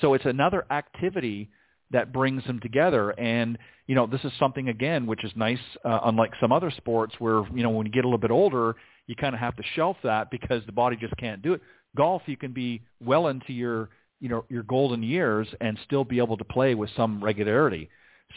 So 0.00 0.14
it's 0.14 0.24
another 0.24 0.64
activity 0.70 1.50
that 1.90 2.12
brings 2.12 2.44
them 2.44 2.60
together. 2.60 3.10
And, 3.10 3.58
you 3.86 3.94
know, 3.94 4.06
this 4.06 4.24
is 4.24 4.32
something, 4.38 4.68
again, 4.68 5.06
which 5.06 5.22
is 5.22 5.32
nice, 5.36 5.58
uh, 5.84 6.00
unlike 6.04 6.32
some 6.40 6.50
other 6.50 6.70
sports 6.70 7.14
where, 7.18 7.44
you 7.54 7.62
know, 7.62 7.70
when 7.70 7.86
you 7.86 7.92
get 7.92 8.04
a 8.04 8.08
little 8.08 8.18
bit 8.18 8.32
older, 8.32 8.74
you 9.06 9.14
kind 9.14 9.34
of 9.34 9.40
have 9.40 9.56
to 9.56 9.62
shelf 9.74 9.96
that 10.02 10.30
because 10.30 10.62
the 10.66 10.72
body 10.72 10.96
just 10.96 11.16
can't 11.16 11.42
do 11.42 11.54
it. 11.54 11.62
Golf, 11.96 12.22
you 12.26 12.36
can 12.36 12.52
be 12.52 12.82
well 13.04 13.28
into 13.28 13.52
your, 13.52 13.90
you 14.20 14.28
know, 14.28 14.44
your 14.48 14.62
golden 14.62 15.02
years 15.02 15.46
and 15.60 15.78
still 15.84 16.04
be 16.04 16.18
able 16.18 16.36
to 16.36 16.44
play 16.44 16.74
with 16.74 16.90
some 16.96 17.22
regularity. 17.22 17.88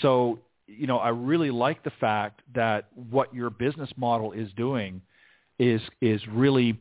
So, 0.02 0.40
you 0.68 0.86
know, 0.86 0.98
I 0.98 1.10
really 1.10 1.50
like 1.50 1.84
the 1.84 1.92
fact 2.00 2.42
that 2.54 2.90
what 3.10 3.34
your 3.34 3.50
business 3.50 3.90
model 3.96 4.34
is 4.34 4.50
doing 4.56 5.02
is 5.58 5.82
is 6.02 6.22
really 6.28 6.78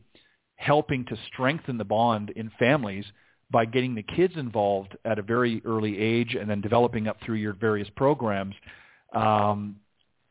helping 0.55 1.05
to 1.05 1.17
strengthen 1.27 1.77
the 1.77 1.85
bond 1.85 2.31
in 2.31 2.51
families 2.59 3.05
by 3.49 3.65
getting 3.65 3.95
the 3.95 4.03
kids 4.03 4.33
involved 4.35 4.97
at 5.05 5.19
a 5.19 5.21
very 5.21 5.61
early 5.65 5.97
age 5.97 6.35
and 6.35 6.49
then 6.49 6.61
developing 6.61 7.07
up 7.07 7.17
through 7.23 7.35
your 7.35 7.53
various 7.53 7.87
programs. 7.95 8.55
Um, 9.13 9.77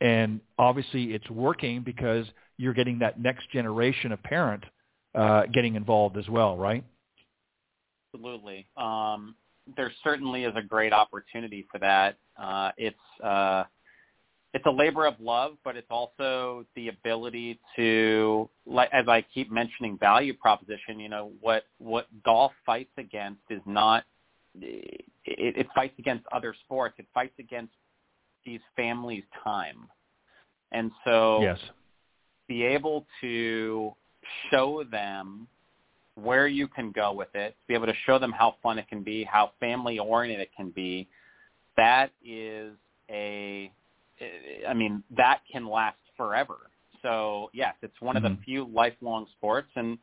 and 0.00 0.40
obviously 0.58 1.14
it's 1.14 1.28
working 1.30 1.82
because 1.82 2.26
you're 2.58 2.74
getting 2.74 2.98
that 3.00 3.20
next 3.20 3.50
generation 3.50 4.12
of 4.12 4.22
parent 4.22 4.64
uh, 5.14 5.42
getting 5.52 5.74
involved 5.74 6.16
as 6.16 6.28
well, 6.28 6.56
right? 6.56 6.84
Absolutely. 8.14 8.66
Um, 8.76 9.34
there 9.76 9.92
certainly 10.04 10.44
is 10.44 10.54
a 10.56 10.62
great 10.62 10.92
opportunity 10.92 11.66
for 11.70 11.78
that. 11.78 12.16
Uh, 12.40 12.70
it's 12.76 13.22
uh, 13.22 13.64
it's 14.54 14.64
a 14.64 14.70
labor 14.70 15.06
of 15.06 15.14
love, 15.20 15.56
but 15.64 15.76
it's 15.76 15.90
also 15.90 16.64
the 16.76 16.88
ability 16.88 17.58
to, 17.76 18.48
as 18.92 19.06
I 19.08 19.24
keep 19.34 19.50
mentioning, 19.50 19.98
value 19.98 20.34
proposition. 20.34 20.98
You 20.98 21.08
know, 21.08 21.32
what 21.40 21.64
what 21.78 22.06
golf 22.24 22.52
fights 22.64 22.92
against 22.96 23.42
is 23.50 23.60
not. 23.66 24.04
It, 24.60 25.04
it 25.26 25.66
fights 25.74 25.94
against 25.98 26.24
other 26.32 26.54
sports. 26.64 26.94
It 26.98 27.06
fights 27.12 27.34
against 27.38 27.72
these 28.46 28.60
families' 28.76 29.24
time. 29.44 29.88
And 30.72 30.90
so 31.04 31.42
yes. 31.42 31.58
Be 32.48 32.64
able 32.64 33.06
to 33.20 33.92
show 34.50 34.84
them 34.90 35.46
where 36.14 36.46
you 36.46 36.66
can 36.66 36.92
go 36.92 37.12
with 37.12 37.34
it, 37.34 37.54
be 37.68 37.74
able 37.74 37.86
to 37.86 37.94
show 38.06 38.18
them 38.18 38.32
how 38.32 38.56
fun 38.62 38.78
it 38.78 38.88
can 38.88 39.02
be, 39.02 39.24
how 39.24 39.52
family 39.60 39.98
oriented 39.98 40.40
it 40.40 40.50
can 40.56 40.70
be, 40.70 41.06
that 41.76 42.10
is 42.24 42.72
a, 43.10 43.70
I 44.66 44.74
mean, 44.74 45.02
that 45.16 45.40
can 45.50 45.68
last 45.68 45.98
forever. 46.16 46.56
So 47.02 47.50
yes, 47.52 47.74
it's 47.82 48.00
one 48.00 48.16
mm-hmm. 48.16 48.24
of 48.24 48.36
the 48.38 48.42
few 48.44 48.66
lifelong 48.72 49.26
sports, 49.36 49.68
and 49.76 49.98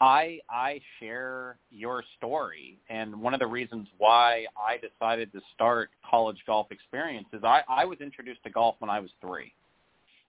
I 0.00 0.38
I 0.48 0.80
share 1.00 1.58
your 1.70 2.04
story, 2.16 2.78
and 2.88 3.20
one 3.20 3.34
of 3.34 3.40
the 3.40 3.46
reasons 3.46 3.88
why 3.98 4.46
I 4.56 4.78
decided 4.78 5.32
to 5.32 5.40
start 5.54 5.90
college 6.08 6.38
golf 6.46 6.68
experience 6.70 7.26
is 7.32 7.42
I 7.42 7.62
I 7.68 7.84
was 7.84 8.00
introduced 8.00 8.44
to 8.44 8.50
golf 8.50 8.76
when 8.78 8.90
I 8.90 9.00
was 9.00 9.10
three, 9.20 9.52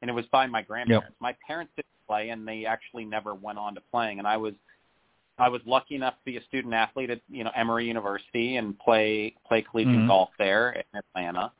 and 0.02 0.10
it 0.10 0.14
was 0.14 0.26
by 0.28 0.48
my 0.48 0.62
grandparents. 0.62 1.08
Yep. 1.08 1.16
My 1.20 1.36
parents 1.46 1.74
didn't 1.76 1.88
play, 2.08 2.30
and 2.30 2.48
they 2.48 2.66
actually 2.66 3.06
never 3.06 3.36
went 3.36 3.58
on 3.58 3.76
to 3.76 3.82
playing, 3.92 4.20
and 4.20 4.28
I 4.28 4.38
was 4.38 4.54
I 5.38 5.48
was 5.48 5.62
lucky 5.66 5.96
enough 5.96 6.16
to 6.16 6.26
be 6.26 6.36
a 6.38 6.44
student 6.44 6.74
athlete 6.74 7.10
at 7.10 7.22
you 7.30 7.44
know 7.44 7.52
Emory 7.56 7.86
University 7.88 8.58
and 8.58 8.78
play 8.80 9.36
play 9.48 9.62
collegiate 9.62 9.96
Mhm. 9.96 10.08
golf 10.08 10.30
there 10.38 10.72
in 10.72 10.84
Atlanta, 10.94 11.52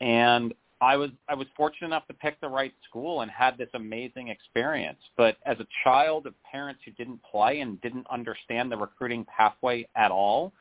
and 0.00 0.54
I 0.80 0.96
was 0.96 1.10
I 1.28 1.34
was 1.34 1.48
fortunate 1.56 1.88
enough 1.88 2.06
to 2.06 2.14
pick 2.14 2.40
the 2.40 2.48
right 2.48 2.72
school 2.88 3.22
and 3.22 3.30
had 3.30 3.58
this 3.58 3.70
amazing 3.74 4.28
experience. 4.28 5.00
But 5.16 5.36
as 5.44 5.58
a 5.58 5.66
child 5.82 6.26
of 6.26 6.40
parents 6.44 6.82
who 6.84 6.92
didn't 6.92 7.20
play 7.24 7.60
and 7.60 7.80
didn't 7.80 8.06
understand 8.08 8.70
the 8.70 8.76
recruiting 8.76 9.24
pathway 9.24 9.88
at 9.96 10.12
all, 10.12 10.52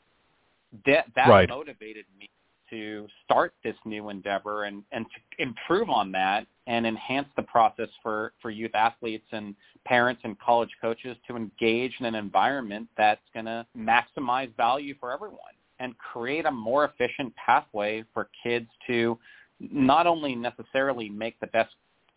that 0.86 1.14
that 1.16 1.28
Right. 1.30 1.50
motivated 1.50 2.06
me 2.18 2.28
to 2.70 3.08
start 3.24 3.54
this 3.64 3.76
new 3.86 4.10
endeavor 4.10 4.66
and 4.66 4.84
and 4.92 5.06
to 5.06 5.42
improve 5.44 5.90
on 5.90 6.12
that 6.12 6.46
and 6.68 6.86
enhance 6.86 7.28
the 7.36 7.44
process 7.44 7.90
for 8.02 8.34
for 8.42 8.50
youth 8.50 8.76
athletes 8.76 9.28
and 9.32 9.56
parents 9.86 10.22
and 10.24 10.40
college 10.40 10.72
coaches 10.82 11.18
to 11.28 11.36
engage 11.36 11.94
in 12.00 12.06
an 12.06 12.16
environment 12.16 12.88
that's 12.98 13.22
going 13.34 13.46
to 13.46 13.66
maximize 13.78 14.56
value 14.56 14.96
for 15.00 15.12
everyone 15.12 15.40
and 15.80 15.98
create 15.98 16.46
a 16.46 16.52
more 16.52 16.86
efficient 16.86 17.34
pathway 17.36 18.04
for 18.14 18.30
kids 18.44 18.68
to 18.88 19.18
not 19.60 20.08
only 20.08 20.36
necessarily 20.36 21.10
make 21.10 21.40
the 21.40 21.48
best 21.48 21.74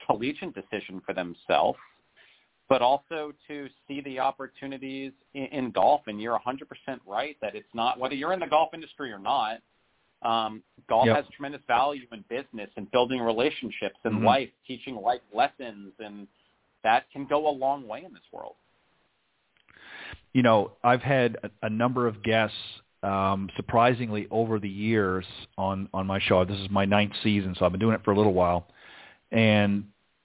collegiate 0.06 0.54
decision 0.54 1.00
for 1.04 1.14
themselves, 1.14 1.78
but 2.68 2.82
also 2.82 3.32
to 3.48 3.68
see 3.86 4.00
the 4.02 4.18
opportunities 4.18 5.12
in, 5.34 5.44
in 5.46 5.70
golf. 5.70 6.02
And 6.06 6.20
you're 6.20 6.38
100% 6.38 6.98
right 7.06 7.36
that 7.42 7.54
it's 7.54 7.68
not, 7.74 7.98
whether 7.98 8.14
you're 8.14 8.32
in 8.32 8.40
the 8.40 8.46
golf 8.46 8.70
industry 8.72 9.12
or 9.12 9.18
not, 9.18 9.58
um, 10.22 10.62
golf 10.88 11.06
Yep. 11.06 11.16
has 11.16 11.24
tremendous 11.34 11.62
value 11.66 12.06
in 12.12 12.24
business 12.28 12.70
and 12.76 12.90
building 12.90 13.20
relationships 13.20 13.98
and 14.04 14.20
Mhm. 14.20 14.24
life, 14.24 14.50
teaching 14.66 14.96
life 14.96 15.22
lessons, 15.32 15.92
and 15.98 16.26
that 16.82 17.10
can 17.10 17.26
go 17.26 17.48
a 17.48 17.50
long 17.50 17.86
way 17.86 18.04
in 18.04 18.12
this 18.12 18.22
world. 18.32 18.56
you 20.32 20.42
know, 20.42 20.72
I've 20.84 21.02
had 21.02 21.36
a, 21.42 21.50
a 21.66 21.70
number 21.70 22.06
of 22.06 22.22
guests, 22.22 22.56
um, 23.02 23.50
surprisingly 23.56 24.28
over 24.30 24.58
the 24.58 24.68
years 24.68 25.24
on 25.56 25.88
on 25.92 26.06
my 26.06 26.20
show. 26.20 26.44
This 26.44 26.58
is 26.58 26.70
my 26.70 26.84
ninth 26.84 27.12
season, 27.22 27.54
so 27.58 27.64
I've 27.64 27.72
been 27.72 27.80
doing 27.80 27.94
it 27.94 28.04
for 28.04 28.12
a 28.12 28.16
little 28.16 28.34
while, 28.34 28.68
and 29.32 29.84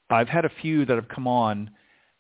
I've 0.10 0.28
had 0.30 0.46
a 0.46 0.52
few 0.62 0.86
that 0.86 0.96
have 0.96 1.08
come 1.08 1.28
on 1.28 1.72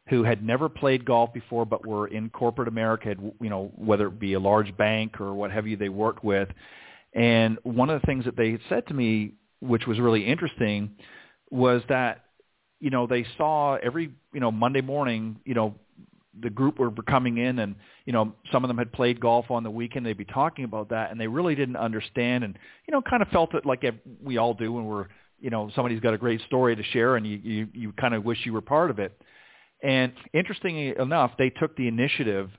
who 0.07 0.23
had 0.23 0.43
never 0.43 0.69
played 0.69 1.03
golf 1.05 1.33
before, 1.33 1.65
but 1.65 1.85
were 1.85 2.07
in 2.07 2.29
corporate 2.29 2.67
America. 2.67 3.15
You 3.41 3.49
know, 3.49 3.71
whether 3.75 4.07
it 4.07 4.19
be 4.19 4.33
a 4.33 4.39
large 4.39 4.75
bank 4.77 5.19
or 5.19 5.33
what 5.33 5.51
have 5.51 5.67
you, 5.67 5.77
they 5.77 5.89
worked 5.89 6.23
with. 6.23 6.49
And 7.15 7.57
one 7.63 7.89
of 7.89 7.99
the 7.99 8.05
things 8.05 8.25
that 8.25 8.35
they 8.35 8.59
said 8.69 8.85
to 8.87 8.93
me, 8.93 9.31
which 9.61 9.87
was 9.87 9.99
really 9.99 10.25
interesting, 10.25 10.91
was 11.49 11.81
that 11.89 12.25
you 12.79 12.89
know 12.89 13.07
they 13.07 13.25
saw 13.37 13.75
every 13.75 14.11
you 14.33 14.39
know 14.41 14.51
Monday 14.51 14.81
morning, 14.81 15.37
you 15.45 15.55
know 15.55 15.75
the 16.41 16.49
group 16.49 16.79
were 16.79 16.91
coming 17.07 17.37
in 17.37 17.59
and 17.59 17.75
you 18.05 18.11
know 18.11 18.33
some 18.51 18.63
of 18.63 18.67
them 18.67 18.77
had 18.77 18.91
played 18.91 19.19
golf 19.19 19.49
on 19.49 19.63
the 19.63 19.71
weekend. 19.71 20.05
They'd 20.05 20.17
be 20.17 20.25
talking 20.25 20.65
about 20.65 20.89
that 20.89 21.11
and 21.11 21.19
they 21.19 21.27
really 21.27 21.55
didn't 21.55 21.77
understand 21.77 22.43
and 22.43 22.57
you 22.87 22.91
know 22.91 23.01
kind 23.01 23.21
of 23.21 23.29
felt 23.29 23.53
it 23.55 23.65
like 23.65 23.85
we 24.21 24.37
all 24.37 24.53
do 24.53 24.73
when 24.73 24.85
we're 24.85 25.07
you 25.39 25.49
know 25.49 25.71
somebody's 25.73 26.01
got 26.01 26.13
a 26.13 26.17
great 26.17 26.41
story 26.41 26.75
to 26.75 26.83
share 26.83 27.15
and 27.15 27.25
you 27.25 27.37
you, 27.37 27.67
you 27.73 27.91
kind 27.93 28.13
of 28.13 28.25
wish 28.25 28.39
you 28.43 28.51
were 28.53 28.61
part 28.61 28.89
of 28.91 28.99
it. 28.99 29.17
And 29.81 30.11
interestingly 30.33 30.93
enough 30.99 31.31
they 31.37 31.49
took 31.49 31.77
the 31.77 31.87
initiative 31.87 32.49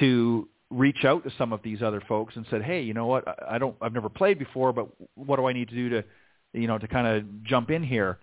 to 0.00 0.48
reach 0.70 1.04
out 1.04 1.22
to 1.24 1.30
some 1.38 1.52
of 1.52 1.60
these 1.62 1.82
other 1.82 2.02
folks 2.08 2.34
and 2.36 2.46
said 2.50 2.62
hey 2.62 2.82
you 2.82 2.94
know 2.94 3.06
what? 3.06 3.24
I- 3.48 3.58
don't 3.58 3.76
i've 3.80 3.92
never 3.92 4.08
played 4.08 4.38
before 4.38 4.72
but 4.72 4.88
what 5.14 5.36
do 5.36 5.46
i 5.46 5.52
need 5.52 5.68
to 5.68 5.74
do 5.74 5.88
to 5.90 6.04
you 6.54 6.66
know 6.66 6.78
to 6.78 6.88
kind 6.88 7.06
of 7.06 7.44
jump 7.44 7.70
in 7.70 7.82
here? 7.82 8.18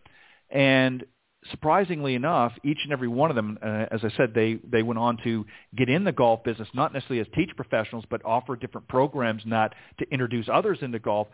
And 0.49 1.05
surprisingly 1.49 2.15
enough, 2.15 2.53
each 2.63 2.79
and 2.83 2.91
every 2.93 3.07
one 3.07 3.29
of 3.29 3.35
them, 3.35 3.57
uh, 3.61 3.85
as 3.91 4.01
I 4.03 4.09
said, 4.17 4.33
they 4.33 4.59
they 4.67 4.83
went 4.83 4.99
on 4.99 5.17
to 5.23 5.45
get 5.75 5.89
in 5.89 6.03
the 6.03 6.11
golf 6.11 6.43
business, 6.43 6.67
not 6.73 6.93
necessarily 6.93 7.21
as 7.21 7.27
teach 7.35 7.49
professionals, 7.55 8.05
but 8.09 8.23
offer 8.25 8.55
different 8.55 8.87
programs, 8.87 9.43
not 9.45 9.73
to 9.99 10.09
introduce 10.11 10.47
others 10.51 10.79
into 10.81 10.99
golf. 10.99 11.27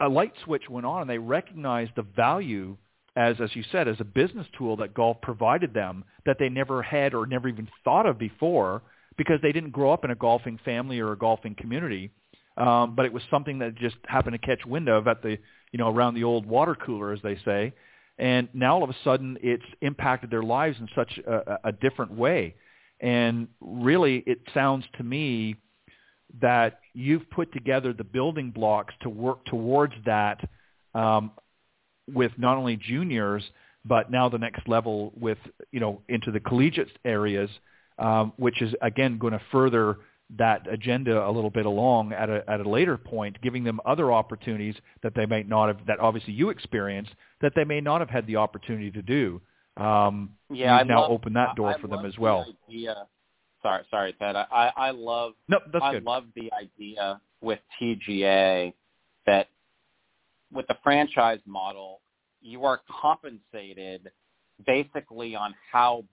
A 0.00 0.08
light 0.08 0.32
switch 0.44 0.68
went 0.68 0.84
on, 0.84 1.02
and 1.02 1.10
they 1.10 1.18
recognized 1.18 1.92
the 1.96 2.02
value 2.02 2.76
as, 3.16 3.36
as 3.40 3.54
you 3.56 3.64
said, 3.72 3.88
as 3.88 3.96
a 3.98 4.04
business 4.04 4.46
tool 4.58 4.76
that 4.76 4.92
golf 4.92 5.16
provided 5.22 5.72
them 5.72 6.04
that 6.26 6.36
they 6.38 6.50
never 6.50 6.82
had 6.82 7.14
or 7.14 7.26
never 7.26 7.48
even 7.48 7.66
thought 7.82 8.04
of 8.04 8.18
before 8.18 8.82
because 9.16 9.40
they 9.42 9.52
didn't 9.52 9.70
grow 9.70 9.92
up 9.92 10.04
in 10.04 10.10
a 10.10 10.14
golfing 10.14 10.58
family 10.64 11.00
or 11.00 11.12
a 11.12 11.18
golfing 11.18 11.54
community. 11.54 12.10
Um, 12.56 12.94
but 12.94 13.04
it 13.04 13.12
was 13.12 13.22
something 13.30 13.58
that 13.58 13.74
just 13.74 13.96
happened 14.06 14.32
to 14.40 14.46
catch 14.46 14.64
wind 14.64 14.88
of 14.88 15.06
at 15.06 15.22
the, 15.22 15.38
you 15.72 15.78
know, 15.78 15.90
around 15.90 16.14
the 16.14 16.24
old 16.24 16.46
water 16.46 16.74
cooler, 16.74 17.12
as 17.12 17.20
they 17.22 17.38
say 17.44 17.74
and 18.18 18.48
now 18.54 18.76
all 18.76 18.84
of 18.84 18.90
a 18.90 18.96
sudden 19.04 19.36
it's 19.42 19.64
impacted 19.82 20.30
their 20.30 20.42
lives 20.42 20.78
in 20.80 20.88
such 20.94 21.18
a, 21.26 21.58
a 21.64 21.72
different 21.72 22.12
way. 22.12 22.54
And 23.00 23.48
really, 23.60 24.22
it 24.26 24.38
sounds 24.54 24.84
to 24.96 25.04
me 25.04 25.56
that 26.40 26.80
you've 26.94 27.28
put 27.30 27.52
together 27.52 27.92
the 27.92 28.04
building 28.04 28.50
blocks 28.50 28.94
to 29.02 29.10
work 29.10 29.44
towards 29.44 29.92
that 30.06 30.40
um, 30.94 31.32
with 32.12 32.32
not 32.38 32.56
only 32.56 32.76
juniors 32.76 33.42
but 33.84 34.10
now 34.10 34.28
the 34.28 34.38
next 34.38 34.66
level 34.66 35.12
with 35.14 35.38
you 35.70 35.78
know 35.78 36.02
into 36.08 36.32
the 36.32 36.40
collegiate 36.40 36.90
areas, 37.04 37.48
um, 37.98 38.32
which 38.36 38.60
is 38.62 38.74
again 38.82 39.18
going 39.18 39.32
to 39.32 39.40
further 39.50 39.98
that 40.38 40.66
agenda 40.70 41.24
a 41.24 41.30
little 41.30 41.50
bit 41.50 41.66
along 41.66 42.12
at 42.12 42.28
a 42.28 42.42
at 42.48 42.60
a 42.60 42.68
later 42.68 42.96
point, 42.96 43.40
giving 43.42 43.62
them 43.64 43.80
other 43.86 44.12
opportunities 44.12 44.74
that 45.02 45.14
they 45.14 45.26
might 45.26 45.48
not 45.48 45.68
have 45.68 45.86
that 45.86 46.00
obviously 46.00 46.32
you 46.32 46.50
experienced 46.50 47.12
that 47.40 47.52
they 47.54 47.64
may 47.64 47.80
not 47.80 48.00
have 48.00 48.10
had 48.10 48.26
the 48.26 48.36
opportunity 48.36 48.90
to 48.90 49.02
do. 49.02 49.40
Um, 49.76 50.30
Yeah, 50.50 50.76
I 50.76 50.82
now 50.82 51.02
love, 51.02 51.10
opened 51.10 51.36
that 51.36 51.54
door 51.54 51.68
I, 51.68 51.74
I 51.74 51.80
for 51.80 51.86
them 51.86 52.04
as 52.06 52.16
well. 52.18 52.46
The 52.68 52.74
idea, 52.74 53.06
sorry, 53.62 53.84
sorry, 53.90 54.14
Ted. 54.14 54.34
I, 54.36 54.46
I 54.50 54.72
I 54.88 54.90
love 54.90 55.34
No, 55.48 55.58
that's 55.72 55.84
I 55.84 55.92
good. 55.92 56.04
love 56.04 56.24
the 56.34 56.50
idea 56.52 57.20
with 57.40 57.60
TGA 57.80 58.72
that 59.26 59.48
with 60.52 60.66
the 60.66 60.76
franchise 60.82 61.40
model, 61.46 62.00
you 62.40 62.64
are 62.64 62.80
compensated 63.00 64.10
basically 64.66 65.34
on 65.36 65.54
how 65.70 66.04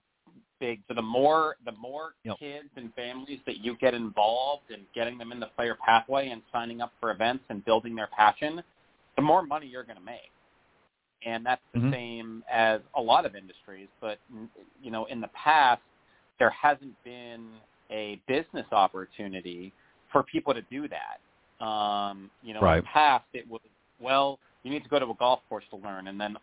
big. 0.60 0.80
So 0.88 0.94
the 0.94 1.02
more 1.02 1.56
the 1.64 1.72
more 1.72 2.14
Yep. 2.24 2.38
kids 2.38 2.68
and 2.76 2.92
families 2.94 3.40
that 3.46 3.58
you 3.58 3.76
get 3.76 3.94
involved 3.94 4.70
in 4.70 4.80
getting 4.94 5.18
them 5.18 5.32
in 5.32 5.40
the 5.40 5.46
player 5.48 5.76
pathway 5.84 6.30
and 6.30 6.42
signing 6.52 6.80
up 6.80 6.92
for 7.00 7.10
events 7.10 7.44
and 7.50 7.64
building 7.64 7.94
their 7.94 8.08
passion, 8.08 8.62
the 9.16 9.22
more 9.22 9.42
money 9.42 9.66
you're 9.66 9.84
going 9.84 9.98
to 9.98 10.04
make. 10.04 10.30
And 11.24 11.44
that's 11.44 11.62
the 11.72 11.80
Mhm. 11.80 11.92
same 11.92 12.44
as 12.50 12.80
a 12.94 13.00
lot 13.00 13.26
of 13.26 13.34
industries. 13.36 13.88
But 14.00 14.18
you 14.82 14.90
know, 14.90 15.06
in 15.06 15.20
the 15.20 15.28
past, 15.28 15.82
there 16.38 16.50
hasn't 16.50 17.02
been 17.04 17.60
a 17.90 18.16
business 18.26 18.66
opportunity 18.72 19.72
for 20.10 20.22
people 20.24 20.54
to 20.54 20.62
do 20.62 20.88
that. 20.88 21.20
Um, 21.64 22.30
you 22.42 22.54
know, 22.54 22.60
in 22.60 22.64
the 22.78 22.88
past, 22.92 23.26
it 23.32 23.48
was 23.48 23.60
well, 24.00 24.38
you 24.64 24.70
need 24.70 24.82
to 24.82 24.88
go 24.88 24.98
to 24.98 25.06
a 25.06 25.14
golf 25.14 25.40
course 25.48 25.64
to 25.70 25.76
learn, 25.76 26.08
and 26.08 26.20
then 26.20 26.36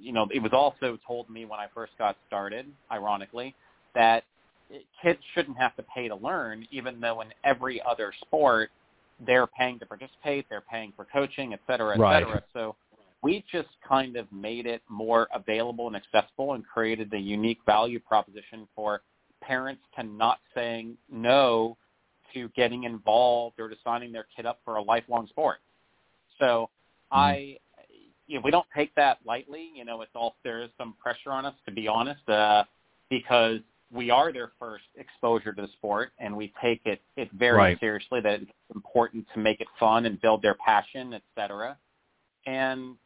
you 0.00 0.12
know, 0.12 0.28
it 0.32 0.40
was 0.40 0.52
also 0.52 0.98
told 1.06 1.28
me 1.28 1.44
when 1.44 1.60
I 1.60 1.66
first 1.74 1.92
got 1.98 2.16
started, 2.26 2.66
ironically, 2.90 3.54
that 3.94 4.24
kids 5.02 5.20
shouldn't 5.34 5.56
have 5.58 5.74
to 5.76 5.82
pay 5.82 6.08
to 6.08 6.16
learn, 6.16 6.66
even 6.70 7.00
though 7.00 7.20
in 7.20 7.28
every 7.44 7.80
other 7.82 8.12
sport 8.20 8.70
they're 9.26 9.46
paying 9.46 9.78
to 9.80 9.86
participate, 9.86 10.46
they're 10.48 10.64
paying 10.70 10.92
for 10.94 11.04
coaching, 11.04 11.52
et 11.52 11.60
cetera, 11.66 11.94
et 11.94 11.98
Right. 11.98 12.24
cetera. 12.24 12.42
So 12.52 12.76
we 13.22 13.44
just 13.50 13.68
kind 13.86 14.16
of 14.16 14.30
made 14.30 14.66
it 14.66 14.82
more 14.88 15.26
available 15.34 15.88
and 15.88 15.96
accessible 15.96 16.54
and 16.54 16.64
created 16.64 17.12
a 17.12 17.18
unique 17.18 17.58
value 17.66 17.98
proposition 17.98 18.68
for 18.76 19.02
parents 19.40 19.82
to 19.96 20.04
not 20.04 20.38
saying 20.54 20.96
no 21.10 21.76
to 22.34 22.48
getting 22.50 22.84
involved 22.84 23.58
or 23.58 23.68
to 23.68 23.76
signing 23.82 24.12
their 24.12 24.26
kid 24.36 24.46
up 24.46 24.60
for 24.64 24.76
a 24.76 24.82
lifelong 24.82 25.26
sport. 25.28 25.58
So 26.38 26.70
hmm. 27.10 27.18
I 27.18 27.58
you 28.28 28.36
know, 28.36 28.42
we 28.44 28.50
don't 28.50 28.66
take 28.76 28.94
that 28.94 29.18
lightly. 29.24 29.70
You 29.74 29.84
know, 29.84 30.02
it's 30.02 30.12
all 30.14 30.36
there 30.44 30.62
is 30.62 30.70
some 30.78 30.94
pressure 31.02 31.30
on 31.32 31.44
us 31.46 31.54
to 31.66 31.72
be 31.72 31.88
honest, 31.88 32.26
uh, 32.28 32.64
because 33.10 33.58
we 33.90 34.10
are 34.10 34.32
their 34.32 34.52
first 34.58 34.84
exposure 34.96 35.52
to 35.54 35.62
the 35.62 35.68
sport, 35.78 36.12
and 36.18 36.36
we 36.36 36.52
take 36.62 36.82
it 36.84 37.00
it 37.16 37.30
very 37.32 37.56
Right. 37.56 37.80
seriously. 37.80 38.20
That 38.20 38.42
it's 38.42 38.50
important 38.74 39.26
to 39.34 39.40
make 39.40 39.60
it 39.60 39.66
fun 39.80 40.04
and 40.06 40.20
build 40.20 40.42
their 40.42 40.54
passion, 40.54 41.14
et 41.14 41.22
cetera. 41.34 41.76
And 42.46 42.96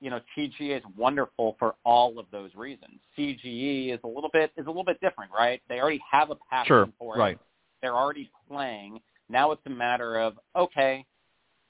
you 0.00 0.10
know, 0.10 0.20
TGA 0.36 0.78
is 0.78 0.82
wonderful 0.96 1.54
for 1.60 1.76
all 1.84 2.18
of 2.18 2.26
those 2.32 2.52
reasons. 2.56 2.98
CGE 3.16 3.94
is 3.94 4.00
a 4.02 4.08
little 4.08 4.30
bit 4.32 4.50
is 4.56 4.66
a 4.66 4.68
little 4.68 4.84
bit 4.84 5.00
different, 5.00 5.30
right? 5.32 5.62
They 5.68 5.78
already 5.80 6.02
have 6.10 6.30
a 6.30 6.36
passion 6.50 6.66
sure, 6.66 6.88
for 6.98 7.16
right. 7.16 7.38
They're 7.80 7.96
already 7.96 8.28
playing. 8.48 9.00
Now 9.28 9.52
it's 9.52 9.62
a 9.66 9.70
matter 9.70 10.18
of 10.18 10.40
okay, 10.56 11.06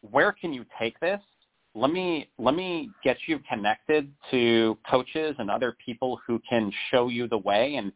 where 0.01 0.33
can 0.33 0.55
you 0.55 0.65
take 0.79 0.99
this? 1.01 1.21
Let 1.75 1.91
me 1.91 2.29
let 2.39 2.55
me 2.55 2.91
get 3.03 3.17
you 3.27 3.41
connected 3.51 4.13
to 4.31 4.77
coaches 4.91 5.35
and 5.39 5.51
other 5.51 5.77
people 5.85 6.21
who 6.27 6.41
can 6.49 6.71
show 6.91 7.09
you 7.09 7.29
the 7.29 7.39
way 7.39 7.77
and 7.77 7.93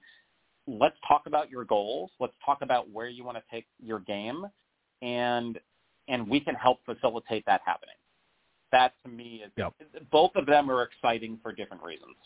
let's 0.67 0.97
talk 1.07 1.23
about 1.27 1.51
your 1.51 1.65
goals. 1.65 2.11
Let's 2.19 2.33
talk 2.45 2.59
about 2.63 2.91
where 2.91 3.09
you 3.09 3.23
want 3.23 3.37
to 3.37 3.45
take 3.51 3.67
your 3.83 4.01
game 4.01 4.47
and 5.03 5.59
and 6.09 6.29
we 6.29 6.41
can 6.41 6.55
help 6.55 6.79
facilitate 6.87 7.45
that 7.47 7.61
happening 7.67 7.97
that 8.73 8.93
to 9.05 9.11
me 9.11 9.43
is 9.45 9.53
yep. 9.57 9.73
both 10.11 10.33
of 10.35 10.47
them 10.47 10.71
are 10.71 10.83
exciting 10.83 11.39
for 11.43 11.53
different 11.53 11.83
reasons. 11.83 12.17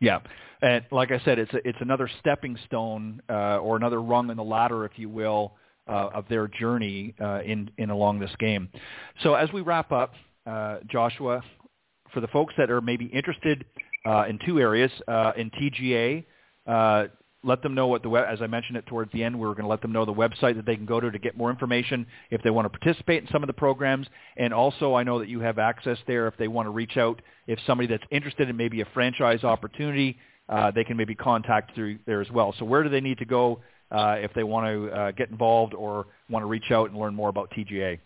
Yeah, 0.00 0.20
and 0.62 0.84
like 0.90 1.12
I 1.12 1.20
said, 1.24 1.38
it's 1.38 1.52
a, 1.52 1.68
it's 1.68 1.78
another 1.80 2.10
stepping 2.18 2.58
stone 2.66 3.22
uh, 3.30 3.58
or 3.58 3.76
another 3.76 4.02
rung 4.02 4.30
in 4.30 4.36
the 4.36 4.44
ladder, 4.44 4.84
if 4.84 4.92
you 4.96 5.08
will, 5.08 5.54
uh, 5.88 6.10
of 6.14 6.28
their 6.28 6.48
journey 6.48 7.14
uh, 7.20 7.40
in 7.44 7.70
in 7.78 7.90
along 7.90 8.20
this 8.20 8.30
game. 8.38 8.68
So 9.22 9.34
as 9.34 9.52
we 9.52 9.60
wrap 9.60 9.92
up, 9.92 10.14
uh, 10.46 10.78
Joshua, 10.90 11.42
for 12.12 12.20
the 12.20 12.28
folks 12.28 12.54
that 12.58 12.70
are 12.70 12.80
maybe 12.80 13.06
interested 13.06 13.64
uh, 14.04 14.24
in 14.28 14.38
two 14.46 14.60
areas 14.60 14.90
uh, 15.08 15.32
in 15.36 15.50
TGA, 15.50 16.24
let 17.44 17.62
them 17.62 17.74
know 17.74 17.88
what 17.88 18.02
the 18.02 18.08
web, 18.08 18.24
as 18.28 18.40
I 18.40 18.46
mentioned 18.46 18.76
it 18.76 18.86
towards 18.86 19.10
the 19.12 19.24
end, 19.24 19.38
we 19.38 19.44
are 19.46 19.52
going 19.52 19.64
to 19.64 19.68
let 19.68 19.82
them 19.82 19.92
know 19.92 20.04
the 20.04 20.12
website 20.12 20.54
that 20.56 20.64
they 20.64 20.76
can 20.76 20.86
go 20.86 21.00
to 21.00 21.10
to 21.10 21.18
get 21.18 21.36
more 21.36 21.50
information 21.50 22.06
if 22.30 22.40
they 22.42 22.50
want 22.50 22.72
to 22.72 22.78
participate 22.78 23.22
in 23.22 23.28
some 23.32 23.42
of 23.42 23.48
the 23.48 23.52
programs. 23.52 24.06
And 24.36 24.54
also, 24.54 24.94
I 24.94 25.02
know 25.02 25.18
that 25.18 25.28
you 25.28 25.40
have 25.40 25.58
access 25.58 25.98
there 26.06 26.28
if 26.28 26.36
they 26.36 26.46
want 26.46 26.66
to 26.66 26.70
reach 26.70 26.96
out. 26.96 27.20
If 27.48 27.58
somebody 27.66 27.88
that's 27.88 28.04
interested 28.10 28.48
in 28.48 28.56
maybe 28.56 28.80
a 28.80 28.86
franchise 28.94 29.42
opportunity, 29.42 30.18
uh, 30.48 30.70
they 30.70 30.84
can 30.84 30.96
maybe 30.96 31.14
contact 31.14 31.74
through 31.74 31.98
there 32.06 32.20
as 32.20 32.30
well. 32.30 32.54
So 32.58 32.64
where 32.64 32.82
do 32.82 32.88
they 32.88 33.00
need 33.00 33.18
to 33.18 33.24
go 33.24 33.60
uh, 33.92 34.16
if 34.18 34.32
they 34.34 34.42
want 34.42 34.66
to 34.66 34.90
uh, 34.90 35.10
get 35.12 35.30
involved 35.30 35.74
or 35.74 36.06
want 36.30 36.42
to 36.42 36.46
reach 36.46 36.70
out 36.70 36.90
and 36.90 36.98
learn 36.98 37.14
more 37.14 37.28
about 37.28 37.50
TGA? 37.50 37.98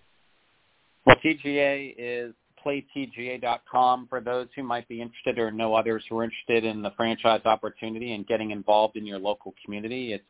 Well, 1.07 1.17
TGA 1.25 1.95
is 1.97 2.35
playtga.com 2.65 4.07
for 4.09 4.21
those 4.21 4.49
who 4.57 4.63
might 4.65 4.89
be 4.89 5.01
interested 5.01 5.39
or 5.39 5.53
know 5.53 5.75
others 5.75 6.03
who 6.09 6.19
are 6.19 6.25
interested 6.25 6.65
in 6.65 6.83
the 6.83 6.91
franchise 6.97 7.43
opportunity 7.45 8.13
and 8.15 8.27
getting 8.27 8.51
involved 8.51 8.97
in 8.97 9.07
your 9.07 9.21
local 9.21 9.55
community. 9.65 10.13
It's 10.13 10.25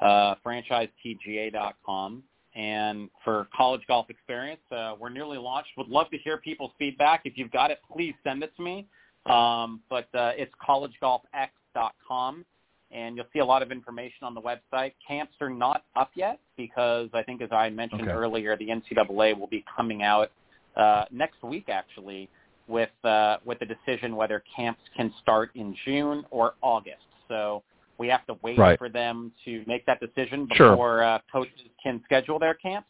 uh, 0.00 0.34
franchisetga.com. 0.44 2.22
And 2.54 3.08
for 3.24 3.48
college 3.56 3.82
golf 3.86 4.10
experience, 4.10 4.60
uh, 4.72 4.94
we're 4.98 5.08
nearly 5.08 5.38
launched. 5.38 5.70
Would 5.78 5.88
love 5.88 6.10
to 6.10 6.18
hear 6.18 6.36
people's 6.36 6.72
feedback. 6.78 7.22
If 7.24 7.38
you've 7.38 7.52
got 7.52 7.70
it, 7.70 7.78
please 7.92 8.14
send 8.24 8.42
it 8.42 8.54
to 8.56 8.62
me. 8.62 8.86
Um, 9.26 9.80
but 9.88 10.08
uh, 10.14 10.32
it's 10.36 10.52
collegegolfx.com, 10.66 12.44
and 12.92 13.16
you'll 13.16 13.26
see 13.32 13.38
a 13.38 13.44
lot 13.44 13.62
of 13.62 13.70
information 13.70 14.22
on 14.22 14.34
the 14.34 14.40
website. 14.40 14.92
Camps 15.06 15.34
are 15.40 15.50
not 15.50 15.84
up 15.96 16.10
yet 16.14 16.40
because 16.56 17.08
I 17.14 17.22
think, 17.22 17.42
as 17.42 17.50
I 17.52 17.70
mentioned 17.70 18.02
okay. 18.02 18.10
earlier, 18.10 18.56
the 18.56 18.68
NCAA 18.68 19.38
will 19.38 19.46
be 19.46 19.64
coming 19.76 20.02
out 20.02 20.30
uh, 20.76 21.04
next 21.10 21.42
week 21.42 21.68
actually 21.68 22.28
with 22.68 22.90
uh, 23.04 23.38
with 23.44 23.58
the 23.58 23.66
decision 23.66 24.16
whether 24.16 24.42
camps 24.56 24.80
can 24.96 25.12
start 25.22 25.50
in 25.54 25.74
June 25.84 26.24
or 26.30 26.54
August. 26.62 27.02
So 27.28 27.62
we 27.98 28.08
have 28.08 28.26
to 28.26 28.36
wait 28.42 28.58
right. 28.58 28.78
for 28.78 28.88
them 28.88 29.32
to 29.44 29.62
make 29.66 29.84
that 29.86 30.00
decision 30.00 30.46
before 30.46 30.56
sure. 30.56 31.04
uh, 31.04 31.18
coaches 31.32 31.52
can 31.82 32.00
schedule 32.04 32.38
their 32.38 32.54
camps. 32.54 32.88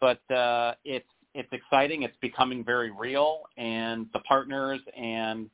But 0.00 0.20
uh, 0.34 0.74
it's 0.84 1.06
it's 1.34 1.52
exciting. 1.52 2.02
It's 2.02 2.16
becoming 2.20 2.64
very 2.64 2.90
real, 2.90 3.42
and 3.56 4.06
the 4.12 4.18
partners 4.20 4.80
and 4.96 5.48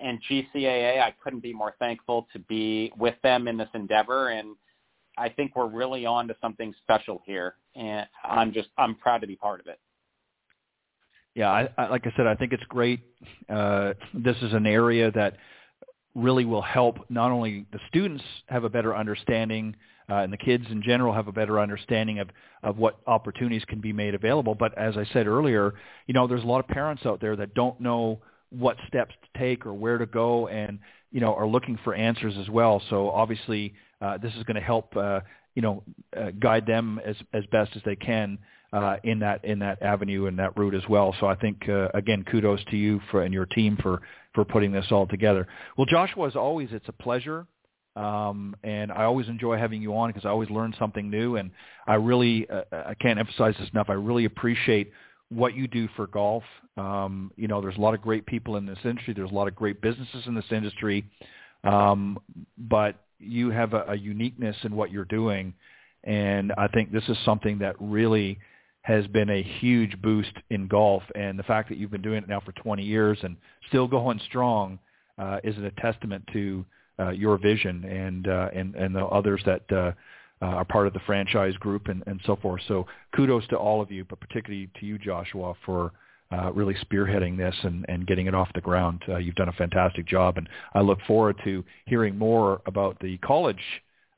and 0.00 0.18
GCAA, 0.30 1.00
I 1.00 1.14
couldn't 1.22 1.40
be 1.40 1.52
more 1.52 1.74
thankful 1.78 2.26
to 2.32 2.38
be 2.40 2.92
with 2.98 3.14
them 3.22 3.48
in 3.48 3.56
this 3.56 3.68
endeavor, 3.74 4.28
and 4.28 4.56
I 5.16 5.28
think 5.28 5.56
we're 5.56 5.68
really 5.68 6.06
on 6.06 6.28
to 6.28 6.36
something 6.40 6.74
special 6.82 7.22
here, 7.24 7.54
and 7.74 8.06
I'm 8.24 8.52
just 8.52 8.68
I'm 8.78 8.94
proud 8.94 9.20
to 9.22 9.26
be 9.26 9.36
part 9.36 9.60
of 9.60 9.66
it 9.66 9.78
yeah, 11.38 11.52
I, 11.52 11.68
I, 11.78 11.86
like 11.86 12.04
I 12.04 12.12
said, 12.16 12.26
I 12.26 12.34
think 12.34 12.52
it's 12.52 12.64
great. 12.64 12.98
Uh, 13.48 13.94
this 14.12 14.36
is 14.42 14.52
an 14.54 14.66
area 14.66 15.12
that 15.12 15.36
really 16.16 16.44
will 16.44 16.62
help 16.62 16.98
not 17.10 17.30
only 17.30 17.64
the 17.72 17.78
students 17.88 18.24
have 18.48 18.64
a 18.64 18.68
better 18.68 18.96
understanding 18.96 19.76
uh, 20.10 20.14
and 20.16 20.32
the 20.32 20.36
kids 20.36 20.64
in 20.68 20.82
general 20.82 21.14
have 21.14 21.28
a 21.28 21.32
better 21.32 21.60
understanding 21.60 22.18
of, 22.18 22.30
of 22.64 22.76
what 22.76 22.98
opportunities 23.06 23.62
can 23.66 23.80
be 23.80 23.92
made 23.92 24.16
available. 24.16 24.56
But 24.56 24.76
as 24.76 24.96
I 24.96 25.04
said 25.12 25.28
earlier, 25.28 25.74
you 26.08 26.14
know, 26.14 26.26
there's 26.26 26.42
a 26.42 26.46
lot 26.46 26.58
of 26.58 26.66
parents 26.66 27.06
out 27.06 27.20
there 27.20 27.36
that 27.36 27.54
don't 27.54 27.80
know 27.80 28.20
what 28.50 28.76
steps 28.86 29.14
to 29.22 29.38
take 29.38 29.66
or 29.66 29.74
where 29.74 29.98
to 29.98 30.06
go 30.06 30.48
and, 30.48 30.78
you 31.10 31.20
know, 31.20 31.34
are 31.34 31.46
looking 31.46 31.78
for 31.84 31.94
answers 31.94 32.34
as 32.38 32.48
well. 32.48 32.82
So 32.90 33.10
obviously 33.10 33.74
uh, 34.00 34.18
this 34.18 34.34
is 34.34 34.42
going 34.44 34.56
to 34.56 34.60
help, 34.60 34.96
uh, 34.96 35.20
you 35.54 35.62
know, 35.62 35.82
uh, 36.16 36.30
guide 36.38 36.66
them 36.66 37.00
as, 37.04 37.16
as 37.32 37.44
best 37.46 37.72
as 37.76 37.82
they 37.84 37.96
can 37.96 38.38
uh, 38.72 38.96
in 39.04 39.18
that 39.20 39.44
in 39.44 39.58
that 39.60 39.82
avenue 39.82 40.26
and 40.26 40.38
that 40.38 40.56
route 40.56 40.74
as 40.74 40.86
well. 40.88 41.14
So 41.20 41.26
I 41.26 41.34
think 41.34 41.68
uh, 41.68 41.88
again, 41.94 42.24
kudos 42.24 42.60
to 42.70 42.76
you 42.76 43.00
for 43.10 43.22
and 43.22 43.32
your 43.32 43.46
team 43.46 43.78
for 43.82 44.02
for 44.34 44.44
putting 44.44 44.72
this 44.72 44.86
all 44.90 45.06
together. 45.06 45.46
Well, 45.76 45.86
Joshua, 45.86 46.28
as 46.28 46.36
always, 46.36 46.68
it's 46.72 46.88
a 46.88 46.92
pleasure. 46.92 47.46
Um, 47.96 48.54
and 48.62 48.92
I 48.92 49.04
always 49.04 49.26
enjoy 49.26 49.58
having 49.58 49.82
you 49.82 49.96
on 49.96 50.10
because 50.10 50.24
I 50.24 50.28
always 50.28 50.50
learn 50.50 50.72
something 50.78 51.10
new, 51.10 51.36
and 51.36 51.50
I 51.86 51.94
really 51.94 52.48
uh, 52.48 52.62
I 52.70 52.94
can't 52.94 53.18
emphasize 53.18 53.54
this 53.58 53.68
enough. 53.70 53.90
I 53.90 53.94
really 53.94 54.24
appreciate 54.24 54.92
what 55.30 55.54
you 55.54 55.68
do 55.68 55.88
for 55.96 56.06
golf. 56.06 56.42
Um, 56.76 57.32
you 57.36 57.48
know, 57.48 57.60
there's 57.60 57.76
a 57.76 57.80
lot 57.80 57.94
of 57.94 58.00
great 58.00 58.26
people 58.26 58.56
in 58.56 58.66
this 58.66 58.78
industry. 58.84 59.14
There's 59.14 59.30
a 59.30 59.34
lot 59.34 59.48
of 59.48 59.54
great 59.54 59.80
businesses 59.80 60.24
in 60.26 60.34
this 60.34 60.50
industry, 60.50 61.04
um, 61.64 62.18
but 62.56 62.96
you 63.18 63.50
have 63.50 63.74
a, 63.74 63.84
a 63.88 63.96
uniqueness 63.96 64.56
in 64.62 64.74
what 64.74 64.90
you're 64.90 65.04
doing, 65.04 65.54
and 66.04 66.52
I 66.56 66.68
think 66.68 66.92
this 66.92 67.08
is 67.08 67.16
something 67.24 67.58
that 67.58 67.76
really 67.80 68.38
has 68.82 69.06
been 69.08 69.28
a 69.28 69.42
huge 69.42 70.00
boost 70.00 70.32
in 70.50 70.66
golf. 70.66 71.02
And 71.14 71.38
the 71.38 71.42
fact 71.42 71.68
that 71.68 71.76
you've 71.76 71.90
been 71.90 72.00
doing 72.00 72.22
it 72.22 72.28
now 72.28 72.40
for 72.40 72.52
20 72.52 72.82
years 72.82 73.18
and 73.22 73.36
still 73.68 73.86
going 73.86 74.20
strong 74.28 74.78
uh, 75.18 75.40
is 75.44 75.56
a 75.58 75.70
testament 75.80 76.24
to 76.32 76.64
uh, 76.98 77.10
your 77.10 77.38
vision 77.38 77.84
and 77.84 78.26
uh, 78.26 78.48
and 78.54 78.74
and 78.74 78.94
the 78.94 79.04
others 79.04 79.42
that 79.46 79.94
uh, 80.42 80.46
are 80.46 80.64
part 80.64 80.86
of 80.86 80.92
the 80.92 81.00
franchise 81.00 81.54
group 81.54 81.88
and, 81.88 82.02
and 82.06 82.20
so 82.24 82.36
forth. 82.36 82.62
So 82.68 82.86
kudos 83.14 83.46
to 83.48 83.56
all 83.56 83.80
of 83.80 83.90
you, 83.90 84.04
but 84.04 84.20
particularly 84.20 84.70
to 84.80 84.86
you, 84.86 84.98
Joshua, 84.98 85.54
for 85.64 85.92
uh, 86.30 86.52
really 86.52 86.74
spearheading 86.74 87.36
this 87.36 87.54
and, 87.62 87.86
and 87.88 88.06
getting 88.06 88.26
it 88.26 88.34
off 88.34 88.48
the 88.54 88.60
ground. 88.60 89.02
Uh, 89.08 89.16
you've 89.16 89.34
done 89.34 89.48
a 89.48 89.52
fantastic 89.52 90.06
job, 90.06 90.36
and 90.36 90.48
I 90.74 90.80
look 90.80 90.98
forward 91.06 91.36
to 91.44 91.64
hearing 91.86 92.18
more 92.18 92.60
about 92.66 92.98
the 93.00 93.16
college 93.18 93.56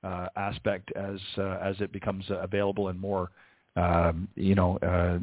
uh, 0.03 0.27
aspect 0.37 0.91
as 0.97 1.21
uh, 1.39 1.59
as 1.63 1.77
it 1.81 1.93
becomes 1.93 2.25
available 2.29 2.89
and 2.89 2.99
more 2.99 3.31
um, 3.77 4.29
you 4.35 4.55
know, 4.55 4.79
uh, 4.79 5.19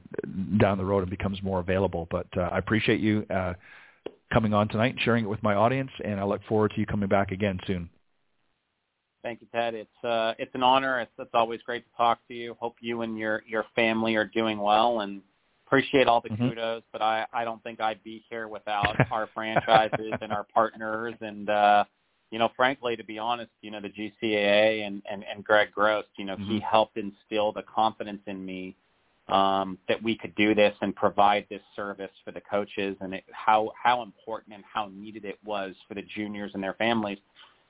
down 0.57 0.77
the 0.77 0.85
road 0.85 0.99
and 0.99 1.09
becomes 1.09 1.41
more 1.43 1.59
available. 1.59 2.07
But 2.09 2.27
uh, 2.37 2.49
I 2.51 2.57
appreciate 2.57 2.99
you 2.99 3.25
uh, 3.29 3.53
coming 4.31 4.53
on 4.53 4.67
tonight 4.67 4.93
and 4.93 5.01
sharing 5.01 5.25
it 5.25 5.27
with 5.27 5.43
my 5.43 5.55
audience, 5.55 5.91
and 6.03 6.19
I 6.19 6.23
look 6.23 6.41
forward 6.47 6.71
to 6.75 6.79
you 6.79 6.85
coming 6.85 7.09
back 7.09 7.31
again 7.31 7.59
soon. 7.67 7.89
Thank 9.27 9.41
you, 9.41 9.47
Ted. 9.53 9.75
It's 9.75 10.05
uh, 10.05 10.35
it's 10.39 10.55
an 10.55 10.63
honor. 10.63 11.01
It's, 11.01 11.11
it's 11.19 11.31
always 11.33 11.61
great 11.63 11.83
to 11.83 11.97
talk 11.97 12.25
to 12.29 12.33
you. 12.33 12.55
Hope 12.61 12.77
you 12.79 13.01
and 13.01 13.17
your 13.17 13.43
your 13.45 13.65
family 13.75 14.15
are 14.15 14.23
doing 14.23 14.57
well, 14.57 15.01
and 15.01 15.21
appreciate 15.65 16.07
all 16.07 16.21
the 16.21 16.29
mm-hmm. 16.29 16.47
kudos. 16.47 16.83
But 16.93 17.01
I 17.01 17.25
I 17.33 17.43
don't 17.43 17.61
think 17.61 17.81
I'd 17.81 18.01
be 18.05 18.23
here 18.29 18.47
without 18.47 18.95
our 19.11 19.27
franchises 19.33 20.13
and 20.21 20.31
our 20.31 20.45
partners 20.53 21.15
and. 21.19 21.49
uh 21.49 21.83
you 22.29 22.39
know, 22.39 22.49
frankly, 22.57 22.97
to 22.97 23.05
be 23.05 23.17
honest, 23.17 23.51
you 23.61 23.71
know, 23.71 23.79
the 23.79 23.87
GCAA 23.87 24.85
and, 24.85 25.01
and, 25.09 25.23
and 25.33 25.45
Gregg 25.45 25.71
Grost, 25.71 26.09
you 26.17 26.25
know, 26.25 26.35
mm-hmm. 26.35 26.55
he 26.55 26.59
helped 26.59 26.97
instill 26.97 27.53
the 27.53 27.63
confidence 27.73 28.19
in 28.27 28.45
me 28.45 28.75
um, 29.29 29.77
that 29.87 30.03
we 30.03 30.17
could 30.17 30.35
do 30.35 30.53
this 30.53 30.75
and 30.81 30.93
provide 30.93 31.45
this 31.49 31.61
service 31.73 32.11
for 32.25 32.33
the 32.33 32.41
coaches 32.41 32.97
and 32.99 33.13
it, 33.13 33.23
how, 33.31 33.71
how 33.81 34.03
important 34.03 34.55
and 34.55 34.65
how 34.69 34.91
needed 34.93 35.23
it 35.23 35.39
was 35.45 35.73
for 35.87 35.93
the 35.93 36.01
juniors 36.01 36.51
and 36.53 36.61
their 36.61 36.73
families. 36.73 37.17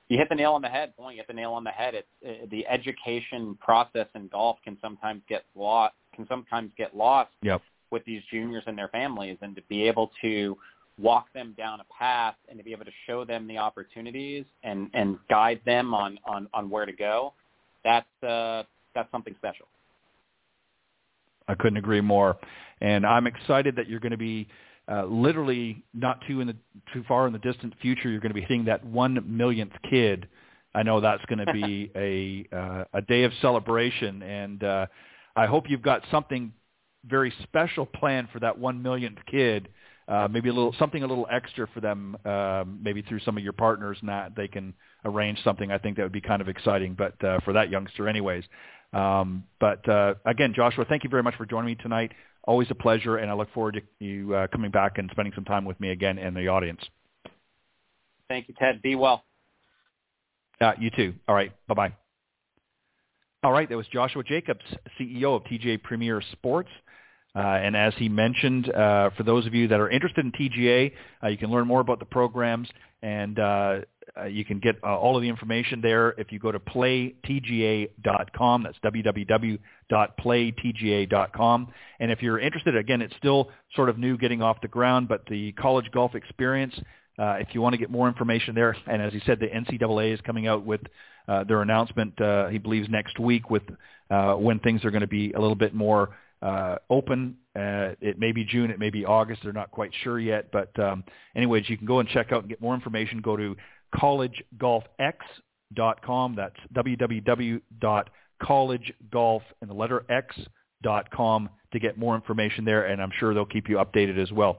You 0.08 0.16
hit 0.16 0.28
the 0.28 0.34
nail 0.34 0.52
on 0.52 0.62
the 0.62 0.68
head. 0.68 0.94
Boy, 0.96 1.10
you 1.10 1.16
hit 1.18 1.26
the 1.26 1.34
nail 1.34 1.52
on 1.52 1.64
the 1.64 1.70
head. 1.70 1.94
It's 1.94 2.08
uh, 2.26 2.46
the 2.50 2.66
education 2.66 3.58
process 3.60 4.06
in 4.14 4.28
golf 4.28 4.58
can 4.64 4.78
sometimes 4.80 5.22
get 5.28 5.44
lost. 5.54 5.94
Can 6.14 6.26
sometimes 6.28 6.72
get 6.76 6.96
lost 6.96 7.30
yep. 7.42 7.60
with 7.90 8.04
these 8.04 8.22
juniors 8.30 8.64
and 8.66 8.76
their 8.76 8.88
families, 8.88 9.36
and 9.42 9.54
to 9.54 9.62
be 9.68 9.86
able 9.86 10.10
to 10.22 10.56
walk 10.98 11.32
them 11.32 11.54
down 11.56 11.80
a 11.80 11.84
path 11.96 12.34
and 12.48 12.58
to 12.58 12.64
be 12.64 12.72
able 12.72 12.84
to 12.84 12.90
show 13.06 13.24
them 13.24 13.46
the 13.46 13.56
opportunities 13.56 14.44
and, 14.64 14.90
and 14.94 15.16
guide 15.30 15.60
them 15.64 15.94
on, 15.94 16.18
on, 16.26 16.48
on 16.52 16.68
where 16.68 16.86
to 16.86 16.92
go, 16.92 17.32
that's, 17.84 18.22
uh, 18.24 18.64
that's 18.94 19.10
something 19.12 19.34
special. 19.38 19.66
I 21.46 21.54
couldn't 21.54 21.76
agree 21.76 22.00
more. 22.00 22.36
And 22.80 23.06
I'm 23.06 23.26
excited 23.26 23.76
that 23.76 23.88
you're 23.88 24.00
going 24.00 24.10
to 24.10 24.16
be 24.18 24.48
uh, 24.90 25.04
literally 25.04 25.84
not 25.92 26.20
too 26.26 26.40
in 26.40 26.46
the 26.46 26.56
too 26.92 27.04
far 27.06 27.26
in 27.26 27.32
the 27.32 27.38
distant 27.38 27.74
future. 27.80 28.08
You're 28.10 28.20
going 28.20 28.30
to 28.30 28.34
be 28.34 28.40
hitting 28.40 28.64
that 28.66 28.84
one 28.84 29.22
millionth 29.26 29.72
kid. 29.88 30.28
I 30.74 30.82
know 30.82 31.00
that's 31.00 31.24
going 31.26 31.44
to 31.44 31.52
be 31.52 31.90
a 32.52 32.56
uh, 32.56 32.84
a 32.94 33.02
day 33.02 33.24
of 33.24 33.32
celebration, 33.40 34.22
and 34.22 34.64
uh, 34.64 34.86
I 35.36 35.46
hope 35.46 35.64
you've 35.68 35.82
got 35.82 36.02
something 36.10 36.52
very 37.06 37.32
special 37.42 37.86
planned 37.86 38.28
for 38.32 38.40
that 38.40 38.58
one 38.58 38.82
millionth 38.82 39.18
kid 39.30 39.68
uh, 40.08 40.26
maybe 40.30 40.48
a 40.48 40.52
little 40.52 40.74
something 40.78 41.02
a 41.02 41.06
little 41.06 41.26
extra 41.30 41.68
for 41.74 41.80
them, 41.80 42.16
uh, 42.24 42.64
maybe 42.80 43.02
through 43.02 43.20
some 43.20 43.36
of 43.36 43.44
your 43.44 43.52
partners, 43.52 43.98
and 44.00 44.08
that 44.08 44.34
they 44.34 44.48
can 44.48 44.72
arrange 45.04 45.38
something. 45.44 45.70
I 45.70 45.76
think 45.76 45.98
that 45.98 46.02
would 46.02 46.12
be 46.12 46.20
kind 46.20 46.40
of 46.40 46.48
exciting, 46.48 46.94
but 46.96 47.22
uh, 47.22 47.40
for 47.44 47.52
that 47.52 47.68
youngster, 47.68 48.08
anyways. 48.08 48.44
Um, 48.94 49.44
but 49.60 49.86
uh, 49.86 50.14
again, 50.24 50.54
Joshua, 50.56 50.86
thank 50.88 51.04
you 51.04 51.10
very 51.10 51.22
much 51.22 51.34
for 51.36 51.44
joining 51.44 51.66
me 51.66 51.74
tonight. 51.74 52.12
Always 52.48 52.68
a 52.70 52.74
pleasure, 52.74 53.18
and 53.18 53.30
I 53.30 53.34
look 53.34 53.52
forward 53.52 53.74
to 53.74 54.04
you 54.04 54.34
uh, 54.34 54.46
coming 54.46 54.70
back 54.70 54.96
and 54.96 55.10
spending 55.10 55.34
some 55.34 55.44
time 55.44 55.66
with 55.66 55.78
me 55.80 55.90
again 55.90 56.16
in 56.16 56.32
the 56.32 56.48
audience. 56.48 56.80
Thank 58.26 58.48
you, 58.48 58.54
Ted. 58.58 58.80
Be 58.80 58.94
well. 58.94 59.22
Uh, 60.58 60.72
you 60.78 60.90
too. 60.90 61.12
All 61.28 61.34
right. 61.34 61.52
Bye-bye. 61.66 61.92
All 63.44 63.52
right. 63.52 63.68
That 63.68 63.76
was 63.76 63.86
Joshua 63.88 64.24
Jacobs, 64.24 64.64
CEO 64.98 65.36
of 65.36 65.44
TGA 65.44 65.82
Premier 65.82 66.22
Sports. 66.32 66.70
Uh, 67.36 67.40
and 67.40 67.76
as 67.76 67.92
he 67.98 68.08
mentioned, 68.08 68.72
uh, 68.72 69.10
for 69.14 69.24
those 69.24 69.46
of 69.46 69.54
you 69.54 69.68
that 69.68 69.78
are 69.78 69.90
interested 69.90 70.24
in 70.24 70.32
TGA, 70.32 70.92
uh, 71.22 71.26
you 71.28 71.36
can 71.36 71.50
learn 71.50 71.66
more 71.66 71.80
about 71.80 71.98
the 71.98 72.06
programs 72.06 72.66
and 73.02 73.38
uh, 74.18 74.24
you 74.24 74.44
can 74.44 74.58
get 74.58 74.76
uh, 74.82 74.96
all 74.96 75.14
of 75.16 75.22
the 75.22 75.28
information 75.28 75.80
there 75.80 76.10
if 76.18 76.30
you 76.32 76.38
go 76.38 76.52
to 76.52 76.58
playtga.com. 76.58 78.62
That's 78.62 78.78
www.playtga.com. 78.84 81.72
And 82.00 82.10
if 82.10 82.22
you're 82.22 82.38
interested, 82.38 82.74
again, 82.76 83.02
it's 83.02 83.14
still 83.16 83.50
sort 83.74 83.88
of 83.88 83.98
new 83.98 84.18
getting 84.18 84.42
off 84.42 84.60
the 84.60 84.68
ground, 84.68 85.08
but 85.08 85.24
the 85.26 85.52
college 85.52 85.90
golf 85.92 86.14
experience, 86.14 86.74
uh, 87.18 87.36
if 87.40 87.48
you 87.52 87.60
want 87.60 87.72
to 87.74 87.78
get 87.78 87.90
more 87.90 88.08
information 88.08 88.54
there, 88.54 88.74
and 88.86 89.02
as 89.02 89.12
he 89.12 89.20
said, 89.26 89.40
the 89.40 89.48
NCAA 89.48 90.14
is 90.14 90.20
coming 90.22 90.46
out 90.46 90.64
with 90.64 90.80
uh, 91.26 91.42
their 91.44 91.60
announcement, 91.62 92.20
uh, 92.20 92.48
he 92.48 92.58
believes 92.58 92.88
next 92.88 93.18
week 93.18 93.50
with 93.50 93.64
uh, 94.10 94.34
when 94.34 94.58
things 94.60 94.84
are 94.84 94.90
going 94.90 95.02
to 95.02 95.06
be 95.06 95.32
a 95.32 95.40
little 95.40 95.56
bit 95.56 95.74
more 95.74 96.10
uh, 96.42 96.76
open. 96.88 97.36
Uh, 97.56 97.94
it 98.00 98.18
may 98.18 98.32
be 98.32 98.44
June, 98.44 98.70
it 98.70 98.78
may 98.78 98.90
be 98.90 99.04
August. 99.04 99.40
They're 99.42 99.52
not 99.52 99.70
quite 99.70 99.90
sure 100.02 100.20
yet. 100.20 100.50
But 100.52 100.78
um, 100.78 101.04
anyways, 101.34 101.68
you 101.68 101.76
can 101.76 101.86
go 101.86 102.00
and 102.00 102.08
check 102.08 102.32
out 102.32 102.40
and 102.40 102.48
get 102.48 102.60
more 102.60 102.74
information. 102.74 103.20
Go 103.20 103.36
to 103.36 103.56
collegegolfx.com. 103.94 106.36
That's 106.36 106.56
www.collegegolf 106.74 109.42
and 109.60 109.70
the 109.70 109.74
letter 109.74 110.04
x.com 110.08 111.50
to 111.72 111.78
get 111.78 111.98
more 111.98 112.14
information 112.14 112.64
there, 112.64 112.86
and 112.86 113.02
I'm 113.02 113.10
sure 113.18 113.34
they'll 113.34 113.44
keep 113.44 113.68
you 113.68 113.76
updated 113.76 114.18
as 114.18 114.32
well. 114.32 114.58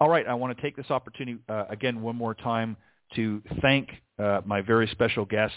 All 0.00 0.08
right, 0.08 0.26
I 0.26 0.34
want 0.34 0.56
to 0.56 0.62
take 0.62 0.76
this 0.76 0.90
opportunity 0.90 1.38
uh, 1.48 1.64
again 1.70 2.02
one 2.02 2.16
more 2.16 2.34
time 2.34 2.76
to 3.14 3.42
thank 3.60 3.90
uh, 4.18 4.40
my 4.44 4.60
very 4.60 4.86
special 4.88 5.24
guests 5.24 5.56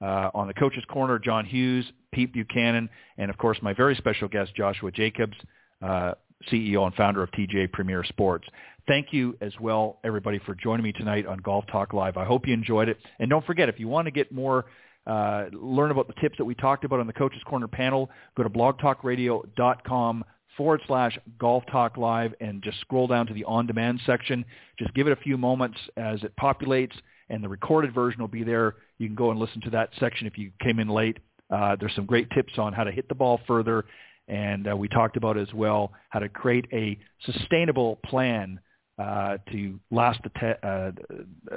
uh, 0.00 0.30
on 0.34 0.46
the 0.46 0.54
Coaches 0.54 0.84
Corner, 0.88 1.18
John 1.18 1.44
Hughes, 1.44 1.84
Pete 2.12 2.32
Buchanan, 2.32 2.88
and 3.18 3.30
of 3.30 3.38
course 3.38 3.58
my 3.62 3.72
very 3.72 3.94
special 3.96 4.28
guest, 4.28 4.54
Joshua 4.54 4.90
Jacobs, 4.90 5.36
uh, 5.82 6.12
CEO 6.50 6.86
and 6.86 6.94
founder 6.94 7.22
of 7.22 7.30
TGA 7.30 7.70
Premier 7.70 8.02
Sports. 8.04 8.48
Thank 8.88 9.12
you 9.12 9.36
as 9.40 9.52
well, 9.60 10.00
everybody, 10.02 10.40
for 10.44 10.56
joining 10.56 10.82
me 10.82 10.90
tonight 10.90 11.24
on 11.24 11.38
Golf 11.38 11.64
Talk 11.70 11.92
Live. 11.92 12.16
I 12.16 12.24
hope 12.24 12.48
you 12.48 12.54
enjoyed 12.54 12.88
it. 12.88 12.98
And 13.20 13.30
don't 13.30 13.46
forget, 13.46 13.68
if 13.68 13.78
you 13.78 13.86
want 13.86 14.06
to 14.06 14.10
get 14.10 14.32
more, 14.32 14.64
uh, 15.06 15.44
learn 15.52 15.92
about 15.92 16.08
the 16.08 16.14
tips 16.20 16.36
that 16.38 16.44
we 16.44 16.56
talked 16.56 16.84
about 16.84 16.98
on 16.98 17.06
the 17.06 17.12
Coaches 17.12 17.40
Corner 17.46 17.68
panel, 17.68 18.10
go 18.36 18.42
to 18.42 18.50
blogtalkradio.com 18.50 20.24
forward 20.56 20.80
slash 20.88 21.16
Golf 21.38 21.62
Talk 21.70 21.96
Live 21.96 22.34
and 22.40 22.60
just 22.60 22.80
scroll 22.80 23.06
down 23.06 23.28
to 23.28 23.34
the 23.34 23.44
on-demand 23.44 24.00
section. 24.04 24.44
Just 24.80 24.92
give 24.94 25.06
it 25.06 25.12
a 25.12 25.22
few 25.22 25.38
moments 25.38 25.78
as 25.96 26.24
it 26.24 26.32
populates, 26.36 26.94
and 27.28 27.42
the 27.42 27.48
recorded 27.48 27.94
version 27.94 28.20
will 28.20 28.26
be 28.26 28.42
there. 28.42 28.74
You 28.98 29.06
can 29.06 29.14
go 29.14 29.30
and 29.30 29.38
listen 29.38 29.60
to 29.62 29.70
that 29.70 29.90
section 30.00 30.26
if 30.26 30.36
you 30.36 30.50
came 30.60 30.80
in 30.80 30.88
late. 30.88 31.18
Uh, 31.50 31.76
there's 31.78 31.94
some 31.94 32.06
great 32.06 32.28
tips 32.30 32.54
on 32.58 32.72
how 32.72 32.82
to 32.82 32.90
hit 32.90 33.08
the 33.08 33.14
ball 33.14 33.40
further, 33.46 33.84
and 34.26 34.68
uh, 34.68 34.76
we 34.76 34.88
talked 34.88 35.16
about 35.16 35.38
as 35.38 35.52
well 35.54 35.92
how 36.08 36.18
to 36.18 36.28
create 36.28 36.66
a 36.72 36.98
sustainable 37.24 38.00
plan 38.04 38.58
uh, 38.98 39.38
to 39.50 39.78
last 39.90 40.20
the 40.22 40.30
te- 40.30 40.60
uh, 40.62 40.90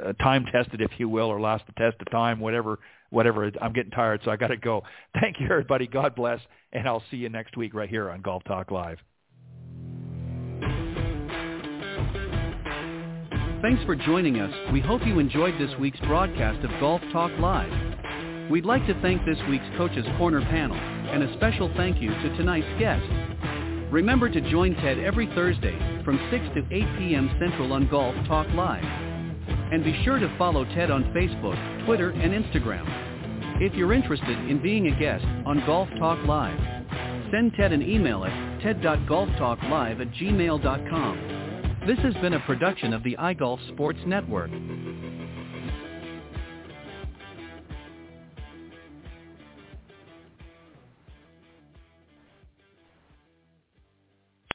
uh, 0.08 0.14
time 0.14 0.46
tested, 0.52 0.82
if 0.82 0.92
you 0.98 1.10
will, 1.10 1.28
or 1.28 1.40
last 1.40 1.66
the 1.68 1.74
test 1.74 2.00
of 2.00 2.10
time, 2.12 2.40
whatever, 2.40 2.80
whatever. 3.10 3.52
I'm 3.62 3.74
getting 3.74 3.92
tired, 3.92 4.22
so 4.24 4.32
I 4.32 4.38
got 4.38 4.48
to 4.48 4.58
go. 4.58 4.84
Thank 5.22 5.40
you, 5.40 5.48
everybody. 5.50 5.88
God 5.88 6.16
bless, 6.16 6.40
and 6.74 6.88
I'll 6.88 7.04
see 7.12 7.18
you 7.18 7.30
next 7.30 7.58
week 7.58 7.74
right 7.74 7.90
here 7.90 8.10
on 8.10 8.22
Golf 8.22 8.44
Talk 8.46 8.72
Live. 8.72 8.98
Thanks 13.62 13.84
for 13.86 13.96
joining 13.96 14.40
us. 14.40 14.54
We 14.72 14.80
hope 14.80 15.02
you 15.06 15.18
enjoyed 15.20 15.60
this 15.60 15.72
week's 15.80 16.00
broadcast 16.02 16.64
of 16.64 16.70
Golf 16.80 17.02
Talk 17.12 17.32
Live. 17.40 18.52
We'd 18.52 18.66
like 18.66 18.86
to 18.86 19.02
thank 19.02 19.26
this 19.26 19.40
week's 19.50 19.66
Coaches 19.76 20.06
Corner 20.18 20.42
panel, 20.42 20.78
and 20.78 21.24
a 21.24 21.34
special 21.36 21.72
thank 21.76 22.00
you 22.00 22.10
to 22.12 22.38
tonight's 22.38 22.68
guest. 22.80 23.35
Remember 23.96 24.28
to 24.28 24.52
join 24.52 24.76
Ted 24.76 25.00
every 25.00 25.26
Thursday 25.28 25.80
from 26.04 26.20
6 26.30 26.44
to 26.54 26.60
8 26.70 26.84
p.m. 27.00 27.34
Central 27.40 27.72
on 27.72 27.88
Golf 27.88 28.14
Talk 28.28 28.46
Live. 28.54 28.84
And 28.84 29.86
be 29.86 29.98
sure 30.04 30.20
to 30.20 30.38
follow 30.38 30.66
Ted 30.66 30.92
on 30.92 31.06
Facebook, 31.14 31.86
Twitter, 31.86 32.10
and 32.10 32.34
Instagram. 32.34 32.84
If 33.62 33.74
you're 33.74 33.94
interested 33.94 34.38
in 34.50 34.62
being 34.62 34.88
a 34.88 35.00
guest 35.00 35.24
on 35.46 35.64
Golf 35.66 35.88
Talk 35.98 36.20
Live, 36.28 36.60
send 37.32 37.54
Ted 37.54 37.72
an 37.72 37.82
email 37.82 38.26
at 38.26 38.62
ted.golftalklive 38.62 40.02
at 40.02 40.12
gmail.com. 40.12 41.84
This 41.88 42.00
has 42.00 42.16
been 42.16 42.34
a 42.34 42.42
production 42.42 42.92
of 42.92 43.02
the 43.02 43.16
iGolf 43.18 43.66
Sports 43.70 44.00
Network. 44.06 44.52